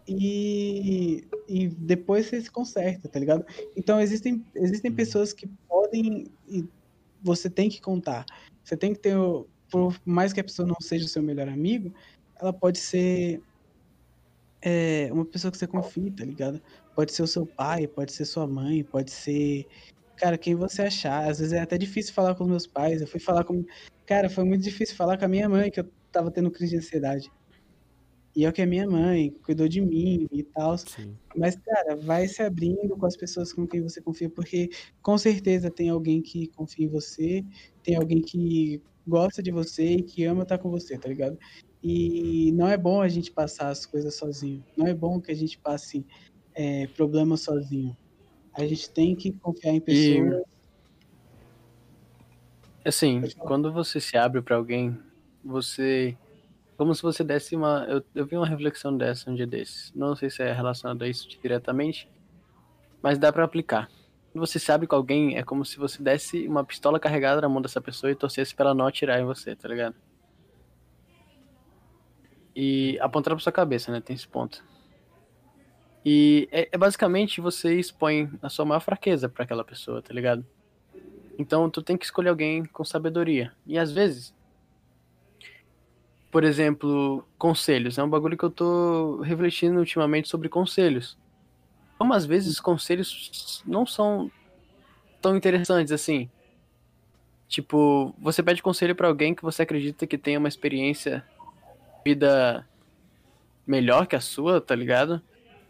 e, 0.07 1.21
e 1.47 1.69
depois 1.69 2.27
você 2.27 2.41
se 2.41 2.51
conserta, 2.51 3.09
tá 3.09 3.19
ligado? 3.19 3.45
Então 3.77 4.01
existem, 4.01 4.45
existem 4.55 4.91
Uhum. 4.91 4.97
pessoas 4.97 5.33
que 5.33 5.47
podem 5.67 6.33
e 6.47 6.67
você 7.21 7.49
tem 7.49 7.69
que 7.69 7.81
contar. 7.81 8.25
Você 8.65 8.77
tem 8.77 8.93
que 8.93 8.99
ter, 9.01 9.17
o- 9.17 9.49
por 9.71 9.95
mais 10.05 10.33
que 10.33 10.39
a 10.41 10.43
pessoa 10.43 10.67
não 10.67 10.75
seja 10.81 11.05
o 11.05 11.09
seu 11.09 11.23
melhor 11.23 11.49
amigo, 11.49 11.93
ela 12.41 12.53
pode 12.53 12.79
ser 12.79 13.43
é, 14.61 15.11
uma 15.11 15.25
pessoa 15.25 15.51
que 15.51 15.57
você 15.57 15.67
confia, 15.67 16.13
tá 16.15 16.25
ligado? 16.25 16.61
Pode 16.95 17.11
ser 17.13 17.23
o 17.23 17.27
seu 17.27 17.45
pai, 17.45 17.87
pode 17.87 18.13
ser 18.13 18.25
sua 18.25 18.47
mãe, 18.47 18.83
pode 18.83 19.11
ser, 19.11 19.67
cara, 20.23 20.37
quem 20.37 20.55
você 20.55 20.83
achar. 20.83 21.29
Às 21.29 21.39
vezes 21.39 21.51
é 21.51 21.59
até 21.59 21.77
difícil 21.77 22.13
falar 22.13 22.33
com 22.33 22.45
os 22.45 22.49
meus 22.49 22.65
pais. 22.65 23.01
Eu 23.01 23.07
fui 23.07 23.19
falar 23.19 23.43
com, 23.43 23.65
cara, 24.05 24.29
foi 24.29 24.45
muito 24.45 24.63
difícil 24.63 24.95
falar 24.95 25.17
com 25.17 25.25
a 25.25 25.27
minha 25.27 25.49
mãe 25.49 25.69
que 25.69 25.81
eu 25.81 25.89
tava 26.13 26.31
tendo 26.31 26.49
crise 26.49 26.71
de 26.71 26.77
ansiedade. 26.77 27.29
E 28.33 28.45
é 28.45 28.49
o 28.49 28.53
que 28.53 28.61
a 28.61 28.65
minha 28.65 28.87
mãe 28.89 29.31
cuidou 29.43 29.67
de 29.67 29.81
mim 29.81 30.25
e 30.31 30.41
tal. 30.41 30.77
Mas, 31.35 31.57
cara, 31.57 31.97
vai 31.97 32.25
se 32.29 32.41
abrindo 32.41 32.95
com 32.97 33.05
as 33.05 33.17
pessoas 33.17 33.51
com 33.51 33.67
quem 33.67 33.81
você 33.81 34.01
confia, 34.01 34.29
porque 34.29 34.69
com 35.01 35.17
certeza 35.17 35.69
tem 35.69 35.89
alguém 35.89 36.21
que 36.21 36.47
confia 36.47 36.85
em 36.85 36.89
você, 36.89 37.43
tem 37.83 37.97
alguém 37.97 38.21
que 38.21 38.81
gosta 39.05 39.43
de 39.43 39.51
você 39.51 39.95
e 39.97 40.03
que 40.03 40.23
ama 40.23 40.43
estar 40.43 40.57
com 40.57 40.71
você, 40.71 40.97
tá 40.97 41.09
ligado? 41.09 41.37
E 41.83 42.53
não 42.53 42.69
é 42.69 42.77
bom 42.77 43.01
a 43.01 43.09
gente 43.09 43.29
passar 43.29 43.67
as 43.67 43.85
coisas 43.85 44.15
sozinho. 44.15 44.63
Não 44.77 44.87
é 44.87 44.93
bom 44.93 45.19
que 45.19 45.33
a 45.33 45.35
gente 45.35 45.59
passe 45.59 46.05
é, 46.55 46.87
problemas 46.87 47.41
sozinho. 47.41 47.95
A 48.53 48.65
gente 48.65 48.89
tem 48.91 49.15
que 49.15 49.31
confiar 49.31 49.73
em 49.73 49.81
pessoas. 49.81 50.43
Assim, 52.85 53.21
Pode 53.21 53.35
falar. 53.35 53.47
quando 53.47 53.71
você 53.71 53.99
se 53.99 54.17
abre 54.17 54.41
pra 54.41 54.55
alguém, 54.57 54.97
você. 55.43 56.17
Como 56.77 56.93
se 56.93 57.01
você 57.01 57.23
desse 57.23 57.55
uma. 57.55 57.85
Eu, 57.87 58.03
eu 58.13 58.25
vi 58.25 58.35
uma 58.35 58.47
reflexão 58.47 58.95
dessa 58.95 59.31
um 59.31 59.35
dia 59.35 59.47
desses. 59.47 59.91
Não 59.95 60.15
sei 60.15 60.29
se 60.29 60.43
é 60.43 60.51
relacionado 60.51 61.01
a 61.03 61.07
isso 61.07 61.27
diretamente, 61.27 62.09
mas 63.01 63.17
dá 63.17 63.31
pra 63.31 63.43
aplicar. 63.45 63.89
Quando 64.31 64.45
você 64.45 64.59
se 64.59 64.71
abre 64.71 64.87
com 64.87 64.95
alguém, 64.95 65.37
é 65.37 65.43
como 65.43 65.63
se 65.63 65.77
você 65.77 66.01
desse 66.01 66.47
uma 66.47 66.63
pistola 66.63 66.99
carregada 66.99 67.39
na 67.39 67.47
mão 67.47 67.61
dessa 67.61 67.79
pessoa 67.79 68.11
e 68.11 68.15
torcesse 68.15 68.53
pra 68.53 68.65
ela 68.65 68.73
não 68.75 68.87
atirar 68.87 69.19
em 69.19 69.25
você, 69.25 69.55
tá 69.55 69.67
ligado? 69.67 69.95
E 72.55 72.97
apontar 72.99 73.33
pra 73.33 73.43
sua 73.43 73.51
cabeça, 73.51 73.91
né? 73.91 74.01
Tem 74.01 74.15
esse 74.15 74.27
ponto. 74.27 74.63
E 76.05 76.49
é, 76.51 76.69
é 76.71 76.77
basicamente 76.77 77.39
você 77.39 77.79
expõe 77.79 78.29
a 78.41 78.49
sua 78.49 78.65
maior 78.65 78.81
fraqueza 78.81 79.29
pra 79.29 79.43
aquela 79.43 79.63
pessoa, 79.63 80.01
tá 80.01 80.13
ligado? 80.13 80.45
Então 81.37 81.69
tu 81.69 81.81
tem 81.81 81.97
que 81.97 82.05
escolher 82.05 82.29
alguém 82.29 82.65
com 82.65 82.83
sabedoria. 82.83 83.53
E 83.65 83.77
às 83.77 83.91
vezes, 83.91 84.33
por 86.29 86.43
exemplo, 86.43 87.25
conselhos. 87.37 87.97
É 87.97 88.03
um 88.03 88.09
bagulho 88.09 88.37
que 88.37 88.43
eu 88.43 88.51
tô 88.51 89.21
refletindo 89.21 89.79
ultimamente 89.79 90.27
sobre 90.27 90.49
conselhos. 90.49 91.17
Como 91.97 92.13
às 92.13 92.25
vezes 92.25 92.59
conselhos 92.59 93.63
não 93.65 93.85
são 93.85 94.31
tão 95.21 95.37
interessantes 95.37 95.91
assim. 95.91 96.29
Tipo, 97.47 98.13
você 98.19 98.41
pede 98.43 98.63
conselho 98.63 98.95
pra 98.95 99.07
alguém 99.07 99.35
que 99.35 99.43
você 99.43 99.61
acredita 99.61 100.07
que 100.07 100.17
tenha 100.17 100.39
uma 100.39 100.47
experiência 100.47 101.23
vida 102.03 102.67
melhor 103.65 104.07
que 104.07 104.15
a 104.15 104.19
sua, 104.19 104.59
tá 104.59 104.75
ligado? 104.75 105.21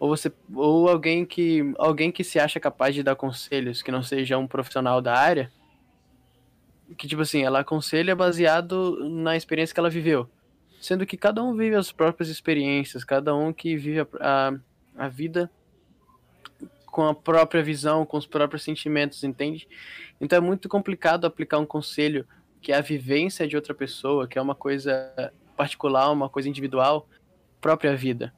Ou 0.04 0.10
você 0.10 0.30
ou 0.54 0.90
alguém 0.90 1.26
que 1.26 1.62
alguém 1.78 2.12
que 2.12 2.26
se 2.26 2.38
acha 2.38 2.60
capaz 2.60 2.94
de 2.94 3.02
dar 3.02 3.16
conselhos 3.16 3.82
que 3.82 3.90
não 3.90 4.04
seja 4.04 4.38
um 4.38 4.46
profissional 4.46 5.02
da 5.02 5.18
área, 5.18 5.50
que 6.98 7.08
tipo 7.08 7.22
assim, 7.22 7.44
ela 7.44 7.62
aconselha 7.62 8.14
baseado 8.14 9.00
na 9.10 9.38
experiência 9.38 9.74
que 9.74 9.80
ela 9.80 9.90
viveu. 9.90 10.30
Sendo 10.82 11.06
que 11.06 11.16
cada 11.16 11.42
um 11.42 11.56
vive 11.56 11.78
as 11.78 11.90
próprias 11.90 12.28
experiências, 12.28 13.06
cada 13.06 13.34
um 13.34 13.54
que 13.54 13.78
vive 13.78 14.02
a, 14.02 14.08
a, 14.20 15.06
a 15.06 15.08
vida 15.08 15.50
com 16.86 17.08
a 17.08 17.16
própria 17.16 17.64
visão, 17.64 18.06
com 18.06 18.18
os 18.18 18.28
próprios 18.28 18.62
sentimentos, 18.62 19.24
entende? 19.24 19.70
Então 20.20 20.36
é 20.36 20.42
muito 20.42 20.68
complicado 20.68 21.24
aplicar 21.24 21.60
um 21.60 21.66
conselho 21.66 22.28
que 22.62 22.74
é 22.74 22.76
a 22.76 22.82
vivência 22.82 23.48
de 23.48 23.56
outra 23.56 23.74
pessoa, 23.74 24.28
que 24.28 24.38
é 24.38 24.42
uma 24.42 24.54
coisa 24.54 25.14
particular, 25.56 26.12
uma 26.12 26.28
coisa 26.28 26.50
individual, 26.50 27.08
própria 27.62 27.96
vida. 27.96 28.34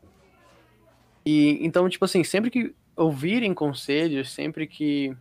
E 1.25 1.57
então, 1.65 1.89
tipo 1.89 2.05
assim, 2.05 2.23
sempre 2.23 2.49
que 2.49 2.75
ouvirem 2.95 3.53
conselhos, 3.53 4.31
sempre 4.31 4.67
que 4.67 5.15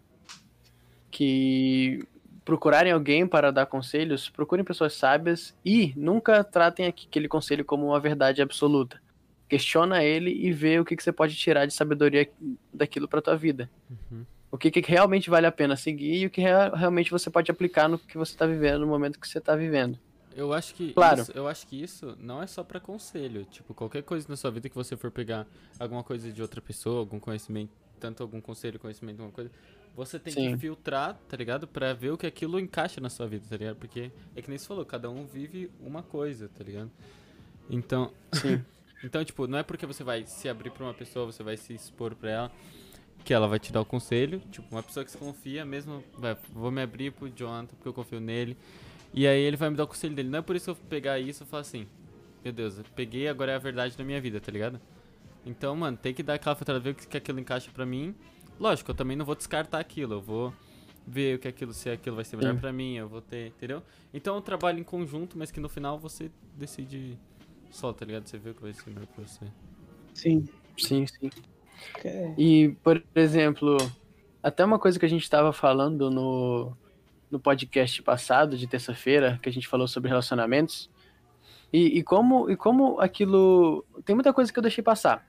que 1.11 2.05
procurarem 2.45 2.93
alguém 2.93 3.27
para 3.27 3.51
dar 3.51 3.67
conselhos, 3.67 4.29
procurem 4.29 4.65
pessoas 4.65 4.93
sábias 4.95 5.57
e 5.65 5.95
nunca 5.97 6.45
tratem 6.45 6.87
aquele 6.87 7.29
conselho 7.29 7.65
como 7.65 7.87
uma 7.87 8.01
verdade 8.01 8.43
absoluta. 8.43 9.01
Questiona 9.49 10.03
ele 10.03 10.31
e 10.31 10.53
vê 10.53 10.79
o 10.79 10.85
que, 10.85 10.97
que 10.97 11.03
você 11.03 11.13
pode 11.13 11.37
tirar 11.37 11.67
de 11.67 11.73
sabedoria 11.73 12.29
daquilo 12.73 13.09
para 13.09 13.23
tua 13.23 13.37
vida. 13.37 13.71
Uhum. 13.89 14.27
O 14.51 14.59
que, 14.59 14.71
que 14.71 14.81
realmente 14.81 15.31
vale 15.31 15.47
a 15.47 15.53
pena 15.53 15.75
seguir 15.77 16.23
e 16.23 16.27
o 16.27 16.31
que 16.31 16.41
rea- 16.41 16.73
realmente 16.75 17.11
você 17.11 17.31
pode 17.31 17.51
aplicar 17.51 17.89
no 17.89 17.99
que 17.99 18.19
você 18.19 18.33
está 18.33 18.47
vivendo, 18.47 18.81
no 18.81 18.87
momento 18.87 19.19
que 19.19 19.29
você 19.29 19.39
está 19.39 19.57
vivendo. 19.57 19.99
Eu 20.37 20.53
acho 20.53 20.75
que 20.75 20.93
Claro. 20.93 21.23
isso, 21.23 21.33
eu 21.33 21.47
acho 21.47 21.67
que 21.67 21.81
isso 21.81 22.17
não 22.21 22.43
é 22.43 22.47
só 22.47 22.65
pra 22.65 22.81
conselho. 22.81 23.45
Tipo, 23.45 23.73
qualquer 23.73 24.03
coisa 24.03 24.27
na 24.29 24.37
sua 24.37 24.51
vida 24.51 24.69
que 24.69 24.75
você 24.75 24.97
for 24.97 25.11
pegar 25.11 25.47
alguma 25.79 26.03
coisa 26.03 26.31
de 26.33 26.43
outra 26.43 26.61
pessoa, 26.61 26.99
algum 26.99 27.21
conhecimento, 27.21 27.71
tanto 28.01 28.23
algum 28.23 28.41
conselho, 28.41 28.79
conhecimento, 28.79 29.21
alguma 29.21 29.33
coisa, 29.33 29.51
você 29.95 30.19
tem 30.19 30.33
Sim. 30.33 30.53
que 30.53 30.59
filtrar, 30.59 31.17
tá 31.29 31.37
ligado? 31.37 31.69
Pra 31.69 31.93
ver 31.93 32.11
o 32.11 32.19
que 32.19 32.27
aquilo 32.27 32.59
encaixa 32.59 33.01
na 33.01 33.09
sua 33.09 33.29
vida, 33.29 33.47
tá 33.49 33.57
ligado? 33.57 33.77
Porque 33.77 34.11
é 34.35 34.43
que 34.43 34.49
nem 34.49 34.59
você 34.59 34.67
falou, 34.67 34.85
cada 34.85 35.09
um 35.09 35.25
vive 35.25 35.71
uma 35.81 36.03
coisa, 36.03 36.49
tá 36.49 36.65
ligado? 36.65 36.91
Então, 37.71 38.13
então 39.05 39.25
tipo, 39.25 39.47
não 39.47 39.59
é 39.59 39.63
porque 39.63 39.87
você 39.87 40.03
vai 40.03 40.27
se 40.27 40.49
abrir 40.49 40.71
pra 40.71 40.85
uma 40.85 40.95
pessoa, 40.95 41.27
você 41.27 41.43
vai 41.43 41.57
se 41.57 41.73
expor 41.73 42.15
pra 42.17 42.31
ela, 42.31 42.53
que 43.25 43.33
ela 43.33 43.47
vai 43.47 43.61
te 43.61 43.73
dar 43.73 43.81
o 43.81 43.85
conselho. 43.85 44.41
Tipo, 44.51 44.67
uma 44.75 44.83
pessoa 44.83 45.05
que 45.05 45.13
você 45.13 45.19
confia 45.19 45.65
mesmo, 45.65 46.03
vai, 46.19 46.37
vou 46.53 46.73
me 46.73 46.83
abrir 46.83 47.13
pro 47.13 47.31
Jonathan 47.31 47.75
porque 47.77 47.89
eu 47.89 47.95
confio 47.95 48.19
nele. 48.21 48.57
E 49.15 49.27
aí 49.29 49.41
ele 49.41 49.57
vai 49.57 49.71
me 49.71 49.77
dar 49.77 49.85
o 49.85 49.87
conselho 49.87 50.15
dele. 50.15 50.29
Não 50.29 50.41
é 50.41 50.43
por 50.43 50.57
isso 50.57 50.65
que 50.67 50.71
eu 50.73 50.89
pegar 50.89 51.21
isso 51.21 51.45
e 51.45 51.47
falar 51.47 51.61
assim, 51.61 51.87
meu 52.45 52.53
Deus, 52.53 52.77
eu 52.79 52.85
peguei, 52.97 53.29
agora 53.29 53.53
é 53.53 53.55
a 53.55 53.59
verdade 53.59 53.97
da 53.97 54.05
minha 54.05 54.21
vida, 54.21 54.41
tá 54.41 54.51
ligado? 54.51 54.81
Então, 55.47 55.77
mano, 55.77 55.97
tem 55.97 56.13
que 56.13 56.23
dar 56.23 56.35
aquela 56.35 56.57
filtrada, 56.57 56.81
ver 56.81 56.91
o 56.91 56.95
que, 56.95 57.07
que 57.07 57.17
aquilo 57.17 57.39
encaixa 57.39 57.71
pra 57.73 57.87
mim. 57.87 58.15
Lógico, 58.59 58.91
eu 58.91 58.95
também 58.95 59.17
não 59.17 59.25
vou 59.25 59.35
descartar 59.35 59.79
aquilo, 59.79 60.15
eu 60.15 60.21
vou 60.21 60.53
ver 61.07 61.37
o 61.37 61.39
que 61.39 61.47
aquilo, 61.47 61.73
se 61.73 61.89
aquilo 61.91 62.17
vai 62.17 62.25
ser 62.25 62.37
melhor 62.37 62.55
Sim. 62.55 62.61
pra 62.61 62.73
mim, 62.73 62.95
eu 62.97 63.09
vou 63.09 63.21
ter, 63.21 63.49
entendeu? 63.49 63.83
Então 64.13 64.35
é 64.35 64.39
um 64.39 64.43
trabalho 64.43 64.81
em 64.81 64.85
conjunto, 64.85 65.39
mas 65.39 65.51
que 65.51 65.61
no 65.61 65.69
final 65.69 65.99
você 65.99 66.31
decide 66.57 67.19
só, 67.71 67.93
tá 67.93 68.05
ligado? 68.05 68.27
Você 68.27 68.39
vê 68.39 68.51
o 68.51 68.55
que 68.55 68.63
vai 68.63 68.73
ser 68.73 68.89
melhor 68.91 69.07
pra 69.07 69.25
você. 69.25 69.45
Sim. 70.15 70.49
Sim, 70.77 71.07
sim. 71.07 71.31
É, 72.05 72.35
E, 72.37 72.77
por 72.83 73.03
exemplo, 73.15 73.77
até 74.43 74.65
uma 74.65 74.79
coisa 74.79 74.99
que 74.99 75.05
a 75.07 75.09
gente 75.09 75.23
estava 75.23 75.53
falando 75.53 76.11
no, 76.11 76.77
no 77.31 77.39
podcast 77.41 78.03
passado, 78.03 78.57
de 78.57 78.67
terça-feira, 78.67 79.39
que 79.43 79.49
a 79.49 79.53
gente 79.53 79.69
falou 79.69 79.89
sobre 79.89 80.09
relacionamentos, 80.09 80.91
e, 81.73 81.99
e, 81.99 82.03
como, 82.05 82.49
e 82.49 82.57
como 82.57 83.01
aquilo. 83.01 83.85
Tem 84.05 84.15
muita 84.15 84.33
coisa 84.33 84.53
que 84.53 84.59
eu 84.59 84.63
deixei 84.63 84.83
passar. 84.83 85.27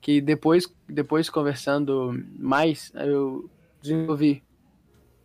Que 0.00 0.20
depois, 0.20 0.66
depois 0.88 1.30
conversando 1.30 2.12
mais, 2.36 2.92
eu 2.94 3.48
desenvolvi 3.80 4.42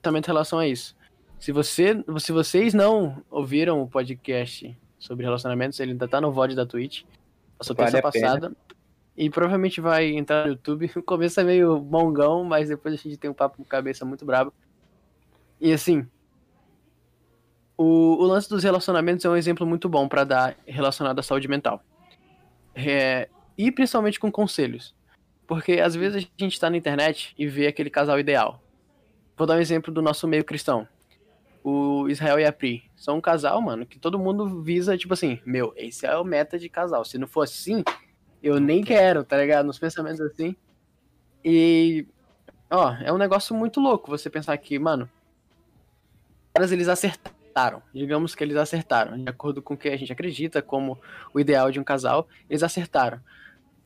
pensamento 0.02 0.26
em 0.26 0.28
relação 0.28 0.60
a 0.60 0.68
isso. 0.68 0.96
Se, 1.40 1.52
você, 1.52 2.04
se 2.20 2.32
vocês 2.32 2.76
não 2.76 3.24
ouviram 3.32 3.82
o 3.82 3.88
podcast 3.88 4.78
sobre 5.00 5.26
relacionamentos, 5.26 5.80
ele 5.80 5.94
ainda 5.94 6.08
tá 6.08 6.22
no 6.22 6.32
VOD 6.32 6.54
da 6.54 6.66
Twitch. 6.66 7.04
Passou 7.58 7.76
Vale 7.76 7.92
terça 7.92 8.12
pena. 8.12 8.28
passada. 8.28 8.56
E 9.18 9.30
provavelmente 9.30 9.82
vai 9.82 10.12
entrar 10.12 10.46
no 10.46 10.52
YouTube. 10.52 10.92
O 10.96 11.02
começo 11.02 11.40
é 11.40 11.44
meio 11.44 11.82
mongão, 11.82 12.44
mas 12.44 12.70
depois 12.70 12.94
a 12.94 12.98
gente 12.98 13.18
tem 13.18 13.30
um 13.30 13.34
papo 13.34 13.58
com 13.58 13.64
cabeça 13.64 14.06
muito 14.06 14.24
brabo. 14.24 14.54
E 15.62 15.72
assim, 15.72 16.08
o, 17.78 18.18
o 18.20 18.24
lance 18.26 18.50
dos 18.50 18.64
relacionamentos 18.64 19.24
é 19.24 19.30
um 19.30 19.36
exemplo 19.36 19.66
muito 19.66 19.88
bom 19.88 20.08
pra 20.08 20.24
dar 20.24 20.58
relacionado 20.66 21.20
à 21.20 21.24
saúde 21.24 21.48
mental. 21.48 21.84
É, 22.76 23.30
e 23.56 23.72
principalmente 23.72 24.20
com 24.20 24.32
conselhos. 24.32 24.96
Porque 25.46 25.74
às 25.80 25.96
vezes 25.96 26.26
a 26.26 26.44
gente 26.44 26.60
tá 26.60 26.70
na 26.70 26.78
internet 26.78 27.36
e 27.38 27.48
vê 27.48 27.68
aquele 27.68 27.92
casal 27.92 28.20
ideal. 28.20 28.60
Vou 29.38 29.46
dar 29.46 29.56
um 29.56 29.60
exemplo 29.60 29.94
do 29.94 30.02
nosso 30.02 30.28
meio 30.28 30.44
cristão. 30.44 30.88
O 31.64 32.10
Israel 32.10 32.40
e 32.40 32.46
a 32.46 32.52
Pri. 32.52 32.84
São 32.96 33.18
um 33.18 33.22
casal, 33.22 33.62
mano, 33.62 33.86
que 33.86 34.00
todo 34.00 34.18
mundo 34.18 34.62
visa, 34.64 34.98
tipo 34.98 35.14
assim, 35.14 35.40
meu, 35.46 35.74
esse 35.76 36.08
é 36.08 36.18
o 36.18 36.24
meta 36.24 36.58
de 36.58 36.70
casal. 36.70 37.06
Se 37.06 37.20
não 37.20 37.28
for 37.28 37.42
assim, 37.42 37.84
eu 38.42 38.60
nem 38.60 38.84
quero, 38.84 39.24
tá 39.24 39.38
ligado? 39.38 39.66
Nos 39.68 39.78
pensamentos 39.78 40.22
assim. 40.22 40.56
E, 41.46 42.08
ó, 42.70 42.94
é 43.04 43.12
um 43.12 43.18
negócio 43.18 43.56
muito 43.56 43.80
louco 43.80 44.10
você 44.10 44.30
pensar 44.30 44.58
que, 44.58 44.80
mano, 44.80 45.10
caras 46.54 46.72
eles 46.72 46.88
acertaram. 46.88 47.82
Digamos 47.94 48.34
que 48.36 48.44
eles 48.44 48.58
acertaram. 48.58 49.18
De 49.18 49.30
acordo 49.30 49.62
com 49.62 49.74
o 49.74 49.78
que 49.78 49.90
a 49.90 49.98
gente 49.98 50.12
acredita 50.12 50.62
como 50.62 51.00
o 51.34 51.40
ideal 51.40 51.72
de 51.72 51.80
um 51.80 51.84
casal, 51.84 52.28
eles 52.50 52.64
acertaram. 52.64 53.20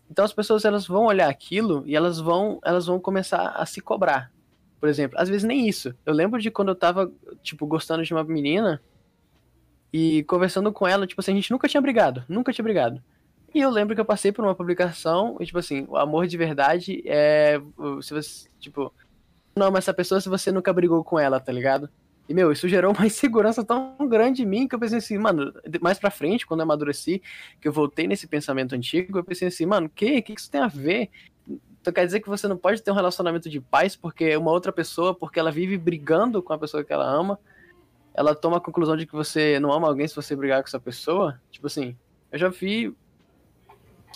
Então 0.10 0.24
as 0.24 0.34
pessoas 0.34 0.66
elas 0.66 0.86
vão 0.86 1.06
olhar 1.06 1.30
aquilo 1.30 1.84
e 1.86 1.96
elas 1.96 2.20
vão, 2.20 2.60
elas 2.64 2.86
vão 2.86 3.00
começar 3.00 3.50
a 3.50 3.66
se 3.66 3.82
cobrar. 3.82 4.32
Por 4.80 4.90
exemplo, 4.90 5.18
às 5.20 5.28
vezes 5.30 5.44
nem 5.44 5.68
isso. 5.68 5.96
Eu 6.06 6.14
lembro 6.14 6.40
de 6.40 6.52
quando 6.52 6.70
eu 6.70 6.76
tava, 6.76 7.12
tipo, 7.42 7.66
gostando 7.66 8.04
de 8.04 8.14
uma 8.14 8.24
menina 8.24 8.82
e 9.92 10.24
conversando 10.24 10.72
com 10.72 10.88
ela, 10.88 11.08
tipo 11.08 11.22
assim, 11.22 11.32
a 11.32 11.36
gente 11.36 11.52
nunca 11.52 11.68
tinha 11.68 11.82
brigado, 11.82 12.24
nunca 12.30 12.54
tinha 12.54 12.64
brigado. 12.64 13.02
E 13.54 13.62
eu 13.62 13.70
lembro 13.70 13.96
que 13.96 14.02
eu 14.02 14.06
passei 14.06 14.32
por 14.32 14.44
uma 14.44 14.54
publicação 14.54 15.38
e, 15.40 15.46
tipo 15.46 15.58
assim, 15.58 15.86
o 15.88 15.96
amor 15.96 16.28
de 16.28 16.38
verdade 16.38 17.02
é. 17.06 17.60
Se 18.02 18.14
você, 18.14 18.50
tipo, 18.60 18.94
não 19.56 19.68
ama 19.68 19.78
essa 19.78 19.94
pessoa 19.94 20.20
se 20.20 20.28
você 20.28 20.52
nunca 20.52 20.74
brigou 20.74 21.04
com 21.04 21.18
ela, 21.18 21.40
tá 21.40 21.54
ligado? 21.54 21.90
E, 22.28 22.34
meu, 22.34 22.52
isso 22.52 22.68
gerou 22.68 22.94
uma 22.94 23.06
insegurança 23.08 23.64
tão 23.64 23.96
grande 24.08 24.44
em 24.44 24.46
mim 24.46 24.68
que 24.68 24.76
eu 24.76 24.80
pensei 24.80 24.98
assim, 24.98 25.18
mano, 25.18 25.54
mais 25.82 26.00
pra 26.00 26.10
frente, 26.10 26.46
quando 26.46 26.62
eu 26.62 26.64
amadureci, 26.64 27.22
que 27.62 27.68
eu 27.68 27.72
voltei 27.72 28.08
nesse 28.08 28.28
pensamento 28.28 28.74
antigo, 28.74 29.20
eu 29.20 29.24
pensei 29.24 29.48
assim, 29.48 29.66
mano, 29.66 29.88
o 29.88 29.90
que? 29.90 30.18
O 30.18 30.24
que 30.24 30.34
isso 30.34 30.50
tem 30.50 30.62
a 30.62 30.68
ver? 30.68 31.10
Então 31.80 31.94
quer 31.94 32.06
dizer 32.06 32.20
que 32.20 32.28
você 32.28 32.48
não 32.48 32.58
pode 32.58 32.82
ter 32.82 32.90
um 32.90 32.96
relacionamento 32.96 33.48
de 33.48 33.62
paz 33.62 33.96
porque 33.96 34.36
uma 34.36 34.50
outra 34.50 34.72
pessoa, 34.72 35.14
porque 35.14 35.40
ela 35.40 35.52
vive 35.52 35.78
brigando 35.78 36.42
com 36.42 36.52
a 36.52 36.58
pessoa 36.58 36.84
que 36.84 36.92
ela 36.92 37.06
ama, 37.06 37.40
ela 38.12 38.34
toma 38.34 38.58
a 38.58 38.62
conclusão 38.62 38.98
de 38.98 39.06
que 39.06 39.14
você 39.14 39.60
não 39.60 39.72
ama 39.72 39.88
alguém 39.88 40.08
se 40.08 40.16
você 40.16 40.36
brigar 40.36 40.64
com 40.64 40.68
essa 40.68 40.80
pessoa? 40.80 41.40
Tipo 41.52 41.68
assim, 41.68 41.96
eu 42.32 42.40
já 42.40 42.50
vi 42.50 42.92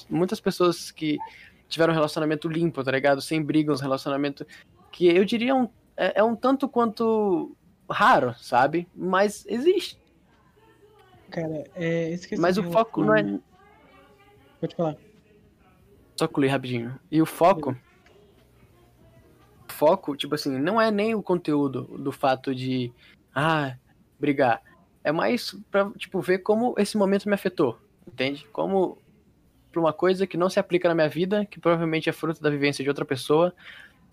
muitas 0.10 0.40
pessoas 0.40 0.90
que 0.90 1.19
tiveram 1.68 1.94
um 1.94 1.95
relacionamento 1.95 2.48
limpo, 2.48 2.84
tá 2.84 2.91
ligado? 2.91 3.22
Sem 3.22 3.40
brigas, 3.40 3.81
um 3.81 3.84
relacionamento 3.84 4.48
que 4.91 5.07
eu 5.07 5.23
diria 5.23 5.53
um, 5.53 5.69
é, 5.95 6.22
é 6.22 6.23
um 6.23 6.36
tanto 6.36 6.68
quanto 6.68 7.56
raro, 7.90 8.36
sabe? 8.36 8.88
Mas 8.95 9.45
existe. 9.48 9.99
Cara, 11.30 11.64
é. 11.76 12.11
Esqueci 12.11 12.41
Mas 12.41 12.57
o 12.57 12.64
foco 12.64 13.03
não 13.03 13.16
é. 13.16 13.40
Pode 14.60 14.76
falar. 14.76 14.95
Só 16.16 16.28
concluir 16.28 16.49
rapidinho. 16.49 16.99
E 17.10 17.22
o 17.22 17.26
foco. 17.26 17.76
O 19.70 19.72
foco, 19.72 20.16
tipo 20.16 20.36
assim, 20.36 20.57
não 20.57 20.80
é 20.80 20.91
nem 20.91 21.16
o 21.16 21.24
conteúdo 21.24 21.84
do 21.98 22.11
fato 22.11 22.53
de. 22.53 22.91
Ah, 23.34 23.76
brigar. 24.20 24.61
É 25.03 25.11
mais 25.11 25.56
pra, 25.72 25.90
tipo, 25.91 26.20
ver 26.20 26.40
como 26.40 26.76
esse 26.78 26.98
momento 26.98 27.28
me 27.28 27.36
afetou. 27.36 27.80
Entende? 28.07 28.45
Como 28.52 28.98
pra 29.72 29.80
uma 29.80 29.94
coisa 29.94 30.26
que 30.26 30.36
não 30.36 30.49
se 30.49 30.60
aplica 30.60 30.90
na 30.90 30.95
minha 30.95 31.07
vida, 31.07 31.45
que 31.45 31.60
provavelmente 31.60 32.10
é 32.10 32.14
fruto 32.14 32.41
da 32.41 32.49
vivência 32.49 32.84
de 32.84 32.90
outra 32.90 33.06
pessoa, 33.06 33.53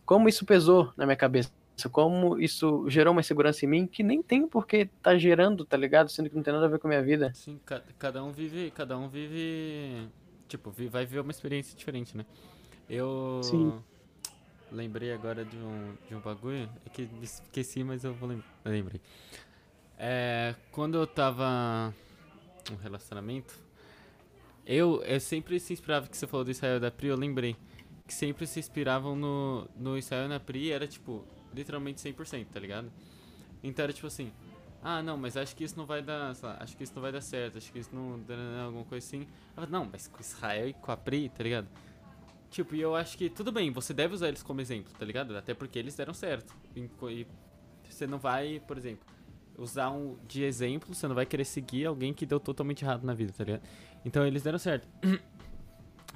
como 0.05 0.29
isso 0.29 0.45
pesou 0.45 0.93
na 0.97 1.07
minha 1.07 1.17
cabeça 1.17 1.51
como 1.91 2.41
isso 2.41 2.89
gerou 2.89 3.13
uma 3.13 3.21
insegurança 3.21 3.65
em 3.65 3.69
mim 3.69 3.87
que 3.87 4.03
nem 4.03 4.23
tem 4.23 4.49
porque 4.49 4.89
tá 5.03 5.17
gerando, 5.19 5.65
tá 5.65 5.77
ligado? 5.77 6.09
Sendo 6.09 6.31
que 6.31 6.37
não 6.37 6.43
tem 6.43 6.53
nada 6.53 6.65
a 6.65 6.69
ver 6.69 6.79
com 6.79 6.89
a 6.89 6.91
minha 6.91 7.03
vida. 7.03 7.33
Sim, 7.35 7.61
cada 7.99 8.25
um 8.25 8.33
vive, 8.33 8.71
cada 8.71 8.97
um 8.97 9.09
vive, 9.09 10.09
tipo, 10.49 10.71
vai 10.71 11.05
viver 11.05 11.21
uma 11.21 11.31
experiência 11.31 11.77
diferente, 11.77 12.17
né? 12.17 12.25
Eu 12.89 13.41
Sim. 13.43 13.79
lembrei 14.73 15.13
agora 15.13 15.45
de 15.45 15.57
um, 15.57 15.95
de 16.09 16.15
um 16.15 16.21
bagulho, 16.21 16.69
é 16.87 16.89
que 16.89 17.09
esqueci, 17.21 17.85
mas 17.85 18.05
eu 18.05 18.15
vou 18.15 18.31
eu 18.33 18.41
lembrei. 18.65 19.01
É, 19.99 20.55
quando 20.73 20.97
eu 20.97 21.07
tava 21.07 21.95
no 22.71 22.77
relacionamento, 22.79 23.55
eu, 24.65 25.03
eu 25.05 25.21
sempre 25.21 25.61
se 25.61 25.73
inspirava 25.73 26.09
que 26.09 26.17
você 26.17 26.27
falou 26.27 26.45
do 26.45 26.51
Israel 26.51 26.81
da 26.81 26.91
Pri, 26.91 27.09
eu 27.09 27.17
lembrei 27.17 27.57
que 28.07 28.15
sempre 28.15 28.47
se 28.47 28.61
inspiravam 28.61 29.17
no, 29.17 29.69
no 29.77 29.99
Israel 29.99 30.29
na 30.29 30.39
Pri, 30.39 30.71
era 30.71 30.87
tipo, 30.87 31.25
literalmente 31.57 32.01
100%, 32.01 32.47
tá 32.53 32.61
ligado? 32.61 32.93
Então 33.63 33.83
era 33.83 33.93
tipo 33.93 34.07
assim, 34.07 34.31
ah, 34.83 35.03
não, 35.03 35.17
mas 35.17 35.37
acho 35.37 35.57
que 35.57 35.65
isso 35.65 35.77
não 35.77 35.87
vai 35.87 36.03
dar, 36.03 36.33
acho 36.61 36.77
que 36.77 36.85
isso 36.85 36.93
não 36.95 37.03
vai 37.03 37.11
dar 37.11 37.21
certo, 37.21 37.59
acho 37.59 37.73
que 37.73 37.79
isso 37.79 37.91
não 37.93 38.21
alguma 38.65 38.85
coisa 38.85 39.05
assim. 39.05 39.27
Falei, 39.55 39.71
não, 39.71 39.89
mas 39.91 40.07
com 40.07 40.21
Israel 40.21 40.69
e 40.69 40.75
com 40.75 40.93
a 40.93 40.97
Pri, 40.97 41.29
tá 41.29 41.43
ligado? 41.43 41.67
Tipo, 42.51 42.77
e 42.77 42.81
eu 42.81 42.95
acho 42.95 43.19
que 43.19 43.29
tudo 43.29 43.51
bem, 43.51 43.73
você 43.73 43.93
deve 43.93 44.15
usar 44.15 44.29
eles 44.29 44.43
como 44.43 44.61
exemplo, 44.61 44.93
tá 44.97 45.05
ligado? 45.05 45.37
Até 45.37 45.55
porque 45.55 45.79
eles 45.79 45.97
deram 45.97 46.15
certo. 46.15 46.55
E 46.77 47.27
você 47.89 48.07
não 48.07 48.19
vai, 48.19 48.61
por 48.61 48.79
exemplo, 48.79 49.05
usar 49.59 49.91
um 49.91 50.17
de 50.29 50.45
exemplo, 50.45 50.95
você 50.95 51.09
não 51.09 51.15
vai 51.15 51.27
querer 51.27 51.45
seguir 51.45 51.87
alguém 51.87 52.15
que 52.15 52.25
deu 52.25 52.39
totalmente 52.39 52.85
errado 52.85 53.05
na 53.05 53.15
vida, 53.15 53.33
tá 53.37 53.43
ligado? 53.43 53.63
Então 54.05 54.25
eles 54.27 54.43
deram 54.43 54.59
certo. 54.59 54.87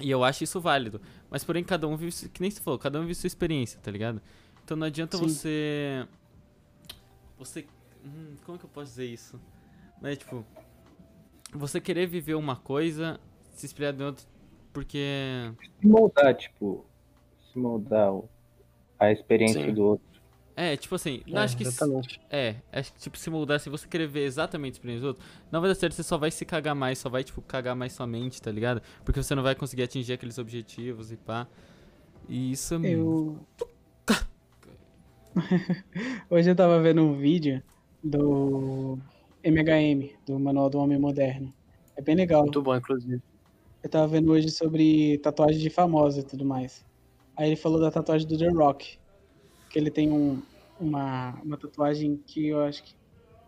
E 0.03 0.11
eu 0.11 0.25
acho 0.25 0.43
isso 0.43 0.59
válido. 0.59 0.99
Mas 1.29 1.45
porém, 1.45 1.63
cada 1.63 1.87
um 1.87 1.95
vive, 1.95 2.31
que 2.31 2.41
nem 2.41 2.51
você 2.51 2.59
falou, 2.59 2.79
cada 2.79 2.99
um 2.99 3.03
vive 3.03 3.15
sua 3.15 3.27
experiência, 3.27 3.79
tá 3.83 3.91
ligado? 3.91 4.23
Então 4.71 4.79
não 4.79 4.87
adianta 4.87 5.19
Sim. 5.19 5.25
você. 5.27 6.07
Você. 7.37 7.67
Hum, 8.05 8.37
como 8.45 8.55
é 8.55 8.59
que 8.61 8.65
eu 8.65 8.71
posso 8.71 8.87
dizer 8.87 9.07
isso? 9.07 9.41
Mas 10.01 10.17
tipo. 10.17 10.47
Você 11.53 11.81
querer 11.81 12.07
viver 12.07 12.35
uma 12.35 12.55
coisa, 12.55 13.19
se 13.51 13.67
inspirar 13.67 13.91
de 13.91 14.05
outra, 14.05 14.25
porque. 14.73 15.53
Se 15.81 15.87
moldar, 15.89 16.37
tipo. 16.37 16.87
Se 17.51 17.59
moldar 17.59 18.13
a 18.97 19.11
experiência 19.11 19.61
Sim. 19.61 19.75
do 19.75 19.83
outro. 19.83 20.07
É, 20.55 20.77
tipo 20.77 20.95
assim, 20.95 21.21
é, 21.27 21.37
acho 21.39 21.57
que. 21.57 21.65
Exatamente. 21.65 22.21
É, 22.31 22.55
acho 22.73 22.93
que 22.93 23.01
tipo, 23.01 23.19
se 23.19 23.29
moldar, 23.29 23.59
se 23.59 23.69
você 23.69 23.89
querer 23.89 24.07
ver 24.07 24.23
exatamente 24.23 24.75
a 24.75 24.77
experiência 24.77 25.03
do 25.03 25.09
outro, 25.09 25.25
não 25.51 25.61
vai 25.61 25.69
dar 25.69 25.75
certo, 25.75 25.95
você 25.95 26.05
só 26.05 26.17
vai 26.17 26.31
se 26.31 26.45
cagar 26.45 26.77
mais, 26.77 27.01
só 27.01 27.09
vai, 27.09 27.25
tipo, 27.25 27.43
cagar 27.43 27.75
mais 27.75 27.93
sua 27.93 28.07
mente, 28.07 28.41
tá 28.41 28.53
ligado? 28.53 28.81
Porque 29.05 29.21
você 29.21 29.35
não 29.35 29.43
vai 29.43 29.57
conseguir 29.57 29.83
atingir 29.83 30.13
aqueles 30.13 30.39
objetivos 30.39 31.11
e 31.11 31.17
pá. 31.17 31.49
E 32.29 32.53
isso 32.53 32.77
é. 32.77 32.95
Eu. 32.95 33.37
Hoje 36.29 36.51
eu 36.51 36.57
tava 36.57 36.81
vendo 36.81 37.03
um 37.03 37.15
vídeo 37.15 37.63
do 38.03 38.99
MHM, 39.43 40.11
do 40.27 40.39
Manual 40.39 40.71
do 40.71 40.79
Homem 40.79 40.99
Moderno. 40.99 41.53
É 41.97 42.03
bem 42.03 42.15
legal. 42.15 42.43
Muito 42.43 42.63
bom, 42.63 42.77
inclusive. 42.77 43.23
Eu 43.83 43.91
tava 43.91 44.09
vendo 44.09 44.33
hoje 44.33 44.51
sobre 44.51 45.19
tatuagem 45.19 45.61
de 45.61 45.71
famosa 45.71 46.21
e 46.21 46.23
tudo 46.23 46.45
mais. 46.45 46.85
Aí 47.37 47.49
ele 47.49 47.57
falou 47.57 47.81
da 47.81 47.91
tatuagem 47.91 48.27
do 48.27 48.37
The 48.37 48.49
Rock. 48.49 48.99
Que 49.71 49.79
ele 49.79 49.91
tem 49.91 50.11
um, 50.11 50.43
uma, 50.79 51.41
uma 51.43 51.57
tatuagem 51.57 52.21
que 52.27 52.49
eu 52.49 52.61
acho 52.63 52.83
que 52.83 52.95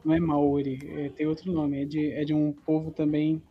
não 0.05 0.15
é 0.15 0.21
Maori, 0.21 0.79
é, 0.85 1.09
tem 1.11 1.27
outro 1.27 1.53
nome. 1.53 1.83
É 1.83 1.85
de, 1.85 2.13
é 2.13 2.25
de 2.25 2.35
um 2.35 2.53
povo 2.53 2.91
também 2.91 3.43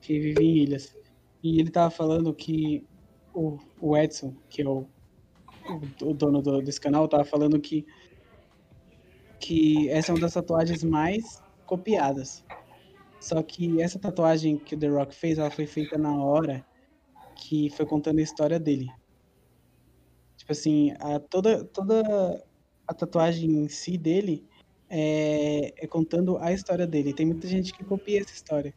que 0.00 0.18
vive 0.18 0.42
em 0.42 0.56
ilhas. 0.58 0.96
E 1.42 1.60
ele 1.60 1.70
tava 1.70 1.90
falando 1.90 2.32
que 2.34 2.84
o, 3.34 3.58
o 3.80 3.96
Edson, 3.96 4.34
que 4.48 4.62
é 4.62 4.68
o 4.68 4.86
o 6.02 6.14
dono 6.14 6.42
do, 6.42 6.62
desse 6.62 6.80
canal 6.80 7.04
estava 7.04 7.24
falando 7.24 7.60
que 7.60 7.86
que 9.40 9.88
essa 9.88 10.10
é 10.10 10.14
uma 10.14 10.20
das 10.20 10.34
tatuagens 10.34 10.82
mais 10.82 11.42
copiadas. 11.64 12.44
Só 13.20 13.42
que 13.42 13.80
essa 13.80 13.98
tatuagem 13.98 14.58
que 14.58 14.74
o 14.74 14.78
The 14.78 14.88
Rock 14.88 15.14
fez, 15.14 15.38
ela 15.38 15.50
foi 15.50 15.66
feita 15.66 15.96
na 15.96 16.14
hora 16.16 16.64
que 17.36 17.70
foi 17.70 17.86
contando 17.86 18.18
a 18.18 18.22
história 18.22 18.58
dele. 18.58 18.88
Tipo 20.36 20.52
assim, 20.52 20.92
a, 20.98 21.20
toda, 21.20 21.64
toda 21.64 22.44
a 22.86 22.94
tatuagem 22.94 23.50
em 23.50 23.68
si 23.68 23.96
dele 23.96 24.44
é, 24.88 25.72
é 25.76 25.86
contando 25.86 26.38
a 26.38 26.52
história 26.52 26.86
dele. 26.86 27.12
Tem 27.12 27.26
muita 27.26 27.46
gente 27.46 27.72
que 27.72 27.84
copia 27.84 28.20
essa 28.20 28.32
história. 28.32 28.74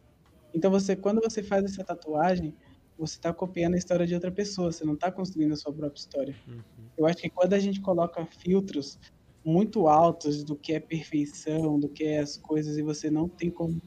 Então 0.53 0.69
você, 0.69 0.95
quando 0.95 1.21
você 1.21 1.41
faz 1.41 1.63
essa 1.63 1.83
tatuagem, 1.83 2.53
você 3.01 3.15
está 3.15 3.33
copiando 3.33 3.73
a 3.73 3.77
história 3.77 4.05
de 4.05 4.13
outra 4.13 4.31
pessoa, 4.31 4.71
você 4.71 4.85
não 4.85 4.93
está 4.93 5.11
construindo 5.11 5.53
a 5.53 5.57
sua 5.57 5.73
própria 5.73 5.99
história. 5.99 6.35
Uhum. 6.47 6.61
Eu 6.95 7.07
acho 7.07 7.17
que 7.17 7.31
quando 7.31 7.53
a 7.53 7.59
gente 7.59 7.81
coloca 7.81 8.23
filtros 8.27 8.99
muito 9.43 9.87
altos 9.87 10.43
do 10.43 10.55
que 10.55 10.73
é 10.73 10.79
perfeição, 10.79 11.79
do 11.79 11.89
que 11.89 12.03
é 12.03 12.19
as 12.19 12.37
coisas, 12.37 12.77
e 12.77 12.83
você 12.83 13.09
não 13.09 13.27
tem 13.27 13.49
como 13.49 13.81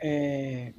é, 0.00 0.72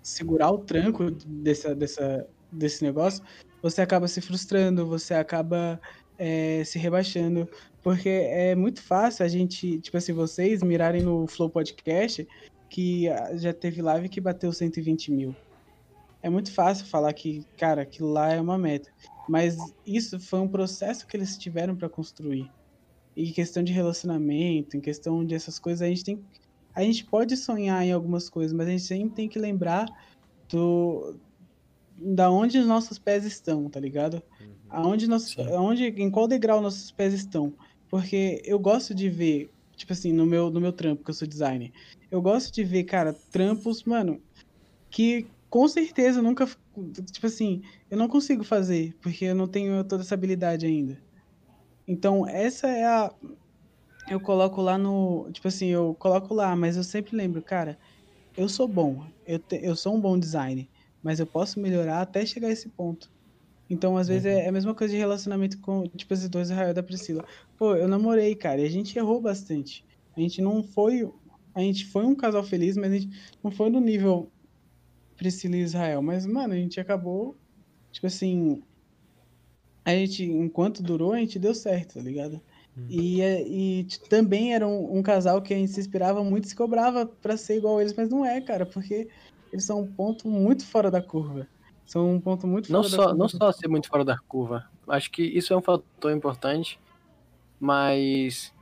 segurar 0.00 0.52
o 0.52 0.58
tranco 0.58 1.10
dessa, 1.10 1.74
dessa, 1.74 2.24
desse 2.52 2.84
negócio, 2.84 3.24
você 3.60 3.82
acaba 3.82 4.06
se 4.06 4.20
frustrando, 4.20 4.86
você 4.86 5.12
acaba 5.12 5.80
é, 6.16 6.62
se 6.64 6.78
rebaixando, 6.78 7.48
porque 7.82 8.08
é 8.08 8.54
muito 8.54 8.80
fácil 8.80 9.24
a 9.24 9.28
gente, 9.28 9.80
tipo 9.80 9.96
assim, 9.96 10.12
vocês 10.12 10.62
mirarem 10.62 11.02
no 11.02 11.26
Flow 11.26 11.50
Podcast, 11.50 12.28
que 12.70 13.06
já 13.34 13.52
teve 13.52 13.82
live 13.82 14.08
que 14.08 14.20
bateu 14.20 14.52
120 14.52 15.10
mil 15.10 15.34
é 16.22 16.28
muito 16.28 16.52
fácil 16.52 16.86
falar 16.86 17.12
que, 17.12 17.44
cara, 17.56 17.82
aquilo 17.82 18.10
lá 18.10 18.32
é 18.32 18.40
uma 18.40 18.58
meta. 18.58 18.90
Mas 19.28 19.56
isso 19.86 20.18
foi 20.18 20.40
um 20.40 20.48
processo 20.48 21.06
que 21.06 21.16
eles 21.16 21.36
tiveram 21.36 21.76
para 21.76 21.88
construir. 21.88 22.50
E 23.14 23.28
em 23.28 23.32
questão 23.32 23.62
de 23.62 23.72
relacionamento, 23.72 24.76
em 24.76 24.80
questão 24.80 25.24
de 25.24 25.34
essas 25.34 25.58
coisas, 25.58 25.82
a 25.82 25.86
gente 25.86 26.04
tem. 26.04 26.24
A 26.74 26.82
gente 26.82 27.04
pode 27.04 27.36
sonhar 27.36 27.84
em 27.84 27.92
algumas 27.92 28.28
coisas, 28.28 28.52
mas 28.52 28.68
a 28.68 28.70
gente 28.70 28.82
sempre 28.84 29.14
tem 29.14 29.28
que 29.28 29.38
lembrar 29.38 29.86
do. 30.48 31.16
Da 32.00 32.30
onde 32.30 32.58
os 32.58 32.66
nossos 32.66 32.96
pés 32.96 33.24
estão, 33.24 33.68
tá 33.68 33.80
ligado? 33.80 34.22
Uhum. 34.40 34.54
Aonde 34.70 35.08
nossos, 35.08 35.36
aonde, 35.48 35.86
em 35.86 36.10
qual 36.10 36.28
degrau 36.28 36.60
nossos 36.60 36.92
pés 36.92 37.12
estão. 37.12 37.52
Porque 37.88 38.40
eu 38.44 38.58
gosto 38.58 38.94
de 38.94 39.10
ver, 39.10 39.50
tipo 39.74 39.92
assim, 39.92 40.12
no 40.12 40.24
meu, 40.24 40.48
no 40.48 40.60
meu 40.60 40.72
trampo, 40.72 41.02
que 41.02 41.10
eu 41.10 41.14
sou 41.14 41.26
designer, 41.26 41.72
eu 42.10 42.22
gosto 42.22 42.54
de 42.54 42.62
ver, 42.62 42.84
cara, 42.84 43.12
trampos, 43.32 43.82
mano, 43.82 44.20
que 44.90 45.26
com 45.50 45.66
certeza 45.68 46.22
nunca. 46.22 46.46
Tipo 47.12 47.26
assim, 47.26 47.62
eu 47.90 47.96
não 47.96 48.08
consigo 48.08 48.44
fazer, 48.44 48.94
porque 49.00 49.26
eu 49.26 49.34
não 49.34 49.46
tenho 49.46 49.82
toda 49.84 50.02
essa 50.02 50.14
habilidade 50.14 50.66
ainda. 50.66 51.00
Então, 51.86 52.26
essa 52.26 52.68
é 52.68 52.84
a. 52.84 53.12
Eu 54.08 54.20
coloco 54.20 54.60
lá 54.60 54.76
no. 54.78 55.30
Tipo 55.32 55.48
assim, 55.48 55.66
eu 55.68 55.94
coloco 55.98 56.34
lá, 56.34 56.54
mas 56.54 56.76
eu 56.76 56.84
sempre 56.84 57.16
lembro, 57.16 57.42
cara, 57.42 57.78
eu 58.36 58.48
sou 58.48 58.68
bom, 58.68 59.04
eu, 59.26 59.38
te, 59.38 59.58
eu 59.62 59.74
sou 59.74 59.94
um 59.94 60.00
bom 60.00 60.18
designer, 60.18 60.68
mas 61.02 61.18
eu 61.18 61.26
posso 61.26 61.58
melhorar 61.58 62.00
até 62.00 62.24
chegar 62.24 62.48
a 62.48 62.52
esse 62.52 62.68
ponto. 62.68 63.10
Então, 63.70 63.98
às 63.98 64.08
vezes, 64.08 64.24
é, 64.24 64.34
uhum. 64.34 64.40
é 64.40 64.48
a 64.48 64.52
mesma 64.52 64.74
coisa 64.74 64.92
de 64.92 64.98
relacionamento 64.98 65.58
com, 65.60 65.86
tipo, 65.88 66.14
os 66.14 66.28
dois 66.28 66.48
Israel 66.50 66.72
da 66.72 66.82
Priscila. 66.82 67.24
Pô, 67.56 67.74
eu 67.74 67.86
namorei, 67.86 68.34
cara, 68.34 68.60
e 68.62 68.64
a 68.64 68.70
gente 68.70 68.98
errou 68.98 69.20
bastante. 69.20 69.84
A 70.16 70.20
gente 70.20 70.40
não 70.40 70.62
foi. 70.62 71.10
A 71.54 71.60
gente 71.60 71.86
foi 71.86 72.04
um 72.04 72.14
casal 72.14 72.42
feliz, 72.42 72.76
mas 72.76 72.92
a 72.92 72.94
gente 72.94 73.10
não 73.42 73.50
foi 73.50 73.68
no 73.68 73.80
nível 73.80 74.30
Priscila 75.18 75.56
e 75.56 75.60
Israel, 75.62 76.00
mas, 76.02 76.24
mano, 76.26 76.54
a 76.54 76.56
gente 76.56 76.80
acabou, 76.80 77.36
tipo 77.92 78.06
assim, 78.06 78.62
a 79.84 79.90
gente, 79.92 80.24
enquanto 80.24 80.82
durou, 80.82 81.12
a 81.12 81.18
gente 81.18 81.38
deu 81.38 81.54
certo, 81.54 81.94
tá 81.94 82.00
ligado? 82.00 82.40
E, 82.90 83.20
é- 83.20 83.42
e 83.46 83.86
também 84.08 84.54
era 84.54 84.66
um, 84.66 84.98
um 84.98 85.02
casal 85.02 85.42
que 85.42 85.52
a 85.52 85.56
gente 85.56 85.72
se 85.72 85.80
inspirava 85.80 86.22
muito 86.24 86.44
e 86.46 86.48
se 86.48 86.56
cobrava 86.56 87.04
pra 87.06 87.36
ser 87.36 87.56
igual 87.58 87.78
a 87.78 87.82
eles, 87.82 87.94
mas 87.94 88.08
não 88.08 88.24
é, 88.24 88.40
cara, 88.40 88.64
porque 88.64 89.08
eles 89.52 89.64
são 89.64 89.80
um 89.82 89.92
ponto 89.94 90.28
muito 90.28 90.66
fora 90.66 90.90
da 90.90 91.02
curva. 91.02 91.46
São 91.86 92.10
um 92.14 92.20
ponto 92.20 92.46
muito 92.46 92.70
Não 92.70 92.82
fora 92.82 92.88
da 92.90 92.96
só, 92.96 93.02
curva. 93.04 93.18
não 93.18 93.28
só 93.28 93.52
ser 93.52 93.68
muito 93.68 93.88
fora 93.88 94.04
da 94.04 94.16
curva. 94.28 94.64
Acho 94.88 95.10
que 95.10 95.22
isso 95.22 95.52
é 95.52 95.56
um 95.56 95.62
fator 95.62 96.12
importante, 96.12 96.78
mas 97.60 98.52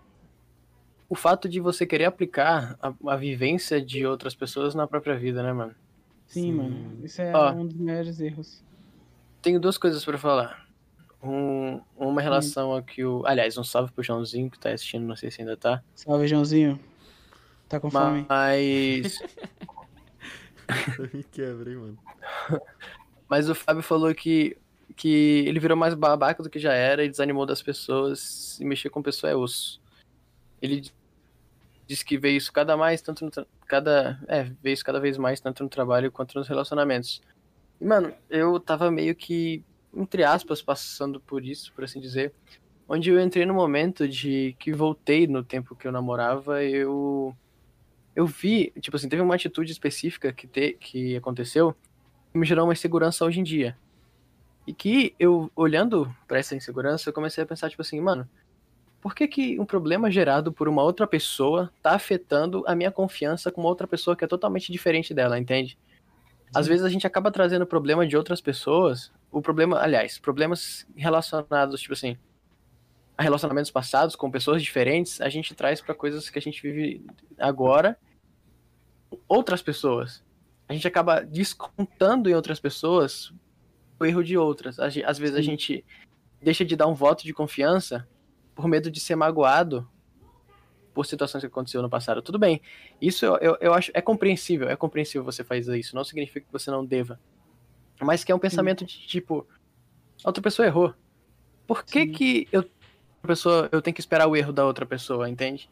o 1.09 1.15
fato 1.15 1.49
de 1.49 1.61
você 1.61 1.87
querer 1.87 2.05
aplicar 2.07 2.77
a, 2.81 2.93
a 3.13 3.17
vivência 3.17 3.81
de 3.81 4.05
outras 4.07 4.35
pessoas 4.35 4.75
na 4.75 4.87
própria 4.87 5.17
vida, 5.17 5.43
né, 5.43 5.53
mano? 5.53 5.75
Sim, 6.27 6.43
Sim. 6.43 6.53
mano. 6.53 6.99
Isso 7.05 7.23
é 7.23 7.33
Ó. 7.35 7.53
um 7.53 7.67
dos 7.67 7.77
maiores 7.77 8.21
erros. 8.21 8.63
Tenho 9.43 9.61
duas 9.61 9.79
coisas 9.79 10.05
pra 10.05 10.19
falar. 10.19 10.67
Um, 11.23 11.81
uma 11.97 12.21
em 12.21 12.25
relação 12.25 12.73
ao 12.73 12.83
que 12.83 13.05
o. 13.05 13.25
Aliás, 13.27 13.57
um 13.57 13.65
salve 13.65 13.93
pro 13.93 14.03
Joãozinho 14.03 14.51
que 14.51 14.59
tá 14.59 14.71
assistindo, 14.71 15.07
não 15.07 15.17
sei 15.17 15.31
se 15.31 15.41
ainda 15.41 15.57
tá. 15.57 15.83
Salve, 15.95 16.27
Joãozinho. 16.27 16.79
Tá 17.69 17.81
com 17.81 17.91
fome? 17.91 18.27
Mas. 18.29 19.19
Me 21.15 21.25
quebra, 21.25 21.71
hein, 21.71 21.77
mano. 21.77 21.99
Mas 23.29 23.49
o 23.49 23.55
Fábio 23.55 23.83
falou 23.83 24.15
que, 24.15 24.57
que 24.95 25.45
ele 25.47 25.59
virou 25.59 25.77
mais 25.77 25.95
babaca 25.95 26.43
do 26.43 26.51
que 26.51 26.59
já 26.61 26.73
era 26.73 27.05
e 27.05 27.09
desanimou 27.09 27.45
das 27.47 27.63
pessoas. 27.63 28.59
E 28.61 28.65
mexer 28.65 28.91
com 28.91 29.03
pessoa 29.03 29.31
é 29.31 29.37
osso. 29.37 29.81
Ele 30.63 30.91
disse 31.87 32.05
que 32.05 32.19
vê 32.19 32.31
isso 32.31 32.53
cada 32.53 32.77
mais, 32.77 33.01
tanto 33.01 33.25
no 33.25 33.31
cada 33.67 34.19
É, 34.29 34.45
vê 34.63 34.73
isso 34.73 34.85
cada 34.85 35.01
vez 35.01 35.17
mais, 35.19 35.41
tanto 35.41 35.63
no 35.63 35.69
trabalho 35.69 36.11
quanto 36.11 36.39
nos 36.39 36.49
relacionamentos. 36.49 37.23
E, 37.81 37.85
mano, 37.85 38.13
eu 38.29 38.59
tava 38.59 38.91
meio 38.91 39.15
que, 39.15 39.65
entre 39.95 40.25
aspas, 40.25 40.63
passando 40.63 41.21
por 41.21 41.45
isso, 41.45 41.73
por 41.73 41.85
assim 41.85 42.01
dizer. 42.01 42.33
Onde 42.89 43.11
eu 43.11 43.21
entrei 43.21 43.45
no 43.45 43.55
momento 43.55 44.09
de 44.09 44.55
que 44.59 44.73
voltei 44.73 45.27
no 45.27 45.43
tempo 45.43 45.75
que 45.75 45.87
eu 45.87 45.93
namorava, 45.93 46.63
eu. 46.63 47.35
Eu 48.15 48.27
vi, 48.27 48.73
tipo 48.81 48.97
assim, 48.97 49.09
teve 49.09 49.21
uma 49.21 49.35
atitude 49.35 49.71
específica 49.71 50.33
que, 50.33 50.47
te, 50.47 50.73
que 50.81 51.17
aconteceu 51.17 51.77
que 52.33 52.39
me 52.39 52.47
gerou 52.47 52.65
uma 52.65 52.73
insegurança 52.73 53.25
hoje 53.25 53.41
em 53.41 53.43
dia. 53.43 53.77
E 54.67 54.73
que 54.73 55.15
eu, 55.19 55.51
olhando 55.55 56.15
pra 56.27 56.39
essa 56.39 56.57
insegurança, 56.57 57.09
eu 57.09 57.13
comecei 57.13 57.45
a 57.45 57.47
pensar, 57.47 57.69
tipo 57.69 57.83
assim, 57.83 58.01
mano, 58.01 58.29
por 59.07 59.15
que, 59.15 59.29
que 59.29 59.61
um 59.61 59.65
problema 59.65 60.11
gerado 60.11 60.53
por 60.53 60.69
uma 60.69 60.83
outra 60.83 61.07
pessoa 61.07 61.73
tá 61.81 61.93
afetando 61.93 62.65
a 62.67 62.75
minha 62.75 62.91
confiança 62.91 63.53
com 63.53 63.61
uma 63.61 63.71
outra 63.71 63.87
pessoa 63.87 64.17
que 64.17 64.25
é 64.25 64.27
totalmente 64.27 64.73
diferente 64.73 65.15
dela, 65.15 65.39
entende? 65.39 65.79
Às 66.53 66.67
vezes 66.67 66.85
a 66.85 66.89
gente 66.89 67.07
acaba 67.07 67.31
trazendo 67.31 67.65
problema 67.65 68.05
de 68.05 68.17
outras 68.17 68.41
pessoas, 68.41 69.13
o 69.31 69.41
problema, 69.41 69.79
aliás, 69.79 70.19
problemas 70.19 70.85
relacionados, 70.97 71.81
tipo 71.81 71.95
assim, 71.95 72.19
a 73.17 73.23
relacionamentos 73.23 73.71
passados 73.71 74.17
com 74.17 74.29
pessoas 74.29 74.61
diferentes, 74.61 75.21
a 75.21 75.29
gente 75.29 75.55
traz 75.55 75.81
pra 75.81 75.95
coisas 75.95 76.29
que 76.29 76.41
a 76.41 76.43
gente 76.43 76.61
vive 76.61 77.07
agora, 77.39 77.97
outras 79.29 79.63
pessoas 79.63 80.21
a 80.69 80.73
gente 80.73 80.89
acaba 80.89 81.21
descontando 81.21 82.29
em 82.29 82.35
outras 82.35 82.59
pessoas 82.59 83.33
o 84.01 84.05
erro 84.05 84.25
de 84.25 84.37
outras. 84.37 84.81
A 84.81 84.87
Às 84.87 85.17
vezes 85.17 85.37
a 85.37 85.39
Sim. 85.39 85.51
gente 85.51 85.85
deixa 86.43 86.65
de 86.65 86.75
dar 86.75 86.89
um 86.89 86.95
voto 86.95 87.23
de 87.23 87.33
confiança 87.33 88.05
por 88.57 88.67
medo 88.67 88.91
de 88.91 88.99
ser 88.99 89.15
magoado 89.15 89.89
por 90.95 91.05
situações 91.05 91.43
que 91.43 91.47
aconteceu 91.47 91.83
no 91.83 91.91
passado. 91.91 92.23
Tudo 92.23 92.39
bem, 92.39 92.61
isso 93.01 93.27
eu, 93.27 93.37
eu, 93.37 93.59
eu 93.61 93.75
acho 93.75 93.93
é 93.93 94.01
compreensível, 94.01 94.69
é 94.69 94.75
compreensível 94.75 95.23
você 95.23 95.45
fazer 95.45 95.79
isso. 95.79 95.95
Não 95.95 96.03
significa 96.03 96.41
que 96.41 96.53
você 96.53 96.71
não 96.71 96.85
deva, 96.85 97.21
mas 98.01 98.25
que 98.25 98.33
é 98.33 98.35
um 98.35 98.39
pensamento 98.39 98.85
de 98.85 99.07
tipo, 99.07 99.47
a 100.25 100.31
outra 100.31 100.43
pessoa 100.43 100.67
errou. 100.67 100.95
Por 101.67 101.85
que 101.85 102.07
Sim. 102.07 102.13
que 102.13 102.49
eu, 102.51 102.65
a 103.23 103.27
pessoa, 103.27 103.69
eu 103.71 103.83
tenho 103.83 103.95
que 103.95 104.01
esperar 104.01 104.27
o 104.27 104.35
erro 104.35 104.53
da 104.53 104.65
outra 104.65 104.87
pessoa, 104.87 105.29
entende? 105.29 105.69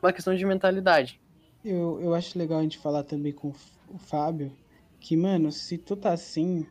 Uma 0.00 0.12
questão 0.12 0.34
de 0.34 0.46
mentalidade. 0.46 1.20
Eu, 1.64 1.98
eu 2.00 2.14
acho 2.14 2.38
legal 2.38 2.60
a 2.60 2.62
gente 2.62 2.78
falar 2.78 3.02
também 3.02 3.32
com 3.32 3.52
o 3.88 3.98
Fábio 3.98 4.52
que, 5.00 5.16
mano, 5.16 5.50
se 5.50 5.76
tu 5.76 5.96
tá 5.96 6.12
assim, 6.12 6.66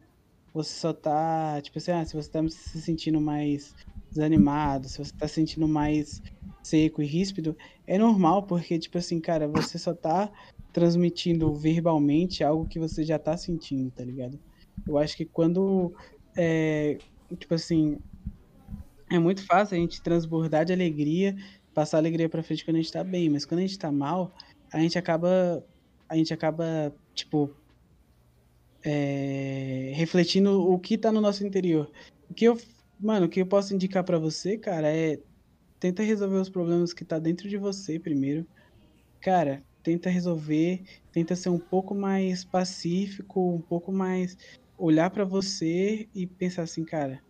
você 0.58 0.80
só 0.80 0.94
tá, 0.94 1.62
tipo 1.62 1.78
assim, 1.78 1.92
ah, 1.92 2.06
se 2.06 2.16
você 2.16 2.30
tá 2.30 2.42
se 2.50 2.82
sentindo 2.82 3.22
mais 3.22 3.74
desanimado, 4.12 4.90
se 4.90 4.98
você 4.98 5.12
tá 5.18 5.28
se 5.28 5.36
sentindo 5.36 5.68
mais 5.68 6.22
seco 6.66 7.02
e 7.02 7.06
ríspido, 7.06 7.56
é 7.86 7.98
normal, 7.98 8.46
porque, 8.48 8.78
tipo 8.80 8.98
assim, 8.98 9.22
cara, 9.22 9.48
você 9.48 9.78
só 9.80 9.94
tá 9.94 10.32
transmitindo 10.74 11.54
verbalmente 11.56 12.44
algo 12.44 12.68
que 12.68 12.80
você 12.80 13.04
já 13.04 13.18
tá 13.20 13.38
sentindo, 13.38 13.92
tá 13.92 14.04
ligado? 14.04 14.40
Eu 14.88 14.98
acho 14.98 15.16
que 15.18 15.26
quando, 15.26 15.94
é, 16.38 17.02
tipo 17.40 17.54
assim, 17.54 17.98
é 19.12 19.20
muito 19.20 19.46
fácil 19.46 19.78
a 19.78 19.80
gente 19.80 20.02
transbordar 20.02 20.66
de 20.66 20.74
alegria, 20.74 21.36
passar 21.74 21.98
alegria 21.98 22.30
pra 22.30 22.44
frente 22.44 22.66
quando 22.66 22.78
a 22.78 22.82
gente 22.82 22.92
tá 22.92 23.04
bem, 23.04 23.30
mas 23.30 23.46
quando 23.46 23.60
a 23.60 23.64
gente 23.64 23.78
tá 23.78 23.92
mal, 23.92 24.34
a 24.74 24.80
gente 24.80 24.98
acaba 24.98 25.64
a 26.10 26.16
gente 26.16 26.34
acaba 26.34 26.96
tipo 27.14 27.56
é, 28.88 29.92
refletindo 29.96 30.62
o 30.62 30.80
que 30.80 30.98
tá 30.98 31.12
no 31.12 31.20
nosso 31.22 31.46
interior. 31.46 31.92
O 32.30 32.34
que 32.34 32.46
eu 32.46 32.58
mano 33.00 33.26
o 33.28 33.30
que 33.30 33.42
eu 33.42 33.48
posso 33.48 33.74
indicar 33.74 34.04
pra 34.04 34.18
você 34.20 34.58
cara 34.58 34.88
é 34.96 35.22
tenta 35.80 36.04
resolver 36.04 36.38
os 36.38 36.50
problemas 36.50 36.94
que 36.94 37.06
tá 37.06 37.20
dentro 37.20 37.50
de 37.50 37.58
você 37.58 38.00
primeiro. 38.00 38.48
Cara 39.22 39.66
tenta 39.84 40.10
resolver 40.10 40.84
tenta 41.12 41.36
ser 41.36 41.50
um 41.50 41.60
pouco 41.60 41.96
mais 41.96 42.46
pacífico 42.46 43.56
um 43.56 43.62
pouco 43.62 43.92
mais 43.92 44.36
olhar 44.78 45.10
pra 45.12 45.26
você 45.26 46.10
e 46.14 46.28
pensar 46.28 46.64
assim 46.64 46.86
cara 46.86 47.22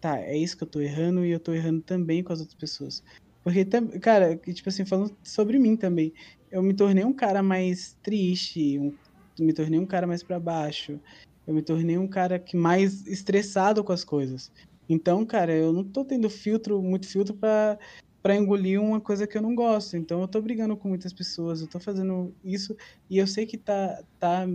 tá 0.00 0.18
é 0.20 0.36
isso 0.36 0.56
que 0.56 0.64
eu 0.64 0.70
tô 0.70 0.80
errando 0.80 1.24
e 1.24 1.30
eu 1.30 1.40
tô 1.40 1.52
errando 1.54 1.82
também 1.82 2.22
com 2.24 2.32
as 2.32 2.40
outras 2.40 2.56
pessoas. 2.58 3.02
Porque 3.44 3.64
cara 4.02 4.36
tipo 4.38 4.68
assim 4.68 4.86
falando 4.86 5.16
sobre 5.24 5.58
mim 5.58 5.76
também 5.76 6.12
eu 6.50 6.62
me 6.62 6.74
tornei 6.74 7.04
um 7.04 7.14
cara 7.14 7.42
mais 7.42 7.96
triste, 8.02 8.78
um- 8.78 8.96
me 9.38 9.52
tornei 9.52 9.78
um 9.78 9.86
cara 9.86 10.06
mais 10.06 10.22
pra 10.22 10.40
baixo, 10.40 11.00
eu 11.46 11.54
me 11.54 11.62
tornei 11.62 11.98
um 11.98 12.08
cara 12.08 12.38
que 12.38 12.56
mais 12.56 13.06
estressado 13.06 13.84
com 13.84 13.92
as 13.92 14.04
coisas. 14.04 14.50
Então, 14.88 15.24
cara, 15.26 15.52
eu 15.54 15.72
não 15.72 15.84
tô 15.84 16.04
tendo 16.04 16.30
filtro, 16.30 16.82
muito 16.82 17.08
filtro 17.08 17.36
pra 17.36 17.78
para 18.22 18.34
engolir 18.34 18.80
uma 18.82 19.00
coisa 19.00 19.24
que 19.26 19.38
eu 19.38 19.42
não 19.42 19.54
gosto. 19.54 19.96
Então, 19.96 20.20
eu 20.20 20.26
tô 20.28 20.42
brigando 20.42 20.76
com 20.76 20.88
muitas 20.88 21.12
pessoas, 21.12 21.60
eu 21.60 21.68
tô 21.68 21.78
fazendo 21.78 22.36
isso 22.42 22.74
e 23.08 23.18
eu 23.18 23.26
sei 23.26 23.46
que 23.46 23.56
tá 23.56 24.02
tá 24.18 24.46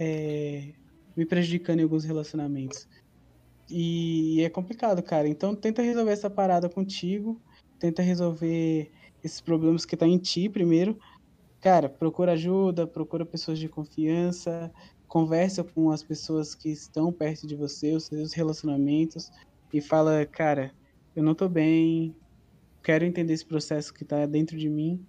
é, 0.00 0.74
me 1.16 1.26
prejudicando 1.26 1.80
em 1.80 1.82
alguns 1.84 2.04
relacionamentos. 2.04 2.86
E 3.68 4.42
é 4.42 4.50
complicado, 4.50 5.02
cara. 5.02 5.28
Então, 5.28 5.54
tenta 5.56 5.82
resolver 5.82 6.12
essa 6.12 6.30
parada 6.30 6.68
contigo, 6.68 7.42
tenta 7.78 8.02
resolver 8.02 8.90
esses 9.22 9.40
problemas 9.40 9.84
que 9.86 9.96
tá 9.96 10.06
em 10.06 10.18
ti 10.18 10.48
primeiro. 10.48 10.98
Cara, 11.62 11.88
procura 11.88 12.32
ajuda, 12.32 12.88
procura 12.88 13.24
pessoas 13.24 13.56
de 13.56 13.68
confiança, 13.68 14.68
conversa 15.06 15.62
com 15.62 15.92
as 15.92 16.02
pessoas 16.02 16.56
que 16.56 16.68
estão 16.68 17.12
perto 17.12 17.46
de 17.46 17.54
você, 17.54 17.94
os 17.94 18.06
seus 18.06 18.32
relacionamentos, 18.32 19.30
e 19.72 19.80
fala, 19.80 20.26
cara, 20.26 20.72
eu 21.14 21.22
não 21.22 21.36
tô 21.36 21.48
bem, 21.48 22.16
quero 22.82 23.04
entender 23.04 23.32
esse 23.32 23.46
processo 23.46 23.94
que 23.94 24.04
tá 24.04 24.26
dentro 24.26 24.58
de 24.58 24.68
mim, 24.68 25.06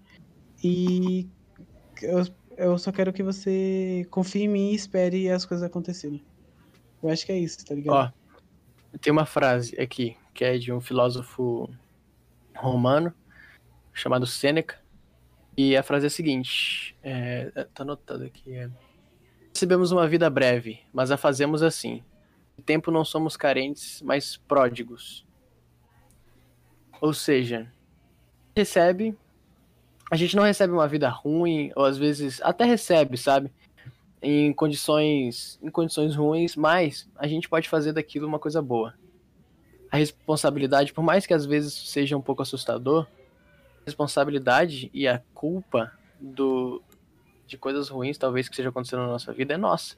e 0.63 1.27
eu, 2.03 2.23
eu 2.55 2.77
só 2.77 2.91
quero 2.91 3.11
que 3.11 3.23
você 3.23 4.05
confie 4.11 4.43
em 4.43 4.47
mim 4.47 4.71
e 4.71 4.75
espere 4.75 5.31
as 5.31 5.45
coisas 5.45 5.65
acontecerem. 5.65 6.23
Eu 7.01 7.09
acho 7.09 7.25
que 7.25 7.31
é 7.31 7.39
isso, 7.39 7.65
tá 7.65 7.73
ligado? 7.73 8.13
Ó, 8.93 8.97
tem 8.99 9.11
uma 9.11 9.25
frase 9.25 9.75
aqui 9.81 10.15
que 10.35 10.45
é 10.45 10.59
de 10.59 10.71
um 10.71 10.80
filósofo 10.80 11.67
romano 12.55 13.11
chamado 13.91 14.27
Sêneca. 14.27 14.82
E 15.55 15.77
a 15.77 15.84
frase 15.84 16.05
é 16.05 16.07
a 16.07 16.11
seguinte: 16.11 16.95
é, 17.03 17.51
tá 17.73 17.84
anotado 17.84 18.23
aqui. 18.23 18.55
É, 18.55 18.69
Recebemos 19.53 19.91
uma 19.91 20.07
vida 20.07 20.27
breve, 20.31 20.80
mas 20.91 21.11
a 21.11 21.17
fazemos 21.17 21.61
assim. 21.61 22.03
De 22.57 22.63
tempo 22.63 22.89
não 22.89 23.05
somos 23.05 23.38
carentes, 23.38 24.01
mas 24.01 24.35
pródigos. 24.35 25.23
Ou 26.99 27.13
seja, 27.13 27.71
recebe. 28.55 29.15
A 30.09 30.15
gente 30.15 30.35
não 30.35 30.43
recebe 30.43 30.73
uma 30.73 30.88
vida 30.88 31.07
ruim, 31.07 31.71
ou 31.75 31.85
às 31.85 31.97
vezes 31.97 32.41
até 32.41 32.65
recebe, 32.65 33.15
sabe? 33.15 33.51
Em 34.21 34.51
condições, 34.53 35.59
em 35.61 35.69
condições 35.69 36.15
ruins, 36.15 36.55
mas 36.55 37.07
a 37.15 37.27
gente 37.27 37.47
pode 37.47 37.69
fazer 37.69 37.93
daquilo 37.93 38.27
uma 38.27 38.39
coisa 38.39 38.61
boa. 38.61 38.95
A 39.91 39.97
responsabilidade, 39.97 40.93
por 40.93 41.03
mais 41.03 41.27
que 41.27 41.34
às 41.34 41.45
vezes 41.45 41.73
seja 41.73 42.17
um 42.17 42.21
pouco 42.21 42.41
assustador, 42.41 43.07
responsabilidade 43.85 44.89
e 44.93 45.07
a 45.07 45.22
culpa 45.34 45.91
do, 46.19 46.81
de 47.47 47.57
coisas 47.57 47.89
ruins, 47.89 48.18
talvez 48.18 48.47
que 48.47 48.53
esteja 48.53 48.69
acontecendo 48.69 49.01
na 49.01 49.07
nossa 49.07 49.31
vida, 49.34 49.53
é 49.53 49.57
nossa. 49.57 49.95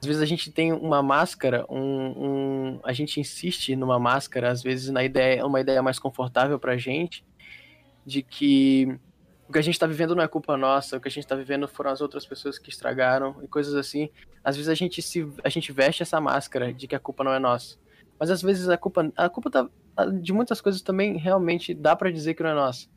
Às 0.00 0.06
vezes 0.06 0.22
a 0.22 0.26
gente 0.26 0.50
tem 0.52 0.72
uma 0.72 1.02
máscara, 1.02 1.64
um, 1.70 1.78
um- 1.80 2.80
a 2.84 2.92
gente 2.92 3.18
insiste 3.20 3.74
numa 3.74 3.98
máscara, 3.98 4.50
às 4.50 4.62
vezes 4.62 4.90
na 4.90 5.02
ideia, 5.02 5.46
uma 5.46 5.60
ideia 5.60 5.82
mais 5.82 5.98
confortável 5.98 6.58
pra 6.58 6.76
gente, 6.76 7.24
de 8.04 8.22
que 8.22 8.98
o 9.48 9.52
que 9.52 9.58
a 9.58 9.62
gente 9.62 9.78
tá 9.78 9.86
vivendo 9.86 10.14
não 10.14 10.22
é 10.22 10.28
culpa 10.28 10.56
nossa, 10.56 10.96
o 10.96 11.00
que 11.00 11.08
a 11.08 11.10
gente 11.10 11.26
tá 11.26 11.34
vivendo 11.34 11.66
foram 11.68 11.90
as 11.90 12.00
outras 12.00 12.26
pessoas 12.26 12.58
que 12.58 12.70
estragaram 12.70 13.36
e 13.42 13.48
coisas 13.48 13.74
assim. 13.74 14.10
Às 14.42 14.56
vezes 14.56 14.68
a 14.68 14.74
gente 14.74 15.00
se 15.00 15.26
a 15.42 15.48
gente 15.48 15.72
veste 15.72 16.02
essa 16.02 16.20
máscara 16.20 16.72
de 16.72 16.86
que 16.86 16.94
a 16.94 17.00
culpa 17.00 17.24
não 17.24 17.32
é 17.32 17.38
nossa. 17.38 17.76
Mas 18.18 18.30
às 18.30 18.42
vezes 18.42 18.68
a 18.68 18.76
culpa 18.76 19.10
a 19.16 19.28
culpa 19.28 19.50
tá, 19.50 19.68
de 20.20 20.32
muitas 20.32 20.60
coisas 20.60 20.82
também 20.82 21.16
realmente 21.16 21.72
dá 21.74 21.94
pra 21.94 22.10
dizer 22.10 22.34
que 22.34 22.42
não 22.42 22.50
é 22.50 22.54
nossa. 22.54 22.88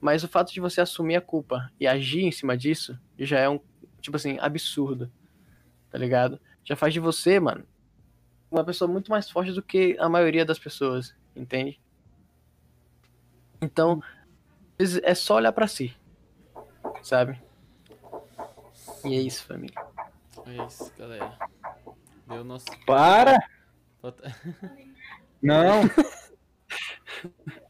Mas 0.00 0.24
o 0.24 0.28
fato 0.28 0.52
de 0.52 0.60
você 0.60 0.80
assumir 0.80 1.16
a 1.16 1.20
culpa 1.20 1.70
e 1.78 1.86
agir 1.86 2.24
em 2.24 2.32
cima 2.32 2.56
disso 2.56 2.98
já 3.18 3.38
é 3.38 3.48
um 3.48 3.60
tipo 4.00 4.16
assim 4.16 4.36
absurdo. 4.40 5.10
Tá 5.90 5.98
ligado? 5.98 6.40
Já 6.64 6.74
faz 6.74 6.92
de 6.92 7.00
você, 7.00 7.38
mano, 7.38 7.64
uma 8.50 8.64
pessoa 8.64 8.90
muito 8.90 9.10
mais 9.10 9.30
forte 9.30 9.52
do 9.52 9.62
que 9.62 9.96
a 9.98 10.08
maioria 10.08 10.44
das 10.44 10.58
pessoas, 10.58 11.14
entende? 11.34 11.80
Então, 13.60 14.02
é 15.02 15.14
só 15.14 15.36
olhar 15.36 15.52
pra 15.52 15.68
si, 15.68 15.94
sabe? 17.02 17.40
E 19.04 19.14
é 19.14 19.20
isso, 19.20 19.44
família. 19.44 19.74
É 20.46 20.66
isso, 20.66 20.92
galera. 20.98 21.38
Deu 22.26 22.44
nosso. 22.44 22.66
Para! 22.86 23.38
Não! 25.40 25.82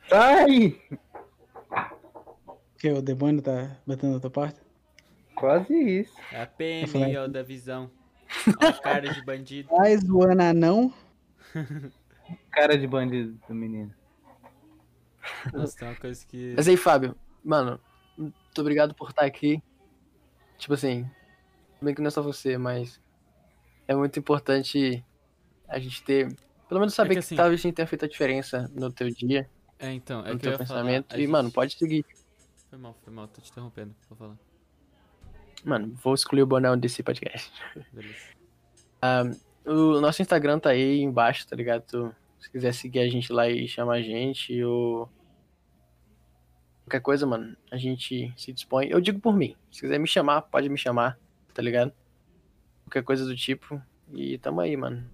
Sai! 0.08 0.80
Que 2.78 2.90
o 2.90 3.02
demônio 3.02 3.42
tá 3.42 3.76
batendo 3.86 4.14
na 4.14 4.20
tua 4.20 4.30
porta? 4.30 4.60
Quase 5.34 5.72
isso. 5.74 6.14
É 6.32 6.42
a 6.42 6.46
PM, 6.46 7.16
ó, 7.16 7.26
da 7.26 7.42
visão. 7.42 7.90
Ó, 8.60 8.66
a 8.66 8.72
cara 8.72 9.12
de 9.12 9.24
bandido. 9.24 9.68
Ai, 9.80 9.96
zoando 9.96 10.42
anão. 10.42 10.92
Cara 12.50 12.76
de 12.76 12.86
bandido 12.86 13.38
do 13.48 13.54
menino. 13.54 13.94
Nossa, 15.52 15.78
tem 15.78 15.88
uma 15.88 15.96
coisa 15.96 16.26
que. 16.26 16.54
Mas 16.56 16.68
aí, 16.68 16.76
Fábio, 16.76 17.16
mano, 17.44 17.80
muito 18.16 18.60
obrigado 18.60 18.94
por 18.94 19.10
estar 19.10 19.24
aqui. 19.24 19.62
Tipo 20.58 20.74
assim, 20.74 21.08
bem 21.80 21.94
que 21.94 22.00
não 22.00 22.08
é 22.08 22.10
só 22.10 22.22
você, 22.22 22.56
mas 22.56 23.00
é 23.86 23.94
muito 23.94 24.18
importante 24.18 25.04
a 25.68 25.78
gente 25.78 26.02
ter. 26.04 26.28
Pelo 26.72 26.80
menos 26.80 26.94
saber 26.94 27.10
que 27.10 27.14
que, 27.16 27.18
assim- 27.20 27.36
talvez 27.36 27.60
tenha 27.60 27.86
feito 27.86 28.06
a 28.06 28.08
diferença 28.08 28.70
no 28.74 28.90
teu 28.90 29.10
dia, 29.10 29.46
É, 29.78 29.92
então, 29.92 30.24
é 30.24 30.32
no 30.32 30.38
teu 30.38 30.52
falar. 30.52 30.58
pensamento. 30.58 31.12
a 31.12 31.16
E, 31.16 31.20
gente- 31.20 31.30
mano, 31.30 31.50
pode 31.50 31.74
seguir. 31.76 32.02
Foi 32.70 32.78
mal, 32.78 32.96
foi 33.04 33.12
mal, 33.12 33.28
tô 33.28 33.40
te 33.42 33.50
interrompendo. 33.50 33.94
Vou 34.08 34.16
falar. 34.16 34.38
Mano, 35.64 35.94
vou 36.02 36.14
excluir 36.14 36.42
o 36.42 36.46
boné 36.46 36.74
desse 36.76 37.02
podcast. 37.02 37.52
Beleza. 37.92 38.16
O 39.64 40.00
nosso 40.00 40.20
Instagram 40.22 40.58
tá 40.58 40.70
aí 40.70 41.00
embaixo, 41.02 41.46
tá 41.46 41.54
ligado? 41.54 41.82
Tu- 41.82 42.12
se 42.40 42.50
quiser 42.50 42.72
seguir 42.74 42.98
a 43.00 43.08
gente 43.08 43.32
lá 43.32 43.48
e 43.48 43.68
chamar 43.68 43.94
a 43.98 44.02
gente, 44.02 44.60
ou. 44.64 45.08
Qualquer 46.84 47.00
coisa, 47.00 47.24
mano, 47.26 47.56
a 47.70 47.76
gente 47.76 48.32
se 48.36 48.52
dispõe. 48.52 48.88
Eu 48.88 49.00
digo 49.00 49.20
por 49.20 49.32
mim. 49.36 49.54
Se 49.70 49.82
quiser 49.82 49.98
me 50.00 50.08
chamar, 50.08 50.42
pode 50.42 50.68
me 50.68 50.76
chamar, 50.76 51.16
tá 51.54 51.62
ligado? 51.62 51.92
Qualquer 52.86 53.04
coisa 53.04 53.24
do 53.24 53.36
tipo. 53.36 53.80
E 54.12 54.36
tamo 54.38 54.60
aí, 54.60 54.76
mano. 54.76 55.08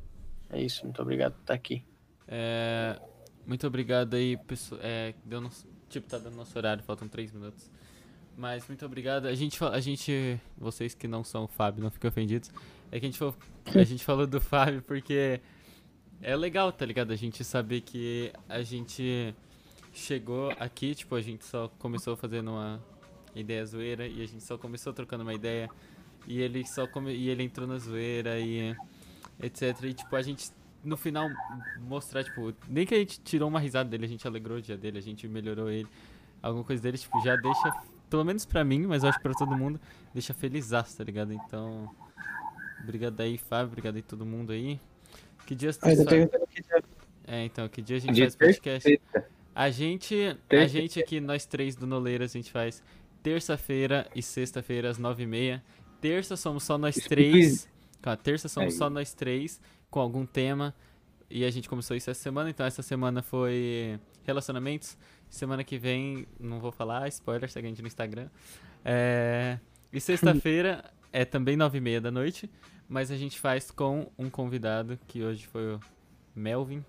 É 0.50 0.60
isso, 0.60 0.84
muito 0.84 1.00
obrigado 1.02 1.34
por 1.34 1.40
estar 1.40 1.54
aqui. 1.54 1.84
É, 2.26 3.00
muito 3.46 3.66
obrigado 3.66 4.14
aí, 4.14 4.36
pessoal. 4.36 4.80
É, 4.82 5.14
deu 5.24 5.40
nosso, 5.40 5.66
tipo, 5.88 6.08
tá 6.08 6.18
dando 6.18 6.36
nosso 6.36 6.56
horário, 6.56 6.82
faltam 6.82 7.08
três 7.08 7.32
minutos. 7.32 7.70
Mas 8.36 8.66
muito 8.68 8.86
obrigado. 8.86 9.26
A 9.26 9.34
gente, 9.34 9.62
a 9.64 9.80
gente, 9.80 10.40
vocês 10.56 10.94
que 10.94 11.08
não 11.08 11.24
são 11.24 11.44
o 11.44 11.48
Fábio, 11.48 11.82
não 11.82 11.90
fiquem 11.90 12.08
ofendidos. 12.08 12.52
É 12.90 13.00
que 13.00 13.06
a 13.06 13.08
gente, 13.08 13.18
falou, 13.18 13.36
a 13.74 13.84
gente 13.84 14.04
falou 14.04 14.26
do 14.26 14.40
Fábio 14.40 14.80
porque 14.82 15.40
é 16.22 16.36
legal, 16.36 16.70
tá 16.72 16.86
ligado? 16.86 17.12
A 17.12 17.16
gente 17.16 17.44
saber 17.44 17.80
que 17.80 18.32
a 18.48 18.62
gente 18.62 19.34
chegou 19.92 20.52
aqui, 20.58 20.94
tipo, 20.94 21.14
a 21.14 21.20
gente 21.20 21.44
só 21.44 21.68
começou 21.78 22.16
fazendo 22.16 22.52
uma 22.52 22.82
ideia 23.34 23.64
zoeira 23.66 24.06
e 24.06 24.22
a 24.22 24.26
gente 24.26 24.42
só 24.42 24.56
começou 24.56 24.92
trocando 24.92 25.22
uma 25.22 25.34
ideia 25.34 25.68
e 26.26 26.40
ele 26.40 26.66
só 26.66 26.86
come, 26.86 27.12
e 27.14 27.28
ele 27.28 27.42
entrou 27.42 27.66
na 27.66 27.78
zoeira 27.78 28.38
e 28.38 28.76
etc. 29.40 29.82
E 29.84 29.94
tipo, 29.94 30.14
a 30.16 30.22
gente 30.22 30.50
no 30.84 30.96
final 30.96 31.28
mostrar, 31.80 32.22
tipo, 32.24 32.54
nem 32.68 32.86
que 32.86 32.94
a 32.94 32.98
gente 32.98 33.20
tirou 33.20 33.48
uma 33.48 33.58
risada 33.60 33.88
dele, 33.90 34.04
a 34.04 34.08
gente 34.08 34.26
alegrou 34.26 34.58
o 34.58 34.62
dia 34.62 34.76
dele, 34.76 34.98
a 34.98 35.02
gente 35.02 35.26
melhorou 35.28 35.70
ele. 35.70 35.88
Alguma 36.42 36.64
coisa 36.64 36.80
dele, 36.82 36.96
tipo, 36.96 37.20
já 37.20 37.34
deixa, 37.36 37.72
pelo 38.08 38.24
menos 38.24 38.44
pra 38.46 38.62
mim, 38.64 38.86
mas 38.86 39.02
eu 39.02 39.08
acho 39.08 39.18
que 39.18 39.22
pra 39.24 39.34
todo 39.34 39.56
mundo, 39.56 39.80
deixa 40.14 40.32
feliz, 40.32 40.70
tá 40.70 41.04
ligado? 41.04 41.32
Então, 41.32 41.90
obrigado 42.82 43.20
aí, 43.20 43.36
Fábio, 43.36 43.66
obrigado 43.68 43.96
aí 43.96 44.02
todo 44.02 44.24
mundo 44.24 44.52
aí. 44.52 44.78
Que 45.46 45.54
dias 45.54 45.76
que 45.76 45.86
dia- 46.04 46.28
É, 47.26 47.44
então, 47.44 47.68
que 47.68 47.82
dia 47.82 47.96
a 47.96 48.00
gente 48.00 48.14
faz 48.24 48.36
podcast? 48.36 49.00
A 49.54 49.70
gente, 49.70 50.14
a 50.64 50.66
gente 50.68 51.00
aqui, 51.00 51.20
nós 51.20 51.44
três 51.44 51.74
do 51.74 51.86
Noleiras, 51.86 52.30
a 52.30 52.38
gente 52.38 52.52
faz 52.52 52.82
terça-feira 53.22 54.06
e 54.14 54.22
sexta-feira 54.22 54.88
às 54.88 54.98
nove 54.98 55.24
e 55.24 55.26
meia. 55.26 55.62
Terça 56.00 56.36
somos 56.36 56.62
só 56.62 56.78
nós 56.78 56.94
três. 57.08 57.68
Calma, 58.00 58.16
terça 58.16 58.48
somos 58.48 58.74
Aí. 58.74 58.78
só 58.78 58.88
nós 58.90 59.12
três, 59.12 59.60
com 59.90 60.00
algum 60.00 60.24
tema. 60.24 60.74
E 61.30 61.44
a 61.44 61.50
gente 61.50 61.68
começou 61.68 61.96
isso 61.96 62.10
essa 62.10 62.22
semana, 62.22 62.48
então 62.48 62.64
essa 62.64 62.82
semana 62.82 63.22
foi 63.22 63.98
relacionamentos. 64.24 64.96
Semana 65.28 65.62
que 65.62 65.76
vem, 65.76 66.26
não 66.40 66.58
vou 66.58 66.72
falar, 66.72 67.06
spoiler, 67.08 67.50
segue 67.50 67.66
a 67.66 67.70
gente 67.70 67.82
no 67.82 67.88
Instagram. 67.88 68.28
É, 68.84 69.58
E 69.92 70.00
sexta-feira 70.00 70.84
é 71.12 71.24
também 71.24 71.56
nove 71.56 71.78
e 71.78 71.80
meia 71.80 72.00
da 72.00 72.10
noite, 72.10 72.50
mas 72.88 73.10
a 73.10 73.16
gente 73.16 73.38
faz 73.38 73.70
com 73.70 74.10
um 74.18 74.30
convidado, 74.30 74.98
que 75.06 75.22
hoje 75.22 75.46
foi 75.46 75.74
o 75.74 75.80
Melvin, 76.34 76.82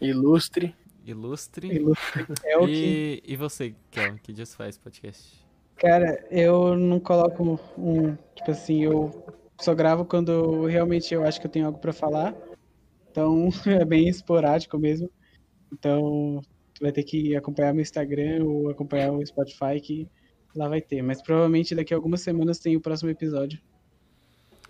Ilustre. 0.00 0.74
ilustre. 1.04 1.66
Ilustre 1.66 2.26
é 2.44 2.56
o 2.56 2.66
que. 2.66 3.22
E, 3.26 3.32
e 3.32 3.36
você, 3.36 3.74
Kel, 3.90 4.16
que 4.22 4.32
dias 4.32 4.54
faz 4.54 4.78
podcast? 4.78 5.44
Cara, 5.76 6.24
eu 6.30 6.76
não 6.76 7.00
coloco 7.00 7.60
um. 7.76 8.14
Tipo 8.36 8.50
assim, 8.52 8.84
eu 8.84 9.24
só 9.60 9.74
gravo 9.74 10.04
quando 10.04 10.66
realmente 10.66 11.12
eu 11.12 11.24
acho 11.24 11.40
que 11.40 11.46
eu 11.46 11.50
tenho 11.50 11.66
algo 11.66 11.78
pra 11.78 11.92
falar. 11.92 12.34
Então 13.10 13.48
é 13.66 13.84
bem 13.84 14.08
esporádico 14.08 14.78
mesmo. 14.78 15.10
Então 15.72 16.40
tu 16.74 16.82
vai 16.82 16.92
ter 16.92 17.02
que 17.02 17.36
acompanhar 17.36 17.72
meu 17.72 17.82
Instagram 17.82 18.44
ou 18.44 18.70
acompanhar 18.70 19.12
o 19.12 19.24
Spotify 19.26 19.80
que 19.82 20.08
lá 20.54 20.68
vai 20.68 20.80
ter. 20.80 21.02
Mas 21.02 21.20
provavelmente 21.20 21.74
daqui 21.74 21.92
a 21.92 21.96
algumas 21.96 22.20
semanas 22.20 22.58
tem 22.58 22.76
o 22.76 22.80
próximo 22.80 23.10
episódio. 23.10 23.60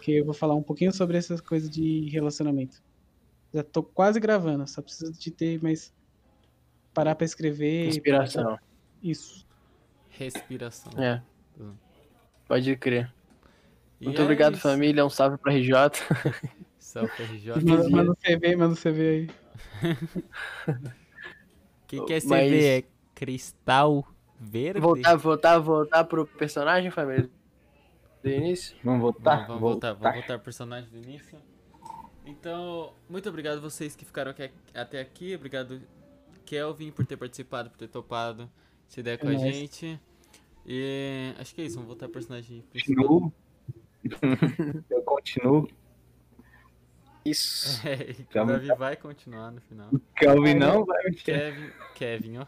Que 0.01 0.13
eu 0.13 0.25
vou 0.25 0.35
falar 0.35 0.55
um 0.55 0.63
pouquinho 0.63 0.93
sobre 0.93 1.19
essas 1.19 1.41
coisas 1.41 1.69
de 1.69 2.09
relacionamento. 2.11 2.83
Já 3.53 3.63
tô 3.63 3.83
quase 3.83 4.21
gravando, 4.21 4.67
só 4.67 4.81
preciso 4.81 5.13
de 5.13 5.31
ter 5.31 5.63
mais. 5.63 5.93
Parar 6.95 7.15
pra 7.15 7.25
escrever. 7.25 7.89
Inspiração. 7.89 8.59
Isso. 9.03 9.47
Respiração. 10.09 10.93
É. 11.01 11.23
Hum. 11.61 11.75
Pode 12.47 12.75
crer. 12.77 13.13
Muito 14.01 14.21
é 14.21 14.25
obrigado, 14.25 14.55
isso. 14.55 14.63
família. 14.63 15.05
Um 15.05 15.11
salve 15.11 15.37
pra 15.39 15.53
RJ. 15.53 15.73
Salve, 16.79 17.11
RJ. 17.23 17.53
Manda, 17.91 18.13
um 18.13 18.15
CV, 18.15 18.57
manda 18.57 18.73
um 18.73 18.77
CV 18.77 19.09
aí. 19.09 19.31
Quem 21.87 22.05
quer 22.07 22.23
Mas- 22.25 22.49
CV 22.51 22.65
é 22.65 22.85
cristal 23.15 24.07
verde? 24.39 24.81
Voltar, 24.81 25.17
voltar, 25.17 25.59
voltar 25.59 26.05
pro 26.05 26.27
personagem, 26.27 26.91
família. 26.91 27.29
Do 28.23 28.29
início. 28.31 28.77
Vamos 28.83 29.01
Vamos, 29.01 29.03
voltar? 29.03 29.47
vamos 29.47 29.61
voltar, 29.61 29.93
vamos 29.95 30.15
voltar 30.17 30.35
pro 30.39 30.45
personagem 30.45 30.91
do 30.91 30.97
início. 30.99 31.39
Então, 32.27 32.93
muito 33.09 33.29
obrigado 33.29 33.61
vocês 33.61 33.95
que 33.97 34.05
ficaram 34.05 34.31
aqui- 34.33 34.51
até 34.75 35.01
aqui. 35.01 35.35
Obrigado, 35.35 35.81
Kelvin, 36.45 36.91
por 36.91 37.07
ter 37.07 37.17
participado, 37.17 37.71
por 37.71 37.79
ter 37.79 37.89
topado 37.89 38.51
essa 38.91 39.01
ideia 39.01 39.17
com 39.19 39.29
a 39.29 39.33
nóis. 39.33 39.41
gente. 39.55 39.99
E 40.67 41.33
acho 41.39 41.55
que 41.55 41.63
é 41.63 41.65
isso, 41.65 41.77
vamos 41.77 41.89
voltar 41.89 42.07
pro 42.07 42.15
personagem 42.15 42.63
principal. 42.71 43.33
Eu 44.91 45.03
continuo. 45.03 45.69
Isso. 47.25 47.87
É, 47.87 48.13
o 48.23 48.27
Calma. 48.27 48.53
Davi 48.53 48.69
vai 48.79 48.97
continuar 48.97 49.51
no 49.51 49.61
final. 49.61 49.91
Kelvin 50.17 50.55
não 50.55 50.85
vai 50.85 51.05
mexer. 51.05 51.25
Kevin, 51.25 51.71
Kevin, 51.95 52.39
ó. 52.39 52.47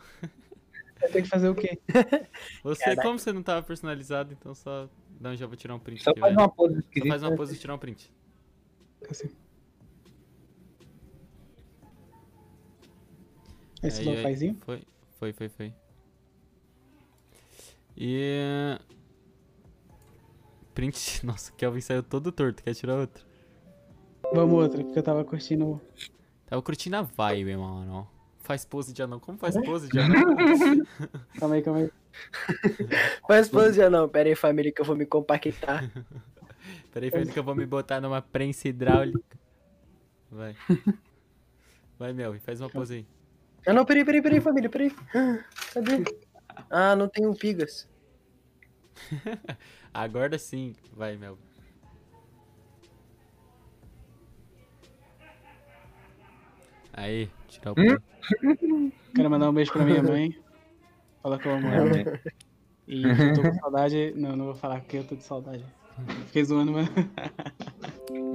Vai 1.01 1.11
ter 1.11 1.23
que 1.23 1.29
fazer 1.29 1.49
o 1.49 1.55
quê? 1.55 1.79
Você, 2.63 2.85
Caraca. 2.85 3.03
como 3.03 3.19
você 3.19 3.33
não 3.33 3.43
tava 3.43 3.63
personalizado, 3.63 4.33
então 4.33 4.55
só. 4.55 4.89
Não, 5.19 5.35
já 5.35 5.47
vou 5.47 5.57
tirar 5.57 5.75
um 5.75 5.79
print 5.79 6.03
Só 6.03 6.11
aqui, 6.11 6.21
faz 6.21 6.35
uma 6.35 6.49
pose 6.49 6.83
Só 6.83 7.07
faz 7.07 7.23
uma 7.23 7.37
pose 7.37 7.55
e 7.55 7.59
tirar 7.59 7.75
um 7.75 7.79
print. 7.79 8.13
Assim. 9.09 9.31
Esse 13.83 14.01
Aí, 14.03 14.09
aí, 14.09 14.17
lo-fizinho? 14.17 14.59
Foi, 14.61 14.83
foi, 15.19 15.33
foi, 15.33 15.49
foi. 15.49 15.75
E. 17.97 18.79
Print. 20.81 21.21
Nossa, 21.27 21.53
o 21.53 21.55
Kelvin 21.57 21.83
saiu 21.83 22.03
todo 22.03 22.33
torto. 22.33 22.63
Quer 22.63 22.75
tirar 22.75 22.97
outro? 22.97 23.23
Vamos 24.33 24.55
outra, 24.63 24.83
porque 24.83 24.99
eu 24.99 25.03
tava 25.03 25.23
curtindo. 25.25 25.79
Tava 26.47 26.63
curtindo 26.63 26.97
a 26.97 27.03
vibe, 27.03 27.57
mano. 27.57 28.09
Faz 28.39 28.65
pose 28.65 28.95
de 28.95 29.03
anão. 29.03 29.21
Como 29.21 29.37
faz 29.37 29.57
É? 29.57 29.63
pose 29.63 29.89
de 29.91 29.99
anão? 29.99 30.23
Calma 31.39 31.57
aí, 31.57 31.63
calma 31.63 31.81
aí. 31.81 31.91
Mas 33.29 33.49
pô, 33.49 33.71
já 33.71 33.91
não. 33.91 34.09
Pera 34.09 34.31
aí, 34.31 34.35
família, 34.35 34.73
que 34.73 34.81
eu 34.81 34.85
vou 34.85 34.97
me 34.97 35.05
compactar. 35.05 35.89
Peraí, 36.93 37.11
Felipe, 37.11 37.33
que 37.33 37.39
eu 37.39 37.45
vou 37.45 37.55
me 37.55 37.67
botar 37.67 38.01
numa 38.01 38.21
prensa 38.23 38.69
hidráulica. 38.69 39.39
Vai. 40.31 40.57
Vai, 41.99 42.13
Melvin, 42.13 42.41
faz 42.41 42.61
uma 42.61 42.71
pose 42.71 42.95
aí. 42.95 43.07
Ah, 43.67 43.73
não, 43.73 43.85
peraí, 43.85 44.05
peraí, 44.05 44.23
peraí, 44.23 44.41
família, 44.41 44.71
peraí. 44.71 44.91
Cadê? 45.73 46.05
Ah, 46.69 46.97
não 46.97 47.09
tem 47.09 47.27
um 47.27 47.35
Pigas. 47.35 47.89
Agora 49.93 50.39
sim. 50.39 50.75
Vai, 50.93 51.17
Mel. 51.17 51.39
Aí, 56.93 57.31
tirar 57.49 57.73
o 57.73 57.75
Hum? 57.79 58.91
Quero 59.15 59.31
mandar 59.31 59.51
um 59.51 59.55
beijo 59.55 59.73
pra 59.73 59.85
minha 59.85 60.03
mãe. 60.03 60.37
Falar 61.23 61.39
que 61.39 61.47
eu 61.47 61.53
amo 61.53 61.69
ela. 61.69 62.21
E 62.87 63.03
que 63.03 63.23
eu 63.23 63.35
tô 63.35 63.43
com 63.43 63.55
saudade. 63.55 64.13
Não, 64.17 64.37
não 64.37 64.47
vou 64.47 64.55
falar 64.55 64.81
que 64.81 64.97
eu 64.97 65.05
tô 65.05 65.15
de 65.15 65.23
saudade. 65.23 65.65
Fiquei 66.27 66.45
zoando, 66.45 66.73
mas. 66.73 66.89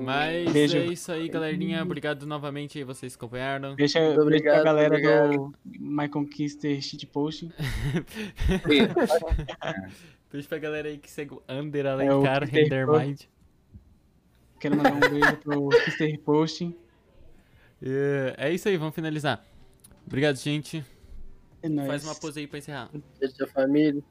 Mas 0.02 0.52
Beijo. 0.52 0.78
é 0.78 0.86
isso 0.86 1.12
aí, 1.12 1.28
galerinha. 1.30 1.82
Obrigado 1.84 2.26
novamente 2.26 2.78
aí, 2.78 2.84
vocês 2.84 3.16
que 3.16 3.20
acompanharam. 3.24 3.76
Deixa, 3.76 4.00
deixa 4.00 4.14
pra 4.14 4.24
obrigado, 4.24 4.64
galera 4.64 4.88
obrigado. 4.96 5.32
do 5.32 5.54
My 5.66 6.08
Conquister 6.10 6.82
Shitpost. 6.82 7.50
Beijo 10.32 10.50
pra 10.50 10.58
galera 10.58 10.88
aí 10.90 10.98
que 10.98 11.10
segue 11.10 11.34
o 11.34 11.42
Under 11.50 11.86
É 11.86 11.90
o 11.90 11.92
Alencar, 11.94 12.44
Rendermind. 12.44 13.22
Quero 14.60 14.76
mandar 14.78 14.94
um 14.94 15.00
beijo 15.00 15.38
pro 15.38 15.70
Kister 15.86 16.20
Posting. 16.22 16.76
É, 17.82 18.36
é 18.38 18.54
isso 18.54 18.68
aí, 18.68 18.78
vamos 18.78 18.96
finalizar. 18.96 19.46
Obrigado, 20.06 20.36
gente. 20.38 20.84
É 21.62 21.70
nóis. 21.70 21.88
Faz 21.88 22.04
uma 22.06 22.16
pose 22.16 22.40
aí 22.40 22.48
pra 22.48 22.60
encerrar. 22.60 22.90
Beijo 23.20 23.36
da 23.38 23.48
família. 23.48 24.04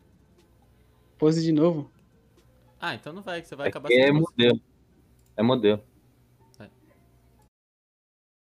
Pose 1.19 1.43
de 1.43 1.52
novo. 1.52 1.90
Ah, 2.81 2.94
então 2.94 3.12
não 3.12 3.23
vai, 3.23 3.40
que 3.40 3.48
você 3.48 3.56
vai 3.56 3.69
acabar 3.69 3.86
Aqui 3.89 3.98
é 3.98 4.05
sem 4.06 4.12
pose. 4.12 4.27
modelo. 4.36 4.61
É 5.36 5.43
modelo. 5.43 5.82